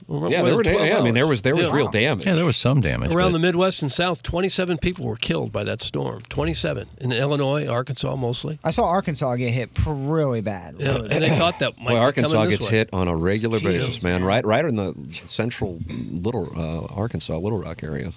More 0.09 0.29
yeah, 0.31 0.41
there 0.41 0.55
were, 0.55 0.63
12 0.63 0.87
yeah 0.87 0.99
I 0.99 1.01
mean 1.01 1.15
there 1.15 1.27
was 1.27 1.41
there 1.41 1.53
was 1.53 1.67
Yeah. 1.67 1.75
real 1.75 1.89
damage 1.91 2.25
Yeah, 2.25 2.35
there 2.35 2.45
was 2.45 2.55
some 2.55 2.79
damage. 2.79 3.11
Around 3.11 3.33
the 3.33 3.39
Midwest 3.39 3.81
and 3.81 3.91
South, 3.91 4.23
27 4.23 4.77
people 4.77 5.03
were 5.03 5.17
killed 5.17 5.51
by 5.51 5.65
that 5.65 5.81
storm. 5.81 6.21
27 6.29 6.87
in 7.01 7.11
Illinois, 7.11 7.67
Arkansas, 7.67 8.15
mostly. 8.15 8.57
I 8.63 8.71
saw 8.71 8.85
Arkansas 8.87 9.35
get 9.35 9.51
hit 9.51 9.73
pr- 9.73 9.91
really 9.91 10.39
bad. 10.39 10.75
Yeah, 10.79 10.93
Really 10.93 11.09
and 11.11 11.23
they 11.25 11.27
bad. 11.27 11.37
thought 11.37 11.59
that 11.59 11.77
might 11.77 11.87
well, 11.87 11.95
be 11.95 11.99
Arkansas 12.05 12.31
coming 12.35 12.49
this 12.51 12.59
gets 12.59 12.71
way. 12.71 12.77
hit 12.77 12.89
on 12.93 13.09
a 13.09 13.15
regular 13.17 13.59
Jeez. 13.59 13.63
basis, 13.63 14.01
man. 14.01 14.23
Right, 14.23 14.45
right 14.45 14.63
in 14.63 14.77
the 14.77 14.93
central 15.25 15.77
little 15.89 16.53
uh, 16.57 16.85
Arkansas, 16.95 17.35
Little 17.37 17.59
Rock 17.59 17.83
area. 17.83 18.13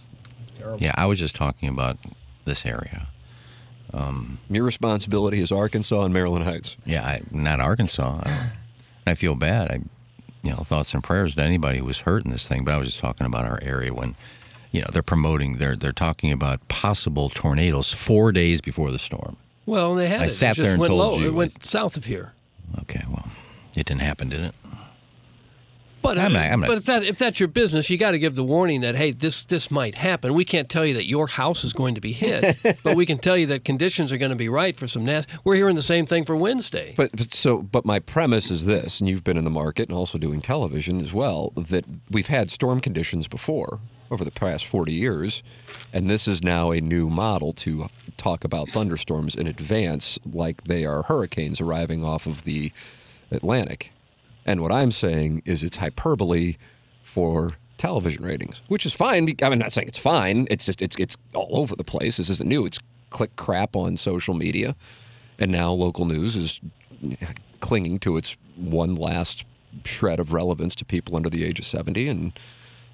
Yeah, 0.78 0.92
I 0.96 1.06
was 1.06 1.18
just 1.18 1.34
talking 1.34 1.68
about 1.70 1.96
this 2.44 2.64
area. 2.64 3.08
Um, 3.92 4.38
your 4.48 4.64
responsibility 4.64 5.40
is 5.40 5.50
Arkansas 5.50 6.02
and 6.04 6.14
Maryland 6.14 6.44
Heights. 6.44 6.76
Yeah, 6.86 7.02
I, 7.04 7.22
not 7.30 7.60
Arkansas. 7.60 8.20
I, 8.24 8.50
I 9.06 9.14
feel 9.14 9.34
bad. 9.34 9.70
I, 9.70 9.80
you 10.42 10.50
know, 10.50 10.58
thoughts 10.58 10.94
and 10.94 11.02
prayers 11.02 11.34
to 11.34 11.42
anybody 11.42 11.78
who 11.78 11.84
was 11.84 12.00
hurt 12.00 12.24
in 12.24 12.30
this 12.30 12.46
thing. 12.48 12.64
But 12.64 12.74
I 12.74 12.78
was 12.78 12.88
just 12.88 13.00
talking 13.00 13.26
about 13.26 13.44
our 13.44 13.58
area 13.62 13.92
when, 13.92 14.14
you 14.72 14.80
know, 14.80 14.86
they're 14.92 15.02
promoting. 15.02 15.56
They're 15.58 15.76
they're 15.76 15.92
talking 15.92 16.32
about 16.32 16.66
possible 16.68 17.28
tornadoes 17.30 17.92
four 17.92 18.32
days 18.32 18.60
before 18.60 18.90
the 18.90 18.98
storm. 18.98 19.36
Well, 19.66 19.94
they 19.94 20.08
had 20.08 20.22
I 20.22 20.24
it. 20.24 20.28
sat 20.30 20.52
it 20.52 20.56
just 20.56 20.64
there 20.64 20.72
and 20.72 20.80
went 20.80 20.90
told 20.90 21.14
low. 21.14 21.18
you. 21.18 21.26
It 21.28 21.34
went 21.34 21.62
south 21.64 21.96
of 21.96 22.04
here. 22.04 22.32
Okay, 22.82 23.02
well, 23.10 23.26
it 23.74 23.86
didn't 23.86 24.00
happen, 24.02 24.28
did 24.28 24.40
it? 24.40 24.54
But 26.02 26.18
I'm 26.18 26.32
not- 26.32 26.50
I'm 26.50 26.60
not- 26.60 26.66
but 26.68 26.78
if 26.78 26.84
that 26.86 27.02
if 27.02 27.18
that's 27.18 27.38
your 27.40 27.48
business, 27.48 27.90
you 27.90 27.98
got 27.98 28.12
to 28.12 28.18
give 28.18 28.34
the 28.34 28.42
warning 28.44 28.80
that 28.80 28.96
hey, 28.96 29.10
this 29.12 29.44
this 29.44 29.70
might 29.70 29.96
happen. 29.96 30.32
We 30.34 30.44
can't 30.44 30.68
tell 30.68 30.84
you 30.86 30.94
that 30.94 31.06
your 31.06 31.26
house 31.26 31.62
is 31.64 31.72
going 31.72 31.94
to 31.94 32.00
be 32.00 32.12
hit, 32.12 32.56
but 32.82 32.96
we 32.96 33.04
can 33.06 33.18
tell 33.18 33.36
you 33.36 33.46
that 33.48 33.64
conditions 33.64 34.12
are 34.12 34.16
going 34.18 34.30
to 34.30 34.36
be 34.36 34.48
right 34.48 34.74
for 34.74 34.86
some 34.86 35.04
nasty. 35.04 35.32
We're 35.44 35.56
hearing 35.56 35.76
the 35.76 35.82
same 35.82 36.06
thing 36.06 36.24
for 36.24 36.34
Wednesday. 36.36 36.94
But, 36.96 37.10
but 37.12 37.34
so, 37.34 37.60
but 37.62 37.84
my 37.84 37.98
premise 37.98 38.50
is 38.50 38.66
this, 38.66 39.00
and 39.00 39.08
you've 39.08 39.24
been 39.24 39.36
in 39.36 39.44
the 39.44 39.50
market 39.50 39.88
and 39.88 39.96
also 39.96 40.16
doing 40.18 40.40
television 40.40 41.00
as 41.00 41.12
well. 41.12 41.52
That 41.56 41.84
we've 42.10 42.28
had 42.28 42.50
storm 42.50 42.80
conditions 42.80 43.28
before 43.28 43.78
over 44.10 44.24
the 44.24 44.30
past 44.30 44.64
forty 44.66 44.92
years, 44.94 45.42
and 45.92 46.08
this 46.08 46.26
is 46.26 46.42
now 46.42 46.70
a 46.70 46.80
new 46.80 47.10
model 47.10 47.52
to 47.52 47.88
talk 48.16 48.42
about 48.44 48.68
thunderstorms 48.70 49.34
in 49.34 49.46
advance, 49.46 50.18
like 50.24 50.64
they 50.64 50.84
are 50.84 51.02
hurricanes 51.04 51.60
arriving 51.60 52.04
off 52.04 52.26
of 52.26 52.44
the 52.44 52.72
Atlantic. 53.30 53.92
And 54.46 54.60
what 54.62 54.72
I'm 54.72 54.90
saying 54.90 55.42
is 55.44 55.62
it's 55.62 55.76
hyperbole 55.76 56.56
for 57.02 57.52
television 57.76 58.24
ratings, 58.24 58.62
which 58.68 58.84
is 58.84 58.92
fine. 58.92 59.34
I'm 59.42 59.58
not 59.58 59.72
saying 59.72 59.88
it's 59.88 59.98
fine. 59.98 60.46
It's 60.50 60.66
just 60.66 60.82
it's 60.82 60.96
it's 60.96 61.16
all 61.34 61.58
over 61.58 61.74
the 61.74 61.84
place. 61.84 62.16
This 62.16 62.28
isn't 62.30 62.48
new. 62.48 62.66
It's 62.66 62.78
click 63.10 63.34
crap 63.36 63.74
on 63.76 63.96
social 63.96 64.34
media, 64.34 64.76
and 65.38 65.50
now 65.50 65.72
local 65.72 66.04
news 66.04 66.36
is 66.36 66.60
clinging 67.60 67.98
to 68.00 68.16
its 68.16 68.36
one 68.56 68.94
last 68.94 69.44
shred 69.84 70.20
of 70.20 70.32
relevance 70.32 70.74
to 70.76 70.84
people 70.84 71.16
under 71.16 71.30
the 71.30 71.44
age 71.44 71.58
of 71.58 71.64
70, 71.64 72.08
and 72.08 72.32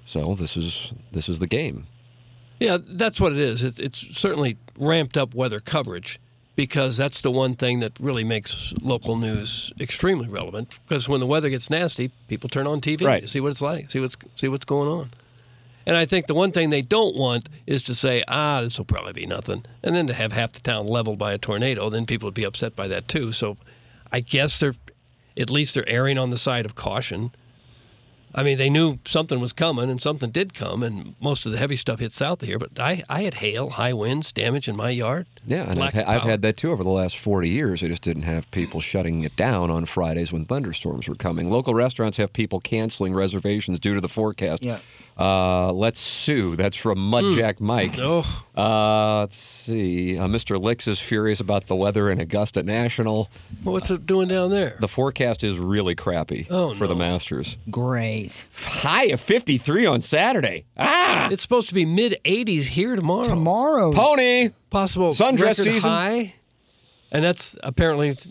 so 0.05 0.35
this 0.35 0.55
is 0.57 0.93
this 1.11 1.29
is 1.29 1.39
the 1.39 1.47
game. 1.47 1.87
Yeah, 2.59 2.77
that's 2.81 3.21
what 3.21 3.33
it 3.33 3.39
is. 3.39 3.63
It's, 3.63 3.79
it's 3.79 3.99
certainly 4.17 4.57
ramped 4.77 5.15
up 5.15 5.35
weather 5.35 5.59
coverage 5.59 6.19
because 6.57 6.97
that's 6.97 7.21
the 7.21 7.31
one 7.31 7.55
thing 7.55 7.79
that 7.79 7.93
really 8.01 8.25
makes 8.25 8.73
local 8.81 9.15
news 9.15 9.71
extremely 9.79 10.27
relevant. 10.27 10.77
Because 10.85 11.07
when 11.07 11.21
the 11.21 11.25
weather 11.27 11.49
gets 11.49 11.69
nasty, 11.69 12.09
people 12.27 12.49
turn 12.49 12.67
on 12.67 12.81
TV 12.81 13.05
Right. 13.05 13.21
to 13.21 13.27
see 13.29 13.39
what 13.39 13.51
it's 13.51 13.61
like, 13.61 13.89
see 13.89 14.01
what's 14.01 14.17
see 14.35 14.49
what's 14.49 14.65
going 14.65 14.89
on. 14.89 15.11
And 15.85 15.95
I 15.95 16.05
think 16.05 16.25
the 16.27 16.33
one 16.33 16.51
thing 16.51 16.69
they 16.69 16.81
don't 16.81 17.15
want 17.15 17.47
is 17.65 17.81
to 17.83 17.93
say, 17.95 18.21
ah, 18.27 18.61
this 18.61 18.77
will 18.77 18.83
probably 18.85 19.13
be 19.13 19.25
nothing, 19.25 19.63
and 19.81 19.95
then 19.95 20.07
to 20.07 20.13
have 20.13 20.33
half 20.33 20.51
the 20.51 20.59
town 20.59 20.85
leveled 20.87 21.17
by 21.17 21.31
a 21.31 21.37
tornado. 21.37 21.89
Then 21.89 22.05
people 22.05 22.27
would 22.27 22.33
be 22.33 22.43
upset 22.43 22.75
by 22.75 22.89
that 22.89 23.07
too. 23.07 23.31
So, 23.31 23.55
I 24.11 24.19
guess 24.19 24.59
they're 24.59 24.73
at 25.37 25.49
least 25.51 25.75
they're 25.75 25.87
erring 25.87 26.17
on 26.17 26.31
the 26.31 26.37
side 26.37 26.65
of 26.65 26.73
caution. 26.75 27.31
I 28.37 28.43
mean, 28.43 28.59
they 28.59 28.69
knew 28.69 28.99
something 29.03 29.39
was 29.39 29.51
coming, 29.51 29.89
and 29.89 29.99
something 29.99 30.29
did 30.29 30.53
come, 30.53 30.83
and 30.83 31.15
most 31.19 31.47
of 31.47 31.51
the 31.51 31.57
heavy 31.57 31.75
stuff 31.75 31.99
hit 31.99 32.11
south 32.11 32.43
of 32.43 32.47
here. 32.47 32.59
But 32.59 32.79
I, 32.79 33.03
I 33.09 33.23
had 33.23 33.33
hail, 33.35 33.71
high 33.71 33.93
winds, 33.93 34.31
damage 34.31 34.67
in 34.67 34.75
my 34.75 34.91
yard. 34.91 35.25
Yeah, 35.47 35.67
and 35.67 35.79
I've, 35.81 35.93
ha- 35.93 36.03
I've 36.05 36.21
had 36.21 36.43
that 36.43 36.55
too 36.55 36.71
over 36.71 36.83
the 36.83 36.89
last 36.91 37.17
40 37.17 37.49
years. 37.49 37.81
I 37.81 37.87
just 37.87 38.03
didn't 38.03 38.23
have 38.23 38.49
people 38.51 38.79
shutting 38.79 39.23
it 39.23 39.35
down 39.35 39.71
on 39.71 39.85
Fridays 39.87 40.31
when 40.31 40.45
thunderstorms 40.45 41.09
were 41.09 41.15
coming. 41.15 41.49
Local 41.49 41.73
restaurants 41.73 42.17
have 42.17 42.31
people 42.31 42.59
canceling 42.59 43.15
reservations 43.15 43.79
due 43.79 43.95
to 43.95 44.01
the 44.01 44.07
forecast. 44.07 44.63
Yeah. 44.63 44.79
Uh, 45.19 45.71
let's 45.73 45.99
sue. 45.99 46.55
That's 46.55 46.75
from 46.75 46.97
Mudjack 46.99 47.59
Mike. 47.59 47.95
Oh, 47.97 48.43
Uh, 48.55 49.21
let's 49.21 49.37
see. 49.37 50.17
Uh, 50.17 50.27
Mr. 50.27 50.61
Licks 50.61 50.87
is 50.87 50.99
furious 50.99 51.39
about 51.39 51.65
the 51.65 51.75
weather 51.75 52.11
in 52.11 52.19
Augusta 52.19 52.61
National. 52.61 53.29
well, 53.63 53.73
what's 53.73 53.89
it 53.89 54.05
doing 54.05 54.27
down 54.27 54.51
there? 54.51 54.77
The 54.79 54.87
forecast 54.87 55.43
is 55.43 55.57
really 55.57 55.95
crappy 55.95 56.45
Oh, 56.51 56.75
for 56.75 56.85
the. 56.85 56.95
Masters. 56.97 57.57
Great. 57.71 58.45
High 58.55 59.05
of 59.05 59.19
53 59.21 59.85
on 59.85 60.01
Saturday. 60.01 60.65
Ah! 60.77 61.29
It's 61.31 61.41
supposed 61.41 61.69
to 61.69 61.75
be 61.75 61.85
mid 61.85 62.17
80s 62.25 62.63
here 62.65 62.95
tomorrow. 62.95 63.27
Tomorrow. 63.27 63.93
Pony! 63.93 64.49
Possible 64.69 65.11
Sundress 65.13 65.41
record 65.41 65.63
season? 65.63 65.89
high. 65.89 66.33
And 67.11 67.23
that's 67.23 67.55
apparently 67.63 68.09
it's, 68.09 68.27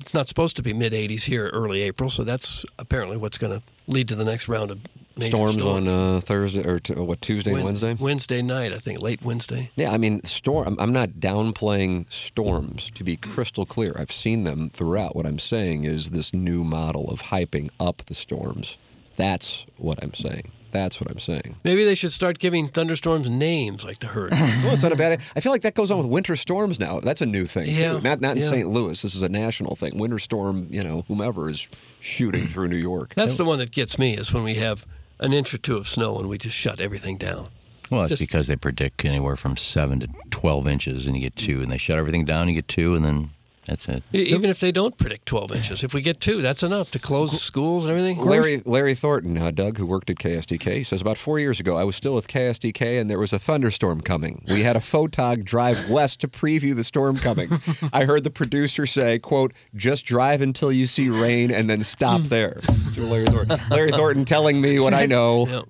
it's 0.00 0.14
not 0.14 0.26
supposed 0.28 0.56
to 0.56 0.62
be 0.62 0.72
mid 0.72 0.92
80s 0.92 1.24
here 1.24 1.48
early 1.52 1.82
April. 1.82 2.08
So 2.08 2.24
that's 2.24 2.64
apparently 2.78 3.16
what's 3.18 3.36
going 3.38 3.52
to 3.58 3.62
lead 3.86 4.08
to 4.08 4.14
the 4.16 4.24
next 4.24 4.48
round 4.48 4.70
of 4.70 4.78
Storms, 5.20 5.62
on 5.62 5.86
uh, 5.88 6.20
Thursday, 6.20 6.66
or 6.66 6.80
t- 6.80 6.94
what, 6.94 7.20
Tuesday 7.22 7.50
and 7.50 7.58
Wed- 7.58 7.64
Wednesday? 7.66 7.94
Wednesday 7.98 8.42
night, 8.42 8.72
I 8.72 8.78
think, 8.78 9.00
late 9.00 9.22
Wednesday. 9.22 9.70
Yeah, 9.76 9.92
I 9.92 9.98
mean, 9.98 10.22
storm. 10.24 10.66
I'm- 10.66 10.76
I'm 10.80 10.92
not 10.92 11.10
downplaying 11.20 12.12
storms. 12.12 12.90
To 12.94 13.04
be 13.04 13.16
crystal 13.16 13.64
clear, 13.66 13.94
I've 13.98 14.10
seen 14.12 14.44
them 14.44 14.70
throughout. 14.72 15.14
What 15.14 15.26
I'm 15.26 15.38
saying 15.38 15.84
is 15.84 16.10
this 16.10 16.34
new 16.34 16.64
model 16.64 17.10
of 17.10 17.22
hyping 17.22 17.68
up 17.78 18.02
the 18.06 18.14
storms. 18.14 18.76
That's 19.16 19.66
what 19.76 20.02
I'm 20.02 20.14
saying. 20.14 20.50
That's 20.72 21.00
what 21.00 21.08
I'm 21.08 21.20
saying. 21.20 21.54
Maybe 21.62 21.84
they 21.84 21.94
should 21.94 22.10
start 22.10 22.40
giving 22.40 22.66
thunderstorms 22.66 23.30
names 23.30 23.84
like 23.84 24.00
the 24.00 24.08
hurricane. 24.08 24.40
Well, 24.64 24.72
it's 24.74 24.82
not 24.82 24.90
a 24.90 24.96
bad. 24.96 25.20
I 25.36 25.40
feel 25.40 25.52
like 25.52 25.62
that 25.62 25.74
goes 25.74 25.88
on 25.92 25.98
with 25.98 26.08
winter 26.08 26.34
storms 26.34 26.80
now. 26.80 26.98
That's 26.98 27.20
a 27.20 27.26
new 27.26 27.46
thing 27.46 27.68
Yeah, 27.68 27.92
too. 27.92 28.00
Not 28.00 28.20
not 28.20 28.32
in 28.38 28.42
yeah. 28.42 28.48
St. 28.48 28.68
Louis. 28.68 29.00
This 29.00 29.14
is 29.14 29.22
a 29.22 29.28
national 29.28 29.76
thing. 29.76 29.96
Winter 29.96 30.18
storm. 30.18 30.66
You 30.70 30.82
know, 30.82 31.04
whomever 31.06 31.48
is 31.48 31.68
shooting 32.00 32.48
through 32.48 32.66
New 32.68 32.76
York. 32.76 33.14
That's 33.14 33.36
the 33.36 33.44
one 33.44 33.60
that 33.60 33.70
gets 33.70 34.00
me 34.00 34.16
is 34.16 34.32
when 34.34 34.42
we 34.42 34.54
have 34.56 34.84
an 35.20 35.32
inch 35.32 35.54
or 35.54 35.58
two 35.58 35.76
of 35.76 35.86
snow 35.88 36.18
and 36.18 36.28
we 36.28 36.38
just 36.38 36.56
shut 36.56 36.80
everything 36.80 37.16
down. 37.16 37.48
Well, 37.90 38.02
it's 38.02 38.10
Just- 38.10 38.20
because 38.20 38.46
they 38.46 38.56
predict 38.56 39.04
anywhere 39.04 39.36
from 39.36 39.56
seven 39.56 40.00
to 40.00 40.08
twelve 40.30 40.66
inches, 40.66 41.06
and 41.06 41.14
you 41.14 41.22
get 41.22 41.36
two, 41.36 41.60
and 41.62 41.70
they 41.70 41.76
shut 41.78 41.98
everything 41.98 42.24
down. 42.24 42.48
You 42.48 42.54
get 42.54 42.66
two, 42.68 42.94
and 42.94 43.04
then 43.04 43.30
that's 43.66 43.88
it. 43.88 44.02
Even 44.12 44.50
if 44.50 44.60
they 44.60 44.72
don't 44.72 44.96
predict 44.98 45.26
12 45.26 45.52
inches, 45.52 45.84
if 45.84 45.94
we 45.94 46.02
get 46.02 46.20
two, 46.20 46.42
that's 46.42 46.62
enough 46.62 46.90
to 46.90 46.98
close 46.98 47.40
schools 47.40 47.84
and 47.84 47.92
everything. 47.92 48.22
Larry 48.24 48.62
Larry 48.64 48.94
Thornton, 48.94 49.38
uh, 49.38 49.50
Doug, 49.50 49.78
who 49.78 49.86
worked 49.86 50.10
at 50.10 50.16
KSDK, 50.16 50.84
says 50.84 51.00
about 51.00 51.16
four 51.16 51.38
years 51.38 51.60
ago, 51.60 51.76
I 51.76 51.84
was 51.84 51.96
still 51.96 52.14
with 52.14 52.28
KSDK 52.28 53.00
and 53.00 53.08
there 53.08 53.18
was 53.18 53.32
a 53.32 53.38
thunderstorm 53.38 54.00
coming. 54.02 54.44
We 54.48 54.62
had 54.62 54.76
a 54.76 54.80
photog 54.80 55.44
drive 55.44 55.88
west 55.88 56.20
to 56.20 56.28
preview 56.28 56.76
the 56.76 56.84
storm 56.84 57.16
coming. 57.16 57.48
I 57.92 58.04
heard 58.04 58.24
the 58.24 58.30
producer 58.30 58.86
say, 58.86 59.18
"quote 59.18 59.52
Just 59.74 60.04
drive 60.04 60.40
until 60.40 60.70
you 60.70 60.86
see 60.86 61.08
rain 61.08 61.50
and 61.50 61.68
then 61.70 61.82
stop 61.82 62.22
there." 62.22 62.60
So 62.92 63.02
Larry 63.02 63.26
Thornton, 63.26 63.58
Larry 63.70 63.92
Thornton 63.92 64.24
telling 64.24 64.60
me 64.60 64.78
what 64.78 64.94
I 64.94 65.06
know. 65.06 65.46
Yeah. 65.46 65.62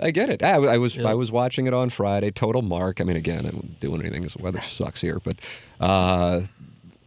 I 0.00 0.12
get 0.12 0.30
it. 0.30 0.42
I, 0.42 0.54
I 0.54 0.78
was 0.78 0.96
I 0.98 1.14
was 1.14 1.32
watching 1.32 1.66
it 1.66 1.74
on 1.74 1.90
Friday. 1.90 2.30
Total 2.30 2.62
mark. 2.62 3.00
I 3.00 3.04
mean, 3.04 3.16
again, 3.16 3.40
I 3.40 3.50
wasn't 3.50 3.80
doing 3.80 4.00
anything 4.00 4.20
because 4.20 4.34
the 4.34 4.42
weather 4.42 4.60
sucks 4.60 5.00
here. 5.00 5.18
But 5.18 5.38
uh, 5.80 6.42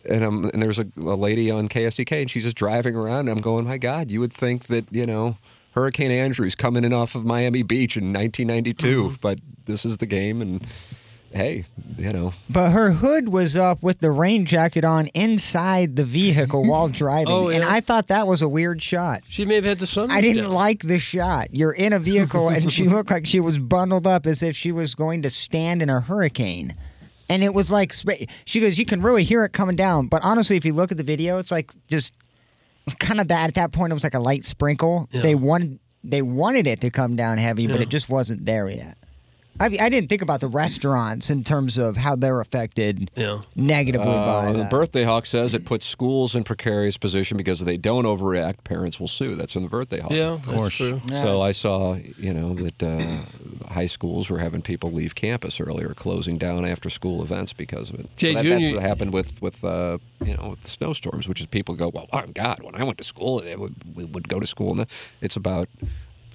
and 0.10 0.24
I'm, 0.24 0.46
and 0.46 0.62
there's 0.62 0.80
a, 0.80 0.88
a 0.98 1.16
lady 1.16 1.52
on 1.52 1.70
KSDK, 1.70 2.22
and 2.22 2.32
she's 2.32 2.44
just 2.44 2.58
driving 2.58 2.96
around. 2.96 3.22
And 3.22 3.30
I'm 3.30 3.42
going, 3.42 3.66
my 3.66 3.78
God, 3.78 4.12
you 4.12 4.20
would 4.20 4.34
think 4.34 4.68
that 4.68 4.86
you 4.92 5.06
know 5.06 5.38
Hurricane 5.72 6.12
Andrew's 6.12 6.56
coming 6.56 6.84
in 6.84 6.94
off 6.94 7.16
of 7.16 7.26
Miami 7.26 7.64
Beach 7.64 7.98
in 7.98 8.14
1992, 8.14 9.04
mm-hmm. 9.04 9.16
but 9.22 9.40
this 9.66 9.86
is 9.86 9.98
the 9.98 10.06
game, 10.06 10.42
and 10.42 10.66
hey, 11.34 11.66
you 11.98 12.12
know, 12.12 12.34
But 12.50 12.72
her 12.72 12.92
hood 12.92 13.30
was 13.30 13.56
up 13.56 13.82
with 13.82 14.00
the 14.00 14.12
rain 14.12 14.46
jacket 14.46 14.84
on 14.84 15.08
inside 15.08 15.96
the 15.96 16.04
vehicle 16.04 16.68
while 16.68 16.88
driving. 16.90 17.32
Oh, 17.32 17.50
And. 17.50 17.64
I 17.64 17.80
thought 17.80 18.08
that 18.08 18.28
was 18.28 18.42
a 18.42 18.50
weird 18.50 18.82
shot. 18.82 19.22
She 19.28 19.46
may 19.46 19.56
have 19.56 19.64
had 19.64 19.80
the 19.80 19.88
sun. 19.88 20.12
I 20.12 20.22
didn't 20.22 20.50
like 20.50 20.82
the 20.82 21.00
shot. 21.00 21.48
You're 21.52 21.72
in 21.72 21.94
a 21.94 22.00
vehicle 22.00 22.50
and 22.50 22.72
she 22.72 22.88
looked 22.88 23.12
like 23.12 23.26
she 23.26 23.40
was 23.40 23.60
bundled 23.60 24.06
up 24.06 24.26
as 24.26 24.44
if 24.44 24.56
she 24.56 24.72
was 24.72 24.96
going 24.96 25.22
to 25.22 25.30
stand 25.30 25.82
in 25.82 25.90
a 25.90 26.02
hurricane. 26.02 26.76
And 27.32 27.44
it 27.44 27.54
was 27.54 27.72
like, 27.72 27.94
she 28.46 28.60
goes, 28.60 28.78
you 28.78 28.86
can 28.86 29.02
really 29.02 29.24
hear 29.24 29.46
it 29.46 29.54
coming 29.54 29.78
down. 29.78 30.08
But 30.08 30.26
honestly, 30.26 30.58
if 30.58 30.66
you 30.66 30.74
look 30.74 30.92
at 30.92 30.98
the 30.98 31.04
video, 31.04 31.38
it's 31.38 31.50
like 31.52 31.72
just 31.88 32.14
kind 33.00 33.22
of 33.22 33.30
that. 33.30 33.48
At 33.48 33.56
that 33.56 33.72
point, 33.72 33.92
it 33.92 33.94
was 33.94 34.04
like 34.04 34.16
a 34.16 34.20
light 34.20 34.44
sprinkle. 34.44 35.08
They 35.22 35.36
wanted 35.36 35.80
they 36.04 36.22
wanted 36.22 36.68
it 36.68 36.82
to 36.82 36.90
come 36.90 37.16
down 37.16 37.38
heavy, 37.38 37.68
but 37.68 37.80
it 37.80 37.90
just 37.90 38.10
wasn't 38.10 38.46
there 38.46 38.68
yet. 38.70 38.98
I, 39.62 39.66
I 39.86 39.90
didn't 39.90 40.10
think 40.10 40.22
about 40.22 40.42
the 40.42 40.48
restaurants 40.48 41.30
in 41.30 41.44
terms 41.44 41.78
of 41.78 41.96
how 41.98 42.16
they're 42.16 42.42
affected 42.42 43.12
Yeah. 43.16 43.42
negatively 43.56 44.06
by 44.08 44.48
Uh, 44.48 44.52
the 44.54 44.58
that. 44.60 44.72
Birthday 44.72 45.04
Hawk 45.04 45.26
says 45.26 45.54
it 45.54 45.66
puts 45.66 45.86
schools 45.86 46.34
in 46.36 46.44
precarious 46.44 46.98
position 46.98 47.38
because 47.38 47.62
if 47.62 47.66
they 47.68 47.78
don't 47.78 48.06
overreact, 48.06 48.64
parents 48.64 49.00
will 49.00 49.08
sue. 49.08 49.36
That's 49.36 49.56
in 49.56 49.64
the 49.64 49.70
Birthday 49.70 50.00
Hawk. 50.00 50.12
Yeah, 50.12 50.40
that's 50.48 50.76
true. 50.76 51.00
So 51.10 51.42
I 51.42 51.52
saw, 51.52 51.96
you 52.18 52.34
know, 52.34 52.56
that 52.56 52.82
uh, 52.84 53.70
high 53.72 53.86
schools 53.86 54.30
were 54.30 54.40
having 54.40 54.62
people 54.62 54.92
leave 54.92 55.14
campus 55.16 55.60
earlier, 55.60 55.94
closing 55.94 56.38
down 56.38 56.66
after 56.66 56.90
school 56.90 57.22
events 57.22 57.54
because 57.54 57.90
of 57.90 58.00
it. 58.00 58.06
So 58.06 58.10
Jay 58.18 58.34
that- 58.34 58.44
that's 58.44 58.68
what 58.74 58.82
happened 58.82 59.14
with 59.14 59.42
with 59.42 59.64
uh, 59.64 59.98
you 60.26 60.36
know 60.38 60.50
with 60.50 60.62
the 60.62 60.70
snowstorms, 60.70 61.28
which 61.28 61.40
is 61.40 61.46
people 61.48 61.76
go, 61.76 61.90
well, 61.94 62.08
oh 62.12 62.24
God, 62.34 62.64
when 62.64 62.76
I 62.76 62.84
went 62.84 62.98
to 62.98 63.04
school, 63.04 63.40
they 63.42 63.56
would, 63.56 63.76
we 63.96 64.06
would 64.06 64.28
go 64.28 64.40
to 64.40 64.48
school, 64.48 64.72
and 64.72 64.88
it's 65.22 65.36
about 65.36 65.70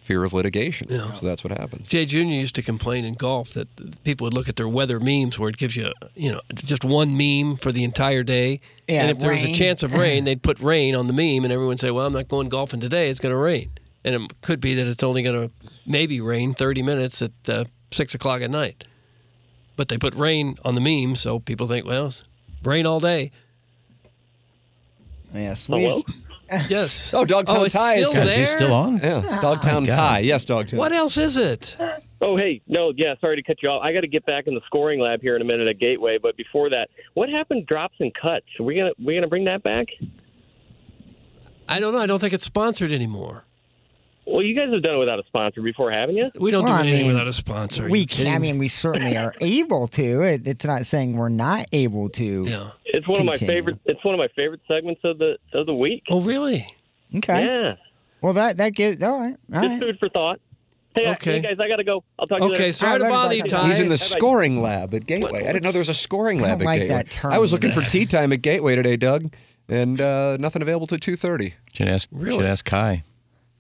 fear 0.07 0.23
of 0.25 0.33
litigation. 0.33 0.89
So 0.89 1.27
that's 1.27 1.43
what 1.43 1.51
happens. 1.59 1.89
Jay 1.89 2.07
Jr. 2.07 2.19
used 2.19 2.55
to 2.55 2.63
complain 2.63 3.05
in 3.05 3.15
golf 3.15 3.51
that 3.55 3.69
people 4.05 4.25
would 4.27 4.35
look 4.35 4.49
at 4.49 4.55
their 4.57 4.69
weather 4.69 5.01
memes 5.01 5.39
where 5.39 5.49
it 5.49 5.57
gives 5.57 5.75
you, 5.75 5.93
you 6.15 6.31
know, 6.33 6.41
just 6.55 6.85
one 6.85 7.17
meme 7.17 7.57
for 7.57 7.73
the 7.73 7.83
entire 7.83 8.23
day. 8.23 8.61
Yeah, 8.87 9.03
and 9.03 9.11
if 9.11 9.19
there 9.19 9.33
was 9.33 9.43
a 9.45 9.53
chance 9.53 9.83
of 9.83 9.93
rain, 9.95 10.25
they'd 10.29 10.43
put 10.43 10.61
rain 10.61 10.95
on 10.95 11.09
the 11.09 11.13
meme, 11.13 11.45
and 11.45 11.53
everyone 11.53 11.69
would 11.71 11.81
say, 11.81 11.91
"Well, 11.91 12.07
I'm 12.07 12.13
not 12.13 12.29
going 12.29 12.49
golfing 12.49 12.79
today. 12.81 13.11
It's 13.11 13.19
going 13.21 13.33
to 13.33 13.37
rain." 13.37 13.71
And 14.05 14.15
it 14.15 14.33
could 14.43 14.61
be 14.61 14.75
that 14.75 14.87
it's 14.87 15.03
only 15.03 15.23
going 15.25 15.49
to 15.49 15.55
maybe 15.85 16.21
rain 16.21 16.55
30 16.55 16.83
minutes 16.83 17.21
at 17.21 17.33
uh, 17.49 17.65
six 17.91 18.15
o'clock 18.15 18.41
at 18.43 18.51
night. 18.51 18.85
But 19.77 19.89
they 19.89 19.99
put 19.99 20.15
rain 20.15 20.57
on 20.65 20.77
the 20.77 20.81
meme, 20.81 21.17
so 21.17 21.41
people 21.41 21.67
think, 21.67 21.85
"Well, 21.85 22.13
rain 22.63 22.87
all 22.87 23.01
day." 23.01 23.33
yeah, 25.35 25.55
sleeves- 25.55 26.05
Yes. 26.69 27.13
Oh, 27.13 27.25
Dogtown 27.25 27.57
Oh, 27.59 27.65
it's 27.65 27.75
Tie 27.75 27.95
is 27.95 28.09
still 28.09 28.23
Is 28.23 28.35
he 28.35 28.37
there? 28.43 28.47
still 28.47 28.73
on? 28.75 28.99
Yeah, 28.99 29.23
ah. 29.25 29.41
Dogtown 29.41 29.83
oh, 29.83 29.87
God. 29.87 29.97
Tie. 29.97 30.19
Yes, 30.21 30.45
Dogtown. 30.45 30.79
What 30.79 30.93
else 30.93 31.17
is 31.17 31.37
it? 31.37 31.77
Oh, 32.21 32.37
hey, 32.37 32.63
no, 32.67 32.93
yeah, 32.97 33.15
sorry 33.21 33.37
to 33.37 33.43
cut 33.43 33.63
you 33.63 33.69
off. 33.69 33.83
I 33.85 33.93
got 33.93 34.01
to 34.01 34.09
get 34.09 34.25
back 34.25 34.47
in 34.47 34.55
the 34.55 34.61
scoring 34.67 35.01
lab 35.01 35.21
here 35.21 35.37
in 35.37 35.43
a 35.43 35.45
minute 35.45 35.69
at 35.69 35.79
Gateway, 35.79 36.19
but 36.23 36.37
before 36.37 36.71
that, 36.71 36.89
what 37.15 37.29
happened 37.29 37.67
drops 37.67 37.97
and 38.01 38.13
cuts? 38.15 38.47
Are 38.59 38.63
we 38.63 38.77
gonna 38.77 38.93
we 39.05 39.15
gonna 39.15 39.29
bring 39.29 39.45
that 39.45 39.63
back? 39.63 39.89
I 41.69 41.81
don't 41.81 41.93
know. 41.93 42.01
I 42.01 42.07
don't 42.07 42.21
think 42.21 42.33
it's 42.33 42.45
sponsored 42.45 42.93
anymore. 42.93 43.45
Well, 44.25 44.43
you 44.43 44.57
guys 44.57 44.73
have 44.73 44.83
done 44.83 44.97
it 44.97 44.99
without 44.99 45.21
a 45.21 45.25
sponsor 45.25 45.63
before, 45.63 45.93
haven't 45.93 46.17
you? 46.17 46.31
We 46.39 46.51
don't 46.51 46.65
Well, 46.65 46.73
I 46.73 46.83
do 46.83 46.89
anything 46.89 47.07
mean, 47.07 47.15
without 47.15 47.29
a 47.29 47.33
sponsor. 47.33 47.89
We 47.89 48.07
can, 48.07 48.19
kidding 48.19 48.35
I 48.35 48.39
mean, 48.39 48.59
we 48.59 48.67
certainly 48.69 49.17
are 49.17 49.33
able 49.41 49.87
to. 49.89 50.23
It, 50.23 50.49
it's 50.49 50.65
not 50.65 50.85
saying 50.85 51.17
we're 51.17 51.29
not 51.29 51.67
able 51.73 52.09
to. 52.11 52.45
Yeah. 52.45 52.71
It's 52.87 53.07
one 53.09 53.21
of 53.21 53.27
my 53.27 53.35
favorite. 53.35 53.79
It's 53.85 54.03
one 54.05 54.15
of 54.15 54.19
my 54.19 54.29
favorite 54.37 54.61
segments 54.69 55.01
of 55.05 55.19
the 55.19 55.37
of 55.53 55.67
the 55.67 55.75
week. 55.75 56.05
Oh, 56.09 56.21
really? 56.21 56.67
Okay. 57.17 57.45
Yeah, 57.45 57.75
Well, 58.23 58.33
that 58.35 58.57
that 58.59 58.75
gives. 58.75 59.03
All 59.03 59.21
right. 59.21 59.37
All 59.55 59.61
just 59.63 59.73
right. 59.73 59.81
food 59.81 59.99
for 59.99 60.09
thought. 60.09 60.41
Hey, 60.95 61.07
I- 61.07 61.13
Okay. 61.13 61.33
hey 61.33 61.41
guys, 61.43 61.57
I 61.61 61.69
got 61.69 61.77
to 61.77 61.85
go. 61.85 62.03
I'll 62.19 62.27
talk 62.27 62.39
to 62.39 62.47
you 62.47 62.53
Okay, 62.53 62.73
sorry 62.73 62.99
to 62.99 63.05
All 63.05 63.11
right, 63.11 63.15
bother 63.17 63.35
you, 63.35 63.43
bye-bye. 63.43 63.57
Ty. 63.63 63.67
He's 63.69 63.81
in 63.81 63.89
the 63.89 63.99
scoring 63.99 64.63
lab 64.63 64.95
at 64.95 65.05
Gateway. 65.07 65.41
I 65.47 65.53
didn't 65.53 65.65
know 65.65 65.73
there 65.73 65.81
was 65.81 65.89
a 65.91 65.95
scoring 65.95 66.39
I 66.39 66.45
lab 66.45 66.59
don't 66.59 66.63
at 66.63 66.65
like 66.67 66.81
Gateway. 66.81 66.95
that 66.97 67.11
term. 67.11 67.33
I 67.33 67.39
was 67.39 67.53
looking 67.53 67.71
for 67.71 67.83
tea 67.83 68.07
time 68.07 68.33
at 68.33 68.41
Gateway 68.43 68.77
today, 68.77 68.97
Doug, 68.97 69.33
and 69.69 70.01
uh, 70.01 70.37
nothing 70.39 70.63
available 70.63 70.87
till 70.87 70.99
two 70.99 71.17
thirty. 71.17 71.55
Should 71.75 71.89
ask. 71.89 72.09
Really? 72.13 72.39
Should 72.39 72.47
ask 72.47 72.65
Kai 72.65 73.03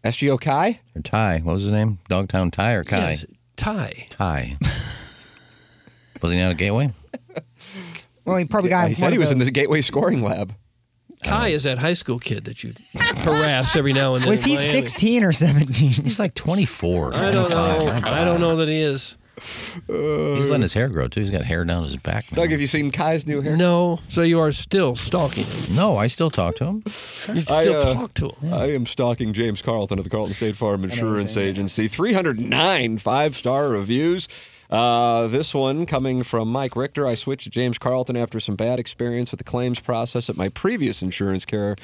SGO 0.05 0.41
Kai. 0.41 0.81
or 0.95 1.03
Ty. 1.03 1.41
What 1.41 1.53
was 1.55 1.63
his 1.65 1.73
name? 1.73 1.99
Dogtown 2.09 2.51
Ty 2.53 2.73
or 2.73 2.85
Kai? 2.85 3.11
Yes, 3.11 3.27
Ty. 3.57 4.07
Ty. 4.11 4.57
was 4.63 6.33
he 6.33 6.39
not 6.39 6.53
a 6.53 6.55
gateway? 6.55 6.91
Well, 8.27 8.37
he 8.37 8.45
probably 8.45 8.71
got. 8.71 8.89
he 8.89 8.95
said 8.95 9.13
he 9.13 9.19
was 9.19 9.31
in 9.31 9.39
those- 9.39 9.47
the 9.47 9.53
Gateway 9.53 9.81
scoring 9.81 10.23
lab. 10.23 10.55
Kai 11.25 11.49
is 11.49 11.63
that 11.63 11.79
high 11.79 11.95
school 11.95 12.19
kid 12.19 12.45
that 12.45 12.63
you 12.63 12.73
harass 12.95 13.75
every 13.75 13.95
now 13.95 14.15
and 14.15 14.23
then. 14.23 14.29
Was 14.29 14.43
in 14.45 14.51
he 14.51 14.55
Miami. 14.57 14.73
16 14.73 15.25
or 15.25 15.33
17? 15.33 15.91
He's 16.05 16.19
like 16.19 16.35
24. 16.35 17.15
I 17.15 17.31
don't 17.33 17.51
25. 17.51 18.03
know. 18.05 18.11
I 18.11 18.25
don't 18.25 18.41
know 18.41 18.57
that 18.57 18.69
he 18.69 18.81
is. 18.83 19.17
He's 19.87 20.47
letting 20.49 20.63
his 20.63 20.73
hair 20.73 20.89
grow 20.89 21.09
too. 21.09 21.21
He's 21.21 21.31
got 21.31 21.43
hair 21.43 21.65
down 21.65 21.85
his 21.85 21.97
back. 21.97 22.31
now. 22.33 22.37
Doug, 22.37 22.51
have 22.51 22.61
you 22.61 22.67
seen 22.67 22.91
Kai's 22.91 23.27
new 23.27 23.41
hair? 23.43 23.57
No. 23.57 23.99
So 24.09 24.23
you 24.23 24.41
are 24.41 24.53
still 24.53 24.95
stalking 24.97 25.45
him. 25.45 25.75
No, 25.77 25.97
I 25.97 26.07
still 26.07 26.31
talk 26.31 26.57
to 26.57 26.65
him. 26.67 26.83
You 26.87 26.91
still 27.41 27.77
uh, 27.77 27.95
talk 27.95 28.15
to 28.15 28.29
him. 28.31 28.55
I 28.55 28.73
am 28.73 28.87
stalking 28.87 29.33
James 29.33 29.61
Carlton 29.63 29.99
at 29.99 30.05
the 30.05 30.11
Carlton 30.11 30.35
State 30.35 30.57
Farm 30.57 30.85
Insurance 30.85 31.37
Agency. 31.37 31.89
309 31.89 32.99
five 32.99 33.37
star 33.37 33.69
reviews. 33.69 34.27
Uh, 34.71 35.27
this 35.29 35.55
one 35.55 35.87
coming 35.87 36.23
from 36.23 36.51
Mike 36.51 36.77
Richter. 36.77 37.07
I 37.07 37.15
switched 37.15 37.45
to 37.45 37.51
James 37.51 37.79
Carlton 37.79 38.17
after 38.17 38.41
some 38.41 38.57
bad 38.57 38.79
experience 38.79 39.31
with 39.31 39.39
the 39.39 39.45
claims 39.45 39.81
process 39.81 40.29
at 40.29 40.37
my 40.37 40.49
previous 40.49 41.03
insurance 41.03 41.45
carrier 41.45 41.77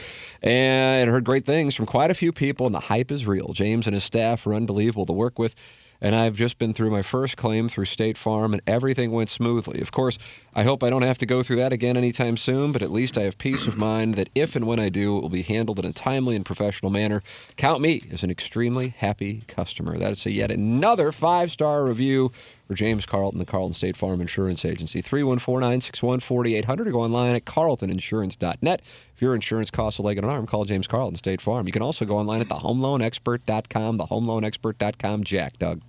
and 0.42 1.10
heard 1.10 1.24
great 1.24 1.44
things 1.44 1.74
from 1.74 1.86
quite 1.86 2.10
a 2.10 2.14
few 2.14 2.32
people, 2.32 2.66
and 2.66 2.74
the 2.74 2.80
hype 2.80 3.10
is 3.10 3.26
real. 3.26 3.52
James 3.52 3.86
and 3.86 3.94
his 3.94 4.04
staff 4.04 4.46
are 4.46 4.54
unbelievable 4.54 5.06
to 5.06 5.12
work 5.12 5.38
with. 5.38 5.54
And 6.02 6.16
I've 6.16 6.34
just 6.34 6.58
been 6.58 6.74
through 6.74 6.90
my 6.90 7.02
first 7.02 7.36
claim 7.36 7.68
through 7.68 7.84
State 7.84 8.18
Farm, 8.18 8.52
and 8.52 8.60
everything 8.66 9.12
went 9.12 9.30
smoothly. 9.30 9.80
Of 9.80 9.92
course, 9.92 10.18
I 10.52 10.64
hope 10.64 10.82
I 10.82 10.90
don't 10.90 11.02
have 11.02 11.18
to 11.18 11.26
go 11.26 11.44
through 11.44 11.56
that 11.56 11.72
again 11.72 11.96
anytime 11.96 12.36
soon, 12.36 12.72
but 12.72 12.82
at 12.82 12.90
least 12.90 13.16
I 13.16 13.22
have 13.22 13.38
peace 13.38 13.68
of 13.68 13.76
mind 13.76 14.14
that 14.14 14.28
if 14.34 14.56
and 14.56 14.66
when 14.66 14.80
I 14.80 14.88
do, 14.88 15.16
it 15.16 15.20
will 15.20 15.28
be 15.28 15.42
handled 15.42 15.78
in 15.78 15.84
a 15.84 15.92
timely 15.92 16.34
and 16.34 16.44
professional 16.44 16.90
manner. 16.90 17.22
Count 17.56 17.80
me 17.80 18.02
as 18.10 18.24
an 18.24 18.30
extremely 18.30 18.88
happy 18.88 19.44
customer. 19.46 19.96
That 19.96 20.10
is 20.10 20.26
a 20.26 20.32
yet 20.32 20.50
another 20.50 21.12
five 21.12 21.52
star 21.52 21.84
review 21.84 22.32
James 22.74 23.06
Carlton, 23.06 23.38
the 23.38 23.44
Carlton 23.44 23.74
State 23.74 23.96
Farm 23.96 24.20
Insurance 24.20 24.64
Agency. 24.64 25.00
314 25.00 25.60
961 25.60 26.20
4800 26.20 26.88
or 26.88 26.90
go 26.92 27.00
online 27.00 27.34
at 27.34 27.44
carltoninsurance.net. 27.44 28.82
If 29.14 29.22
your 29.22 29.34
insurance 29.34 29.70
costs 29.70 29.98
a 29.98 30.02
leg 30.02 30.18
and 30.18 30.24
an 30.24 30.30
arm, 30.30 30.46
call 30.46 30.64
James 30.64 30.86
Carlton 30.86 31.16
State 31.16 31.40
Farm. 31.40 31.66
You 31.66 31.72
can 31.72 31.82
also 31.82 32.04
go 32.04 32.18
online 32.18 32.40
at 32.40 32.48
thehomeloanexpert.com, 32.48 33.98
thehomeloanexpert.com. 33.98 35.24
Jack, 35.24 35.58
Doug. 35.58 35.80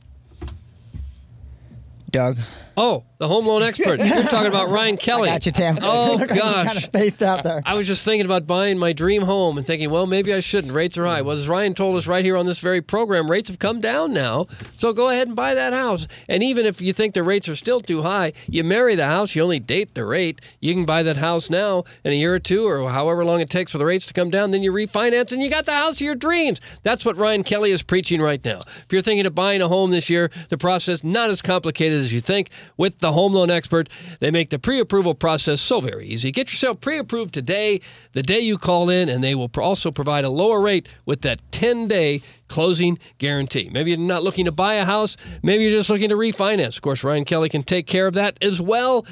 Doug. 2.11 2.37
Oh, 2.75 3.03
the 3.19 3.27
home 3.27 3.45
loan 3.45 3.61
expert. 3.61 3.99
You're 4.03 4.23
talking 4.23 4.47
about 4.47 4.69
Ryan 4.69 4.97
Kelly. 4.97 5.29
I 5.29 5.33
got 5.33 5.45
you, 5.45 5.51
Tim. 5.51 5.77
Oh, 5.81 6.15
Look, 6.19 6.29
gosh. 6.29 6.65
kind 6.65 6.77
of 6.77 6.83
spaced 6.83 7.21
out 7.21 7.43
there. 7.43 7.61
I 7.65 7.75
was 7.75 7.85
just 7.85 8.03
thinking 8.03 8.25
about 8.25 8.47
buying 8.47 8.79
my 8.79 8.93
dream 8.93 9.21
home 9.21 9.57
and 9.57 9.65
thinking, 9.65 9.91
well, 9.91 10.07
maybe 10.07 10.33
I 10.33 10.39
shouldn't. 10.39 10.73
Rates 10.73 10.97
are 10.97 11.05
high. 11.05 11.21
Well, 11.21 11.35
as 11.37 11.47
Ryan 11.47 11.75
told 11.75 11.95
us 11.95 12.07
right 12.07 12.25
here 12.25 12.35
on 12.35 12.45
this 12.47 12.57
very 12.59 12.81
program, 12.81 13.29
rates 13.29 13.49
have 13.49 13.59
come 13.59 13.79
down 13.79 14.11
now. 14.11 14.47
So 14.75 14.91
go 14.91 15.09
ahead 15.09 15.27
and 15.27 15.35
buy 15.35 15.53
that 15.53 15.73
house. 15.73 16.07
And 16.27 16.41
even 16.41 16.65
if 16.65 16.81
you 16.81 16.93
think 16.93 17.13
the 17.13 17.21
rates 17.23 17.47
are 17.47 17.55
still 17.55 17.79
too 17.79 18.01
high, 18.01 18.33
you 18.47 18.63
marry 18.63 18.95
the 18.95 19.05
house, 19.05 19.35
you 19.35 19.43
only 19.43 19.59
date 19.59 19.93
the 19.93 20.05
rate. 20.05 20.41
You 20.59 20.73
can 20.73 20.85
buy 20.85 21.03
that 21.03 21.17
house 21.17 21.49
now 21.51 21.83
in 22.03 22.11
a 22.11 22.15
year 22.15 22.33
or 22.33 22.39
two 22.39 22.67
or 22.67 22.89
however 22.89 23.23
long 23.23 23.39
it 23.39 23.49
takes 23.51 23.71
for 23.71 23.77
the 23.77 23.85
rates 23.85 24.07
to 24.07 24.13
come 24.13 24.31
down. 24.31 24.49
Then 24.51 24.63
you 24.63 24.71
refinance 24.71 25.31
and 25.31 25.41
you 25.41 25.49
got 25.49 25.65
the 25.65 25.73
house 25.73 25.95
of 25.95 26.01
your 26.01 26.15
dreams. 26.15 26.59
That's 26.81 27.05
what 27.05 27.17
Ryan 27.17 27.43
Kelly 27.43 27.69
is 27.71 27.83
preaching 27.83 28.19
right 28.19 28.43
now. 28.43 28.59
If 28.59 28.87
you're 28.89 29.01
thinking 29.03 29.27
of 29.27 29.35
buying 29.35 29.61
a 29.61 29.67
home 29.67 29.91
this 29.91 30.09
year, 30.09 30.31
the 30.49 30.57
process 30.57 31.03
not 31.03 31.29
as 31.29 31.41
complicated 31.41 32.01
as 32.01 32.11
you 32.11 32.19
think. 32.19 32.49
With 32.77 32.99
the 32.99 33.11
home 33.11 33.33
loan 33.33 33.49
expert, 33.49 33.89
they 34.19 34.31
make 34.31 34.49
the 34.49 34.59
pre-approval 34.59 35.15
process 35.15 35.61
so 35.61 35.81
very 35.81 36.07
easy. 36.07 36.31
Get 36.31 36.51
yourself 36.51 36.81
pre-approved 36.81 37.33
today, 37.33 37.81
the 38.13 38.23
day 38.23 38.39
you 38.39 38.57
call 38.57 38.89
in, 38.89 39.09
and 39.09 39.23
they 39.23 39.35
will 39.35 39.51
also 39.57 39.91
provide 39.91 40.25
a 40.25 40.29
lower 40.29 40.61
rate 40.61 40.87
with 41.05 41.21
that 41.21 41.39
10-day 41.51 42.21
closing 42.47 42.99
guarantee. 43.17 43.69
Maybe 43.71 43.91
you're 43.91 43.99
not 43.99 44.23
looking 44.23 44.45
to 44.45 44.51
buy 44.51 44.75
a 44.75 44.85
house, 44.85 45.17
maybe 45.41 45.63
you're 45.63 45.71
just 45.71 45.89
looking 45.89 46.09
to 46.09 46.15
refinance. 46.15 46.75
Of 46.75 46.81
course, 46.81 47.03
Ryan 47.03 47.25
Kelly 47.25 47.49
can 47.49 47.63
take 47.63 47.87
care 47.87 48.07
of 48.07 48.13
that 48.13 48.37
as 48.41 48.61
well. 48.61 49.05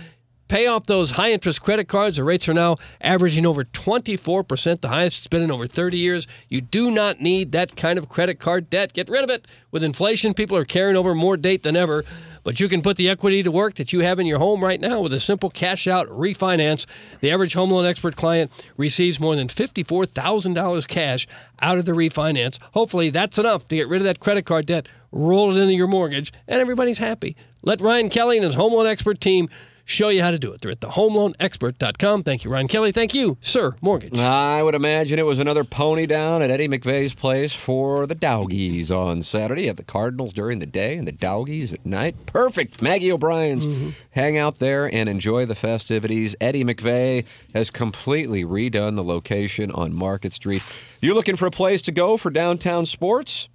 Pay 0.48 0.68
off 0.68 0.86
those 0.86 1.12
high 1.12 1.32
interest 1.32 1.62
credit 1.62 1.88
cards. 1.88 2.18
The 2.18 2.26
rates 2.26 2.50
are 2.50 2.54
now 2.54 2.76
averaging 3.00 3.46
over 3.46 3.64
24%, 3.64 4.82
the 4.82 4.90
highest 4.90 5.20
it's 5.20 5.28
been 5.30 5.44
in 5.44 5.50
over 5.50 5.66
30 5.66 5.98
years. 5.98 6.28
You 6.50 6.60
do 6.60 6.92
not 6.92 7.22
need 7.22 7.54
that 7.54 7.78
kind 7.78 7.98
of 7.98 8.10
credit 8.10 8.38
card 8.38 8.70
debt. 8.70 8.92
Get 8.92 9.08
rid 9.08 9.24
of 9.24 9.30
it. 9.30 9.48
With 9.72 9.82
inflation, 9.82 10.34
people 10.34 10.58
are 10.58 10.66
carrying 10.66 10.98
over 10.98 11.16
more 11.16 11.38
debt 11.38 11.64
than 11.64 11.78
ever. 11.78 12.04
But 12.44 12.60
you 12.60 12.68
can 12.68 12.82
put 12.82 12.98
the 12.98 13.10
equity 13.10 13.44
to 13.44 13.52
work 13.52 13.76
that 13.76 13.94
you 13.94 14.00
have 14.00 14.20
in 14.20 14.26
your 14.26 14.40
home 14.40 14.64
right 14.64 14.80
now 14.80 15.02
with 15.02 15.14
a 15.14 15.20
simple 15.20 15.50
cash 15.50 15.88
out 15.88 16.08
refinance. 16.08 16.86
The 17.20 17.32
average 17.32 17.54
home 17.54 17.72
loan 17.72 17.86
expert 17.86 18.16
client 18.16 18.52
receives 18.78 19.20
more 19.20 19.36
than 19.36 19.48
$54,000 19.48 20.88
cash 20.88 21.28
out 21.62 21.78
of 21.78 21.86
the 21.86 21.92
refinance. 21.92 22.60
Hopefully, 22.74 23.10
that's 23.10 23.38
enough 23.38 23.68
to 23.68 23.76
get 23.76 23.88
rid 23.88 24.02
of 24.02 24.06
that 24.06 24.20
credit 24.20 24.46
card 24.46 24.66
debt 24.66 24.88
roll 25.12 25.56
it 25.56 25.60
into 25.60 25.74
your 25.74 25.88
mortgage, 25.88 26.32
and 26.48 26.62
everybody's 26.62 26.98
happy. 26.98 27.36
Let 27.64 27.82
Ryan 27.82 28.10
Kelly 28.10 28.38
and 28.38 28.46
his 28.46 28.56
home 28.56 28.74
loan 28.74 28.88
expert 28.88 29.22
team 29.22 29.50
show 29.92 30.10
you 30.10 30.22
how 30.22 30.32
to 30.32 30.40
do 30.40 30.52
it. 30.54 30.62
They're 30.62 30.72
at 30.72 30.80
thehomeloanexpert.com. 30.80 32.24
Thank 32.24 32.44
you, 32.44 32.52
Ryan 32.52 32.68
Kelly. 32.68 32.92
Thank 32.92 33.14
you, 33.14 33.38
Sir 33.42 33.76
Mortgage. 33.82 34.18
I 34.18 34.64
would 34.64 34.74
imagine 34.74 35.20
it 35.20 35.26
was 35.26 35.40
another 35.40 35.64
pony 35.64 36.06
down 36.06 36.42
at 36.42 36.50
Eddie 36.50 36.68
McVeigh's 36.68 37.14
place 37.14 37.54
for 37.54 38.08
the 38.08 38.16
Dowgies 38.16 38.90
on 38.90 39.22
Saturday. 39.22 39.64
You 39.64 39.68
have 39.68 39.76
the 39.76 39.84
Cardinals 39.84 40.34
during 40.34 40.60
the 40.60 40.66
day 40.66 40.98
and 40.98 41.08
the 41.08 41.12
Dowgies 41.12 41.74
at 41.74 41.86
night. 41.86 42.16
Perfect. 42.26 42.82
Maggie 42.82 43.12
O'Brien's 43.12 43.66
mm-hmm. 43.66 43.90
hang 44.12 44.38
out 44.38 44.60
there 44.60 44.92
and 44.92 45.10
enjoy 45.10 45.46
the 45.46 45.56
festivities. 45.56 46.36
Eddie 46.40 46.64
McVeigh 46.64 47.26
has 47.54 47.70
completely 47.70 48.46
redone 48.46 48.96
the 48.96 49.04
location 49.04 49.72
on 49.72 49.94
Market 49.94 50.34
Street. 50.34 50.64
You're 51.02 51.16
looking 51.16 51.36
for 51.36 51.48
a 51.48 51.52
place 51.52 51.82
to 51.84 51.92
go 51.92 52.16
for 52.16 52.30
downtown 52.30 52.86
sports? 52.86 53.50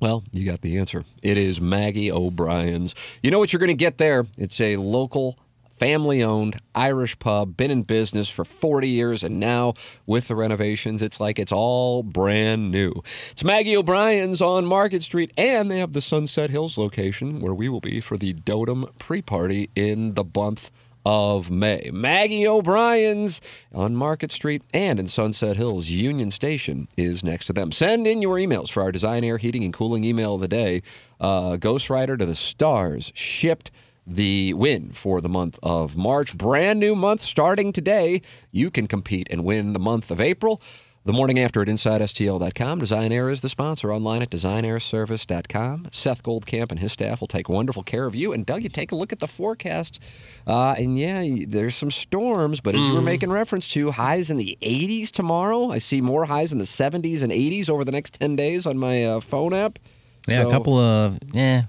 Well, 0.00 0.24
you 0.32 0.44
got 0.44 0.60
the 0.60 0.76
answer. 0.78 1.04
It 1.22 1.38
is 1.38 1.60
Maggie 1.60 2.12
O'Brien's. 2.12 2.94
You 3.22 3.30
know 3.30 3.38
what 3.38 3.52
you're 3.52 3.60
going 3.60 3.68
to 3.68 3.74
get 3.74 3.96
there? 3.98 4.26
It's 4.36 4.60
a 4.60 4.76
local 4.76 5.38
family 5.76 6.22
owned 6.22 6.60
Irish 6.74 7.18
pub, 7.18 7.56
been 7.56 7.70
in 7.70 7.82
business 7.82 8.28
for 8.28 8.44
40 8.44 8.88
years, 8.88 9.22
and 9.22 9.38
now 9.38 9.74
with 10.06 10.28
the 10.28 10.36
renovations, 10.36 11.02
it's 11.02 11.20
like 11.20 11.38
it's 11.38 11.52
all 11.52 12.02
brand 12.02 12.70
new. 12.70 12.92
It's 13.32 13.44
Maggie 13.44 13.76
O'Brien's 13.76 14.40
on 14.40 14.66
Market 14.66 15.02
Street, 15.02 15.32
and 15.36 15.70
they 15.70 15.78
have 15.78 15.92
the 15.92 16.00
Sunset 16.00 16.50
Hills 16.50 16.78
location 16.78 17.40
where 17.40 17.54
we 17.54 17.68
will 17.68 17.80
be 17.80 18.00
for 18.00 18.16
the 18.16 18.34
Dotem 18.34 18.86
pre 18.98 19.22
party 19.22 19.70
in 19.74 20.14
the 20.14 20.24
month 20.34 20.70
of 21.06 21.50
May. 21.50 21.90
Maggie 21.92 22.46
O'Brien's 22.46 23.40
on 23.74 23.94
Market 23.94 24.32
Street 24.32 24.62
and 24.72 24.98
in 24.98 25.06
Sunset 25.06 25.56
Hills. 25.56 25.90
Union 25.90 26.30
Station 26.30 26.88
is 26.96 27.22
next 27.22 27.46
to 27.46 27.52
them. 27.52 27.72
Send 27.72 28.06
in 28.06 28.22
your 28.22 28.36
emails 28.36 28.70
for 28.70 28.82
our 28.82 28.90
Design 28.90 29.22
Air 29.22 29.38
Heating 29.38 29.64
and 29.64 29.72
Cooling 29.72 30.04
email 30.04 30.34
of 30.34 30.40
the 30.40 30.48
day. 30.48 30.82
Uh, 31.20 31.56
Ghost 31.56 31.90
Rider 31.90 32.16
to 32.16 32.24
the 32.24 32.34
Stars 32.34 33.12
shipped 33.14 33.70
the 34.06 34.52
win 34.54 34.92
for 34.92 35.20
the 35.20 35.28
month 35.28 35.58
of 35.62 35.96
March. 35.96 36.36
Brand 36.36 36.78
new 36.80 36.94
month 36.94 37.22
starting 37.22 37.72
today. 37.72 38.20
You 38.50 38.70
can 38.70 38.86
compete 38.86 39.28
and 39.30 39.44
win 39.44 39.72
the 39.72 39.78
month 39.78 40.10
of 40.10 40.20
April. 40.20 40.60
The 41.06 41.12
morning 41.12 41.38
after 41.38 41.60
at 41.60 41.68
InsideSTL.com. 41.68 42.78
Design 42.78 43.12
Air 43.12 43.28
is 43.28 43.42
the 43.42 43.50
sponsor. 43.50 43.92
Online 43.92 44.22
at 44.22 44.30
DesignAirService.com. 44.30 45.88
Seth 45.92 46.22
Goldcamp 46.22 46.70
and 46.70 46.78
his 46.80 46.92
staff 46.92 47.20
will 47.20 47.28
take 47.28 47.48
wonderful 47.48 47.82
care 47.82 48.06
of 48.06 48.14
you. 48.14 48.32
And 48.32 48.46
Doug, 48.46 48.62
you 48.62 48.70
take 48.70 48.90
a 48.90 48.94
look 48.96 49.12
at 49.12 49.20
the 49.20 49.26
forecast. 49.28 50.00
Uh, 50.46 50.74
and 50.78 50.98
yeah, 50.98 51.22
there's 51.46 51.74
some 51.74 51.90
storms, 51.90 52.60
but 52.60 52.74
as 52.74 52.80
you 52.86 52.94
were 52.94 53.00
Mm. 53.00 53.04
making 53.04 53.30
reference 53.30 53.68
to, 53.68 53.90
highs 53.90 54.30
in 54.30 54.38
the 54.38 54.56
80s 54.62 55.10
tomorrow. 55.10 55.70
I 55.70 55.76
see 55.78 56.00
more 56.00 56.24
highs 56.24 56.52
in 56.52 56.58
the 56.58 56.64
70s 56.66 57.22
and 57.22 57.30
80s 57.32 57.68
over 57.68 57.84
the 57.84 57.92
next 57.92 58.14
10 58.14 58.34
days 58.36 58.64
on 58.66 58.78
my 58.78 59.04
uh, 59.04 59.20
phone 59.20 59.52
app. 59.52 59.78
Yeah, 60.26 60.42
So- 60.42 60.48
a 60.48 60.50
couple 60.50 60.78
of 60.78 61.18
yeah, 61.32 61.64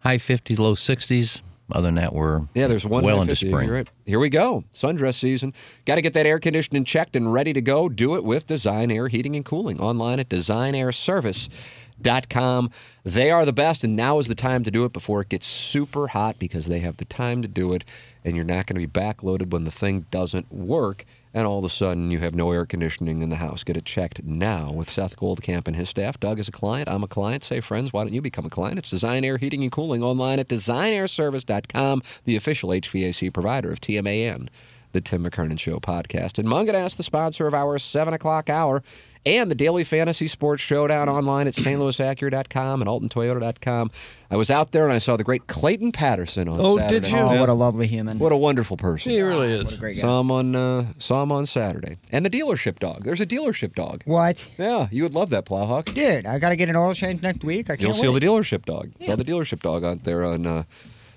high 0.00 0.18
50s, 0.18 0.58
low 0.58 0.74
60s. 0.74 1.40
Other 1.72 1.88
than 1.88 1.96
that, 1.96 2.12
we're 2.12 2.42
Yeah, 2.54 2.68
there's 2.68 2.86
one 2.86 3.02
well 3.04 3.20
into 3.20 3.34
spring. 3.34 3.68
right. 3.68 3.88
Here 4.04 4.20
we 4.20 4.28
go. 4.28 4.62
Sundress 4.72 5.14
season. 5.14 5.52
Got 5.84 5.96
to 5.96 6.00
get 6.00 6.12
that 6.12 6.24
air 6.26 6.38
conditioning 6.38 6.84
checked 6.84 7.16
and 7.16 7.32
ready 7.32 7.52
to 7.52 7.60
go. 7.60 7.88
Do 7.88 8.14
it 8.14 8.22
with 8.24 8.46
Design 8.46 8.92
Air 8.92 9.08
Heating 9.08 9.34
and 9.34 9.44
Cooling 9.44 9.80
online 9.80 10.20
at 10.20 10.28
designairservice.com. 10.28 12.70
They 13.04 13.30
are 13.30 13.44
the 13.44 13.52
best, 13.52 13.84
and 13.84 13.94
now 13.96 14.18
is 14.18 14.26
the 14.28 14.34
time 14.34 14.64
to 14.64 14.70
do 14.70 14.84
it 14.84 14.92
before 14.92 15.20
it 15.22 15.28
gets 15.28 15.46
super 15.46 16.08
hot 16.08 16.38
because 16.38 16.66
they 16.66 16.78
have 16.80 16.96
the 16.98 17.04
time 17.04 17.42
to 17.42 17.48
do 17.48 17.72
it, 17.72 17.84
and 18.24 18.34
you're 18.36 18.44
not 18.44 18.66
going 18.66 18.80
to 18.80 18.86
be 18.86 19.00
backloaded 19.00 19.50
when 19.50 19.64
the 19.64 19.70
thing 19.72 20.06
doesn't 20.10 20.52
work. 20.52 21.04
And 21.36 21.46
all 21.46 21.58
of 21.58 21.66
a 21.66 21.68
sudden, 21.68 22.10
you 22.10 22.18
have 22.20 22.34
no 22.34 22.50
air 22.50 22.64
conditioning 22.64 23.20
in 23.20 23.28
the 23.28 23.36
house. 23.36 23.62
Get 23.62 23.76
it 23.76 23.84
checked 23.84 24.24
now 24.24 24.72
with 24.72 24.88
Seth 24.88 25.18
Goldcamp 25.18 25.66
and 25.66 25.76
his 25.76 25.90
staff. 25.90 26.18
Doug 26.18 26.38
is 26.38 26.48
a 26.48 26.50
client. 26.50 26.88
I'm 26.88 27.02
a 27.02 27.06
client. 27.06 27.42
Say, 27.42 27.60
friends, 27.60 27.92
why 27.92 28.04
don't 28.04 28.14
you 28.14 28.22
become 28.22 28.46
a 28.46 28.48
client? 28.48 28.78
It's 28.78 28.88
Design 28.88 29.22
Air 29.22 29.36
Heating 29.36 29.62
and 29.62 29.70
Cooling 29.70 30.02
online 30.02 30.38
at 30.38 30.48
designairservice.com, 30.48 32.02
the 32.24 32.36
official 32.36 32.70
HVAC 32.70 33.34
provider 33.34 33.70
of 33.70 33.82
TMAN, 33.82 34.48
the 34.92 35.02
Tim 35.02 35.26
McKernan 35.26 35.60
Show 35.60 35.78
podcast. 35.78 36.38
And 36.38 36.48
Mungenast, 36.48 36.96
the 36.96 37.02
sponsor 37.02 37.46
of 37.46 37.52
our 37.52 37.76
7 37.76 38.14
o'clock 38.14 38.48
hour, 38.48 38.82
and 39.26 39.50
the 39.50 39.54
Daily 39.54 39.82
Fantasy 39.84 40.28
Sports 40.28 40.62
Showdown 40.62 41.08
online 41.08 41.48
at 41.48 41.54
stlouisacura.com 41.54 42.80
and 42.80 42.88
altontoyota.com. 42.88 43.90
I 44.30 44.36
was 44.36 44.50
out 44.50 44.72
there 44.72 44.84
and 44.84 44.92
I 44.92 44.98
saw 44.98 45.16
the 45.16 45.24
great 45.24 45.46
Clayton 45.48 45.92
Patterson 45.92 46.48
on 46.48 46.54
Saturday. 46.54 46.68
Oh, 46.68 46.78
Saturday. 46.78 47.00
did 47.00 47.10
you? 47.10 47.18
Oh, 47.18 47.40
what 47.40 47.48
a 47.48 47.54
lovely 47.54 47.86
human. 47.86 48.18
What 48.18 48.32
a 48.32 48.36
wonderful 48.36 48.76
person. 48.76 49.12
He 49.12 49.20
really 49.20 49.52
is. 49.52 49.64
What 49.64 49.74
a 49.74 49.78
great 49.78 49.96
guy. 49.96 50.02
Saw 50.02 50.20
him 50.20 50.30
on 50.30 50.56
uh, 50.56 50.86
saw 50.98 51.22
him 51.22 51.32
on 51.32 51.44
Saturday, 51.46 51.98
and 52.10 52.24
the 52.24 52.30
dealership 52.30 52.78
dog. 52.78 53.04
There's 53.04 53.20
a 53.20 53.26
dealership 53.26 53.74
dog. 53.74 54.02
What? 54.04 54.48
Yeah, 54.58 54.88
you 54.90 55.02
would 55.02 55.14
love 55.14 55.30
that 55.30 55.44
Plowhawk. 55.44 55.92
Dude, 55.92 56.26
I 56.26 56.38
got 56.38 56.50
to 56.50 56.56
get 56.56 56.68
an 56.68 56.76
oil 56.76 56.94
change 56.94 57.22
next 57.22 57.44
week. 57.44 57.66
I 57.66 57.74
can't 57.74 57.82
You'll 57.82 57.92
can't 57.92 58.14
see 58.14 58.18
the 58.18 58.26
dealership 58.26 58.64
dog. 58.64 58.92
Saw 59.04 59.16
the 59.16 59.24
dealership 59.24 59.60
dog 59.60 59.84
out 59.84 60.04
there 60.04 60.24
on 60.24 60.46
uh, 60.46 60.64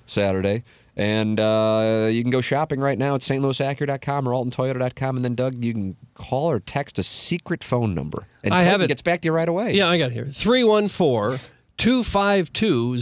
Saturday. 0.07 0.63
And 0.99 1.39
uh, 1.39 2.09
you 2.11 2.21
can 2.21 2.29
go 2.29 2.41
shopping 2.41 2.81
right 2.81 2.97
now 2.97 3.15
at 3.15 3.21
stlouisacura.com 3.21 4.27
or 4.27 4.33
altontoyota.com. 4.33 5.15
And 5.15 5.23
then, 5.23 5.33
Doug, 5.33 5.63
you 5.63 5.71
can 5.71 5.95
call 6.13 6.51
or 6.51 6.59
text 6.59 6.99
a 6.99 7.03
secret 7.03 7.63
phone 7.63 7.95
number. 7.95 8.27
And 8.43 8.53
I 8.53 8.63
have 8.63 8.81
it. 8.81 8.89
gets 8.89 9.01
back 9.01 9.21
to 9.21 9.27
you 9.27 9.31
right 9.31 9.47
away. 9.47 9.75
Yeah, 9.75 9.87
I 9.87 9.97
got 9.97 10.11
it 10.11 10.13
here. 10.13 10.25
314 10.25 11.39
252 11.77 12.97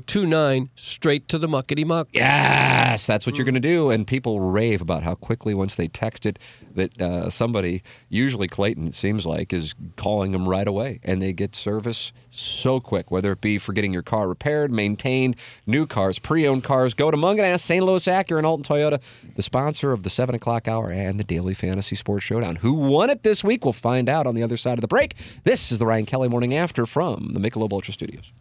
0029, 0.00 0.70
straight 0.74 1.28
to 1.28 1.38
the 1.38 1.46
muckety 1.46 1.86
muck. 1.86 2.08
Yes, 2.10 3.06
that's 3.06 3.24
what 3.26 3.36
you're 3.36 3.44
going 3.44 3.54
to 3.54 3.60
do. 3.60 3.90
And 3.90 4.04
people 4.04 4.40
rave 4.40 4.80
about 4.82 5.04
how 5.04 5.14
quickly, 5.14 5.54
once 5.54 5.76
they 5.76 5.86
text 5.86 6.26
it, 6.26 6.40
that 6.74 7.00
uh, 7.00 7.30
somebody, 7.30 7.82
usually 8.08 8.48
Clayton, 8.48 8.86
it 8.86 8.94
seems 8.94 9.24
like, 9.24 9.52
is 9.52 9.74
calling 9.96 10.32
them 10.32 10.48
right 10.48 10.66
away. 10.66 11.00
And 11.02 11.20
they 11.20 11.32
get 11.32 11.54
service 11.54 12.12
so 12.30 12.80
quick, 12.80 13.10
whether 13.10 13.32
it 13.32 13.40
be 13.40 13.58
for 13.58 13.72
getting 13.72 13.92
your 13.92 14.02
car 14.02 14.28
repaired, 14.28 14.72
maintained, 14.72 15.36
new 15.66 15.86
cars, 15.86 16.18
pre 16.18 16.46
owned 16.46 16.64
cars. 16.64 16.94
Go 16.94 17.10
to 17.10 17.16
Mungenast, 17.16 17.60
St. 17.60 17.84
Louis 17.84 18.04
Acura, 18.06 18.38
and 18.38 18.46
Alton 18.46 18.64
Toyota, 18.64 19.00
the 19.34 19.42
sponsor 19.42 19.92
of 19.92 20.02
the 20.02 20.10
7 20.10 20.34
o'clock 20.34 20.68
hour 20.68 20.90
and 20.90 21.18
the 21.18 21.24
Daily 21.24 21.54
Fantasy 21.54 21.96
Sports 21.96 22.24
Showdown. 22.24 22.56
Who 22.56 22.74
won 22.74 23.10
it 23.10 23.22
this 23.22 23.42
week? 23.44 23.64
We'll 23.64 23.72
find 23.72 24.08
out 24.08 24.26
on 24.26 24.34
the 24.34 24.42
other 24.42 24.56
side 24.56 24.78
of 24.78 24.82
the 24.82 24.88
break. 24.88 25.14
This 25.44 25.72
is 25.72 25.78
the 25.78 25.86
Ryan 25.86 26.06
Kelly 26.06 26.28
Morning 26.28 26.54
After 26.54 26.86
from 26.86 27.30
the 27.32 27.40
Michelob 27.40 27.72
Ultra 27.72 27.92
Studios. 27.92 28.32